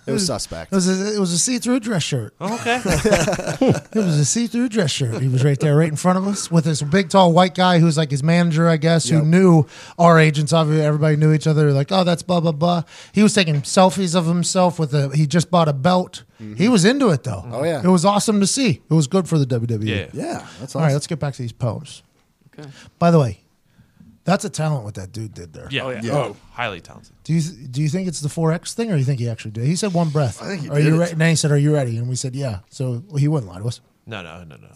It 0.06 0.12
was 0.12 0.26
suspect. 0.26 0.72
It 0.72 0.76
was 0.76 0.88
a, 0.88 1.16
it 1.16 1.18
was 1.18 1.32
a 1.32 1.38
see-through 1.38 1.80
dress 1.80 2.02
shirt. 2.02 2.34
Oh, 2.40 2.54
okay. 2.60 2.80
It 3.92 3.94
was 3.94 4.18
a 4.18 4.24
see-through 4.24 4.68
dress 4.68 4.90
shirt. 4.90 5.20
He 5.20 5.28
was 5.28 5.44
right 5.44 5.58
there, 5.58 5.76
right 5.76 5.88
in 5.88 5.96
front 5.96 6.18
of 6.18 6.26
us, 6.26 6.50
with 6.50 6.64
this 6.64 6.82
big, 6.82 7.08
tall 7.10 7.32
white 7.32 7.54
guy 7.54 7.78
who's 7.78 7.96
like 7.96 8.10
his 8.10 8.22
manager, 8.22 8.68
I 8.68 8.76
guess, 8.76 9.08
who 9.08 9.16
Yep. 9.16 9.24
knew 9.24 9.66
our 9.98 10.18
agents. 10.18 10.52
Obviously, 10.52 10.84
everybody 10.84 11.16
knew 11.16 11.32
each 11.32 11.46
other. 11.46 11.72
Like, 11.72 11.90
oh, 11.90 12.04
that's 12.04 12.22
blah 12.22 12.40
blah 12.40 12.52
blah. 12.52 12.82
He 13.12 13.22
was 13.22 13.34
taking 13.34 13.62
selfies 13.62 14.14
of 14.14 14.26
himself 14.26 14.78
with 14.78 14.94
a. 14.94 15.14
He 15.16 15.26
just 15.26 15.50
bought 15.50 15.68
a 15.68 15.72
belt. 15.72 16.24
Mm-hmm. 16.40 16.54
He 16.54 16.68
was 16.68 16.84
into 16.84 17.08
it 17.10 17.24
though. 17.24 17.44
Oh, 17.50 17.64
yeah. 17.64 17.82
it 17.84 17.88
was 17.88 18.04
awesome 18.04 18.40
to 18.40 18.46
see. 18.46 18.80
It 18.88 18.94
was 18.94 19.06
good 19.06 19.28
for 19.28 19.38
the 19.38 19.46
WWE. 19.46 19.84
Yeah. 19.86 20.06
Yeah, 20.12 20.46
that's 20.60 20.74
All 20.76 20.82
right, 20.82 20.92
let's 20.92 21.06
get 21.06 21.18
back 21.18 21.34
to 21.34 21.42
these 21.42 21.52
poems. 21.52 22.02
Okay. 22.58 22.68
By 22.98 23.10
the 23.10 23.18
way, 23.18 23.40
that's 24.24 24.44
a 24.44 24.50
talent 24.50 24.84
what 24.84 24.94
that 24.94 25.12
dude 25.12 25.34
did 25.34 25.52
there. 25.52 25.68
Yeah. 25.70 25.82
Oh, 25.84 25.90
yeah. 25.90 26.00
yeah. 26.02 26.12
Oh, 26.14 26.36
highly 26.52 26.80
talented. 26.80 27.12
Do 27.24 27.32
you 27.32 27.40
do 27.40 27.82
you 27.82 27.88
think 27.88 28.08
it's 28.08 28.20
the 28.20 28.28
four 28.28 28.52
X 28.52 28.74
thing, 28.74 28.92
or 28.92 28.96
you 28.96 29.04
think 29.04 29.18
he 29.20 29.28
actually 29.28 29.52
did? 29.52 29.64
He 29.64 29.76
said 29.76 29.92
one 29.94 30.10
breath. 30.10 30.42
I 30.42 30.46
think 30.46 30.62
he 30.62 30.68
Are 30.68 30.76
did 30.76 30.84
you 30.86 30.94
it. 30.94 30.98
ready? 30.98 31.12
And 31.12 31.20
then 31.20 31.30
he 31.30 31.36
said, 31.36 31.50
"Are 31.50 31.58
you 31.58 31.72
ready?" 31.74 31.96
And 31.96 32.08
we 32.08 32.16
said, 32.16 32.34
"Yeah." 32.34 32.60
So 32.70 33.02
well, 33.08 33.16
he 33.16 33.28
wouldn't 33.28 33.50
lie 33.50 33.58
to 33.58 33.66
us. 33.66 33.80
No, 34.06 34.22
no, 34.22 34.44
no, 34.44 34.56
no. 34.56 34.68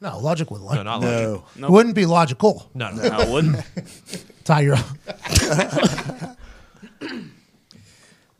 No, 0.00 0.18
logic 0.20 0.50
wouldn't 0.50 0.68
lie. 0.68 0.76
No, 0.76 0.82
not 0.84 1.00
logic. 1.00 1.18
No. 1.26 1.44
Nope. 1.56 1.70
Wouldn't 1.70 1.94
be 1.96 2.06
logical. 2.06 2.70
No, 2.74 2.90
no. 2.90 3.02
No, 3.02 3.16
I 3.18 3.30
wouldn't. 3.30 3.56
Ty, 4.44 4.60
you're 4.60 4.76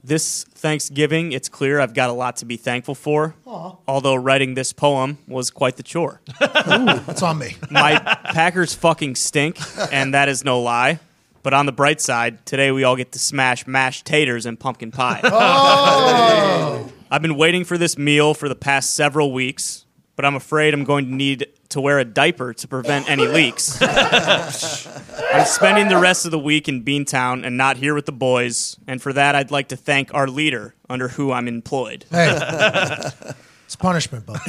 This 0.09 0.44
Thanksgiving, 0.44 1.32
it's 1.32 1.50
clear 1.50 1.80
I've 1.80 1.92
got 1.92 2.09
a 2.09 2.14
lot 2.14 2.36
to 2.36 2.46
be 2.46 2.56
thankful 2.56 2.94
for. 2.94 3.34
Although 3.46 4.14
writing 4.14 4.54
this 4.54 4.72
poem 4.72 5.18
was 5.28 5.50
quite 5.50 5.76
the 5.76 5.82
chore. 5.82 6.22
Ooh, 6.42 6.46
That's 6.46 7.22
on 7.22 7.36
me. 7.36 7.56
My 7.70 7.98
Packers 7.98 8.72
fucking 8.74 9.16
stink, 9.16 9.59
and 9.92 10.14
that 10.14 10.30
is 10.30 10.46
no 10.46 10.62
lie. 10.62 11.00
But 11.42 11.52
on 11.52 11.66
the 11.66 11.72
bright 11.72 12.00
side, 12.00 12.46
today 12.46 12.70
we 12.70 12.84
all 12.84 12.96
get 12.96 13.12
to 13.12 13.18
smash 13.18 13.66
mashed 13.66 14.06
taters 14.06 14.46
and 14.46 14.59
pumpkin 14.59 14.92
pie. 14.92 15.20
Oh! 15.24 16.90
I've 17.11 17.20
been 17.20 17.36
waiting 17.36 17.64
for 17.64 17.76
this 17.76 17.98
meal 17.98 18.32
for 18.32 18.48
the 18.48 18.56
past 18.56 18.94
several 18.94 19.30
weeks, 19.30 19.84
but 20.16 20.24
I'm 20.24 20.34
afraid 20.34 20.72
I'm 20.72 20.84
going 20.84 21.04
to 21.04 21.14
need 21.14 21.48
to 21.70 21.80
wear 21.80 21.98
a 21.98 22.04
diaper 22.04 22.54
to 22.54 22.68
prevent 22.68 23.08
any 23.10 23.26
leaks. 23.26 23.78
I'm 23.82 25.44
spending 25.46 25.88
the 25.88 25.98
rest 26.00 26.24
of 26.24 26.30
the 26.30 26.38
week 26.38 26.68
in 26.68 26.84
Beantown 26.84 27.46
and 27.46 27.56
not 27.56 27.76
here 27.76 27.94
with 27.94 28.06
the 28.06 28.12
boys, 28.12 28.76
and 28.86 29.00
for 29.02 29.12
that 29.12 29.34
I'd 29.34 29.50
like 29.50 29.68
to 29.68 29.76
thank 29.76 30.12
our 30.14 30.28
leader 30.28 30.74
under 30.88 31.08
who 31.08 31.32
I'm 31.32 31.48
employed. 31.48 32.04
Hey, 32.10 32.30
it's 33.64 33.76
punishment, 33.76 34.26
bud. 34.26 34.40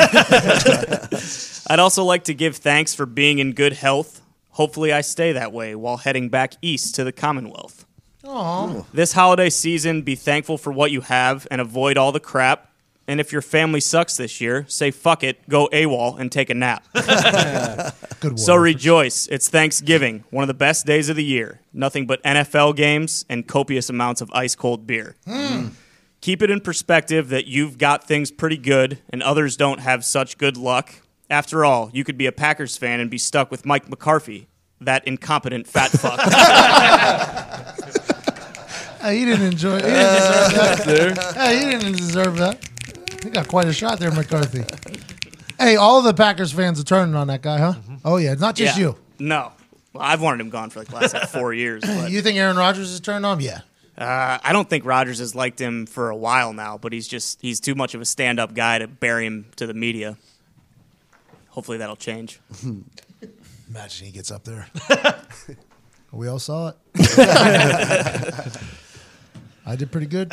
I'd 1.67 1.79
also 1.79 2.03
like 2.03 2.25
to 2.25 2.33
give 2.33 2.57
thanks 2.57 2.93
for 2.93 3.05
being 3.05 3.39
in 3.39 3.53
good 3.53 3.73
health. 3.73 4.21
Hopefully, 4.51 4.91
I 4.91 5.01
stay 5.01 5.33
that 5.33 5.51
way 5.51 5.75
while 5.75 5.97
heading 5.97 6.29
back 6.29 6.53
east 6.61 6.95
to 6.95 7.03
the 7.03 7.11
Commonwealth. 7.11 7.85
This 8.93 9.13
holiday 9.13 9.49
season, 9.49 10.01
be 10.01 10.15
thankful 10.15 10.57
for 10.57 10.71
what 10.71 10.91
you 10.91 11.01
have 11.01 11.47
and 11.49 11.61
avoid 11.61 11.97
all 11.97 12.11
the 12.11 12.19
crap. 12.19 12.68
And 13.09 13.19
if 13.19 13.33
your 13.33 13.41
family 13.41 13.79
sucks 13.79 14.17
this 14.17 14.39
year, 14.39 14.65
say 14.67 14.91
fuck 14.91 15.23
it, 15.23 15.49
go 15.49 15.67
AWOL 15.73 16.19
and 16.19 16.31
take 16.31 16.51
a 16.51 16.53
nap. 16.53 16.85
Good 18.19 18.39
So 18.39 18.55
rejoice. 18.55 19.27
It's 19.29 19.49
Thanksgiving, 19.49 20.25
one 20.29 20.43
of 20.43 20.47
the 20.47 20.53
best 20.53 20.85
days 20.85 21.09
of 21.09 21.15
the 21.15 21.23
year. 21.23 21.59
Nothing 21.73 22.05
but 22.05 22.21
NFL 22.21 22.75
games 22.75 23.25
and 23.27 23.47
copious 23.47 23.89
amounts 23.89 24.21
of 24.21 24.29
ice 24.31 24.53
cold 24.53 24.85
beer. 24.85 25.15
Hmm. 25.25 25.69
Keep 26.21 26.43
it 26.43 26.51
in 26.51 26.61
perspective 26.61 27.29
that 27.29 27.47
you've 27.47 27.79
got 27.79 28.03
things 28.03 28.29
pretty 28.29 28.57
good 28.57 28.99
and 29.09 29.23
others 29.23 29.57
don't 29.57 29.79
have 29.79 30.05
such 30.05 30.37
good 30.37 30.55
luck. 30.55 30.93
After 31.31 31.65
all, 31.65 31.89
you 31.91 32.03
could 32.03 32.17
be 32.17 32.27
a 32.27 32.31
Packers 32.31 32.77
fan 32.77 32.99
and 32.99 33.09
be 33.09 33.17
stuck 33.17 33.49
with 33.49 33.65
Mike 33.65 33.89
McCarthy, 33.89 34.49
that 34.81 35.07
incompetent 35.07 35.65
fat 35.65 35.89
fuck. 35.89 36.19
Hey, 39.01 39.19
he 39.19 39.25
didn't 39.25 39.53
enjoy. 39.53 39.77
He 39.77 39.83
didn't 39.83 39.95
uh, 39.95 40.75
deserve 40.75 41.15
that. 41.15 41.35
Hey, 41.35 41.57
he 41.57 41.71
didn't 41.71 41.95
deserve 41.95 42.37
that. 42.37 42.68
He 43.23 43.29
got 43.29 43.47
quite 43.47 43.67
a 43.67 43.73
shot 43.73 43.99
there, 43.99 44.11
McCarthy. 44.11 44.63
Hey, 45.59 45.75
all 45.75 46.01
the 46.01 46.13
Packers 46.13 46.51
fans 46.53 46.79
are 46.79 46.83
turning 46.83 47.15
on 47.15 47.27
that 47.27 47.41
guy, 47.41 47.57
huh? 47.57 47.73
Oh 48.05 48.17
yeah, 48.17 48.33
not 48.35 48.55
just 48.55 48.77
Yeah. 48.77 48.83
you. 48.87 48.95
No. 49.19 49.51
Well, 49.93 50.03
I've 50.03 50.21
wanted 50.21 50.39
him 50.41 50.49
gone 50.49 50.69
for 50.69 50.79
like 50.79 50.87
the 50.87 50.95
last 50.95 51.13
like, 51.13 51.27
four 51.29 51.53
years. 51.53 51.83
But, 51.85 52.11
You 52.11 52.21
think 52.21 52.37
Aaron 52.37 52.55
Rodgers 52.55 52.91
is 52.91 52.99
turned 53.01 53.25
on? 53.25 53.41
Yeah. 53.41 53.61
uh, 53.97 54.37
I 54.41 54.53
don't 54.53 54.69
think 54.69 54.85
Rodgers 54.85 55.19
has 55.19 55.35
liked 55.35 55.59
him 55.59 55.85
for 55.85 56.09
a 56.09 56.15
while 56.15 56.53
now, 56.53 56.77
but 56.77 56.93
he's 56.93 57.07
just 57.07 57.41
he's 57.41 57.59
too 57.59 57.75
much 57.75 57.93
of 57.93 57.99
a 58.01 58.05
stand 58.05 58.39
up 58.39 58.53
guy 58.53 58.79
to 58.79 58.87
bury 58.87 59.25
him 59.25 59.47
to 59.57 59.67
the 59.67 59.73
media. 59.73 60.17
Hopefully 61.49 61.77
that'll 61.79 61.97
change. 61.97 62.39
Imagine 63.69 64.05
he 64.05 64.11
gets 64.13 64.31
up 64.31 64.45
there. 64.45 64.67
we 66.13 66.27
all 66.27 66.39
saw 66.39 66.69
it. 66.69 66.75
I 69.69 69.75
did 69.75 69.91
pretty 69.91 70.07
good. 70.07 70.31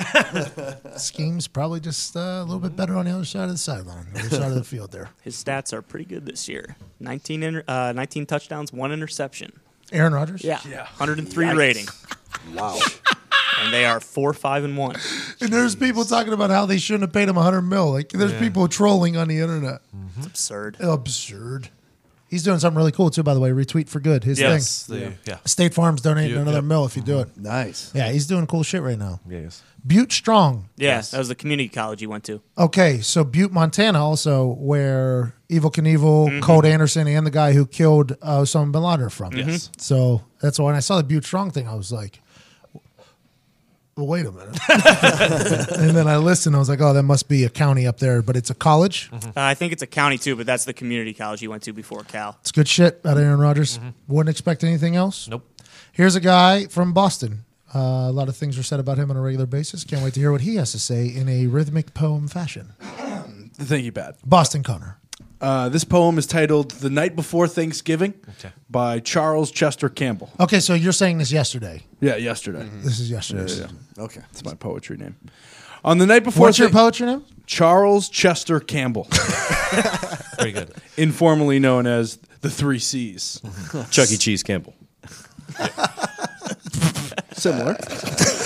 Schemes 0.96 1.46
probably 1.46 1.78
just 1.78 2.16
uh, 2.16 2.20
a 2.20 2.44
little 2.44 2.58
bit 2.58 2.74
better 2.74 2.96
on 2.96 3.04
the 3.04 3.10
other 3.10 3.26
side 3.26 3.44
of 3.44 3.50
the 3.50 3.58
sideline, 3.58 4.06
the 4.14 4.20
other 4.20 4.30
side 4.30 4.48
of 4.48 4.54
the 4.54 4.64
field 4.64 4.92
there. 4.92 5.10
His 5.22 5.36
stats 5.42 5.74
are 5.74 5.82
pretty 5.82 6.06
good 6.06 6.24
this 6.24 6.48
year 6.48 6.76
19, 7.00 7.42
inter- 7.42 7.64
uh, 7.68 7.92
19 7.94 8.24
touchdowns, 8.24 8.72
one 8.72 8.92
interception. 8.92 9.52
Aaron 9.92 10.14
Rodgers? 10.14 10.42
Yeah. 10.42 10.58
103 10.96 11.50
rating. 11.50 11.86
Wow. 12.54 12.78
And 13.62 13.72
they 13.74 13.84
are 13.84 14.00
4 14.00 14.32
5 14.32 14.64
and 14.64 14.76
1. 14.76 14.96
And 15.42 15.52
there's 15.52 15.76
people 15.76 16.04
talking 16.06 16.32
about 16.32 16.50
how 16.50 16.64
they 16.66 16.78
shouldn't 16.78 17.02
have 17.02 17.12
paid 17.12 17.28
him 17.28 17.36
100 17.36 17.60
mil. 17.62 17.92
Like, 17.92 18.08
there's 18.10 18.32
Yeah. 18.32 18.38
people 18.40 18.68
trolling 18.68 19.16
on 19.16 19.28
the 19.28 19.38
internet. 19.38 19.80
It's 20.16 20.26
absurd. 20.26 20.76
Absurd. 20.80 21.68
He's 22.28 22.42
doing 22.42 22.58
something 22.58 22.76
really 22.76 22.92
cool 22.92 23.10
too, 23.10 23.22
by 23.22 23.34
the 23.34 23.40
way. 23.40 23.50
Retweet 23.50 23.88
for 23.88 24.00
good. 24.00 24.24
His 24.24 24.40
Yes, 24.40 24.82
thing. 24.86 25.16
the- 25.24 25.30
yeah. 25.32 25.36
State 25.44 25.72
Farm's 25.74 26.00
donating 26.00 26.32
You- 26.32 26.40
another 26.42 26.58
yep. 26.58 26.64
mill 26.64 26.84
if 26.84 26.96
you 26.96 27.02
do 27.02 27.20
it. 27.20 27.28
Nice. 27.36 27.90
Yeah, 27.94 28.10
he's 28.10 28.26
doing 28.26 28.46
cool 28.46 28.62
shit 28.64 28.82
right 28.82 28.98
now. 28.98 29.20
Yes. 29.28 29.62
Butte 29.86 30.12
Strong. 30.12 30.68
Yeah, 30.76 31.00
that 31.00 31.18
was 31.18 31.28
the 31.28 31.36
community 31.36 31.68
college 31.68 32.00
he 32.00 32.06
went 32.08 32.24
to. 32.24 32.40
Okay, 32.58 33.00
so 33.00 33.22
Butte, 33.22 33.52
Montana, 33.52 34.04
also 34.04 34.56
where 34.58 35.34
Evel 35.48 35.72
Knievel, 35.72 36.28
Mhm. 36.28 36.42
Colt 36.42 36.64
Anderson, 36.64 37.06
and 37.06 37.24
the 37.24 37.30
guy 37.30 37.52
who 37.52 37.64
killed 37.64 38.16
uh, 38.20 38.40
Osama 38.40 38.72
bin 38.72 38.82
Laden 38.82 39.06
are 39.06 39.10
from. 39.10 39.32
Yes. 39.36 39.70
So 39.78 40.22
that's 40.40 40.58
why 40.58 40.64
when 40.66 40.74
I 40.74 40.80
saw 40.80 40.96
the 40.96 41.04
Butte 41.04 41.24
Strong 41.24 41.52
thing, 41.52 41.68
I 41.68 41.74
was 41.74 41.92
like, 41.92 42.20
well, 43.96 44.06
wait 44.06 44.26
a 44.26 44.32
minute. 44.32 44.58
and 45.78 45.96
then 45.96 46.06
I 46.06 46.18
listened. 46.18 46.54
I 46.54 46.58
was 46.58 46.68
like, 46.68 46.80
oh, 46.80 46.92
that 46.92 47.02
must 47.02 47.28
be 47.28 47.44
a 47.44 47.48
county 47.48 47.86
up 47.86 47.98
there, 47.98 48.20
but 48.20 48.36
it's 48.36 48.50
a 48.50 48.54
college. 48.54 49.10
Uh, 49.12 49.18
I 49.36 49.54
think 49.54 49.72
it's 49.72 49.82
a 49.82 49.86
county 49.86 50.18
too, 50.18 50.36
but 50.36 50.44
that's 50.46 50.64
the 50.66 50.74
community 50.74 51.14
college 51.14 51.40
you 51.40 51.50
went 51.50 51.62
to 51.62 51.72
before 51.72 52.02
Cal. 52.04 52.36
It's 52.40 52.52
good 52.52 52.68
shit 52.68 53.00
out 53.04 53.16
of 53.16 53.22
Aaron 53.22 53.40
Rodgers. 53.40 53.80
Wouldn't 54.06 54.30
expect 54.30 54.64
anything 54.64 54.96
else. 54.96 55.28
Nope. 55.28 55.48
Here's 55.92 56.14
a 56.14 56.20
guy 56.20 56.66
from 56.66 56.92
Boston. 56.92 57.44
Uh, 57.74 57.78
a 58.08 58.12
lot 58.12 58.28
of 58.28 58.36
things 58.36 58.58
are 58.58 58.62
said 58.62 58.80
about 58.80 58.98
him 58.98 59.10
on 59.10 59.16
a 59.16 59.20
regular 59.20 59.46
basis. 59.46 59.82
Can't 59.82 60.02
wait 60.02 60.14
to 60.14 60.20
hear 60.20 60.30
what 60.30 60.42
he 60.42 60.56
has 60.56 60.72
to 60.72 60.78
say 60.78 61.06
in 61.06 61.28
a 61.28 61.46
rhythmic 61.46 61.94
poem 61.94 62.28
fashion. 62.28 62.72
Thank 63.54 63.84
you, 63.84 63.92
Pat. 63.92 64.16
Boston 64.24 64.62
Connor. 64.62 64.98
Uh, 65.40 65.68
this 65.68 65.84
poem 65.84 66.16
is 66.18 66.26
titled 66.26 66.70
"The 66.72 66.88
Night 66.90 67.14
Before 67.14 67.46
Thanksgiving" 67.46 68.14
by 68.70 69.00
Charles 69.00 69.50
Chester 69.50 69.88
Campbell. 69.88 70.30
Okay, 70.40 70.60
so 70.60 70.72
you're 70.74 70.92
saying 70.92 71.18
this 71.18 71.30
yesterday. 71.30 71.82
Yeah, 72.00 72.16
yesterday. 72.16 72.66
This 72.82 72.98
is 73.00 73.10
yesterday. 73.10 73.52
Yeah, 73.52 73.66
yeah. 73.98 74.04
Okay, 74.04 74.22
it's 74.30 74.42
my 74.44 74.54
poetry 74.54 74.96
name. 74.96 75.16
On 75.84 75.98
the 75.98 76.06
night 76.06 76.24
before, 76.24 76.46
What's 76.46 76.58
your 76.58 76.68
Thank- 76.68 76.78
poetry 76.78 77.06
name? 77.06 77.24
Charles 77.46 78.08
Chester 78.08 78.58
Campbell, 78.60 79.04
Very 80.38 80.52
good. 80.52 80.72
informally 80.96 81.58
known 81.60 81.86
as 81.86 82.16
the 82.40 82.50
Three 82.50 82.78
C's. 82.80 83.40
Chuck 83.90 84.10
E. 84.10 84.16
Cheese 84.16 84.42
Campbell. 84.42 84.74
Similar. 87.34 87.76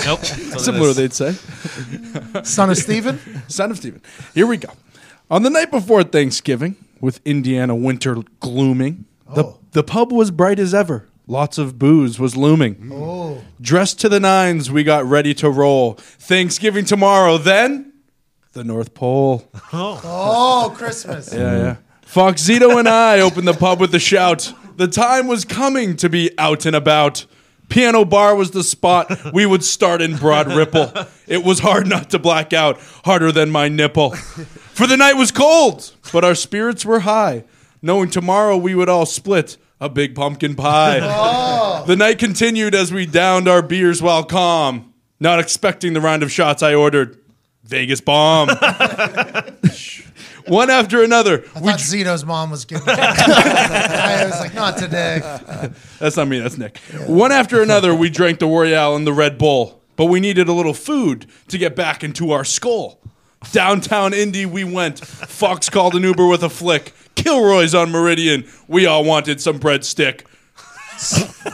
Nope. 0.05 0.19
That's 0.19 0.39
what 0.39 0.55
it 0.55 0.59
Similar, 0.59 0.93
they'd 0.93 1.13
say. 1.13 1.31
Son 2.43 2.69
of 2.69 2.77
Stephen? 2.77 3.19
Son 3.47 3.71
of 3.71 3.77
Stephen. 3.77 4.01
Here 4.35 4.45
we 4.45 4.57
go. 4.57 4.69
On 5.31 5.43
the 5.43 5.49
night 5.49 5.71
before 5.71 6.03
Thanksgiving, 6.03 6.75
with 6.99 7.21
Indiana 7.23 7.73
winter 7.73 8.17
glooming, 8.41 9.05
the, 9.33 9.45
oh. 9.45 9.59
the 9.71 9.81
pub 9.81 10.11
was 10.11 10.29
bright 10.29 10.59
as 10.59 10.73
ever. 10.73 11.07
Lots 11.25 11.57
of 11.57 11.79
booze 11.79 12.19
was 12.19 12.35
looming. 12.35 12.75
Mm. 12.75 12.91
Oh. 12.91 13.41
Dressed 13.61 13.97
to 14.01 14.09
the 14.09 14.19
nines, 14.19 14.69
we 14.69 14.83
got 14.83 15.05
ready 15.05 15.33
to 15.35 15.49
roll. 15.49 15.93
Thanksgiving 15.93 16.83
tomorrow, 16.83 17.37
then 17.37 17.93
the 18.51 18.65
North 18.65 18.93
Pole. 18.93 19.49
Oh, 19.71 20.01
oh 20.03 20.73
Christmas. 20.75 21.33
Yeah, 21.33 21.57
yeah. 21.57 21.75
Fox 22.01 22.45
Zito 22.45 22.77
and 22.77 22.89
I 22.89 23.21
opened 23.21 23.47
the 23.47 23.53
pub 23.53 23.79
with 23.79 23.95
a 23.95 23.99
shout. 23.99 24.53
The 24.75 24.89
time 24.89 25.27
was 25.27 25.45
coming 25.45 25.95
to 25.95 26.09
be 26.09 26.29
out 26.37 26.65
and 26.65 26.75
about. 26.75 27.25
Piano 27.69 28.03
bar 28.03 28.35
was 28.35 28.51
the 28.51 28.65
spot 28.65 29.33
we 29.33 29.45
would 29.45 29.63
start 29.63 30.01
in 30.01 30.17
Broad 30.17 30.53
Ripple. 30.53 30.91
It 31.25 31.45
was 31.45 31.59
hard 31.59 31.87
not 31.87 32.09
to 32.09 32.19
black 32.19 32.51
out, 32.51 32.81
harder 33.05 33.31
than 33.31 33.49
my 33.49 33.69
nipple. 33.69 34.13
For 34.81 34.87
the 34.87 34.97
night 34.97 35.13
was 35.13 35.31
cold, 35.31 35.93
but 36.11 36.23
our 36.25 36.33
spirits 36.33 36.83
were 36.83 37.01
high, 37.01 37.43
knowing 37.83 38.09
tomorrow 38.09 38.57
we 38.57 38.73
would 38.73 38.89
all 38.89 39.05
split 39.05 39.57
a 39.79 39.87
big 39.87 40.15
pumpkin 40.15 40.55
pie. 40.55 41.01
Oh. 41.03 41.85
The 41.85 41.95
night 41.95 42.17
continued 42.17 42.73
as 42.73 42.91
we 42.91 43.05
downed 43.05 43.47
our 43.47 43.61
beers 43.61 44.01
while 44.01 44.23
calm, 44.23 44.91
not 45.19 45.39
expecting 45.39 45.93
the 45.93 46.01
round 46.01 46.23
of 46.23 46.31
shots 46.31 46.63
I 46.63 46.73
ordered. 46.73 47.19
Vegas 47.63 48.01
bomb. 48.01 48.47
One 50.47 50.71
after 50.71 51.03
another. 51.03 51.43
I 51.55 51.59
thought 51.59 51.79
Zito's 51.79 52.25
mom 52.25 52.49
was 52.49 52.65
giving 52.65 52.87
I 52.87 54.25
was 54.25 54.39
like, 54.39 54.55
not 54.55 54.77
today. 54.77 55.19
That's 55.99 56.17
not 56.17 56.27
me, 56.27 56.39
that's 56.39 56.57
Nick. 56.57 56.79
One 57.05 57.31
after 57.31 57.61
another, 57.61 57.93
we 57.93 58.09
drank 58.09 58.39
the 58.39 58.47
Royale 58.47 58.95
and 58.95 59.05
the 59.05 59.13
Red 59.13 59.37
Bull, 59.37 59.79
but 59.95 60.05
we 60.05 60.19
needed 60.19 60.47
a 60.47 60.53
little 60.53 60.73
food 60.73 61.27
to 61.49 61.59
get 61.59 61.75
back 61.75 62.03
into 62.03 62.31
our 62.31 62.43
skull. 62.43 62.99
Downtown 63.51 64.13
Indy, 64.13 64.45
we 64.45 64.63
went. 64.63 64.99
Fox 64.99 65.69
called 65.69 65.95
an 65.95 66.03
Uber 66.03 66.27
with 66.27 66.43
a 66.43 66.49
flick. 66.49 66.93
Kilroy's 67.15 67.75
on 67.75 67.91
Meridian. 67.91 68.47
We 68.67 68.85
all 68.85 69.03
wanted 69.03 69.41
some 69.41 69.59
breadstick. 69.59 70.25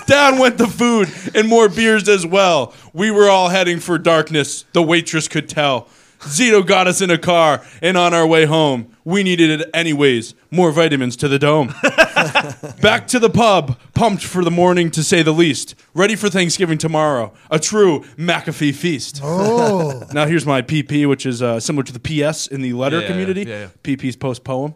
Down 0.06 0.38
went 0.38 0.58
the 0.58 0.68
food 0.68 1.10
and 1.34 1.48
more 1.48 1.70
beers 1.70 2.10
as 2.10 2.26
well. 2.26 2.74
We 2.94 3.12
were 3.12 3.30
all 3.30 3.50
heading 3.50 3.80
for 3.80 3.98
darkness. 3.98 4.66
The 4.74 4.84
waitress 4.84 5.28
could 5.28 5.48
tell. 5.48 5.88
Zito 6.20 6.66
got 6.66 6.88
us 6.88 7.02
in 7.02 7.10
a 7.12 7.18
car, 7.18 7.64
and 7.82 7.96
on 7.98 8.14
our 8.14 8.26
way 8.26 8.46
home, 8.46 8.96
we 9.06 9.24
needed 9.24 9.62
it 9.62 9.70
anyways. 9.74 10.34
More 10.52 10.72
vitamins 10.72 11.16
to 11.18 11.28
the 11.28 11.38
dome. 11.40 11.68
Back 12.82 13.08
to 13.08 13.20
the 13.20 13.30
pub, 13.30 13.78
pumped 13.94 14.24
for 14.24 14.44
the 14.44 14.52
morning 14.52 14.90
to 14.92 15.04
say 15.04 15.22
the 15.22 15.32
least. 15.34 15.76
Ready 15.94 16.16
for 16.16 16.30
Thanksgiving 16.30 16.78
tomorrow. 16.78 17.34
A 17.52 17.60
true 17.60 18.02
McAfee 18.18 18.74
feast. 18.74 19.22
Oh. 19.70 20.04
now 20.14 20.26
here's 20.26 20.46
my 20.46 20.62
PP, 20.62 21.08
which 21.08 21.26
is 21.26 21.42
uh, 21.42 21.60
similar 21.60 21.84
to 21.84 21.94
the 21.94 22.00
PS 22.00 22.48
in 22.48 22.62
the 22.62 22.74
letter 22.74 22.98
Yeah, 22.98 23.02
yeah, 23.04 23.08
community. 23.08 23.44
yeah, 23.44 23.68
PP's 23.84 24.16
post 24.16 24.44
poem. 24.44 24.74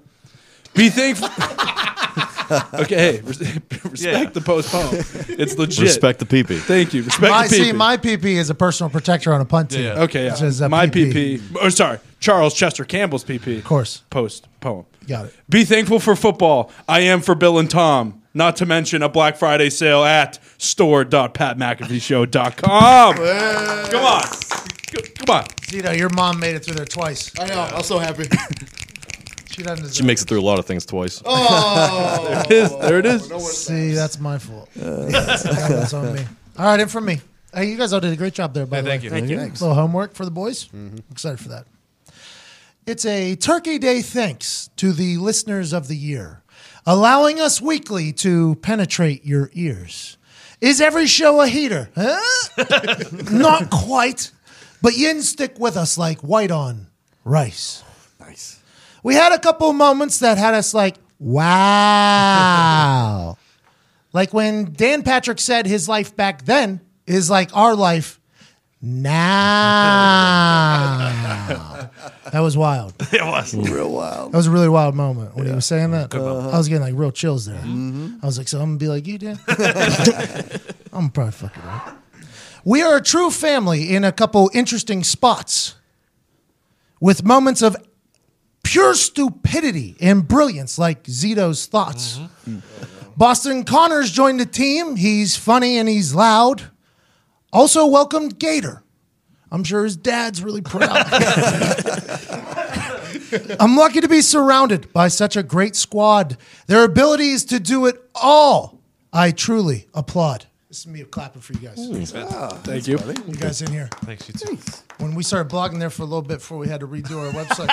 Be 0.76 0.90
thankful. 0.90 1.30
okay, 2.74 2.96
hey, 2.96 3.22
res- 3.22 3.40
respect 3.84 4.02
Yeah. 4.02 4.26
the 4.26 4.42
post 4.42 4.70
poem. 4.72 4.96
It's 5.42 5.58
legit. 5.58 5.80
Respect 5.84 6.20
the 6.20 6.26
PP. 6.26 6.60
Thank 6.60 6.94
you. 6.94 7.04
Respect 7.04 7.32
My, 7.32 7.48
the 7.48 7.56
PP. 7.56 7.64
see, 7.66 7.72
my 7.72 7.96
PP 7.98 8.26
is 8.36 8.50
a 8.50 8.56
personal 8.56 8.90
protector 8.90 9.34
on 9.34 9.40
a 9.42 9.46
punt 9.46 9.72
team. 9.72 9.86
Okay, 9.88 10.30
Which 10.30 10.42
is 10.42 10.60
a 10.62 10.68
my 10.70 10.88
PP. 10.88 11.42
Oh, 11.60 11.70
sorry, 11.70 12.00
Charles 12.20 12.54
Chester 12.54 12.84
Campbell's 12.86 13.24
PP. 13.24 13.58
Of 13.60 13.64
course. 13.64 14.04
Post 14.10 14.48
poem. 14.60 14.86
Got 15.08 15.26
it. 15.28 15.34
Be 15.50 15.64
thankful 15.66 16.00
for 16.00 16.16
football. 16.16 16.72
I 16.88 17.00
am 17.02 17.22
for 17.22 17.36
Bill 17.36 17.58
and 17.60 17.70
Tom. 17.70 18.22
Not 18.34 18.56
to 18.58 18.66
mention 18.66 19.02
a 19.04 19.10
Black 19.10 19.36
Friday 19.36 19.70
sale 19.70 20.04
at 20.06 20.40
store.patmcafeeshow.com. 20.58 23.16
Come 23.16 24.06
on. 24.06 24.22
Come 25.16 25.30
on. 25.36 25.44
Zito, 25.68 25.98
your 25.98 26.10
mom 26.10 26.40
made 26.40 26.56
it 26.56 26.64
through 26.64 26.76
there 26.76 26.86
twice. 26.86 27.32
I 27.40 27.48
know. 27.48 27.60
I'm 27.62 27.84
so 27.84 28.00
happy. 28.00 28.24
She 29.52 29.64
doesn't 29.64 29.84
deserve 29.84 29.96
She 29.96 30.04
makes 30.04 30.22
it 30.22 30.28
through 30.28 30.40
a 30.40 30.44
lot 30.44 30.60
of 30.60 30.66
things 30.66 30.86
twice. 30.86 31.22
Oh, 31.26 32.46
There 32.50 32.60
it 32.60 32.64
is. 32.64 32.80
There 32.80 33.00
it 33.00 33.06
is. 33.06 33.58
See, 33.58 33.92
that's 33.92 34.20
my 34.20 34.38
fault. 34.38 34.70
Uh. 34.80 35.06
that's 35.08 35.94
on 35.94 36.14
me. 36.16 36.24
All 36.58 36.66
right, 36.66 36.80
and 36.80 36.90
from 36.92 37.06
me. 37.06 37.22
Hey, 37.54 37.66
you 37.70 37.78
guys 37.78 37.92
all 37.92 38.00
did 38.00 38.14
a 38.14 38.16
great 38.16 38.34
job 38.34 38.54
there, 38.54 38.66
by 38.66 38.78
Yeah, 38.78 38.82
the 38.84 38.90
thank 38.90 39.02
way. 39.02 39.06
you. 39.06 39.10
Thank 39.10 39.30
you. 39.30 39.38
A 39.38 39.44
little 39.68 39.74
homework 39.74 40.14
for 40.14 40.24
the 40.26 40.32
boys. 40.32 40.66
Mm-hmm. 40.70 40.98
Excited 41.12 41.40
for 41.40 41.50
that. 41.50 41.66
It's 42.88 43.06
a 43.06 43.36
Turkey 43.36 43.78
Day 43.78 44.02
thanks 44.02 44.70
to 44.78 44.92
the 44.94 45.18
listeners 45.18 45.72
of 45.74 45.88
the 45.88 45.96
year, 45.96 46.44
allowing 46.86 47.40
us 47.40 47.62
weekly 47.62 48.12
to 48.14 48.56
penetrate 48.56 49.26
your 49.26 49.50
ears. 49.54 50.18
Is 50.62 50.80
every 50.82 51.08
show 51.08 51.42
a 51.42 51.48
heater? 51.48 51.90
Huh? 51.96 52.20
Not 53.32 53.70
quite, 53.70 54.32
but 54.82 54.96
yin 54.98 55.22
stick 55.22 55.60
with 55.60 55.76
us 55.76 55.98
like 55.98 56.20
white 56.22 56.52
on 56.52 56.88
rice. 57.26 57.84
Nice. 59.04 59.06
We 59.06 59.16
had 59.16 59.34
a 59.34 59.40
couple 59.40 59.74
moments 59.74 60.20
that 60.20 60.38
had 60.38 60.54
us 60.54 60.74
like, 60.74 60.98
wow. 61.20 62.58
like 64.14 64.34
when 64.34 64.74
Dan 64.74 65.04
Patrick 65.04 65.40
said 65.40 65.66
his 65.66 65.90
life 65.90 66.16
back 66.16 66.46
then 66.46 66.82
is 67.06 67.30
like 67.30 67.56
our 67.56 67.76
life 67.76 68.20
now. 68.82 69.10
that 72.32 72.40
was 72.40 72.58
wild. 72.58 72.94
It 73.14 73.22
was. 73.24 73.54
Real 73.54 73.92
wild. 73.92 74.32
That 74.32 74.38
was 74.38 74.48
a 74.48 74.52
really 74.52 74.70
wild 74.70 74.96
moment 74.96 75.36
when 75.36 75.46
he 75.46 75.54
was 75.54 75.66
saying 75.66 75.92
that. 75.92 76.16
I 76.16 76.58
was 76.58 76.68
getting 76.68 76.84
like 76.84 76.96
real 76.96 77.12
chills 77.12 77.46
there. 77.46 77.60
Mm-hmm. 77.60 78.16
I 78.24 78.26
was 78.26 78.38
like, 78.38 78.48
so 78.48 78.60
I'm 78.60 78.78
gonna 78.78 78.80
be 78.80 78.88
like 78.88 79.06
you, 79.06 79.18
Dan. 79.18 79.38
I'm 80.94 81.10
probably 81.10 81.32
fucking 81.34 81.64
right. 81.64 81.94
We 82.64 82.82
are 82.82 82.96
a 82.98 83.02
true 83.02 83.32
family 83.32 83.94
in 83.94 84.04
a 84.04 84.12
couple 84.12 84.50
interesting 84.54 85.04
spots, 85.04 85.76
with 87.00 87.24
moments 87.24 87.62
of 87.62 87.76
pure 88.64 88.94
stupidity 88.94 89.96
and 90.00 90.28
brilliance, 90.28 90.78
like 90.78 91.04
Zito's 91.04 91.66
thoughts. 91.66 92.20
Boston 93.18 93.64
Connors 93.64 94.12
joined 94.12 94.40
the 94.40 94.46
team. 94.46 94.96
He's 94.96 95.36
funny 95.36 95.78
and 95.78 95.88
he's 95.90 96.14
loud. 96.16 96.70
Also 97.54 97.86
welcomed 97.86 98.40
Gator. 98.40 98.84
I'm 99.52 99.64
sure 99.66 99.84
his 99.84 99.98
dad's 99.98 100.42
really 100.42 100.62
proud. 100.62 100.90
I'm 103.60 103.76
lucky 103.76 104.00
to 104.02 104.08
be 104.08 104.22
surrounded 104.22 104.92
by 104.94 105.10
such 105.10 105.36
a 105.36 105.44
great 105.44 105.76
squad. 105.76 106.38
Their 106.68 106.86
abilities 106.86 107.44
to 107.46 107.60
do 107.60 107.86
it 107.86 108.02
all, 108.16 108.80
I 109.12 109.32
truly 109.32 109.88
applaud. 109.94 110.46
This 110.72 110.80
is 110.80 110.88
me 110.88 111.04
clapping 111.04 111.42
for 111.42 111.52
you 111.52 111.68
guys. 111.68 111.80
Mm, 111.80 112.08
Thank 112.64 112.88
you. 112.88 112.98
You 113.28 113.36
guys 113.36 113.62
in 113.62 113.74
here. 113.74 113.90
Thanks, 114.06 114.30
you 114.30 114.34
too. 114.34 114.58
When 115.00 115.16
we 115.16 115.22
started 115.22 115.52
blogging 115.52 115.80
there 115.80 115.90
for 115.90 116.04
a 116.04 116.06
little 116.06 116.22
bit 116.22 116.36
before 116.36 116.58
we 116.58 116.70
had 116.70 116.80
to 116.80 116.88
redo 116.88 117.20
our 117.20 117.30
website, 117.34 117.68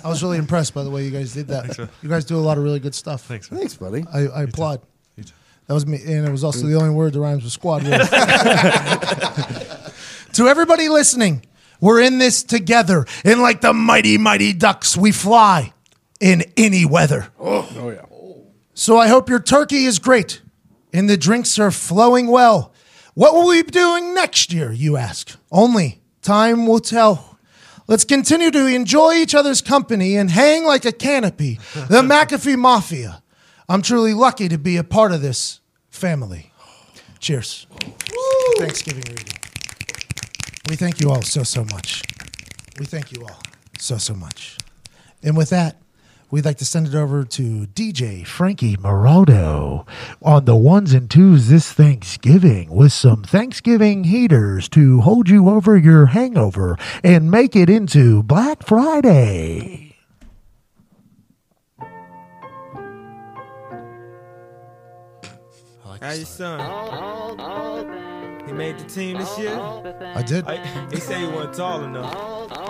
I 0.04 0.08
was 0.08 0.20
really 0.20 0.38
impressed 0.38 0.74
by 0.74 0.82
the 0.82 0.90
way 0.90 1.04
you 1.04 1.12
guys 1.12 1.32
did 1.32 1.46
that. 1.46 1.78
You 2.02 2.08
guys 2.08 2.24
do 2.24 2.36
a 2.36 2.40
lot 2.40 2.58
of 2.58 2.64
really 2.64 2.80
good 2.80 2.96
stuff. 2.96 3.22
Thanks, 3.22 3.52
man. 3.52 3.60
Thanks, 3.60 3.76
buddy. 3.76 4.04
I, 4.12 4.26
I 4.26 4.42
applaud. 4.42 4.80
That 5.14 5.74
was 5.74 5.86
me, 5.86 6.00
and 6.04 6.26
it 6.26 6.32
was 6.32 6.42
also 6.42 6.66
the 6.66 6.74
only 6.74 6.90
word 6.90 7.12
that 7.12 7.20
rhymes 7.20 7.44
with 7.44 7.52
squad. 7.52 7.84
with. 7.84 8.10
to 10.32 10.48
everybody 10.48 10.88
listening, 10.88 11.46
we're 11.80 12.00
in 12.00 12.18
this 12.18 12.42
together, 12.42 13.06
and 13.22 13.40
like 13.40 13.60
the 13.60 13.72
mighty, 13.72 14.18
mighty 14.18 14.54
ducks, 14.54 14.96
we 14.96 15.12
fly 15.12 15.72
in 16.18 16.42
any 16.56 16.84
weather. 16.84 17.28
Oh, 17.38 17.70
oh 17.78 17.90
yeah. 17.90 18.06
So 18.74 18.98
I 18.98 19.06
hope 19.06 19.28
your 19.28 19.38
turkey 19.38 19.84
is 19.84 20.00
great, 20.00 20.42
and 20.92 21.08
the 21.08 21.16
drinks 21.16 21.58
are 21.58 21.70
flowing 21.70 22.26
well. 22.26 22.72
What 23.14 23.34
will 23.34 23.48
we 23.48 23.62
be 23.62 23.70
doing 23.70 24.14
next 24.14 24.52
year, 24.52 24.72
you 24.72 24.96
ask? 24.96 25.36
Only 25.50 26.00
time 26.22 26.66
will 26.66 26.80
tell. 26.80 27.38
Let's 27.86 28.04
continue 28.04 28.50
to 28.50 28.66
enjoy 28.66 29.14
each 29.14 29.34
other's 29.34 29.62
company 29.62 30.16
and 30.16 30.30
hang 30.30 30.64
like 30.64 30.84
a 30.84 30.92
canopy. 30.92 31.58
The 31.74 32.02
McAfee 32.02 32.58
Mafia. 32.58 33.22
I'm 33.68 33.82
truly 33.82 34.14
lucky 34.14 34.48
to 34.48 34.58
be 34.58 34.76
a 34.76 34.84
part 34.84 35.12
of 35.12 35.22
this 35.22 35.60
family. 35.90 36.52
Cheers. 37.18 37.66
Thanksgiving 38.58 39.04
reading. 39.08 39.34
We 40.68 40.76
thank 40.76 41.00
you 41.00 41.10
all 41.10 41.22
so, 41.22 41.42
so 41.42 41.64
much. 41.64 42.02
We 42.78 42.84
thank 42.84 43.10
you 43.10 43.22
all 43.22 43.40
so, 43.78 43.96
so 43.96 44.14
much. 44.14 44.58
And 45.22 45.36
with 45.36 45.50
that, 45.50 45.76
we'd 46.30 46.44
like 46.44 46.58
to 46.58 46.64
send 46.64 46.86
it 46.88 46.94
over 46.94 47.24
to 47.24 47.66
DJ 47.68 48.26
Frankie 48.26 48.76
Morado 48.76 49.86
on 50.22 50.44
the 50.44 50.56
ones 50.56 50.92
and 50.92 51.10
twos 51.10 51.48
this 51.48 51.72
Thanksgiving 51.72 52.70
with 52.70 52.92
some 52.92 53.22
Thanksgiving 53.22 54.04
heaters 54.04 54.68
to 54.70 55.00
hold 55.00 55.28
you 55.28 55.48
over 55.48 55.76
your 55.76 56.06
hangover 56.06 56.76
and 57.02 57.30
make 57.30 57.56
it 57.56 57.70
into 57.70 58.22
Black 58.22 58.62
Friday. 58.64 59.96
How 66.00 66.12
your 66.12 66.26
son? 66.26 66.60
He 66.60 67.77
made 68.58 68.78
the 68.78 68.84
team 68.84 69.16
this 69.16 69.38
year. 69.38 69.54
I 70.14 70.22
did. 70.22 70.44
I, 70.46 70.56
he 70.90 70.96
said 70.98 71.18
he 71.20 71.26
wasn't 71.28 71.54
tall 71.54 71.84
enough. 71.84 72.12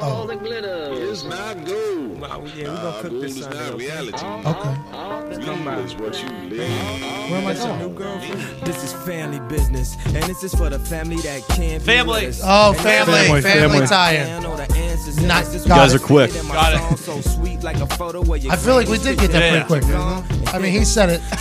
Oh, 0.00 0.26
the 0.26 0.36
glitter 0.36 0.90
It's 0.92 1.24
not 1.24 1.64
gold. 1.64 2.20
Well, 2.20 2.46
yeah, 2.48 2.54
we 2.56 2.62
gonna 2.64 2.98
cook 3.02 3.12
this 3.12 3.12
Gold 3.12 3.24
is 3.24 3.42
Sunday. 3.42 3.70
not 3.70 3.78
reality. 3.78 4.26
okay. 4.26 5.44
Come 5.44 5.64
by. 5.64 5.78
It's 5.80 5.94
what 5.94 6.22
you 6.22 6.28
live. 6.50 6.58
Where 7.30 7.40
am 7.40 7.46
I 7.46 7.52
That's 7.54 7.64
new 7.64 7.88
going? 7.88 7.94
girlfriend. 7.94 8.62
This 8.66 8.84
is 8.84 8.92
family 9.04 9.40
business, 9.48 9.96
and 10.06 10.22
this 10.24 10.42
is 10.44 10.54
for 10.54 10.68
the 10.68 10.78
family 10.78 11.16
that 11.22 11.42
can't 11.48 11.82
be 11.82 11.86
Family. 11.86 12.30
Oh, 12.44 12.70
And 12.72 12.76
family, 12.80 13.12
that's- 13.12 13.42
family, 13.42 13.68
family. 13.78 13.86
tie-in. 13.86 14.30
I 14.30 14.38
know 14.40 14.56
the 14.56 14.72
answers 14.74 15.16
to 15.16 15.26
Not- 15.26 15.44
this. 15.44 15.52
This 15.54 15.66
guys 15.66 15.94
are 15.94 15.98
quick. 15.98 16.32
Got 16.34 16.92
it. 16.92 16.98
So 16.98 17.20
sweet 17.22 17.62
like 17.62 17.76
a 17.78 17.86
photo 17.86 18.22
where 18.22 18.38
your 18.38 18.52
I 18.52 18.56
feel 18.56 18.74
like 18.74 18.88
we 18.88 18.98
did 18.98 19.18
get 19.18 19.32
that 19.32 19.42
Yeah. 19.42 19.64
pretty 19.64 19.86
quick. 19.86 20.54
I 20.54 20.58
mean, 20.58 20.72
he 20.72 20.84
said 20.84 21.08
it. 21.10 21.20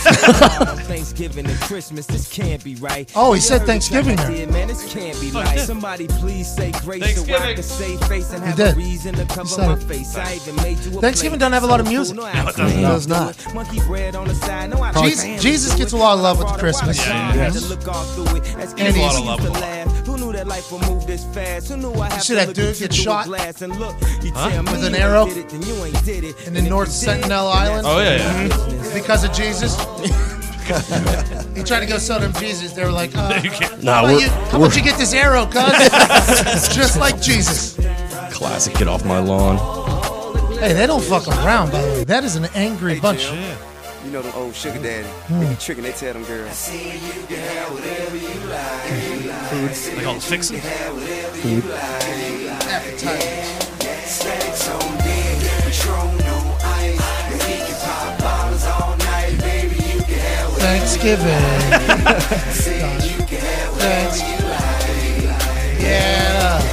Thanksgiving 0.87 1.45
and 1.45 1.59
Christmas, 1.61 2.05
this 2.05 2.31
can't 2.31 2.63
be 2.63 2.75
right. 2.75 3.11
Oh, 3.15 3.33
he 3.33 3.39
said 3.41 3.63
Thanksgiving 3.65 4.15
there. 4.17 4.36
Yeah, 4.37 4.45
man, 4.51 4.67
this 4.67 4.93
can't 4.93 5.19
be 5.19 5.31
right. 5.31 5.59
Somebody 5.59 6.07
please 6.07 6.47
say 6.53 6.71
grace 6.83 7.01
so 7.15 7.23
I 7.23 7.25
Thanksgiving. 7.25 7.55
can 7.55 7.63
save 7.63 7.99
face 8.03 8.31
and 8.33 8.43
He 8.43 8.47
have 8.49 8.55
did. 8.57 8.73
a 8.73 8.75
reason 8.77 9.15
to 9.15 9.25
cover 9.25 9.47
said 9.49 9.67
my 9.67 9.73
it. 9.73 9.83
face. 9.83 10.15
I 10.15 10.35
even 10.35 10.55
made 10.57 10.77
you 10.79 10.97
a 10.97 11.01
Thanksgiving 11.01 11.39
plate. 11.39 11.39
doesn't 11.39 11.53
have 11.53 11.63
a 11.63 11.67
lot 11.67 11.79
of 11.79 11.87
music. 11.87 12.15
cool, 12.15 12.25
No, 12.25 12.31
it 12.31 12.35
doesn't. 12.45 12.61
I 12.61 12.69
It 12.69 12.81
does 12.81 13.07
not. 13.07 13.53
Monkey 13.55 13.79
bread 13.81 14.15
on 14.15 14.27
the 14.27 14.35
side. 14.35 14.69
No, 14.69 14.81
I 14.81 14.91
Jesus- 15.01 15.41
Jesus 15.41 15.73
gets 15.75 15.91
a 15.93 15.97
lot 15.97 16.13
of 16.15 16.19
love 16.21 16.37
with 16.37 16.45
Water, 16.47 16.59
Christmas. 16.59 16.97
water, 16.99 17.09
Yeah, 17.09 17.29
I 17.31 17.35
yeah. 17.35 17.49
to 17.49 17.59
look 17.65 17.87
all 17.87 18.03
through 18.03 18.37
it. 18.37 18.43
As 18.57 18.69
And 18.71 18.77
kids, 18.79 18.95
he's- 18.95 19.19
we 19.19 19.25
used 19.27 19.41
to 19.41 19.51
laugh. 19.51 20.05
Who 20.05 20.17
knew 20.17 20.31
that 20.33 20.47
life 20.47 20.71
would 20.71 20.81
move 20.87 21.05
this 21.07 21.23
fast? 21.33 21.67
Who 21.69 21.77
knew 21.77 21.93
I 21.95 22.09
have 22.09 22.21
see 22.23 22.35
to 22.35 22.45
that 22.45 22.53
dude 22.55 22.69
at 22.69 22.79
get 22.79 22.93
through 22.93 23.03
shot? 23.03 23.25
glass 23.25 23.61
and 23.61 23.75
look, 23.79 23.95
you 24.23 24.31
tell 24.31 24.63
me 24.63 24.71
With 24.71 24.85
an 24.85 24.95
arrow? 24.95 25.25
did 25.25 25.37
it, 25.37 25.49
then 25.49 25.61
you 25.63 25.83
ain't 25.83 26.05
did 26.05 26.23
it. 26.23 26.35
In 26.45 26.53
the 26.53 26.59
And 26.59 26.67
if 26.67 26.69
North 26.69 26.87
you 26.89 26.93
did 26.93 27.05
Sentinel 27.23 27.47
Island? 27.47 27.87
Oh, 27.87 27.99
yeah, 27.99 28.17
that's 28.17 28.55
yeah. 28.55 28.67
business. 28.69 28.93
because 28.93 29.23
of 29.23 29.33
Jesus. 29.33 29.75
he 31.57 31.63
tried 31.63 31.79
to 31.81 31.85
go 31.85 31.97
sell 31.97 32.19
them 32.19 32.31
Jesus. 32.33 32.73
They 32.73 32.83
were 32.83 32.91
like, 32.91 33.15
uh, 33.15 33.39
You 33.43 33.49
can't- 33.49 33.83
Nah, 33.83 33.93
how, 33.95 33.99
about 34.05 34.11
we're- 34.15 34.23
you, 34.23 34.29
how 34.29 34.57
about 34.57 34.75
you 34.75 34.83
get 34.83 34.97
this 34.97 35.13
arrow, 35.13 35.45
cuz? 35.45 35.63
It's 35.67 36.75
just 36.75 36.97
like 36.99 37.19
Jesus. 37.21 37.75
Classic. 38.31 38.73
Get 38.75 38.87
off 38.87 39.03
my 39.05 39.19
lawn. 39.19 39.57
Hey, 40.59 40.73
they 40.73 40.87
don't 40.87 41.03
fuck 41.03 41.27
around, 41.27 41.71
by 41.71 41.81
the 41.81 41.87
way. 41.89 42.03
That 42.05 42.23
is 42.23 42.35
an 42.35 42.45
angry 42.55 42.99
bunch. 42.99 43.29
You 44.05 44.11
know 44.11 44.21
them 44.21 44.31
old 44.35 44.55
sugar 44.55 44.79
daddy. 44.81 45.07
Hmm. 45.27 45.39
They 45.41 45.49
be 45.49 45.55
tricking, 45.55 45.83
they 45.83 45.91
tell 45.91 46.13
them 46.13 46.23
girls. 46.23 46.69
They 46.69 46.99
call 50.03 50.15
it 50.15 50.23
fixing. 50.23 50.61
Thanksgiving. 60.87 61.27
Thanks. 63.77 64.21
Yeah. 65.81 66.63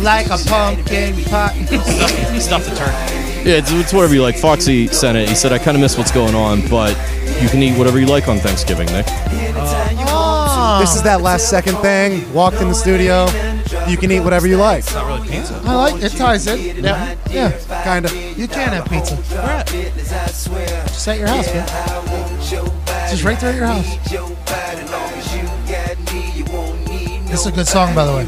Like 0.00 0.26
a 0.26 0.38
pumpkin 0.48 1.22
pie. 1.26 1.64
stuff, 1.66 2.40
stuff 2.42 2.64
the 2.64 2.74
turkey. 2.74 3.48
Yeah, 3.48 3.58
it's, 3.58 3.70
it's 3.70 3.92
whatever 3.92 4.12
you 4.12 4.22
like. 4.22 4.36
Foxy 4.36 4.88
sent 4.88 5.16
it. 5.16 5.28
He 5.28 5.36
said, 5.36 5.52
I 5.52 5.58
kind 5.58 5.76
of 5.76 5.80
miss 5.80 5.96
what's 5.96 6.10
going 6.10 6.34
on, 6.34 6.66
but 6.68 6.96
you 7.40 7.48
can 7.48 7.62
eat 7.62 7.78
whatever 7.78 8.00
you 8.00 8.06
like 8.06 8.26
on 8.26 8.38
Thanksgiving, 8.38 8.86
Nick. 8.86 9.06
Oh, 9.08 10.78
This 10.80 10.96
is 10.96 11.02
that 11.04 11.20
last 11.20 11.48
second 11.48 11.76
thing. 11.76 12.32
Walked 12.32 12.56
in 12.56 12.66
the 12.68 12.74
studio. 12.74 13.26
You 13.88 13.96
can 13.96 14.10
eat 14.10 14.20
whatever 14.20 14.46
you 14.46 14.56
like. 14.56 14.84
Not 14.92 15.06
really 15.06 15.28
pizza. 15.28 15.60
I 15.64 15.74
like 15.74 16.02
it. 16.02 16.12
Ties 16.12 16.46
in. 16.46 16.82
Yeah. 16.84 17.16
Yeah. 17.30 17.82
Kind 17.84 18.04
of. 18.04 18.12
You 18.38 18.48
can 18.48 18.72
have 18.72 18.86
pizza. 18.88 19.16
Where 19.16 19.40
at? 19.42 19.66
Just 19.66 21.08
at 21.08 21.18
your 21.18 21.28
house, 21.28 21.46
man. 21.52 21.66
Just 23.10 23.24
right 23.24 23.38
there 23.40 23.50
at 23.50 23.56
your 23.56 23.66
house. 23.66 23.96
This 27.28 27.40
is 27.40 27.46
a 27.46 27.52
good 27.52 27.66
song, 27.66 27.94
by 27.94 28.04
the 28.04 28.12
way. 28.12 28.26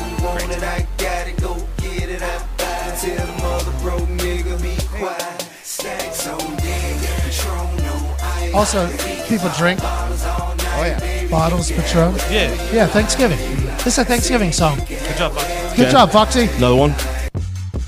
Also, 8.55 8.89
people 9.29 9.51
drink 9.57 9.81
Oh 9.83 10.83
yeah. 10.85 11.27
bottles 11.29 11.71
of 11.71 11.77
Patron. 11.77 12.15
Yeah. 12.31 12.73
Yeah, 12.73 12.87
Thanksgiving. 12.87 13.66
This 13.87 13.99
is 13.99 13.99
a 14.01 14.05
Thanksgiving 14.05 14.51
song. 14.51 14.81
Good 14.89 15.17
job, 15.17 15.33
Fox. 15.33 15.47
Good 15.77 15.83
Okay. 15.83 15.93
job, 15.93 16.11
Foxy. 16.11 16.49
Another 16.57 16.75
one? 16.75 16.93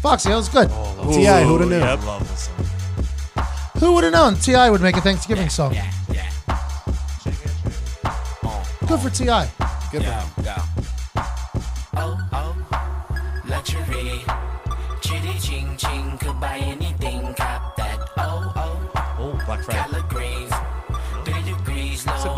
Foxy, 0.00 0.28
that 0.28 0.36
was 0.36 0.48
good. 0.48 0.68
T.I., 1.12 1.42
who'da 1.42 1.66
knew? 1.66 1.80
I 1.80 1.94
love 1.94 2.28
this 2.30 2.42
song. 2.46 3.44
Who 3.80 3.94
would 3.94 4.04
have 4.04 4.12
known 4.12 4.36
T.I. 4.36 4.70
would 4.70 4.80
make 4.80 4.96
a 4.96 5.00
Thanksgiving 5.00 5.48
song? 5.48 5.74
Yeah, 5.74 5.90
yeah. 6.12 6.30
Good 8.86 9.00
for 9.00 9.10
Ti. 9.10 9.24
Good 9.90 10.04
for 10.04 10.12
him. 10.12 10.28
Go. 10.44 10.54
Oh, 11.96 12.28
oh, 12.32 12.54
luxury. 13.48 14.22
Chitty 15.00 15.38
ching 15.40 15.76
ching 15.76 16.16
could 16.18 16.38
buy 16.40 16.58
anything. 16.58 17.34
Cop 17.34 17.74
that. 17.76 18.08
Oh 18.18 18.52
oh. 18.54 19.16
Oh, 19.18 19.42
Black 19.46 19.64
Friday. 19.64 19.82
Collard 19.82 20.08
greens 20.08 20.52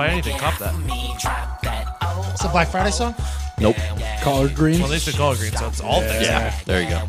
buy 0.01 0.09
anything, 0.09 0.39
cop 0.39 0.59
that. 0.59 1.97
Oh, 2.01 2.31
it's 2.33 2.43
a 2.43 2.49
Black 2.49 2.69
Friday 2.69 2.89
oh. 2.89 3.13
song. 3.13 3.15
Nope. 3.61 3.77
Collard 4.23 4.55
greens. 4.55 4.81
Well, 4.81 4.89
they 4.89 4.99
said 4.99 5.15
collard 5.15 5.39
greens, 5.39 5.59
so 5.59 5.67
it's 5.69 5.81
all 5.81 6.01
things. 6.01 6.27
Yeah. 6.27 6.59
There 6.65 6.83
you 6.83 6.89
go. 6.89 7.07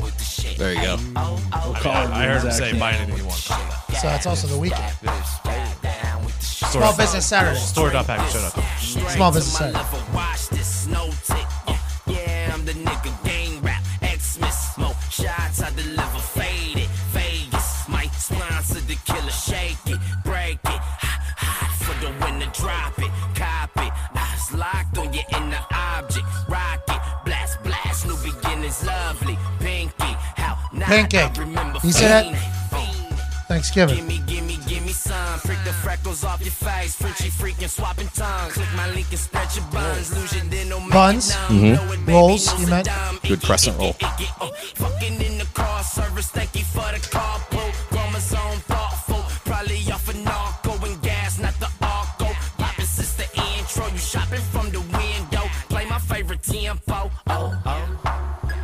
There 0.57 0.73
you 0.73 0.81
go. 0.81 0.97
I, 1.15 2.05
mean, 2.05 2.13
I 2.13 2.25
heard 2.25 2.43
him 2.43 2.51
say 2.51 2.77
buy 2.77 2.91
anything 2.93 3.17
you 3.17 3.25
want. 3.25 3.43
cop 3.45 3.87
that. 3.87 4.01
So 4.01 4.09
it's 4.09 4.25
also 4.25 4.47
the 4.47 4.59
weekend. 4.59 4.93
Store- 6.39 6.81
Small 6.81 6.97
Business 6.97 7.25
Saturday. 7.25 7.59
Store.package.com. 7.59 8.63
Small 9.09 9.31
Business 9.31 9.57
Saturday. 9.57 10.13
Watch 10.13 10.49
this 10.49 10.83
snow 10.83 11.09
tick. 11.25 11.45
Uh, 11.67 11.77
beginnings, 29.35 29.93
lovely. 29.99 30.07
Pinky, 30.07 30.17
how 30.37 30.57
not 30.73 30.87
Pancake. 30.87 31.37
Remember 31.37 31.79
You 31.83 31.91
say 31.91 32.07
that? 32.07 32.57
Thanksgiving. 33.47 33.97
Gimme, 33.97 34.19
gimme, 34.27 34.57
gimme 34.65 34.91
some. 34.93 35.39
Freak 35.39 35.57
the 35.65 35.73
freckles 35.73 36.23
off 36.23 36.39
your 36.41 36.51
face. 36.51 36.95
Frenchy 36.95 37.29
freaking 37.29 37.67
swapping 37.69 38.07
tongues. 38.15 38.53
Click 38.53 38.67
my 38.77 38.89
link 38.91 39.07
and 39.09 39.19
spread 39.19 39.53
your 39.55 39.65
buns. 39.65 40.15
Lose 40.15 40.33
your 40.33 40.45
dinner, 40.45 40.79
make 40.79 40.89
Buns. 40.91 41.31
it 41.31 41.35
numb. 41.49 41.59
Mhm. 41.61 41.75
Know 41.75 41.91
it, 41.91 41.99
baby, 42.05 42.11
Rolls, 42.13 42.59
you 42.61 42.67
meant? 42.67 42.87
Good 43.27 43.41
crescent 43.43 43.77
roll. 43.77 43.91
Fucking 44.75 45.21
in 45.21 45.37
the 45.37 45.45
car 45.53 45.83
service. 45.83 46.27
Thank 46.27 46.55
you 46.55 46.63
for 46.63 46.87
the 46.93 46.99
carpool. 47.11 47.71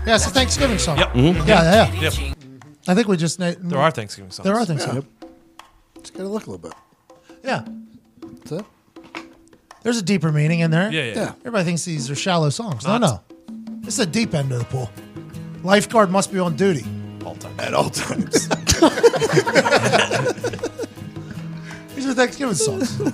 Yeah, 0.08 0.16
it's 0.16 0.26
a 0.26 0.30
Thanksgiving 0.30 0.78
song. 0.80 0.98
Yep. 0.98 1.14
Mhm. 1.14 1.48
Yeah, 1.48 1.92
yeah. 1.92 2.02
Yep. 2.02 2.14
I 2.88 2.96
think 2.96 3.08
we 3.10 3.18
just. 3.18 3.40
na- 3.40 3.54
There 3.60 3.78
are 3.80 3.92
Thanksgiving 3.92 4.32
songs. 4.32 4.46
There 4.46 4.56
are 4.56 4.66
Thanksgiving. 4.66 5.06
Just 6.02 6.14
gotta 6.14 6.30
look 6.30 6.48
a 6.48 6.50
little 6.50 6.70
bit. 6.70 6.74
Yeah. 7.44 7.66
That's 8.22 8.52
it. 8.54 8.66
There's 9.84 9.98
a 9.98 10.02
deeper 10.02 10.32
meaning 10.32 10.62
in 10.62 10.72
there. 10.72 10.90
Yeah, 10.92 11.04
yeah. 11.04 11.16
Yeah. 11.16 11.32
Everybody 11.40 11.66
thinks 11.66 11.84
these 11.86 12.10
are 12.10 12.16
shallow 12.16 12.50
songs. 12.50 12.86
No, 12.86 12.98
Not- 12.98 13.02
no. 13.02 13.22
This 13.82 14.00
is 14.00 14.06
the 14.06 14.08
deep 14.12 14.34
end 14.34 14.52
of 14.54 14.60
the 14.60 14.66
pool. 14.66 14.90
Lifeguard 15.64 16.10
must 16.10 16.32
be 16.32 16.40
on 16.40 16.56
duty. 16.56 16.86
All 17.26 17.36
time. 17.36 17.60
At 17.60 17.74
all 17.74 17.90
times. 17.90 18.48
These 21.96 22.08
are 22.08 22.14
Thanksgiving 22.14 22.56
songs. 22.56 22.98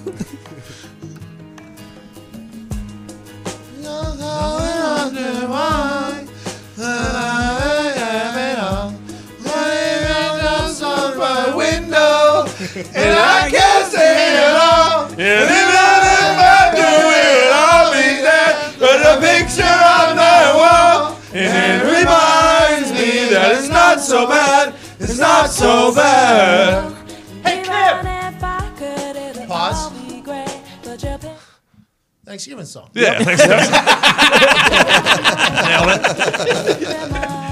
and 12.76 13.14
I 13.20 13.50
can't 13.52 13.92
say 13.92 14.34
it 14.34 14.50
all. 14.50 15.06
And 15.06 15.20
if 15.20 15.70
I 15.74 16.72
do 16.74 16.92
it, 17.22 17.52
I'll 17.54 17.92
be 17.94 18.22
there. 18.26 18.54
Put 18.82 19.00
a 19.06 19.22
picture 19.22 19.64
on 19.64 20.16
my 20.18 20.54
wall. 20.56 21.20
And 21.34 21.82
it 21.82 21.86
reminds 21.86 22.92
me 22.92 23.30
that 23.34 23.56
it's 23.58 23.70
not 23.70 24.00
so 24.00 24.28
bad. 24.28 24.74
It's 25.00 25.20
not 25.20 25.50
so 25.50 25.94
bad. 25.94 26.94
Hey, 27.44 27.62
Kim. 27.64 29.48
Pause. 29.48 29.92
Thanksgiving 32.26 32.66
song. 32.66 32.90
Yeah, 32.94 33.22
Thanksgiving. 33.22 33.58
Nailed 35.68 37.22
it. 37.22 37.40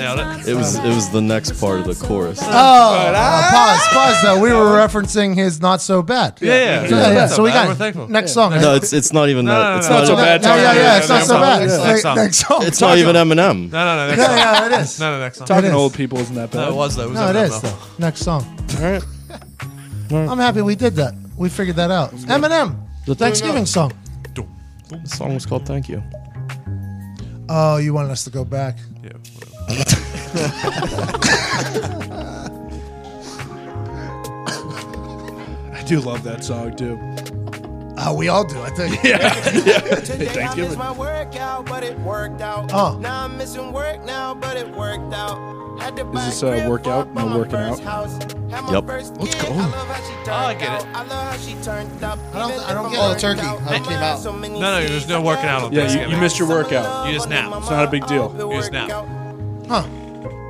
Nailed 0.00 0.18
it. 0.40 0.48
It 0.48 0.54
was 0.54 0.76
it 0.76 0.84
was 0.88 1.10
the 1.10 1.20
next 1.20 1.60
part 1.60 1.80
of 1.80 1.86
the 1.86 2.06
chorus. 2.06 2.38
Oh, 2.42 2.46
uh, 2.48 3.50
pause, 3.50 3.86
pause. 3.88 4.22
Though 4.22 4.40
we 4.40 4.50
were 4.52 4.70
referencing 4.76 5.34
his 5.34 5.60
not 5.60 5.80
so 5.80 6.02
bad. 6.02 6.38
Yeah, 6.40 6.54
yeah. 6.54 6.82
yeah. 6.82 6.90
Not 6.90 7.12
yeah. 7.12 7.26
so 7.26 7.34
So 7.36 7.42
we 7.44 7.50
bad. 7.50 7.62
We're 7.64 7.68
got 7.74 7.78
thankful. 7.78 8.08
next 8.08 8.32
song. 8.32 8.52
No, 8.52 8.74
it's 8.74 8.92
it's 8.92 9.12
not 9.12 9.28
even 9.28 9.44
No, 9.44 9.52
that. 9.52 9.58
no, 9.64 9.70
no, 9.72 9.78
it's 9.78 9.88
no, 9.88 9.94
not 9.94 10.00
it's 10.02 10.10
even 10.10 10.20
a 10.20 10.26
bad 10.26 10.42
Yeah, 10.42 10.56
yeah, 10.56 10.74
yeah. 10.74 10.98
It's 10.98 11.08
not 11.08 11.24
so 11.24 11.38
bad. 11.40 11.60
Next 11.60 12.04
Next 12.04 12.38
song. 12.38 12.62
It's 12.66 12.80
not 12.80 12.98
even 12.98 13.16
Eminem. 13.16 13.70
No, 13.70 13.84
no, 13.84 13.96
no. 13.96 14.06
Next 14.08 14.18
Yeah, 14.18 14.26
song. 14.26 14.36
yeah, 14.36 14.66
it 14.78 14.82
is. 14.82 15.00
No, 15.00 15.10
no, 15.12 15.20
next 15.20 15.38
song. 15.38 15.46
Talking 15.46 15.64
It 15.64 15.68
to 15.68 15.74
is. 15.74 15.80
old 15.80 15.94
people 15.94 16.18
isn't 16.18 16.34
that 16.34 16.50
bad. 16.50 16.68
It 16.68 16.74
was 16.74 16.96
though. 16.96 17.10
No, 17.10 17.28
it 17.30 17.36
Eminem, 17.36 17.44
is 17.44 17.60
though. 17.62 17.68
though. 17.68 17.76
Next 17.98 18.20
song. 18.20 18.44
All 18.78 18.90
right. 18.90 19.02
I'm 20.12 20.38
happy 20.38 20.62
we 20.62 20.74
did 20.74 20.94
that. 20.96 21.14
We 21.36 21.48
figured 21.48 21.76
that 21.76 21.90
out. 21.90 22.10
Eminem, 22.12 22.76
the 23.06 23.14
Thanksgiving 23.14 23.66
song. 23.66 23.92
The 24.34 24.98
song 25.06 25.34
was 25.34 25.46
called 25.46 25.66
"Thank 25.66 25.88
You." 25.88 26.02
Oh, 27.48 27.76
you 27.78 27.94
wanted 27.94 28.10
us 28.10 28.24
to 28.24 28.30
go 28.30 28.44
back. 28.44 28.76
Yeah. 29.04 29.10
I 35.72 35.82
do 35.86 36.00
love 36.00 36.22
that 36.24 36.42
song 36.44 36.74
too. 36.76 36.98
Oh, 38.02 38.14
we 38.14 38.28
all 38.28 38.44
do, 38.44 38.60
I 38.62 38.70
think. 38.70 39.02
Yeah. 39.04 39.18
yeah. 39.52 39.96
Today 39.96 40.28
I 40.28 40.32
Thanksgiving. 40.32 40.70
missed 40.70 40.78
my 40.78 40.92
workout, 40.92 41.66
but 41.66 41.82
it 41.84 41.98
worked 42.00 42.40
out. 42.40 42.70
Oh. 42.72 42.96
Now 42.98 43.24
I'm 43.24 43.36
missing 43.36 43.72
work 43.72 44.02
now, 44.04 44.34
but 44.34 44.56
it 44.56 44.68
worked 44.74 45.12
out. 45.12 45.38
Had 45.80 45.96
to 45.96 46.04
buy 46.04 46.24
this, 46.26 46.42
a 46.42 46.64
uh, 46.66 46.68
workout? 46.68 47.12
No 47.14 47.26
working 47.38 47.56
out? 47.56 47.80
house. 47.80 48.12
Had 48.50 48.68
Yep. 48.70 48.84
Let's 48.88 49.10
go. 49.10 49.48
I 49.52 49.56
love 49.56 49.88
how 49.88 50.02
she 50.02 50.12
turned 50.14 50.28
Oh, 50.28 50.32
I 50.32 50.54
get 50.54 50.68
out. 50.68 50.82
it. 50.82 50.86
I 50.94 51.02
love 51.04 51.32
how 51.32 51.36
she 51.38 51.54
turned 51.62 52.04
up. 52.04 52.18
I 52.34 52.38
don't- 52.38 52.50
Even 52.52 52.64
I 52.64 52.74
don't 52.74 52.86
if 52.86 52.92
get 52.92 53.00
I'm 53.00 53.10
it. 53.10 53.14
Oh, 53.14 53.18
turkey. 53.18 53.40
worked 53.46 53.60
How 53.62 53.74
it 53.74 53.84
came 53.84 53.92
out. 53.98 54.24
No, 54.24 54.60
no, 54.80 54.86
there's 54.88 55.08
no 55.08 55.22
working 55.22 55.46
out 55.46 55.62
on 55.64 55.72
Yeah, 55.72 55.90
you, 56.06 56.10
you 56.14 56.20
missed 56.20 56.38
your 56.38 56.48
workout. 56.48 57.06
You 57.06 57.14
just 57.14 57.28
nap. 57.28 57.52
It's 57.58 57.70
not 57.70 57.86
a 57.86 57.90
big 57.90 58.06
deal. 58.06 58.34
You 58.38 58.58
just 58.58 58.72
nap. 58.72 58.88
Huh. 59.70 59.84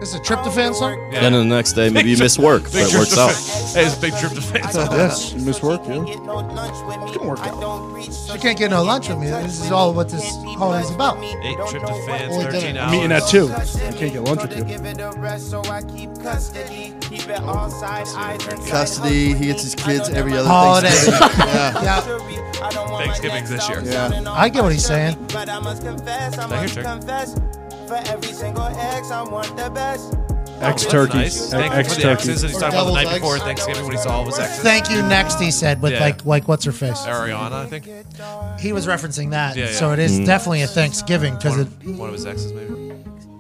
This 0.01 0.15
is 0.15 0.15
a 0.15 0.21
tryptophan 0.21 0.75
song? 0.75 0.99
Yeah. 1.13 1.21
Then 1.21 1.35
the 1.35 1.45
next 1.45 1.75
day, 1.75 1.91
maybe 1.91 2.09
you 2.09 2.17
miss 2.17 2.39
work. 2.39 2.63
Big 2.73 2.89
it 2.89 2.95
works 2.97 3.19
out. 3.19 3.35
Hey, 3.75 3.85
it's 3.85 3.99
a 3.99 4.01
big 4.01 4.17
trip 4.17 4.33
to 4.33 4.41
fans. 4.41 4.75
Yes, 4.97 5.35
you 5.35 5.45
miss 5.45 5.63
work, 5.63 5.83
yeah. 5.87 6.03
It 6.07 6.17
Can 7.13 7.27
work 7.27 7.41
out. 7.41 8.03
She 8.03 8.39
can't 8.39 8.57
get 8.57 8.71
no 8.71 8.83
lunch 8.83 9.11
with 9.11 9.19
me. 9.19 9.27
This 9.27 9.61
is 9.63 9.71
all 9.71 9.93
what 9.93 10.09
this 10.09 10.25
holiday's 10.57 10.91
about. 10.91 11.19
Eight 11.23 11.59
tryptophan, 11.59 12.31
Only 12.31 12.45
13 12.45 12.61
dinner. 12.63 12.81
hours. 12.81 12.93
I'm 12.93 12.99
eating 12.99 13.13
at 13.13 13.29
two. 13.29 13.53
I 13.53 13.93
can't 13.93 14.13
get 14.15 14.23
lunch 14.23 14.41
with 14.41 14.57
you. 14.57 14.65
Give 14.65 14.87
it 14.87 15.01
a 15.01 15.13
rest, 15.19 15.51
so 15.51 15.63
I 15.67 15.83
keep 15.83 16.15
custody. 16.23 16.95
Keep 17.03 17.29
it 17.29 17.43
all 17.43 17.69
side 17.69 18.07
eyes 18.17 18.47
and 18.47 18.67
Custody. 18.69 19.35
He 19.35 19.47
gets 19.49 19.65
his 19.65 19.75
kids 19.75 20.09
every 20.09 20.33
other 20.35 20.49
Holiday. 20.49 20.89
Thanksgiving. 20.89 21.39
yeah. 21.47 21.83
Yeah, 21.83 22.97
Thanksgiving's 22.97 23.51
this 23.51 23.69
year. 23.69 23.83
Yeah. 23.85 24.23
I 24.29 24.49
get 24.49 24.63
what 24.63 24.73
he's 24.73 24.87
saying. 24.87 25.19
But 25.31 25.51
I 25.51 25.59
must 25.59 25.83
confess, 25.83 27.35
I 27.93 28.03
Now 28.03 28.05
here's 28.05 28.07
must 28.07 28.07
For 28.07 28.13
every 28.13 28.33
single 28.33 28.65
ex, 28.65 29.11
I 29.11 29.23
want 29.23 29.57
the 29.57 29.71
best. 29.71 30.15
Ex 30.61 30.83
That's 30.83 30.87
turkey. 30.87 31.19
Nice. 31.19 31.51
Thank 31.51 31.75
you 31.75 31.85
for 31.95 32.01
the 32.01 32.11
exes. 32.11 32.43
And 32.43 32.51
he's 32.53 32.59
Or 32.59 32.61
talking 32.61 32.79
about 32.79 32.85
the 32.87 32.93
night 32.93 33.05
devil's 33.05 33.21
before 33.21 33.35
eggs. 33.37 33.45
Thanksgiving 33.45 33.83
when 33.85 33.93
he 33.93 33.99
saw 33.99 34.11
all 34.11 34.21
of 34.23 34.27
his 34.29 34.39
exes. 34.39 34.59
Thank 34.63 34.91
you. 34.91 35.03
Next, 35.03 35.41
he 35.41 35.51
said 35.51 35.83
with 35.83 35.93
Yeah. 35.93 36.01
like 36.01 36.25
like 36.27 36.49
what's 36.49 36.65
her 36.65 36.73
face. 36.73 36.99
Ariana, 37.01 37.53
I 37.53 37.67
think. 37.67 37.87
He 38.61 38.73
was 38.73 38.87
referencing 38.87 39.31
that, 39.31 39.57
Yeah, 39.57 39.67
yeah. 39.67 39.73
so 39.73 39.93
it 39.93 39.99
is 39.99 40.21
Mm. 40.21 40.27
definitely 40.27 40.63
a 40.63 40.67
Thanksgiving 40.67 41.35
because 41.37 41.59
it. 41.59 41.69
One, 41.85 41.99
one 41.99 42.09
of 42.09 42.15
his 42.15 42.27
exes, 42.27 42.53
maybe. 42.53 42.93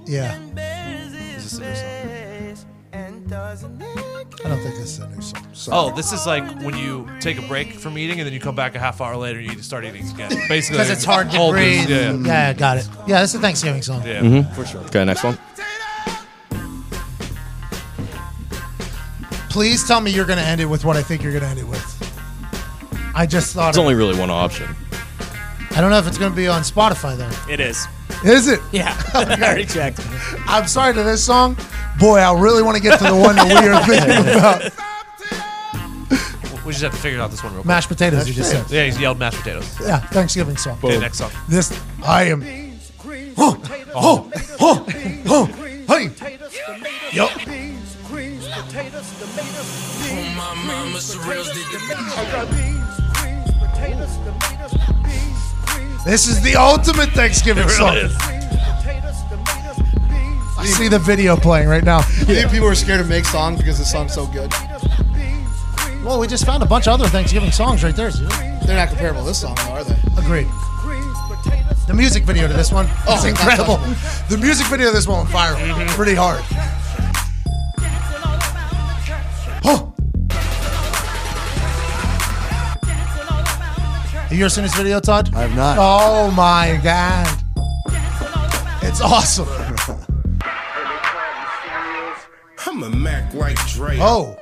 Yeah, 0.07 0.37
Is 0.37 1.59
this 1.59 1.61
a 1.61 3.69
new 3.69 3.95
song? 3.95 4.05
I 4.45 4.49
don't 4.49 4.59
think 4.61 4.77
this 4.77 4.93
is 4.93 4.99
a 5.01 5.09
new 5.09 5.21
song. 5.21 5.47
So- 5.53 5.73
Oh, 5.73 5.95
this 5.95 6.13
is 6.13 6.27
like 6.27 6.45
when 6.63 6.77
you 6.77 7.09
take 7.21 7.39
a 7.39 7.47
break 7.47 7.75
from 7.75 7.99
eating 7.99 8.19
and 8.21 8.27
then 8.27 8.33
you 8.33 8.41
come 8.41 8.55
back 8.55 8.75
a 8.75 8.79
half 8.79 9.01
hour 9.01 9.17
later 9.17 9.39
and 9.39 9.53
you 9.53 9.63
start 9.63 9.85
eating 9.85 10.09
again. 10.11 10.31
Basically, 10.49 10.79
because 10.79 10.91
it's 10.91 11.05
hard 11.05 11.31
to 11.31 11.37
hold 11.37 11.55
this- 11.57 11.87
breathe. 11.87 11.91
Yeah, 11.91 12.13
yeah, 12.27 12.53
got 12.55 12.79
it. 12.79 12.89
Yeah, 13.07 13.21
this 13.21 13.31
is 13.35 13.37
a 13.37 13.41
Thanksgiving 13.41 13.83
song. 13.83 14.03
yeah, 14.07 14.21
Mhm. 14.23 14.55
for 14.55 14.65
sure. 14.65 14.81
Okay, 14.83 15.05
next 15.05 15.25
one. 15.25 15.39
Please 19.51 19.87
tell 19.87 20.01
me 20.01 20.11
you're 20.13 20.27
going 20.27 20.39
to 20.39 20.45
end 20.45 20.61
it 20.61 20.67
with 20.67 20.85
what 20.85 20.97
I 20.97 21.03
think 21.03 21.23
you're 21.23 21.33
going 21.33 21.43
to 21.43 21.49
end 21.51 21.59
it 21.59 21.67
with. 21.67 21.85
I 23.15 23.27
just 23.27 23.53
thought. 23.55 23.75
There's 23.75 23.79
only 23.79 23.95
really 23.97 24.19
one 24.19 24.31
option. 24.31 24.75
I 25.73 25.81
don't 25.81 25.91
know 25.91 25.99
if 25.99 26.07
it's 26.07 26.19
going 26.19 26.31
to 26.31 26.37
be 26.37 26.47
on 26.47 26.63
Spotify 26.63 27.17
though. 27.17 27.53
It 27.53 27.59
is. 27.61 27.87
Is 28.25 28.49
it? 28.49 28.61
Yeah. 28.71 28.95
I 29.15 29.25
already 29.25 29.65
checked. 29.67 30.01
I'm 30.47 30.67
sorry 30.69 30.95
to 30.95 31.03
this 31.03 31.25
song. 31.25 31.57
Boy, 32.01 32.19
I 32.19 32.33
really 32.41 32.63
want 32.63 32.77
to 32.79 32.83
get 32.83 32.99
to 32.99 33.05
the 33.05 33.15
one 33.15 33.37
that 33.37 33.47
we 33.47 33.69
are 33.69 33.85
thinking 33.87 34.35
about. 34.35 34.63
We 36.65 36.73
just 36.73 36.83
have 36.83 36.93
to 36.93 36.99
figure 36.99 37.21
out 37.21 37.31
this 37.31 37.43
one 37.43 37.53
real 37.53 37.63
quick. 37.63 37.67
Mashed 37.67 37.89
potatoes, 37.89 38.27
you 38.27 38.35
just 38.35 38.51
said. 38.51 38.71
Yeah, 38.71 38.85
he's 38.87 38.99
yelled 38.99 39.19
mashed 39.19 39.39
potatoes. 39.39 39.69
Yeah, 39.81 39.99
Thanksgiving 39.99 40.57
song. 40.57 40.79
Okay, 40.83 40.99
next 40.99 41.19
song. 41.19 41.31
This, 41.49 41.79
I 42.05 42.25
am. 42.25 42.43
Oh, 43.37 43.61
oh, 43.95 44.31
oh, 44.61 44.87
oh, 45.27 45.47
hey. 45.89 46.11
Yup. 47.13 47.31
This 56.05 56.27
is 56.29 56.41
the 56.41 56.57
ultimate 56.57 57.11
Thanksgiving 57.11 57.65
It 57.65 57.71
song. 57.71 57.95
really 57.95 58.07
is. 58.07 58.17
I 60.61 60.67
see 60.67 60.89
the 60.89 60.99
video 60.99 61.37
playing 61.37 61.69
right 61.69 61.83
now. 61.85 61.99
I 61.99 62.03
think 62.03 62.51
people 62.51 62.69
are 62.69 62.75
scared 62.75 63.01
to 63.03 63.09
make 63.09 63.25
songs 63.25 63.59
because 63.59 63.79
the 63.79 63.85
song's 63.85 64.13
so 64.15 64.27
good. 64.27 64.53
Well, 66.05 66.19
we 66.21 66.27
just 66.27 66.45
found 66.47 66.63
a 66.63 66.67
bunch 66.67 66.87
of 66.87 66.95
other 66.95 67.07
Thanksgiving 67.09 67.51
songs 67.51 67.83
right 67.85 67.95
there. 67.97 68.11
They're 68.11 68.77
not 68.77 68.89
comparable 68.89 69.21
to 69.23 69.27
this 69.29 69.41
song, 69.41 69.55
though, 69.57 69.73
are 69.73 69.85
they? 69.85 69.97
Agreed. 70.19 70.47
The 71.87 71.95
music 71.95 72.23
video 72.25 72.47
to 72.47 72.53
this 72.55 72.71
one 72.73 72.87
Oh, 73.09 73.17
is 73.19 73.25
incredible. 73.33 73.79
The 74.29 74.39
music 74.41 74.67
video 74.69 74.89
to 74.89 74.93
this 74.93 75.07
one 75.09 75.19
went 75.21 75.31
viral 75.31 75.57
Mm-hmm. 75.57 75.89
pretty 75.95 76.15
hard. 76.15 76.41
Oh. 79.65 79.93
Have 84.29 84.33
you 84.39 84.45
ever 84.45 84.49
seen 84.51 84.63
this 84.65 84.77
video, 84.77 85.01
Todd? 85.01 85.35
I 85.35 85.43
have 85.43 85.57
not. 85.57 85.77
Oh 85.81 86.31
my 86.31 86.79
god. 86.83 87.27
It's 88.83 89.01
awesome. 89.01 89.49
I'm 92.71 92.85
a 92.85 92.91
Mac 92.91 93.35
like 93.35 93.57
Dre. 93.67 93.99
Oh. 94.01 94.37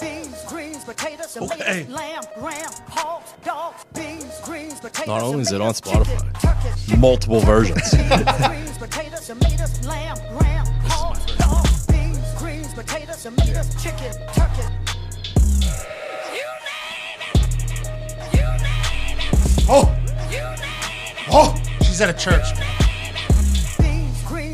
Beans, 0.00 0.44
greens, 0.48 0.82
potatoes, 0.82 1.36
Okay. 1.36 1.86
lamb, 1.88 2.24
ram, 2.38 2.68
pork, 2.88 3.22
dog, 3.44 3.74
beans, 3.94 4.40
greens, 4.42 4.80
potatoes, 4.80 5.06
Not 5.06 5.22
only 5.22 5.42
is 5.42 5.52
it 5.52 5.60
on 5.60 5.72
Spotify, 5.74 6.98
multiple 6.98 7.38
versions. 7.40 7.78
greens, 7.94 8.76
potatoes, 8.78 9.26
tomatoes, 9.28 9.86
lamb, 9.86 10.16
ram, 10.36 10.66
pork, 10.88 11.18
dog, 11.38 11.68
beans, 11.88 12.18
greens, 12.36 12.74
potatoes, 12.74 13.22
tomatoes, 13.22 13.80
chicken, 13.80 14.12
turkey. 14.34 14.66
Oh. 19.68 19.96
Oh. 21.30 21.54
She's 21.82 22.00
at 22.00 22.10
a 22.10 22.18
church. 22.18 22.46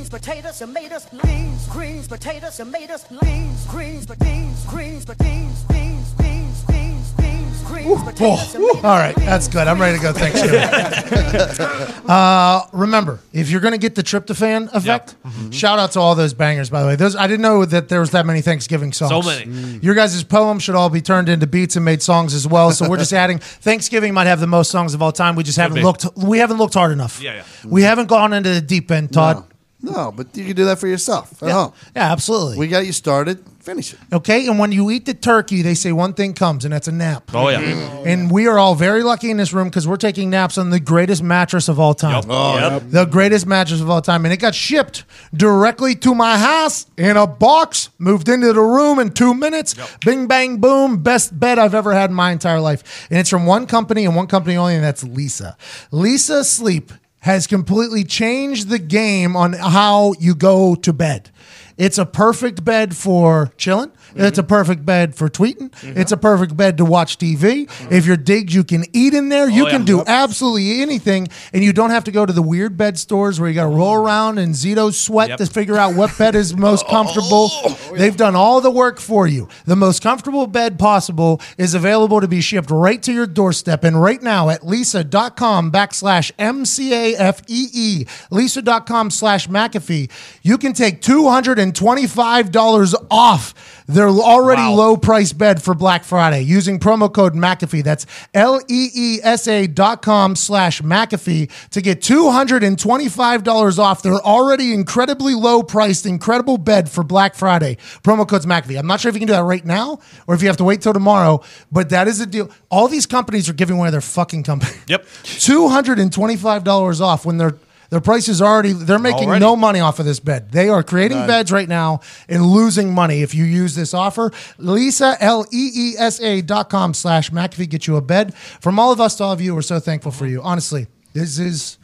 Beans, 0.08 0.58
greens, 0.58 0.58
potatoes, 0.58 0.58
tomatoes, 0.58 1.06
beans, 1.24 1.66
greens, 1.68 2.06
potatoes, 2.06 2.56
tomatoes, 2.56 3.04
beans, 3.20 3.66
greens, 3.66 4.06
beans, 4.06 4.64
greens, 4.66 5.04
beans, 5.04 5.64
beans, 5.64 6.12
beans, 6.14 6.62
beans, 6.68 7.12
beans, 7.14 7.62
greens, 7.64 8.02
potatoes, 8.04 8.52
tomatoes. 8.52 8.84
all 8.84 8.98
right, 8.98 9.16
that's 9.16 9.48
good. 9.48 9.66
I'm 9.66 9.80
ready 9.80 9.96
to 9.98 10.02
go 10.02 10.12
Thanksgiving. 10.12 10.60
uh, 12.08 12.66
remember, 12.72 13.18
if 13.32 13.50
you're 13.50 13.60
going 13.60 13.72
to 13.72 13.78
get 13.78 13.94
the 13.96 14.02
tryptophan 14.04 14.72
effect, 14.72 15.16
Mm-hmm. 15.26 15.50
shout 15.50 15.78
out 15.80 15.90
to 15.92 16.00
all 16.00 16.14
those 16.14 16.34
bangers. 16.34 16.70
By 16.70 16.82
the 16.82 16.86
way, 16.88 16.94
those 16.96 17.16
I 17.16 17.26
didn't 17.26 17.42
know 17.42 17.64
that 17.64 17.88
there 17.88 17.98
was 18.00 18.10
that 18.12 18.24
many 18.26 18.42
Thanksgiving 18.42 18.92
songs. 18.92 19.10
So 19.10 19.22
many. 19.22 19.78
Your 19.82 19.94
guys' 19.96 20.22
poems 20.22 20.62
should 20.62 20.76
all 20.76 20.88
be 20.88 21.00
turned 21.00 21.28
into 21.28 21.46
beats 21.48 21.74
and 21.76 21.84
made 21.84 22.00
songs 22.00 22.32
as 22.32 22.46
well. 22.46 22.70
So 22.70 22.88
we're 22.88 22.96
just 22.98 23.12
adding. 23.24 23.38
Thanksgiving 23.40 24.14
might 24.14 24.28
have 24.28 24.38
the 24.40 24.46
most 24.46 24.70
songs 24.70 24.94
of 24.94 25.02
all 25.02 25.10
time. 25.12 25.34
We 25.34 25.42
just 25.42 25.58
haven't 25.58 25.74
be. 25.76 25.82
looked. 25.82 26.06
We 26.16 26.38
haven't 26.38 26.58
looked 26.58 26.74
hard 26.74 26.92
enough. 26.92 27.20
Yeah, 27.20 27.34
yeah. 27.34 27.44
We 27.64 27.82
haven't 27.82 28.06
gone 28.06 28.32
into 28.32 28.50
the 28.50 28.60
deep 28.60 28.90
end, 28.92 29.12
Todd. 29.12 29.44
No, 29.82 30.10
but 30.10 30.34
you 30.36 30.44
can 30.46 30.56
do 30.56 30.64
that 30.64 30.78
for 30.78 30.86
yourself 30.88 31.42
at 31.42 31.48
Yeah. 31.48 31.54
home. 31.54 31.72
Yeah, 31.94 32.10
absolutely. 32.10 32.58
We 32.58 32.66
got 32.68 32.86
you 32.86 32.92
started. 32.92 33.44
Finish 33.60 33.92
it. 33.94 33.98
Okay, 34.12 34.46
and 34.46 34.60
when 34.60 34.70
you 34.70 34.90
eat 34.92 35.06
the 35.06 35.12
turkey, 35.14 35.60
they 35.60 35.74
say 35.74 35.90
one 35.90 36.12
thing 36.14 36.34
comes, 36.34 36.64
and 36.64 36.72
that's 36.72 36.86
a 36.86 36.92
nap. 36.92 37.30
Oh 37.34 37.48
yeah. 37.48 37.60
Mm-hmm. 37.60 38.06
And 38.08 38.30
we 38.30 38.46
are 38.46 38.58
all 38.60 38.76
very 38.76 39.02
lucky 39.02 39.28
in 39.28 39.36
this 39.38 39.52
room 39.52 39.68
because 39.68 39.88
we're 39.88 39.96
taking 39.96 40.30
naps 40.30 40.56
on 40.56 40.70
the 40.70 40.78
greatest 40.78 41.20
mattress 41.22 41.68
of 41.68 41.78
all 41.80 41.92
time. 41.92 42.22
Oh, 42.28 42.56
Yep. 42.58 42.82
The 42.90 43.04
greatest 43.06 43.44
mattress 43.44 43.80
of 43.80 43.90
all 43.90 44.00
time. 44.00 44.24
And 44.24 44.32
it 44.32 44.36
got 44.38 44.54
shipped 44.54 45.04
directly 45.34 45.96
to 45.96 46.14
my 46.14 46.38
house 46.38 46.86
in 46.96 47.16
a 47.16 47.26
box, 47.26 47.90
moved 47.98 48.28
into 48.28 48.52
the 48.52 48.60
room 48.60 49.00
in 49.00 49.10
two 49.10 49.34
minutes. 49.34 49.74
Bing, 50.04 50.28
bang, 50.28 50.58
boom. 50.58 50.98
Best 51.02 51.38
bed 51.38 51.58
I've 51.58 51.74
ever 51.74 51.92
had 51.92 52.10
in 52.10 52.14
my 52.16 52.30
entire 52.30 52.60
life. 52.60 53.08
And 53.10 53.18
it's 53.18 53.28
from 53.30 53.46
one 53.46 53.66
company 53.66 54.04
and 54.04 54.14
one 54.14 54.28
company 54.28 54.56
only, 54.56 54.76
and 54.76 54.84
that's 54.84 55.02
Leesa. 55.02 55.56
Leesa 55.92 56.44
Sleep 56.44 56.92
has 57.26 57.48
completely 57.48 58.04
changed 58.04 58.68
the 58.68 58.78
game 58.78 59.34
on 59.34 59.52
how 59.52 60.14
you 60.20 60.32
go 60.32 60.76
to 60.76 60.92
bed. 60.92 61.28
It's 61.76 61.98
a 61.98 62.06
perfect 62.06 62.64
bed 62.64 62.96
for 62.96 63.52
chilling. 63.56 63.90
It's 64.16 64.38
a 64.38 64.42
mm-hmm. 64.42 64.48
perfect 64.48 64.84
bed 64.84 65.14
for 65.14 65.28
tweeting. 65.28 65.70
Mm-hmm. 65.70 65.98
It's 66.00 66.12
a 66.12 66.16
perfect 66.16 66.56
bed 66.56 66.78
to 66.78 66.84
watch 66.84 67.18
TV. 67.18 67.66
Mm-hmm. 67.66 67.92
If 67.92 68.06
you're 68.06 68.16
digged, 68.16 68.52
you 68.52 68.64
can 68.64 68.84
eat 68.92 69.14
in 69.14 69.28
there. 69.28 69.48
You 69.48 69.66
Oh, 69.66 69.70
can 69.70 69.80
yeah. 69.82 69.86
do 69.86 70.04
absolutely 70.06 70.80
anything, 70.80 71.28
and 71.52 71.62
you 71.64 71.72
don't 71.72 71.90
have 71.90 72.04
to 72.04 72.10
go 72.10 72.24
to 72.26 72.32
the 72.32 72.42
weird 72.42 72.76
bed 72.76 72.98
stores 72.98 73.38
where 73.40 73.48
you 73.48 73.54
got 73.54 73.64
to 73.64 73.68
roll 73.76 73.94
around 73.94 74.38
in 74.38 74.50
Zito 74.50 74.92
sweat 74.92 75.28
Yep. 75.30 75.38
to 75.38 75.46
figure 75.46 75.76
out 75.76 75.94
what 75.94 76.16
bed 76.18 76.34
is 76.34 76.56
most 76.56 76.84
oh. 76.88 76.90
comfortable. 76.90 77.48
Oh, 77.52 77.94
They've 77.96 78.16
done 78.16 78.36
all 78.36 78.60
the 78.60 78.70
work 78.70 79.00
for 79.00 79.26
you. 79.26 79.48
The 79.64 79.76
most 79.76 80.02
comfortable 80.02 80.46
bed 80.46 80.78
possible 80.78 81.40
is 81.58 81.74
available 81.74 82.20
to 82.20 82.28
be 82.28 82.40
shipped 82.40 82.70
right 82.70 83.02
to 83.02 83.12
your 83.12 83.26
doorstep. 83.26 83.84
And 83.84 84.00
right 84.00 84.22
now 84.22 84.48
at 84.50 84.62
leesa.com 84.62 85.70
backslash 85.72 86.30
M-C-A-F-E-E, 86.38 88.04
leesa.com 88.30 89.10
slash 89.10 89.48
McAfee, 89.48 90.10
you 90.42 90.58
can 90.58 90.72
take 90.72 91.00
$225 91.02 92.94
off 93.10 93.75
their 93.86 94.08
already 94.08 94.62
Wow. 94.62 94.74
low 94.74 94.96
price 94.96 95.32
bed 95.32 95.62
for 95.62 95.72
Black 95.74 96.02
Friday 96.04 96.40
using 96.42 96.80
promo 96.80 97.12
code 97.12 97.34
McAfee. 97.34 97.84
That's 97.84 98.04
L 98.34 98.60
E 98.68 98.88
E 98.94 99.20
S 99.22 99.46
A 99.46 99.66
dot 99.68 100.02
com 100.02 100.34
slash 100.36 100.82
McAfee 100.82 101.50
to 101.70 101.80
get 101.80 102.00
$225 102.00 103.78
off 103.78 104.02
their 104.02 104.14
already 104.14 104.72
incredibly 104.74 105.34
low 105.34 105.62
priced, 105.62 106.04
incredible 106.06 106.58
bed 106.58 106.88
for 106.90 107.04
Black 107.04 107.34
Friday. 107.34 107.76
Promo 108.02 108.28
code's 108.28 108.46
McAfee. 108.46 108.78
I'm 108.78 108.86
not 108.86 109.00
sure 109.00 109.08
if 109.08 109.14
you 109.14 109.20
can 109.20 109.28
do 109.28 109.34
that 109.34 109.44
right 109.44 109.64
now 109.64 109.98
or 110.26 110.34
if 110.34 110.42
you 110.42 110.48
have 110.48 110.56
to 110.58 110.64
wait 110.64 110.80
till 110.82 110.92
tomorrow, 110.92 111.42
but 111.70 111.90
that 111.90 112.08
is 112.08 112.20
a 112.20 112.26
deal. 112.26 112.50
All 112.70 112.88
these 112.88 113.06
companies 113.06 113.48
are 113.48 113.52
giving 113.52 113.78
away 113.78 113.90
their 113.90 114.00
fucking 114.00 114.42
company. 114.42 114.76
Yep. 114.88 115.04
$225 115.24 117.00
off 117.00 117.24
when 117.24 117.38
their 117.38 117.56
their 117.90 118.00
price 118.00 118.28
is 118.28 118.42
already 118.42 118.72
they're 118.72 118.98
making 118.98 119.28
Already. 119.28 119.44
no 119.44 119.56
money 119.56 119.80
off 119.80 119.98
of 119.98 120.06
this 120.06 120.20
bed. 120.20 120.50
They 120.50 120.68
are 120.68 120.82
creating 120.82 121.26
beds 121.26 121.52
right 121.52 121.68
now 121.68 122.00
and 122.28 122.44
losing 122.44 122.92
money 122.92 123.22
if 123.22 123.34
you 123.34 123.44
use 123.44 123.74
this 123.74 123.94
offer. 123.94 124.30
Leesa 124.58 125.16
L 125.20 125.46
E 125.52 125.70
E 125.74 125.94
S 125.98 126.20
A 126.20 126.40
dot 126.42 126.68
com 126.70 126.94
slash 126.94 127.30
McAfee 127.30 127.68
get 127.68 127.86
you 127.86 127.96
a 127.96 128.02
bed. 128.02 128.34
From 128.34 128.78
all 128.78 128.92
of 128.92 129.00
us 129.00 129.16
to 129.16 129.24
all 129.24 129.32
of 129.32 129.40
you, 129.40 129.54
we're 129.54 129.62
so 129.62 129.80
thankful 129.80 130.12
for 130.12 130.26
you. 130.26 130.42
Honestly, 130.42 130.86
this 131.12 131.38
is 131.38 131.78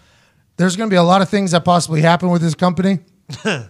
there's 0.56 0.76
gonna 0.76 0.90
be 0.90 0.96
a 0.96 1.02
lot 1.02 1.22
of 1.22 1.28
things 1.28 1.52
that 1.52 1.64
possibly 1.64 2.00
happen 2.00 2.30
with 2.30 2.42
this 2.42 2.54
company. 2.54 3.00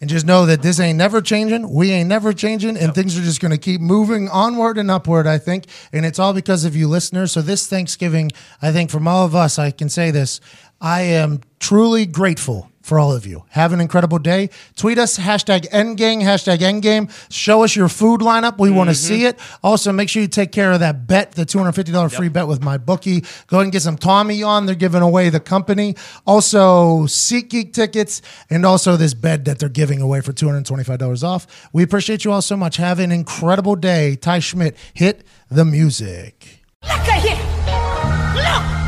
And 0.00 0.10
just 0.10 0.26
know 0.26 0.44
that 0.44 0.60
this 0.60 0.80
ain't 0.80 0.98
never 0.98 1.22
changing. 1.22 1.72
We 1.72 1.90
ain't 1.90 2.10
never 2.10 2.34
changing. 2.34 2.76
And 2.76 2.94
things 2.94 3.18
are 3.18 3.22
just 3.22 3.40
going 3.40 3.52
to 3.52 3.56
keep 3.58 3.80
moving 3.80 4.28
onward 4.28 4.76
and 4.76 4.90
upward, 4.90 5.26
I 5.26 5.38
think. 5.38 5.64
And 5.94 6.04
it's 6.04 6.18
all 6.18 6.34
because 6.34 6.66
of 6.66 6.76
you 6.76 6.88
listeners. 6.88 7.32
So 7.32 7.40
this 7.40 7.66
Thanksgiving, 7.68 8.30
I 8.60 8.70
think 8.70 8.90
from 8.90 9.08
all 9.08 9.24
of 9.24 9.34
us, 9.34 9.58
I 9.58 9.70
can 9.70 9.88
say 9.88 10.10
this. 10.10 10.40
I 10.84 11.00
am 11.00 11.40
truly 11.60 12.04
grateful 12.04 12.70
for 12.82 12.98
all 12.98 13.10
of 13.10 13.26
you. 13.26 13.42
Have 13.48 13.72
an 13.72 13.80
incredible 13.80 14.18
day. 14.18 14.50
Tweet 14.76 14.98
us, 14.98 15.18
hashtag 15.18 15.66
Endgang, 15.70 16.20
hashtag 16.20 16.58
Endgame. 16.58 17.10
Show 17.32 17.64
us 17.64 17.74
your 17.74 17.88
food 17.88 18.20
lineup. 18.20 18.58
We 18.58 18.70
want 18.70 18.90
to 18.90 18.94
mm-hmm. 18.94 19.14
see 19.14 19.24
it. 19.24 19.38
Also, 19.62 19.92
make 19.92 20.10
sure 20.10 20.20
you 20.20 20.28
take 20.28 20.52
care 20.52 20.72
of 20.72 20.80
that 20.80 21.06
bet, 21.06 21.32
the 21.32 21.46
$250 21.46 22.14
free 22.14 22.28
bet 22.28 22.46
with 22.46 22.62
my 22.62 22.76
bookie. 22.76 23.22
Go 23.46 23.56
ahead 23.56 23.62
and 23.62 23.72
get 23.72 23.80
some 23.80 23.96
Tommy 23.96 24.42
on. 24.42 24.66
They're 24.66 24.74
giving 24.74 25.00
away 25.00 25.30
the 25.30 25.40
company. 25.40 25.96
Also, 26.26 27.04
SeatGeek 27.04 27.72
tickets 27.72 28.20
and 28.50 28.66
also 28.66 28.98
this 28.98 29.14
bed 29.14 29.46
that 29.46 29.58
they're 29.58 29.70
giving 29.70 30.02
away 30.02 30.20
for 30.20 30.34
$225 30.34 31.24
off. 31.24 31.70
We 31.72 31.82
appreciate 31.82 32.26
you 32.26 32.32
all 32.32 32.42
so 32.42 32.58
much. 32.58 32.76
Have 32.76 32.98
an 32.98 33.10
incredible 33.10 33.76
day. 33.76 34.16
Ty 34.16 34.40
Schmidt, 34.40 34.76
hit 34.92 35.24
the 35.48 35.64
music. 35.64 36.62
Look 36.82 37.08
at 37.08 37.22
here. 37.22 38.34
Look. 38.36 38.74
Look. 38.74 38.83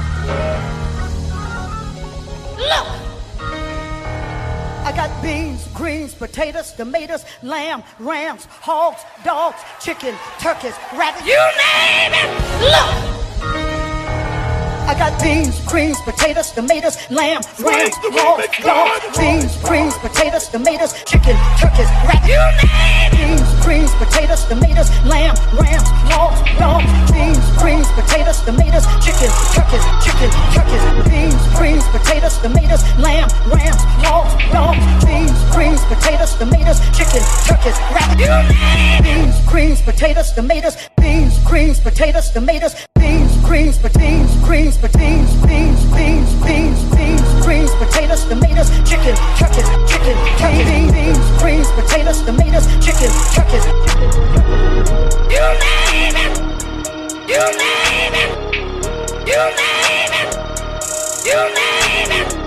Got 4.96 5.22
beans, 5.22 5.68
greens, 5.74 6.14
potatoes, 6.14 6.72
tomatoes, 6.72 7.24
lamb, 7.42 7.84
rams, 7.98 8.46
hogs, 8.46 9.02
dogs, 9.24 9.58
chicken, 9.78 10.14
turkeys, 10.40 10.74
rabbits. 10.94 11.26
You 11.26 11.36
name 11.36 12.12
it. 12.14 13.52
Look. 13.52 13.65
I 14.86 14.94
got 14.94 15.20
beans, 15.20 15.58
greens, 15.66 16.00
potatoes, 16.02 16.52
tomatoes, 16.52 16.96
lamb, 17.10 17.42
rams, 17.58 17.94
hogs, 18.14 18.46
dogs, 18.62 19.18
beans, 19.18 19.56
greens, 19.66 19.98
potatoes, 19.98 20.48
tomatoes, 20.48 20.92
chicken, 21.04 21.34
turkeys, 21.58 21.90
rabbits. 22.06 22.30
You 22.30 22.38
name. 22.62 23.10
Beans, 23.18 23.42
greens, 23.66 23.90
potatoes, 23.98 24.44
tomatoes, 24.46 24.88
lamb, 25.04 25.34
rams, 25.58 25.88
hogs, 26.06 26.38
dogs, 26.58 26.86
beans, 27.10 27.42
greens, 27.58 27.88
potatoes, 27.98 28.38
tomatoes, 28.46 28.86
chicken, 29.02 29.30
turkeys, 29.58 29.84
chicken, 30.06 30.30
turkeys, 30.54 30.82
beans, 31.10 31.42
greens, 31.58 31.84
potatoes, 31.90 32.38
tomatoes, 32.38 32.82
lamb, 33.02 33.28
rams, 33.50 33.82
hogs, 34.06 34.32
dogs, 34.54 34.78
beans, 35.02 35.34
greens, 35.50 35.82
potatoes, 35.90 36.32
tomatoes, 36.38 36.78
chicken, 36.94 37.22
turkeys, 37.42 37.74
rabbits. 37.90 38.22
You 38.22 38.30
name. 38.54 39.02
Beans, 39.02 39.36
greens, 39.50 39.82
potatoes, 39.82 40.30
tomatoes, 40.32 40.76
beans, 41.02 41.34
greens, 41.42 41.80
potatoes, 41.80 42.30
tomatoes, 42.30 42.74
beans, 42.94 43.34
greens, 43.42 43.78
pot- 43.78 43.94
beans, 43.98 44.30
greens, 44.44 44.75
pot- 44.80 44.92
beans, 44.98 45.34
beans, 45.46 45.84
beans, 45.94 46.34
beans, 46.44 46.80
beans, 46.94 47.44
greens, 47.44 47.70
potatoes, 47.76 48.24
tomatoes, 48.24 48.70
chicken, 48.88 49.14
turkeys, 49.38 49.68
chicken, 49.90 50.16
turkey, 50.38 50.64
beans, 50.64 50.92
beans, 50.92 51.42
greens, 51.42 51.68
potatoes, 51.72 52.22
tomatoes, 52.22 52.66
chicken, 52.84 53.10
turkeys. 53.34 53.64
You 55.32 55.46
name 55.62 56.16
it. 56.24 56.32
You 57.28 57.44
name 57.60 58.14
it. 58.22 58.30
You 59.26 59.42
name 59.58 60.12
it. 60.14 60.36
You 61.24 61.40
name 61.54 62.40
it. 62.40 62.45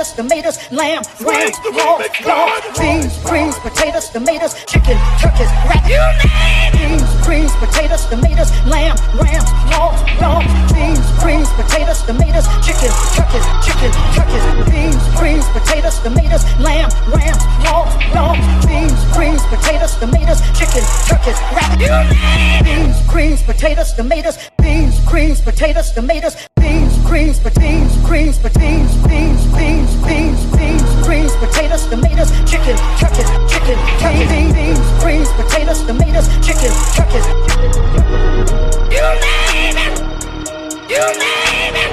Potatoes, 0.00 0.12
tomatoes, 0.12 0.58
lamb, 0.72 1.02
ram, 1.20 1.50
raw, 1.74 1.98
dog, 2.22 2.50
beans, 2.78 3.18
greens, 3.24 3.58
potatoes, 3.58 4.08
tomatoes, 4.10 4.54
chicken, 4.66 4.96
turkeys, 5.20 5.50
rat, 5.68 5.82
you 5.86 6.00
name 6.20 6.98
Beans, 6.98 7.26
greens, 7.26 7.52
potatoes, 7.56 8.06
tomatoes, 8.06 8.50
lamb, 8.66 8.96
ram, 9.14 9.44
raw, 9.70 9.90
dog, 10.18 10.44
beans, 10.74 11.06
greens, 11.22 11.48
potatoes, 11.54 12.02
tomatoes, 12.02 12.46
chicken, 12.64 12.90
turkeys, 13.14 13.46
chicken, 13.62 13.92
turkeys, 14.14 14.44
beans, 14.70 15.02
greens, 15.18 15.46
potatoes, 15.54 15.98
tomatoes, 16.00 16.44
lamb, 16.58 16.90
ram, 17.14 17.36
raw, 17.62 17.84
dog, 18.14 18.36
beans, 18.66 19.00
greens, 19.14 19.42
potatoes, 19.46 19.94
tomatoes, 19.96 20.40
chicken, 20.58 20.84
turkeys, 21.06 21.38
rat, 21.54 21.70
you 21.78 21.88
name 21.88 22.64
Beans, 22.64 22.96
greens, 23.06 23.42
potatoes, 23.42 23.92
tomatoes, 23.92 24.50
beans, 24.62 24.98
greens, 25.06 25.40
potatoes, 25.40 25.92
tomatoes, 25.92 26.36
beans, 26.60 26.98
greens, 27.06 27.38
but 27.40 27.54
beans, 27.58 27.96
greens, 28.04 28.38
but 28.38 28.54
beans, 28.80 28.96
beans, 29.06 29.44
beans, 29.56 29.94
beans, 30.06 30.56
beans, 30.56 31.06
greens, 31.06 31.32
potatoes, 31.36 31.86
tomatoes, 31.86 32.30
chicken, 32.48 32.76
turkeys, 32.98 33.28
chicken, 33.50 33.78
turkey, 33.98 34.26
beans, 34.28 34.52
beans, 34.54 35.02
greens, 35.02 35.28
potatoes, 35.32 35.82
tomatoes, 35.84 36.28
chicken, 36.44 36.72
turkeys. 36.94 37.26
You 38.90 39.06
name 39.24 39.76
it. 39.84 39.98
You 40.88 41.04
name 41.20 41.76
it. 41.76 41.90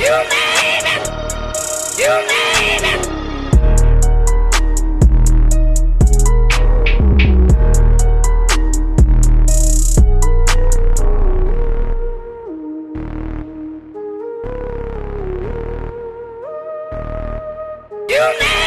You 0.00 0.16
name 0.32 0.86
it. 0.86 1.98
You 1.98 2.26
name 2.26 2.51
You 18.12 18.18
need 18.18 18.61